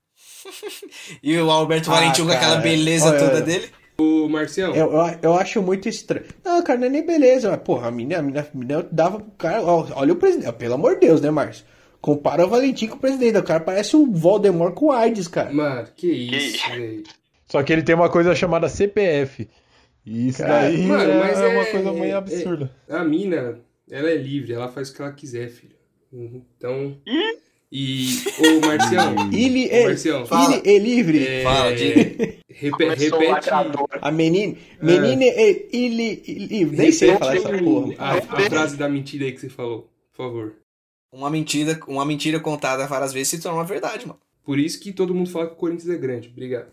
E 1.21 1.37
o 1.37 1.51
Alberto 1.51 1.91
Ah, 1.91 1.95
Valentim 1.95 2.25
com 2.25 2.31
aquela 2.31 2.55
beleza 2.57 3.09
olha, 3.09 3.19
toda 3.19 3.41
dele. 3.41 3.69
Ô, 3.97 4.29
Marcião, 4.29 4.73
Eu, 4.75 4.91
eu, 4.93 5.19
eu 5.21 5.33
acho 5.35 5.61
muito 5.61 5.89
estranho. 5.89 6.25
Não, 6.45 6.63
cara, 6.63 6.79
não 6.79 6.87
é 6.87 6.89
nem 6.89 7.05
beleza, 7.05 7.49
mas, 7.49 7.59
porra, 7.61 7.87
a 7.87 7.91
mina, 7.91 8.19
a 8.19 8.21
mina, 8.21 8.41
a 8.41 8.57
mina 8.57 8.87
dava 8.91 9.19
pro 9.19 9.31
cara. 9.37 9.61
ó, 9.63 9.85
olha 9.95 10.13
o 10.13 10.15
presidente, 10.15 10.51
pelo 10.53 10.75
amor 10.75 10.93
de 10.95 11.07
Deus, 11.07 11.19
né, 11.19 11.29
Márcio? 11.29 11.65
Compara 11.99 12.45
o 12.45 12.49
Valentim 12.49 12.87
com 12.87 12.95
o 12.95 12.99
presidente, 12.99 13.37
o 13.37 13.43
cara 13.43 13.59
parece 13.59 13.95
o 13.97 14.05
Voldemort 14.09 14.73
com 14.75 14.85
o 14.87 14.91
AIDS, 14.91 15.27
cara. 15.27 15.51
mano, 15.51 15.87
que 15.95 16.07
isso, 16.07 16.55
isso? 16.57 16.69
velho. 16.69 17.03
Só 17.47 17.63
que 17.63 17.71
ele 17.73 17.83
tem 17.83 17.95
uma 17.95 18.09
coisa 18.09 18.35
chamada 18.35 18.67
CPF. 18.69 19.47
E 20.05 20.27
isso 20.29 20.39
Cara, 20.39 20.61
daí 20.63 20.81
mano, 20.85 21.11
é, 21.11 21.19
mas 21.19 21.37
uma 21.37 21.47
é- 21.47 21.71
coisa 21.71 21.91
meio 21.93 22.05
é- 22.05 22.13
absurda. 22.13 22.71
A 22.89 23.03
mina, 23.03 23.59
ela 23.89 24.09
é 24.09 24.15
livre, 24.15 24.53
ela 24.53 24.67
faz 24.69 24.89
o 24.89 24.93
que 24.95 25.01
ela 25.01 25.11
quiser, 25.11 25.49
filho. 25.49 25.75
Uhum, 26.11 26.41
Então. 26.57 26.97
E. 27.69 28.07
Ô, 28.39 28.65
Marcião. 28.65 29.15
Ele 29.33 29.67
é, 29.69 29.83
Marcião. 29.87 30.25
Fala. 30.25 30.55
ele 30.63 30.69
é 30.75 30.79
livre. 30.79 31.27
é, 31.27 31.43
Fala, 31.43 31.69
repe- 31.71 32.85
o 32.85 32.87
repete. 32.87 33.49
A 34.01 34.09
menina, 34.09 34.55
menina 34.81 35.23
é 35.25 35.49
ele, 35.73 36.23
ele, 36.25 36.65
nem 36.65 36.91
sei 36.93 37.13
falar 37.17 37.35
essa 37.35 37.49
porra. 37.57 37.93
a, 37.97 38.13
a 38.17 38.21
frase 38.49 38.77
da 38.77 38.87
mentira 38.87 39.25
aí 39.25 39.33
que 39.33 39.41
você 39.41 39.49
falou, 39.49 39.89
por 40.13 40.17
favor. 40.23 40.53
Uma 41.11 41.29
mentira, 41.29 41.77
uma 41.89 42.05
mentira 42.05 42.39
contada 42.39 42.87
várias 42.87 43.11
vezes 43.11 43.27
se 43.29 43.41
torna 43.41 43.57
uma 43.57 43.65
verdade, 43.65 44.07
mano. 44.07 44.19
Por 44.45 44.57
isso 44.57 44.79
que 44.79 44.93
todo 44.93 45.13
mundo 45.13 45.29
fala 45.29 45.47
que 45.47 45.53
o 45.53 45.57
Corinthians 45.57 45.89
é 45.89 45.97
grande. 45.97 46.29
Obrigado. 46.29 46.67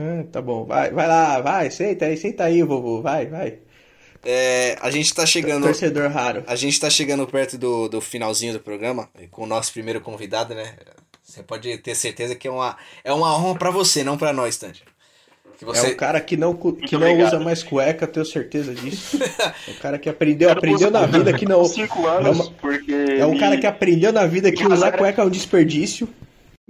Ah, 0.00 0.24
tá 0.32 0.40
bom, 0.40 0.64
vai, 0.64 0.90
vai 0.90 1.06
lá, 1.06 1.40
vai, 1.40 1.70
senta 1.70 2.06
aí, 2.06 2.16
senta 2.16 2.44
aí, 2.44 2.62
vovô, 2.62 3.02
vai, 3.02 3.26
vai. 3.26 3.58
É, 4.24 4.76
a 4.80 4.90
gente 4.90 5.12
tá 5.14 5.24
chegando. 5.26 5.64
Torcedor 5.64 6.10
raro. 6.10 6.44
A 6.46 6.54
gente 6.56 6.78
tá 6.78 6.88
chegando 6.90 7.26
perto 7.26 7.56
do, 7.58 7.88
do 7.88 8.00
finalzinho 8.00 8.52
do 8.52 8.60
programa, 8.60 9.08
com 9.30 9.42
o 9.44 9.46
nosso 9.46 9.72
primeiro 9.72 10.00
convidado, 10.00 10.54
né? 10.54 10.74
Você 11.22 11.42
pode 11.42 11.76
ter 11.78 11.94
certeza 11.94 12.34
que 12.34 12.48
é 12.48 12.50
uma, 12.50 12.76
é 13.04 13.12
uma 13.12 13.34
honra 13.36 13.58
pra 13.58 13.70
você, 13.70 14.02
não 14.04 14.18
pra 14.18 14.32
nós, 14.32 14.56
Tandy. 14.56 14.82
Que 15.58 15.64
É 15.64 15.66
você, 15.66 15.86
um 15.92 15.94
cara 15.96 16.20
que 16.20 16.36
não, 16.36 16.54
que 16.54 16.96
não 16.96 17.02
obrigado. 17.06 17.28
usa 17.28 17.38
mais 17.40 17.62
cueca, 17.62 18.06
tenho 18.06 18.24
certeza 18.26 18.74
disso. 18.74 19.18
É 19.68 19.70
um 19.70 19.74
cara 19.80 19.98
que 19.98 20.08
aprendeu, 20.08 20.50
aprendeu 20.50 20.90
na 20.90 21.04
vida 21.06 21.32
que 21.34 21.44
não. 21.46 21.64
5 21.64 22.06
É, 22.06 22.10
anos, 22.10 22.40
uma- 22.40 22.50
porque. 22.60 22.92
é 22.92 23.24
um 23.26 23.32
me, 23.32 23.38
cara 23.40 23.56
que 23.58 23.66
aprendeu 23.66 24.12
na 24.12 24.26
vida 24.26 24.50
que 24.50 24.66
usar 24.66 24.92
cueca 24.92 25.22
é 25.22 25.24
um 25.24 25.30
desperdício. 25.30 26.08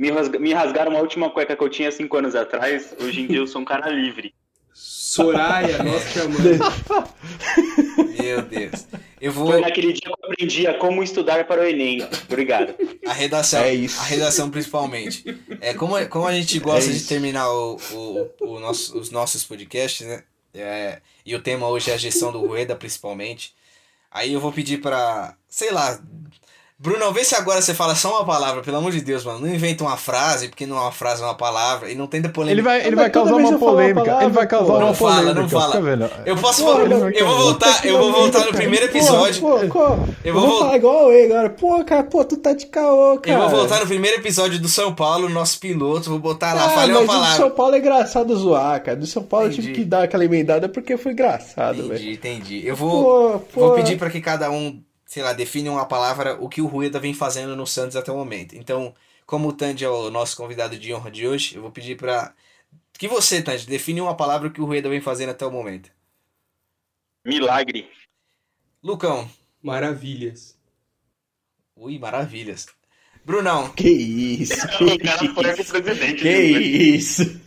Me, 0.01 0.11
rasga- 0.11 0.38
me 0.38 0.53
rasgaram 0.53 0.90
uma 0.92 1.01
última 1.01 1.30
cueca 1.30 1.55
que 1.57 1.62
eu 1.62 1.68
tinha 1.68 1.90
5 1.92 2.16
anos 2.16 2.34
atrás. 2.34 2.94
Hoje 3.01 3.20
em 3.20 3.26
dia 3.26 3.38
eu 3.38 3.46
sou 3.46 3.61
um 3.61 3.64
cara 3.64 3.88
livre. 3.90 4.34
Soraya, 4.72 5.82
nós 5.82 6.03
chamamos. 6.12 6.40
Meu 8.20 8.42
Deus. 8.42 8.86
Eu 9.20 9.32
vou. 9.32 9.48
Foi 9.53 9.61
naquele 9.61 9.92
dia 9.92 10.03
que 10.03 10.09
eu 10.09 10.14
aprendi 10.24 10.66
a 10.66 10.74
como 10.78 11.03
estudar 11.03 11.44
para 11.46 11.61
o 11.61 11.64
Enem. 11.64 12.07
Obrigado. 12.28 12.74
A 13.07 13.12
redação. 13.12 13.61
É 13.61 13.74
isso. 13.74 14.01
A 14.01 14.05
redação 14.05 14.51
principalmente. 14.51 15.24
É, 15.61 15.74
como, 15.74 15.94
como 16.09 16.26
a 16.26 16.32
gente 16.32 16.59
gosta 16.59 16.90
É 16.90 16.94
de 16.94 17.05
terminar 17.05 17.51
o, 17.51 17.76
o, 17.92 18.30
o 18.55 18.61
nosso, 18.61 18.98
os 18.98 19.11
nossos 19.11 19.44
podcasts, 19.44 20.07
né? 20.07 20.22
É, 20.55 21.01
e 21.26 21.34
o 21.34 21.42
tema 21.42 21.68
hoje 21.68 21.90
é 21.90 21.94
a 21.94 21.98
gestão 21.98 22.32
do 22.32 22.40
Rueda, 22.46 22.74
principalmente. 22.74 23.53
Aí 24.11 24.32
eu 24.32 24.40
vou 24.40 24.53
pedir 24.53 24.80
pra. 24.80 25.34
Sei 25.48 25.70
lá. 25.70 26.01
Bruno, 26.82 27.12
vê 27.12 27.22
se 27.22 27.34
agora 27.34 27.60
você 27.60 27.74
fala 27.74 27.94
só 27.94 28.08
uma 28.16 28.24
palavra, 28.24 28.62
pelo 28.62 28.78
amor 28.78 28.90
de 28.90 29.02
Deus, 29.02 29.22
mano. 29.22 29.40
Não 29.40 29.54
inventa 29.54 29.84
uma 29.84 29.98
frase, 29.98 30.48
porque 30.48 30.64
não 30.64 30.78
é 30.78 30.80
uma 30.80 30.90
frase, 30.92 31.20
é 31.22 31.26
uma 31.26 31.34
palavra. 31.34 31.90
E 31.90 31.94
não 31.94 32.06
tenta 32.06 32.30
polêmica. 32.30 32.54
Ele 32.54 32.62
vai, 32.62 32.86
ele 32.86 32.96
vai 32.96 33.10
causar 33.10 33.34
uma 33.34 33.50
eu 33.50 33.58
polêmica. 33.58 34.00
palavra, 34.06 34.24
ele 34.24 34.32
vai 34.32 34.46
causar 34.46 34.66
pô. 34.66 34.72
uma 34.78 34.86
Não 34.86 34.94
fala, 34.94 35.14
polêmica. 35.16 35.40
não 35.42 35.48
fala. 35.50 35.66
Fica 35.72 35.82
vendo? 35.82 36.10
Eu 36.24 36.36
posso 36.38 36.64
Pô, 36.64 36.72
falar. 36.72 36.88
não, 36.88 37.10
Eu 37.10 37.26
vou 37.26 37.36
voltar, 37.38 37.84
eu 37.86 37.98
vou 37.98 38.12
voltar 38.14 38.46
no 38.46 38.52
primeiro 38.52 38.86
episódio. 38.86 39.40
Pô, 39.42 39.58
pô, 39.68 39.84
Eu 39.84 40.14
eu 40.24 40.32
vou 40.32 40.40
vou 40.42 40.50
vol- 40.52 40.58
falar 40.60 40.76
igual 40.76 41.12
eu 41.12 41.24
agora. 41.26 41.50
Pô, 41.50 41.84
cara, 41.84 42.02
pô, 42.04 42.24
tu 42.24 42.38
tá 42.38 42.54
de 42.54 42.64
caô, 42.64 43.18
cara. 43.18 43.36
Eu 43.36 43.40
vou 43.42 43.58
voltar 43.58 43.80
no 43.80 43.86
primeiro 43.86 44.16
episódio 44.16 44.58
do 44.58 44.68
São 44.68 44.94
Paulo, 44.94 45.28
nosso 45.28 45.60
piloto. 45.60 46.08
Vou 46.08 46.18
botar 46.18 46.54
lá, 46.54 46.64
Ah, 46.64 46.68
falei 46.70 46.94
mas 46.94 46.96
uma 46.96 47.00
o 47.02 47.02
do 47.02 47.06
palavra. 47.12 47.36
São 47.36 47.50
Paulo 47.50 47.74
é 47.74 47.78
engraçado 47.78 48.34
zoar, 48.38 48.82
cara. 48.82 48.96
Do 48.96 49.06
São 49.06 49.22
Paulo 49.22 49.48
eu 49.48 49.50
tive 49.50 49.68
Entendi. 49.68 49.80
que 49.80 49.84
dar 49.86 50.04
aquela 50.04 50.24
emendada 50.24 50.66
porque 50.66 50.96
foi 50.96 51.12
engraçado, 51.12 51.88
velho. 51.88 51.94
Entendi, 51.94 52.12
entendi. 52.12 52.66
Eu 52.66 52.74
vou, 52.74 53.02
Pô, 53.04 53.38
pô. 53.52 53.60
vou 53.60 53.74
pedir 53.74 53.98
para 53.98 54.08
que 54.08 54.22
cada 54.22 54.50
um, 54.50 54.80
sei 55.11 55.24
lá, 55.24 55.32
define 55.32 55.68
uma 55.68 55.84
palavra 55.84 56.40
o 56.40 56.48
que 56.48 56.62
o 56.62 56.68
Rueda 56.68 57.00
vem 57.00 57.12
fazendo 57.12 57.56
no 57.56 57.66
Santos 57.66 57.96
até 57.96 58.12
o 58.12 58.16
momento. 58.16 58.54
Então, 58.54 58.94
como 59.26 59.48
o 59.48 59.52
Tandy 59.52 59.84
é 59.84 59.88
o 59.90 60.08
nosso 60.08 60.36
convidado 60.36 60.78
de 60.78 60.94
honra 60.94 61.11
de 61.11 61.26
hoje, 61.26 61.56
eu 61.56 61.62
vou 61.62 61.72
pedir 61.72 61.96
para 61.96 62.32
que 62.92 63.08
você, 63.08 63.42
Tandy, 63.42 63.66
define 63.66 64.00
uma 64.00 64.16
palavra 64.16 64.46
o 64.46 64.52
que 64.52 64.61
o 64.61 64.64
Rueda 64.64 64.88
vem 64.88 65.00
fazendo 65.00 65.30
até 65.30 65.44
o 65.44 65.50
momento. 65.50 65.90
Milagre. 67.24 67.90
Lucão. 68.80 69.28
Maravilhas. 69.61 70.56
Ui, 71.74 71.98
maravilhas. 71.98 72.68
Brunão. 73.24 73.68
Que 73.72 73.90
isso, 73.90 74.68
que 74.78 74.84
O 74.94 74.98
cara 75.00 75.18
foi 75.34 75.61
isso. 75.61 75.82
presidente. 75.82 76.22
Que 76.22 76.38
isso. 76.38 77.40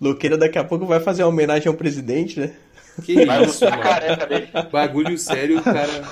Luqueira 0.00 0.38
daqui 0.38 0.58
a 0.58 0.64
pouco 0.64 0.86
vai 0.86 0.98
fazer 0.98 1.24
uma 1.24 1.28
homenagem 1.28 1.68
ao 1.68 1.74
presidente, 1.74 2.40
né? 2.40 2.56
Que 3.04 3.24
Vai 3.24 3.44
isso, 3.44 3.64
mano. 3.64 3.82
careca 3.82 4.26
dele. 4.26 4.48
Bagulho 4.70 5.16
sério, 5.18 5.58
o 5.58 5.62
cara. 5.62 6.08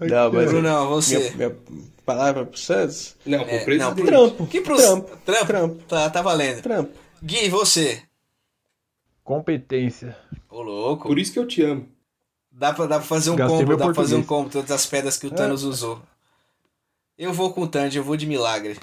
Não, 0.00 0.32
mas 0.32 0.50
Brunão, 0.50 0.88
você. 0.88 1.18
minha, 1.18 1.34
minha 1.50 1.56
palavra 2.04 2.44
pro 2.44 2.58
Santos? 2.58 3.14
Não, 3.24 3.40
É, 3.40 3.44
pro 3.58 3.64
presidente. 3.64 3.96
não, 4.00 4.06
Trampo. 4.06 4.46
Que 4.46 4.60
pros... 4.60 4.82
Trampo. 4.82 5.16
Trampo. 5.24 5.46
Trampo. 5.46 5.82
Tá, 5.88 6.10
tá 6.10 6.22
valendo. 6.22 6.62
Trampo. 6.62 6.92
Gui, 7.22 7.48
você. 7.48 8.02
Competência. 9.22 10.16
Ô, 10.50 10.62
louco. 10.62 11.08
Por 11.08 11.18
isso 11.18 11.32
que 11.32 11.38
eu 11.38 11.46
te 11.46 11.62
amo. 11.62 11.88
Dá 12.50 12.72
pra, 12.72 12.86
dá 12.86 12.98
pra 12.98 13.06
fazer 13.06 13.30
um 13.30 13.36
Gastei 13.36 13.58
combo, 13.60 13.76
dá 13.76 13.84
pra 13.86 13.94
fazer 13.94 14.14
um 14.16 14.22
combo, 14.22 14.48
todas 14.50 14.70
as 14.70 14.86
pedras 14.86 15.16
que 15.16 15.26
o 15.26 15.30
Thanos 15.30 15.64
usou. 15.64 16.00
Eu 17.18 17.32
vou 17.32 17.52
com 17.52 17.62
o 17.62 17.66
Tandy, 17.68 17.98
eu 17.98 18.04
vou 18.04 18.16
de 18.16 18.26
milagre. 18.26 18.78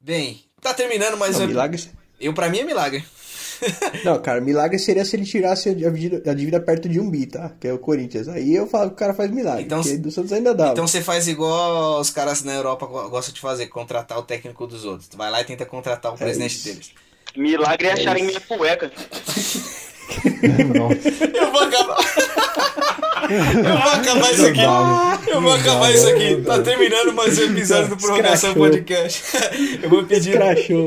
Bem, 0.00 0.42
tá 0.60 0.74
terminando 0.74 1.16
mais 1.16 1.38
Não, 1.38 1.44
um. 1.44 1.48
milagre... 1.48 1.82
Eu, 2.20 2.32
pra 2.34 2.48
mim, 2.48 2.58
é 2.58 2.64
milagre. 2.64 3.04
Não, 4.04 4.20
cara, 4.20 4.40
milagre 4.40 4.78
seria 4.78 5.04
se 5.04 5.16
ele 5.16 5.24
tirasse 5.24 5.68
a 5.68 5.72
dívida, 5.74 6.30
a 6.30 6.34
dívida 6.34 6.60
perto 6.60 6.88
de 6.88 6.98
um 7.00 7.08
bi, 7.10 7.26
tá? 7.26 7.52
Que 7.60 7.68
é 7.68 7.72
o 7.72 7.78
Corinthians. 7.78 8.28
Aí 8.28 8.54
eu 8.54 8.66
falo 8.66 8.88
que 8.90 8.94
o 8.94 8.98
cara 8.98 9.14
faz 9.14 9.30
milagre. 9.30 9.62
Então, 9.64 9.80
do 9.80 10.10
Santos 10.10 10.32
ainda 10.32 10.54
dá. 10.54 10.68
Então 10.72 10.86
você 10.86 11.00
faz 11.00 11.28
igual 11.28 12.00
os 12.00 12.10
caras 12.10 12.42
na 12.42 12.54
Europa 12.54 12.86
go- 12.86 13.08
gostam 13.10 13.34
de 13.34 13.40
fazer, 13.40 13.66
contratar 13.68 14.18
o 14.18 14.22
técnico 14.22 14.66
dos 14.66 14.84
outros. 14.84 15.08
Tu 15.08 15.16
vai 15.16 15.30
lá 15.30 15.40
e 15.40 15.44
tenta 15.44 15.64
contratar 15.64 16.12
o 16.12 16.16
presidente 16.18 16.56
isso. 16.56 16.64
deles. 16.64 16.90
Milagre 17.36 17.88
é 17.88 17.92
acharem 17.92 18.24
minha 18.24 18.40
cueca. 18.40 18.90
Eu 21.34 21.50
vou 21.52 21.62
acabar. 21.62 22.01
Eu 23.32 23.78
vou 23.78 23.92
acabar 23.92 24.32
isso 24.32 24.46
aqui. 24.46 25.30
Eu 25.30 25.40
vou 25.40 25.52
acabar 25.52 25.92
isso 25.92 26.06
aqui. 26.08 26.42
Tá 26.42 26.60
terminando 26.60 27.12
mais 27.14 27.38
um 27.38 27.42
episódio 27.44 27.88
do 27.90 27.96
Prorrogação. 27.96 28.52
Podcast. 28.54 29.22
Eu 29.82 29.88
vou 29.88 30.04
pedir. 30.04 30.38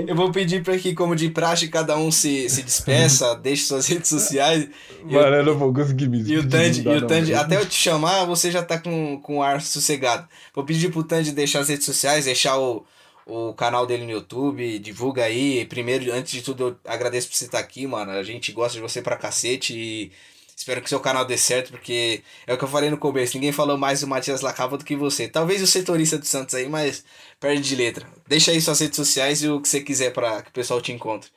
Eu 0.07 0.15
vou 0.15 0.31
pedir 0.31 0.63
pra 0.63 0.77
que, 0.77 0.93
como 0.93 1.15
de 1.15 1.29
praxe, 1.29 1.67
cada 1.67 1.97
um 1.97 2.11
se, 2.11 2.47
se 2.49 2.61
despeça, 2.61 3.35
deixe 3.41 3.65
suas 3.65 3.87
redes 3.87 4.09
sociais. 4.09 4.67
Mano, 5.03 5.35
eu 5.35 5.45
não 5.45 5.57
vou 5.57 5.73
conseguir 5.73 6.07
me 6.07 6.21
E 6.21 6.37
o 6.37 6.47
Tandy, 6.47 6.87
e 6.87 6.97
o 6.97 7.07
Tandy, 7.07 7.33
até 7.33 7.57
eu 7.57 7.65
te 7.65 7.75
chamar, 7.75 8.25
você 8.25 8.51
já 8.51 8.63
tá 8.63 8.77
com, 8.77 9.19
com 9.21 9.37
o 9.37 9.43
ar 9.43 9.61
sossegado. 9.61 10.27
Vou 10.53 10.63
pedir 10.63 10.91
pro 10.91 11.03
Tandy 11.03 11.31
deixar 11.31 11.59
as 11.59 11.69
redes 11.69 11.85
sociais, 11.85 12.25
deixar 12.25 12.57
o, 12.59 12.85
o 13.25 13.53
canal 13.53 13.85
dele 13.85 14.05
no 14.05 14.11
YouTube, 14.11 14.79
divulga 14.79 15.23
aí. 15.23 15.65
Primeiro, 15.65 16.13
antes 16.13 16.31
de 16.31 16.41
tudo, 16.41 16.67
eu 16.67 16.91
agradeço 16.91 17.27
por 17.27 17.35
você 17.35 17.45
estar 17.45 17.59
aqui, 17.59 17.85
mano. 17.87 18.11
A 18.11 18.23
gente 18.23 18.51
gosta 18.51 18.73
de 18.75 18.81
você 18.81 19.01
pra 19.01 19.17
cacete 19.17 19.73
e 19.73 20.11
espero 20.65 20.81
que 20.81 20.89
seu 20.89 20.99
canal 20.99 21.23
dê 21.23 21.37
certo, 21.37 21.69
porque 21.69 22.23
é 22.47 22.53
o 22.53 22.57
que 22.57 22.63
eu 22.63 22.67
falei 22.67 22.89
no 22.89 22.97
começo, 22.97 23.37
ninguém 23.37 23.51
falou 23.51 23.77
mais 23.77 24.01
do 24.01 24.07
Matias 24.07 24.41
Lacava 24.41 24.79
do 24.79 24.83
que 24.83 24.95
você. 24.95 25.27
Talvez 25.27 25.61
o 25.61 25.67
setorista 25.67 26.17
do 26.17 26.25
Santos 26.25 26.55
aí, 26.55 26.67
mas 26.67 27.05
perde 27.39 27.61
de 27.61 27.75
letra. 27.75 28.07
Deixa 28.27 28.49
aí 28.49 28.59
suas 28.59 28.79
redes 28.79 28.95
sociais 28.95 29.43
e 29.43 29.47
o 29.47 29.61
que 29.61 29.69
você 29.69 29.79
quiser 29.81 30.11
para 30.11 30.41
que 30.41 30.49
o 30.49 30.53
pessoal 30.53 30.81
te 30.81 30.91
encontre. 30.91 31.29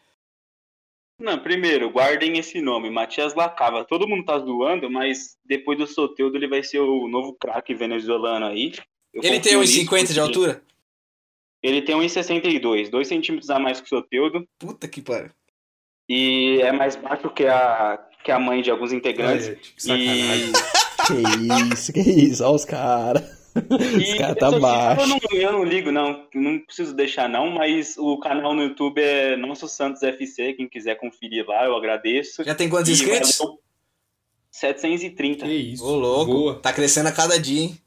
Não, 1.20 1.38
primeiro, 1.38 1.90
guardem 1.90 2.38
esse 2.38 2.58
nome, 2.62 2.88
Matias 2.88 3.34
Lacava. 3.34 3.84
Todo 3.84 4.08
mundo 4.08 4.24
tá 4.24 4.38
zoando, 4.38 4.90
mas 4.90 5.36
depois 5.44 5.76
do 5.76 5.86
Soteudo 5.86 6.38
ele 6.38 6.48
vai 6.48 6.62
ser 6.62 6.78
o 6.78 7.06
novo 7.06 7.34
craque 7.34 7.74
venezuelano 7.74 8.46
aí. 8.46 8.72
Eu 9.12 9.22
Ele 9.22 9.40
tem 9.40 9.52
confio 9.52 9.58
uns 9.60 9.68
nisso 9.68 9.80
50 9.80 10.12
de 10.14 10.20
altura? 10.20 10.62
Ele 11.62 11.82
tem 11.82 11.94
1,62, 11.96 12.88
2 12.88 13.06
centímetros 13.06 13.50
a 13.50 13.58
mais 13.58 13.78
que 13.78 13.86
o 13.86 13.88
Soteudo. 13.90 14.48
Puta 14.58 14.88
que 14.88 15.02
pariu. 15.02 15.32
E 16.08 16.60
é 16.62 16.72
mais 16.72 16.96
baixo 16.96 17.28
que 17.28 17.44
a, 17.44 18.07
que 18.24 18.30
a 18.32 18.38
mãe 18.38 18.62
de 18.62 18.70
alguns 18.70 18.92
integrantes. 18.92 19.48
Que 19.74 19.82
sacanagem. 19.82 20.52
Que 21.06 21.74
isso, 21.74 21.92
que 21.92 22.00
isso, 22.00 22.44
olha 22.44 22.54
os 22.54 22.64
caras. 22.64 23.38
Os 23.56 24.08
E 24.08 24.18
caras 24.18 24.36
tá 24.36 24.48
eu, 24.50 24.60
baixo. 24.60 25.06
não, 25.06 25.18
eu 25.32 25.52
não 25.52 25.64
ligo, 25.64 25.90
não. 25.90 26.26
Não 26.34 26.58
preciso 26.60 26.94
deixar, 26.94 27.28
não. 27.28 27.50
Mas 27.50 27.96
o 27.96 28.18
canal 28.18 28.54
no 28.54 28.62
YouTube 28.62 29.00
é 29.00 29.36
Nosso 29.36 29.66
Santos 29.68 30.02
FC. 30.02 30.52
Quem 30.52 30.68
quiser 30.68 30.96
conferir 30.96 31.46
lá, 31.46 31.64
eu 31.64 31.74
agradeço. 31.76 32.44
Já 32.44 32.54
tem 32.54 32.68
quantos 32.68 32.90
E 32.90 32.92
inscritos? 32.92 33.38
valeu 33.38 33.58
730. 34.50 35.44
Que 35.46 35.52
isso. 35.52 35.84
Ô, 35.84 35.96
louco. 35.96 36.32
Boa. 36.32 36.54
Tá 36.60 36.72
crescendo 36.72 37.08
a 37.08 37.12
cada 37.12 37.38
dia, 37.38 37.62
hein? 37.62 37.78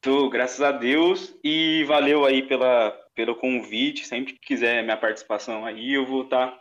Tô, 0.00 0.28
graças 0.28 0.60
a 0.60 0.72
Deus. 0.72 1.34
E 1.42 1.84
valeu 1.84 2.24
aí 2.24 2.42
pela, 2.42 2.90
pelo 3.14 3.36
convite. 3.36 4.06
Sempre 4.06 4.34
que 4.34 4.40
quiser 4.40 4.82
minha 4.82 4.96
participação 4.96 5.64
aí, 5.64 5.94
eu 5.94 6.06
vou 6.06 6.22
estar 6.24 6.44
à 6.46 6.58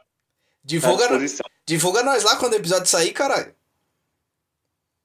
Divulga, 0.63 1.03
disposição. 1.03 1.45
Divulga 1.67 2.01
nós 2.01 2.23
lá 2.23 2.37
quando 2.37 2.53
o 2.53 2.57
episódio 2.57 2.87
sair, 2.87 3.11
caralho. 3.11 3.53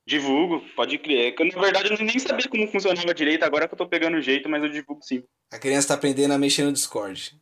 Divulgo, 0.07 0.65
pode 0.75 0.99
crer. 0.99 1.35
É 1.39 1.45
Na 1.55 1.61
verdade, 1.61 1.93
eu 1.93 1.99
nem 1.99 2.19
sabia 2.19 2.49
como 2.49 2.67
funcionava 2.67 3.15
direito, 3.15 3.45
agora 3.45 3.69
que 3.69 3.75
eu 3.75 3.79
tô 3.79 3.87
pegando 3.87 4.17
o 4.17 4.23
jeito, 4.23 4.49
mas 4.49 4.63
eu 4.63 4.71
divulgo 4.71 5.03
sim. 5.03 5.23
A 5.53 5.59
criança 5.59 5.89
tá 5.89 5.95
aprendendo 5.95 6.33
a 6.33 6.39
mexer 6.39 6.65
no 6.65 6.73
Discord. 6.73 7.39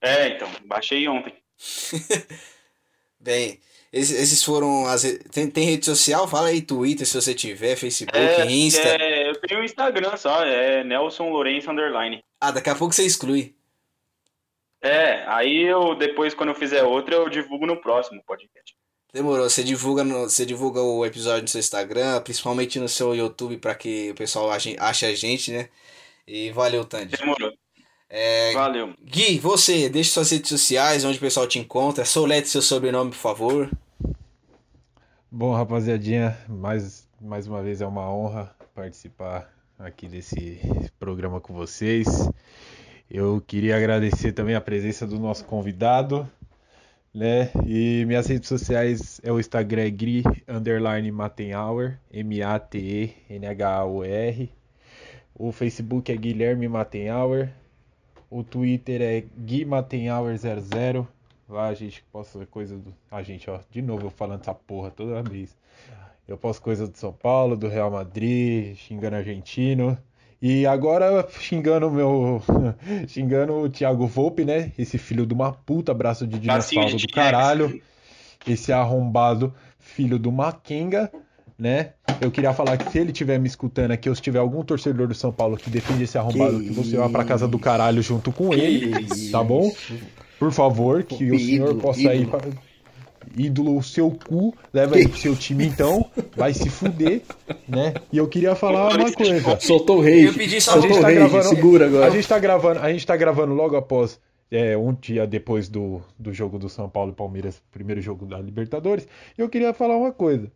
É, 0.00 0.28
então, 0.28 0.48
baixei 0.64 1.06
ontem. 1.06 1.34
Bem, 3.20 3.60
esses, 3.92 4.18
esses 4.18 4.42
foram 4.42 4.86
as. 4.86 5.02
Tem, 5.30 5.48
tem 5.48 5.64
rede 5.64 5.84
social? 5.86 6.26
Fala 6.26 6.48
aí, 6.48 6.60
Twitter, 6.60 7.06
se 7.06 7.14
você 7.14 7.32
tiver, 7.32 7.76
Facebook, 7.76 8.18
É, 8.18 8.44
Insta. 8.50 8.80
é, 8.80 9.28
eu 9.30 9.40
tenho 9.42 9.60
o 9.60 9.64
Instagram 9.64 10.16
só, 10.16 10.44
é 10.44 10.82
Nelson 10.82 11.30
Lourenço 11.30 11.70
Underline. 11.70 12.24
Ah, 12.40 12.50
daqui 12.50 12.70
a 12.70 12.74
pouco 12.74 12.92
você 12.92 13.04
exclui. 13.04 13.54
É, 14.82 15.24
aí 15.28 15.62
eu 15.62 15.94
depois, 15.94 16.34
quando 16.34 16.48
eu 16.48 16.54
fizer 16.54 16.82
outra, 16.82 17.14
eu 17.14 17.28
divulgo 17.28 17.66
no 17.66 17.80
próximo 17.80 18.22
podcast. 18.26 18.74
Demorou, 19.12 19.48
você 19.48 19.62
divulga, 19.62 20.02
no, 20.02 20.22
você 20.22 20.44
divulga 20.44 20.80
o 20.80 21.04
episódio 21.06 21.42
no 21.42 21.48
seu 21.48 21.60
Instagram, 21.60 22.20
principalmente 22.22 22.80
no 22.80 22.88
seu 22.88 23.14
YouTube, 23.14 23.58
pra 23.58 23.74
que 23.74 24.10
o 24.10 24.14
pessoal 24.14 24.50
ache, 24.50 24.74
ache 24.80 25.06
a 25.06 25.14
gente, 25.14 25.52
né? 25.52 25.68
E 26.26 26.50
valeu, 26.50 26.84
Tandy. 26.84 27.16
Demorou. 27.16 27.52
É, 28.14 28.52
Valeu. 28.52 28.92
Gui, 29.02 29.38
você, 29.38 29.88
deixa 29.88 30.12
suas 30.12 30.30
redes 30.30 30.50
sociais, 30.50 31.02
onde 31.02 31.16
o 31.16 31.20
pessoal 31.20 31.46
te 31.46 31.58
encontra. 31.58 32.04
Solete 32.04 32.46
seu 32.46 32.60
sobrenome, 32.60 33.10
por 33.10 33.16
favor. 33.16 33.70
Bom, 35.30 35.54
rapaziadinha, 35.54 36.36
mais, 36.46 37.08
mais 37.18 37.46
uma 37.46 37.62
vez 37.62 37.80
é 37.80 37.86
uma 37.86 38.12
honra 38.12 38.54
participar 38.74 39.50
aqui 39.78 40.06
desse 40.06 40.60
programa 40.98 41.40
com 41.40 41.54
vocês. 41.54 42.06
Eu 43.14 43.42
queria 43.42 43.76
agradecer 43.76 44.32
também 44.32 44.54
a 44.54 44.60
presença 44.60 45.06
do 45.06 45.18
nosso 45.18 45.44
convidado, 45.44 46.26
né? 47.12 47.50
E 47.66 48.06
minhas 48.06 48.26
redes 48.26 48.48
sociais 48.48 49.20
é 49.22 49.30
o 49.30 49.38
Instagram 49.38 49.82
é 49.82 49.90
gri 49.90 50.22
underline 50.48 51.12
Matenhauer, 51.12 51.98
M-A-T-E-N-H-A-U-R. 52.10 53.20
O 55.34 55.52
Facebook 55.52 56.10
é 56.10 56.16
Guilherme 56.16 56.66
Matenhauer. 56.68 57.52
O 58.30 58.42
Twitter 58.42 59.02
é 59.02 59.22
Gui 59.44 59.66
Matenhauer00. 59.66 61.06
Lá 61.46 61.68
a 61.68 61.74
gente 61.74 62.02
posta 62.10 62.46
coisa 62.46 62.78
do. 62.78 62.94
A 63.10 63.22
gente, 63.22 63.50
ó, 63.50 63.60
de 63.70 63.82
novo 63.82 64.06
eu 64.06 64.10
falando 64.10 64.40
essa 64.40 64.54
porra 64.54 64.90
toda 64.90 65.22
vez. 65.22 65.54
Eu 66.26 66.38
posto 66.38 66.62
coisa 66.62 66.88
do 66.88 66.96
São 66.96 67.12
Paulo, 67.12 67.58
do 67.58 67.68
Real 67.68 67.90
Madrid, 67.90 68.74
xingando 68.74 69.16
argentino. 69.16 69.98
E 70.42 70.66
agora 70.66 71.24
xingando 71.38 71.86
o 71.86 71.90
meu. 71.92 72.42
xingando 73.06 73.52
o 73.52 73.68
Thiago 73.70 74.08
Volpe, 74.08 74.44
né? 74.44 74.72
Esse 74.76 74.98
filho 74.98 75.24
de 75.24 75.32
uma 75.32 75.52
puta, 75.52 75.94
braço 75.94 76.26
de 76.26 76.36
dinossauro 76.40 76.96
do 76.96 77.08
caralho. 77.08 77.80
Esse 78.44 78.72
arrombado 78.72 79.54
filho 79.78 80.18
do 80.18 80.32
Maquenga, 80.32 81.12
né? 81.56 81.90
Eu 82.20 82.30
queria 82.30 82.52
falar 82.52 82.76
que 82.76 82.90
se 82.90 82.98
ele 82.98 83.12
estiver 83.12 83.38
me 83.38 83.46
escutando 83.46 83.92
aqui, 83.92 84.08
ou 84.08 84.14
se 84.16 84.20
tiver 84.22 84.40
algum 84.40 84.64
torcedor 84.64 85.06
do 85.06 85.14
São 85.14 85.32
Paulo 85.32 85.56
que 85.56 85.70
defende 85.70 86.02
esse 86.02 86.18
arrombado, 86.18 86.58
que, 86.58 86.66
Que 86.66 86.72
você 86.72 86.96
vá 86.96 87.08
pra 87.08 87.24
casa 87.24 87.46
do 87.46 87.58
caralho 87.58 88.02
junto 88.02 88.32
com 88.32 88.50
Que 88.50 88.60
ele, 88.60 89.04
isso. 89.04 89.30
tá 89.30 89.44
bom? 89.44 89.70
Por 90.40 90.50
favor, 90.50 91.04
que 91.04 91.30
o 91.30 91.38
senhor 91.38 91.68
Ídolo, 91.68 91.80
possa 91.80 92.00
ir 92.14 92.22
ídolo. 92.22 92.54
Ídolo, 93.36 93.76
o 93.76 93.82
seu 93.82 94.10
cu, 94.10 94.54
leva 94.72 94.98
ele 94.98 95.08
pro 95.08 95.18
seu 95.18 95.36
time 95.36 95.66
então, 95.66 96.10
vai 96.36 96.52
se 96.52 96.68
fuder, 96.68 97.22
né? 97.68 97.94
E 98.12 98.18
eu 98.18 98.28
queria 98.28 98.54
falar 98.54 98.96
uma 98.96 99.12
coisa. 99.12 99.60
Soltou 99.60 99.98
o 99.98 100.00
rei. 100.00 100.28
Eu 100.28 100.34
pedi 100.34 100.60
só 100.60 100.72
A 100.72 100.80
gente 100.80 100.94
Soltou 100.94 100.98
o 100.98 101.00
tá 101.02 101.08
rei, 101.08 101.16
gravando, 101.16 101.44
segura 101.44 101.86
agora. 101.86 102.06
A 102.06 102.10
gente 102.10 102.28
tá 102.28 102.38
gravando, 102.38 102.80
a 102.80 102.92
gente 102.92 103.06
tá 103.06 103.16
gravando 103.16 103.54
logo 103.54 103.76
após 103.76 104.20
é, 104.50 104.76
um 104.76 104.92
dia 104.92 105.26
depois 105.26 105.68
do, 105.68 106.02
do 106.18 106.32
jogo 106.32 106.58
do 106.58 106.68
São 106.68 106.88
Paulo 106.88 107.12
e 107.12 107.14
Palmeiras, 107.14 107.62
primeiro 107.70 108.00
jogo 108.00 108.26
da 108.26 108.38
Libertadores. 108.38 109.08
E 109.36 109.40
eu 109.40 109.48
queria 109.48 109.72
falar 109.72 109.96
uma 109.96 110.12
coisa. 110.12 110.50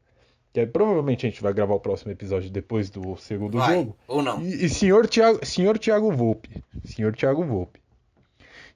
Que 0.52 0.60
é, 0.60 0.66
provavelmente 0.66 1.26
a 1.26 1.30
gente 1.30 1.42
vai 1.42 1.52
gravar 1.52 1.74
o 1.74 1.80
próximo 1.80 2.12
episódio 2.12 2.50
depois 2.50 2.88
do 2.88 3.16
segundo 3.16 3.58
Vai, 3.58 3.74
jogo. 3.74 3.96
ou 4.08 4.22
não. 4.22 4.40
E, 4.42 4.64
e 4.64 4.68
senhor 4.68 5.06
Thiago, 5.06 5.44
senhor 5.44 5.78
Thiago 5.78 6.10
Volpe, 6.12 6.48
senhor 6.82 7.14
Thiago 7.14 7.44
Volpe, 7.44 7.78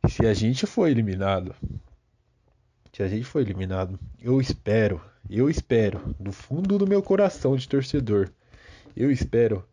se 0.09 0.27
a 0.27 0.35
gente 0.35 0.67
for 0.67 0.89
eliminado, 0.89 1.55
se 2.93 3.03
a 3.03 3.09
gente 3.09 3.25
for 3.25 3.41
eliminado, 3.41 3.99
eu 4.21 4.41
espero, 4.41 5.01
eu 5.29 5.49
espero, 5.49 6.15
do 6.19 6.33
fundo 6.33 6.79
do 6.79 6.87
meu 6.87 7.03
coração 7.03 7.57
de 7.57 7.69
torcedor, 7.69 8.31
eu 8.97 9.11
espero 9.11 9.65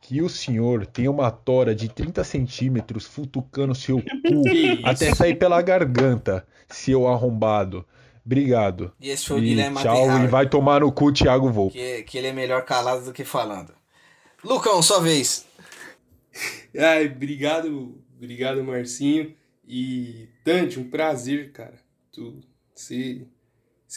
que 0.00 0.22
o 0.22 0.28
senhor 0.28 0.86
tenha 0.86 1.10
uma 1.10 1.30
tora 1.30 1.74
de 1.74 1.88
30 1.88 2.24
centímetros 2.24 3.06
futucando 3.06 3.74
seu 3.74 4.00
cu 4.00 4.42
até 4.82 5.14
sair 5.14 5.34
pela 5.36 5.60
garganta, 5.60 6.46
seu 6.68 7.06
arrombado. 7.06 7.84
Obrigado. 8.24 8.92
E 9.00 9.10
esse 9.10 9.26
foi 9.26 9.40
o 9.40 9.44
E 9.44 9.48
Guilherme 9.48 9.76
tchau, 9.78 10.24
e 10.24 10.26
vai 10.26 10.48
tomar 10.48 10.80
no 10.80 10.92
cu 10.92 11.12
Thiago 11.12 11.50
Volpe. 11.50 11.78
que, 11.78 12.02
que 12.02 12.18
ele 12.18 12.28
é 12.28 12.32
melhor 12.32 12.64
calado 12.64 13.04
do 13.04 13.12
que 13.12 13.24
falando. 13.24 13.72
Lucão, 14.44 14.82
sua 14.82 15.00
vez. 15.00 15.46
Ai, 16.78 17.06
obrigado, 17.06 18.02
obrigado, 18.16 18.62
Marcinho. 18.62 19.34
E 19.66 20.28
Dante, 20.44 20.78
um 20.78 20.88
prazer, 20.88 21.52
cara. 21.52 21.74
Tu, 22.18 22.40
você, 22.74 23.26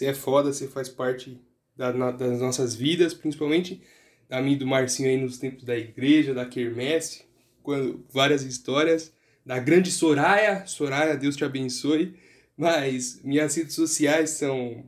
é 0.05 0.13
foda, 0.13 0.51
você 0.53 0.67
faz 0.67 0.87
parte 0.89 1.39
da- 1.75 1.93
na- 1.93 2.11
das 2.11 2.39
nossas 2.39 2.75
vidas, 2.75 3.13
principalmente 3.13 3.81
da 4.29 4.41
minha 4.41 4.55
e 4.55 4.59
do 4.59 4.67
Marcinho 4.67 5.09
aí 5.09 5.17
nos 5.17 5.37
tempos 5.37 5.63
da 5.63 5.77
igreja, 5.77 6.33
da 6.33 6.45
quermesse, 6.45 7.25
quando 7.63 8.05
várias 8.09 8.43
histórias 8.43 9.13
da 9.45 9.59
grande 9.59 9.91
Soraya. 9.91 10.65
Soraya, 10.65 11.17
Deus 11.17 11.35
te 11.35 11.43
abençoe. 11.43 12.15
Mas 12.55 13.21
minhas 13.23 13.55
redes 13.55 13.73
sociais 13.75 14.31
são 14.31 14.87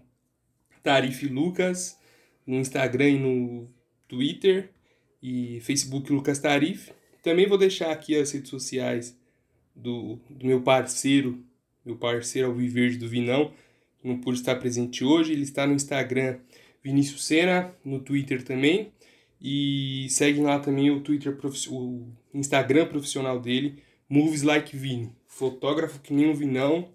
Tarife 0.83 1.27
Lucas 1.27 1.97
no 2.45 2.55
Instagram 2.57 3.09
e 3.09 3.19
no 3.19 3.69
Twitter 4.07 4.69
e 5.21 5.59
Facebook 5.61 6.11
Lucas 6.11 6.39
Tarif. 6.39 6.91
Também 7.23 7.47
vou 7.47 7.57
deixar 7.57 7.91
aqui 7.91 8.15
as 8.15 8.31
redes 8.31 8.49
sociais 8.49 9.17
do, 9.75 10.19
do 10.29 10.45
meu 10.45 10.61
parceiro, 10.61 11.43
meu 11.85 11.95
parceiro 11.95 12.47
Alviverde 12.47 12.97
do 12.97 13.07
Vinão, 13.07 13.51
que 14.01 14.07
não 14.07 14.17
pôde 14.17 14.39
estar 14.39 14.55
presente 14.55 15.03
hoje. 15.03 15.33
Ele 15.33 15.43
está 15.43 15.67
no 15.67 15.73
Instagram 15.73 16.37
Vinícius 16.83 17.25
Sena, 17.25 17.73
no 17.83 17.99
Twitter 17.99 18.43
também. 18.43 18.91
E 19.41 20.07
seguem 20.09 20.43
lá 20.43 20.59
também 20.59 20.89
o 20.89 21.01
Twitter, 21.01 21.37
o 21.69 22.07
Instagram 22.33 22.85
profissional 22.87 23.39
dele, 23.39 23.83
Moves 24.07 24.41
Like 24.41 24.75
Vini. 24.75 25.11
Fotógrafo 25.27 25.99
que 25.99 26.13
nem 26.13 26.29
um 26.29 26.33
Vinão. 26.33 26.87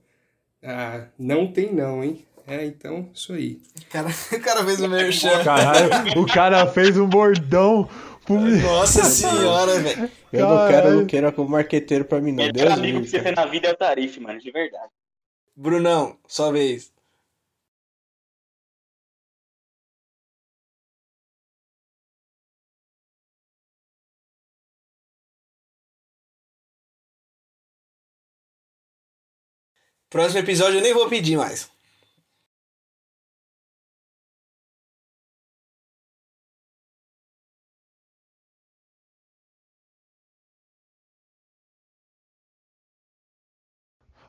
Ah, 0.62 1.06
não 1.18 1.46
tem 1.46 1.72
não, 1.74 2.02
hein? 2.02 2.24
É, 2.46 2.64
então, 2.64 3.10
isso 3.12 3.34
aí. 3.34 3.60
O 3.78 3.86
cara, 3.90 4.08
o 4.32 4.40
cara 4.40 4.64
fez 4.64 4.80
o 4.80 4.88
merchan. 4.88 5.44
Caralho, 5.44 6.18
o 6.18 6.26
cara 6.26 6.66
fez 6.66 6.96
um 6.96 7.06
bordão. 7.06 7.86
Nossa 8.62 9.04
senhora, 9.08 9.78
velho. 9.80 10.10
Eu 10.32 10.46
Caralho. 10.46 10.48
não 10.48 10.68
quero, 10.68 10.90
não 11.00 11.06
quero 11.06 11.32
como 11.32 11.50
marqueteiro 11.50 12.04
pra 12.04 12.20
mim, 12.20 12.32
não. 12.32 12.44
Melhor 12.44 12.52
Deus 12.52 12.72
amigo 12.72 12.98
Deus, 12.98 13.10
que 13.10 13.16
você 13.16 13.22
tem 13.22 13.34
na 13.34 13.46
vida 13.46 13.68
é 13.68 13.72
o 13.72 13.76
Tarif, 13.76 14.18
mano, 14.20 14.38
de 14.40 14.50
verdade. 14.50 14.92
Brunão, 15.56 16.18
sua 16.26 16.52
vez. 16.52 16.92
Próximo 30.10 30.40
episódio 30.40 30.78
eu 30.78 30.82
nem 30.82 30.94
vou 30.94 31.08
pedir 31.08 31.36
mais. 31.36 31.70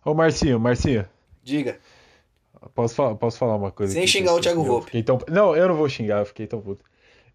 Ô 0.04 0.14
Marcinho, 0.14 0.60
Marcinho, 0.60 1.06
Diga. 1.44 1.78
posso, 2.74 2.96
falar, 2.96 3.16
posso 3.16 3.38
falar 3.38 3.56
uma 3.56 3.72
coisa? 3.72 3.94
Sem 3.94 4.08
xingar 4.08 4.34
o 4.34 4.40
Thiago 4.42 4.64
Volpe. 4.64 5.04
tão- 5.04 5.20
Não, 5.30 5.56
eu 5.56 5.68
não 5.68 5.76
vou 5.76 5.90
xingar, 5.90 6.20
eu 6.20 6.26
fiquei 6.26 6.48
tão 6.48 6.62
puto. 6.62 6.84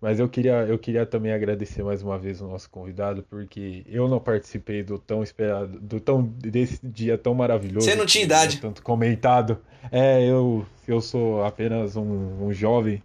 Mas 0.01 0.21
eu 0.21 0.29
queria, 0.29 0.67
eu 0.67 0.79
queria 0.79 1.07
também 1.07 1.33
agradecer 1.33 1.83
mais 1.83 2.03
uma 2.03 2.19
vez 2.19 2.41
o 2.41 2.47
nosso 2.47 2.69
convidado, 2.69 3.23
porque 3.23 3.83
eu 3.87 4.07
não 4.07 4.21
participei 4.21 4.83
do 4.83 4.99
tão 4.99 5.23
esperado, 5.23 5.81
do 5.81 5.99
tão 5.99 6.23
desse 6.23 6.79
dia 6.87 7.17
tão 7.17 7.35
maravilhoso. 7.35 7.87
Você 7.89 7.95
não 7.95 8.05
tinha 8.05 8.23
que 8.23 8.27
idade. 8.27 8.57
é 8.59 8.61
Tanto 8.61 8.83
comentado. 8.83 9.59
É, 9.91 10.23
eu, 10.23 10.67
eu 10.87 11.01
sou 11.01 11.43
apenas 11.45 11.97
um, 11.97 12.45
um 12.47 12.53
jovem, 12.53 13.03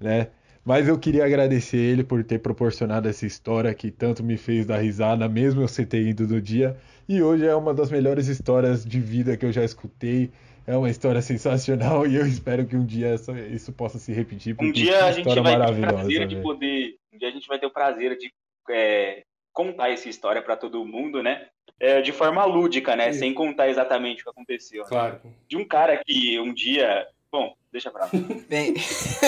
né? 0.00 0.28
Mas 0.64 0.88
eu 0.88 0.98
queria 0.98 1.24
agradecer 1.24 1.78
ele 1.78 2.02
por 2.04 2.22
ter 2.24 2.40
proporcionado 2.40 3.08
essa 3.08 3.24
história 3.24 3.72
que 3.72 3.90
tanto 3.90 4.22
me 4.22 4.36
fez 4.36 4.66
dar 4.66 4.78
risada, 4.78 5.28
mesmo 5.28 5.62
eu 5.62 5.68
ter 5.86 6.02
ido 6.02 6.26
no 6.26 6.42
dia. 6.42 6.76
E 7.08 7.22
hoje 7.22 7.46
é 7.46 7.54
uma 7.54 7.72
das 7.72 7.90
melhores 7.90 8.26
histórias 8.26 8.84
de 8.84 9.00
vida 9.00 9.34
que 9.36 9.46
eu 9.46 9.50
já 9.50 9.64
escutei. 9.64 10.30
É 10.66 10.76
uma 10.76 10.90
história 10.90 11.22
sensacional 11.22 12.04
e 12.06 12.16
eu 12.16 12.26
espero 12.26 12.66
que 12.66 12.76
um 12.76 12.84
dia 12.84 13.14
isso, 13.14 13.34
isso 13.36 13.72
possa 13.72 13.98
se 13.98 14.12
repetir. 14.12 14.54
Um 14.60 14.70
dia 14.70 15.06
a 15.06 15.12
gente 15.12 15.24
vai 15.40 15.56
ter 15.56 15.72
o 15.72 15.80
prazer 15.80 16.26
de 16.26 16.36
poder. 16.36 16.96
Um 17.10 17.18
dia 17.18 17.28
a 17.28 17.30
gente 17.30 17.48
vai 17.48 17.58
ter 17.58 17.66
o 17.66 17.70
prazer 17.70 18.18
de 18.18 18.30
é, 18.70 19.22
contar 19.54 19.90
essa 19.90 20.08
história 20.08 20.42
para 20.42 20.56
todo 20.56 20.84
mundo, 20.84 21.22
né? 21.22 21.46
É, 21.80 22.02
de 22.02 22.12
forma 22.12 22.44
lúdica, 22.44 22.94
né? 22.94 23.12
Sem 23.14 23.32
contar 23.32 23.70
exatamente 23.70 24.20
o 24.20 24.24
que 24.24 24.30
aconteceu. 24.30 24.82
né? 24.82 24.88
Claro. 24.88 25.20
De 25.48 25.56
um 25.56 25.64
cara 25.64 26.00
que 26.04 26.38
um 26.38 26.52
dia. 26.52 27.06
Bom, 27.32 27.54
deixa 27.72 27.90
pra 27.90 28.04
lá. 28.04 28.10
Bem, 28.48 28.74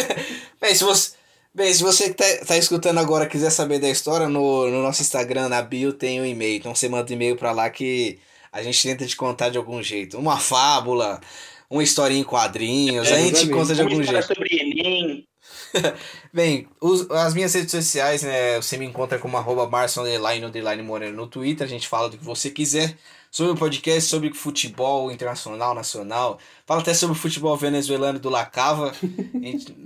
bem, 0.61 0.75
se 0.75 0.85
você, 0.85 1.17
bem, 1.55 1.73
se 1.73 1.83
você 1.83 2.09
que 2.11 2.15
tá, 2.15 2.25
tá 2.47 2.57
escutando 2.57 2.99
agora 2.99 3.27
quiser 3.29 3.51
saber 3.51 3.79
da 3.81 3.89
história, 3.89 4.29
no, 4.29 4.69
no 4.71 4.83
nosso 4.83 5.03
Instagram, 5.03 5.49
na 5.49 5.63
bio, 5.63 5.93
tem 5.93 6.21
um 6.21 6.25
e-mail. 6.27 6.57
Então 6.59 6.75
você 6.75 6.89
manda 6.89 7.11
um 7.11 7.15
e-mail 7.15 7.37
pra 7.37 7.53
lá 7.53 7.69
que 7.71 8.21
a 8.53 8.63
gente 8.63 8.83
tenta 8.83 9.07
te 9.07 9.17
contar 9.17 9.51
de 9.51 9.59
algum 9.59 9.83
jeito. 9.83 10.19
Uma 10.19 10.39
fábula, 10.39 11.21
uma 11.69 11.83
historinha 11.83 12.21
em 12.21 12.25
quadrinhos, 12.25 13.11
É, 13.11 13.15
a 13.15 13.19
gente 13.19 13.47
exatamente. 13.47 13.51
conta 13.51 13.75
de 13.75 13.83
algum 13.83 14.03
jeito. 14.03 14.27
sobre 14.27 14.49
Enem. 14.61 15.29
Bem, 16.33 16.69
os- 16.81 17.11
as 17.11 17.35
minhas 17.35 17.55
redes 17.55 17.71
sociais, 17.71 18.23
né? 18.23 18.57
Você 18.57 18.77
me 18.77 18.85
encontra 18.87 19.19
como 19.19 19.37
arroba 19.37 19.69
Marcio 19.69 20.03
underline, 20.03 20.45
underline 20.45 20.83
Moreno 20.83 21.17
no 21.17 21.27
Twitter. 21.29 21.67
A 21.67 21.71
gente 21.71 21.89
fala 21.89 22.09
do 22.11 22.19
que 22.19 22.25
você 22.25 22.51
quiser 22.51 22.97
sobre 23.31 23.53
o 23.53 23.57
podcast, 23.57 24.11
sobre 24.11 24.33
futebol 24.35 25.11
internacional, 25.13 25.75
nacional. 25.75 26.39
Fala 26.67 26.81
até 26.81 26.93
sobre 26.93 27.17
o 27.17 27.21
futebol 27.21 27.57
venezuelano 27.57 28.19
do 28.19 28.29
Lacava. 28.29 28.93
Gente- 29.35 29.75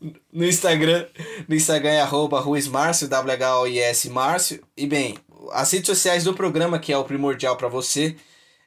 no 0.32 0.44
Instagram, 0.44 1.06
no 1.48 1.54
Instagram 1.54 1.90
é 1.90 2.00
arroba 2.00 2.40
Ruiz 2.40 2.68
Márcio, 2.68 3.08
W-H-O-I-S 3.08 4.08
Márcio. 4.10 4.62
E 4.76 4.86
bem, 4.86 5.18
as 5.52 5.70
redes 5.72 5.86
sociais 5.86 6.24
do 6.24 6.34
programa, 6.34 6.78
que 6.78 6.92
é 6.92 6.98
o 6.98 7.04
primordial 7.04 7.56
para 7.56 7.68
você, 7.68 8.16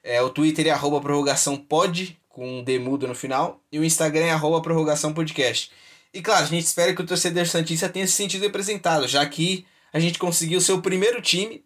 é, 0.03 0.21
o 0.21 0.29
Twitter 0.29 0.67
é 0.67 0.71
arroba 0.71 0.99
prorrogação 0.99 1.57
pod, 1.57 2.19
com 2.27 2.59
um 2.59 2.63
D 2.63 2.79
mudo 2.79 3.07
no 3.07 3.15
final. 3.15 3.61
E 3.71 3.79
o 3.79 3.83
Instagram 3.83 4.25
é 4.25 4.31
arroba 4.31 4.61
prorrogação 4.61 5.13
podcast. 5.13 5.71
E 6.13 6.21
claro, 6.21 6.43
a 6.43 6.47
gente 6.47 6.65
espera 6.65 6.93
que 6.93 7.01
o 7.01 7.05
torcedor 7.05 7.45
Santista 7.45 7.87
tenha 7.87 8.07
se 8.07 8.13
sentido 8.13 8.41
representado, 8.41 9.07
já 9.07 9.25
que 9.25 9.65
a 9.93 9.99
gente 9.99 10.17
conseguiu 10.17 10.59
o 10.59 10.61
seu 10.61 10.81
primeiro 10.81 11.21
time. 11.21 11.63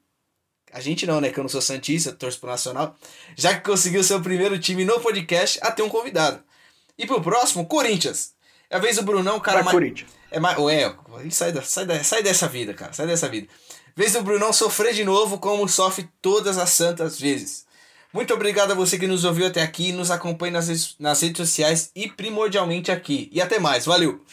A 0.74 0.80
gente 0.82 1.06
não, 1.06 1.22
né? 1.22 1.30
Que 1.30 1.40
eu 1.40 1.44
não 1.44 1.50
sou 1.50 1.62
Santista, 1.62 2.12
torço 2.12 2.40
pro 2.40 2.50
Nacional. 2.50 2.96
Já 3.38 3.54
que 3.56 3.62
conseguiu 3.70 4.04
seu 4.04 4.20
primeiro 4.22 4.58
time 4.58 4.84
no 4.84 5.00
podcast 5.00 5.60
a 5.62 5.72
ter 5.72 5.84
um 5.84 5.90
convidado. 5.90 6.40
E 6.98 7.06
pro 7.06 7.22
próximo, 7.22 7.66
Corinthians. 7.66 8.34
É 8.70 8.76
a 8.78 8.80
vez 8.80 8.96
do 8.96 9.04
Brunão, 9.04 9.38
o 9.38 9.42
cara 9.42 9.58
Vai, 9.58 9.66
mais. 9.66 9.74
Corinthians. 9.76 10.10
É, 10.32 10.40
mais, 10.40 10.58
é, 10.58 10.96
sai, 11.30 11.52
da, 11.52 11.62
sai, 11.62 11.86
da, 11.86 12.04
sai 12.04 12.24
dessa 12.24 12.48
vida, 12.48 12.74
cara. 12.74 12.92
Sai 12.92 13.06
dessa 13.06 13.30
vida. 13.30 13.48
Vez 13.96 14.14
do 14.14 14.24
Brunão 14.24 14.52
sofrer 14.52 14.94
de 14.96 15.04
novo, 15.04 15.38
como 15.38 15.68
sofre 15.70 16.10
todas 16.22 16.58
as 16.58 16.72
santas 16.72 17.20
vezes. 17.20 17.66
Muito 18.12 18.34
obrigado 18.34 18.72
a 18.72 18.76
você 18.76 18.98
que 18.98 19.08
nos 19.08 19.24
ouviu 19.24 19.46
até 19.48 19.62
aqui, 19.62 19.92
nos 19.92 20.10
acompanhe 20.12 20.52
nas, 20.52 20.68
redes- 20.68 20.96
nas 21.00 21.22
redes 21.22 21.38
sociais 21.38 21.92
e 21.96 22.08
primordialmente 22.10 22.92
aqui. 22.92 23.30
E 23.32 23.40
até 23.42 23.60
mais, 23.60 23.86
valeu! 23.86 24.24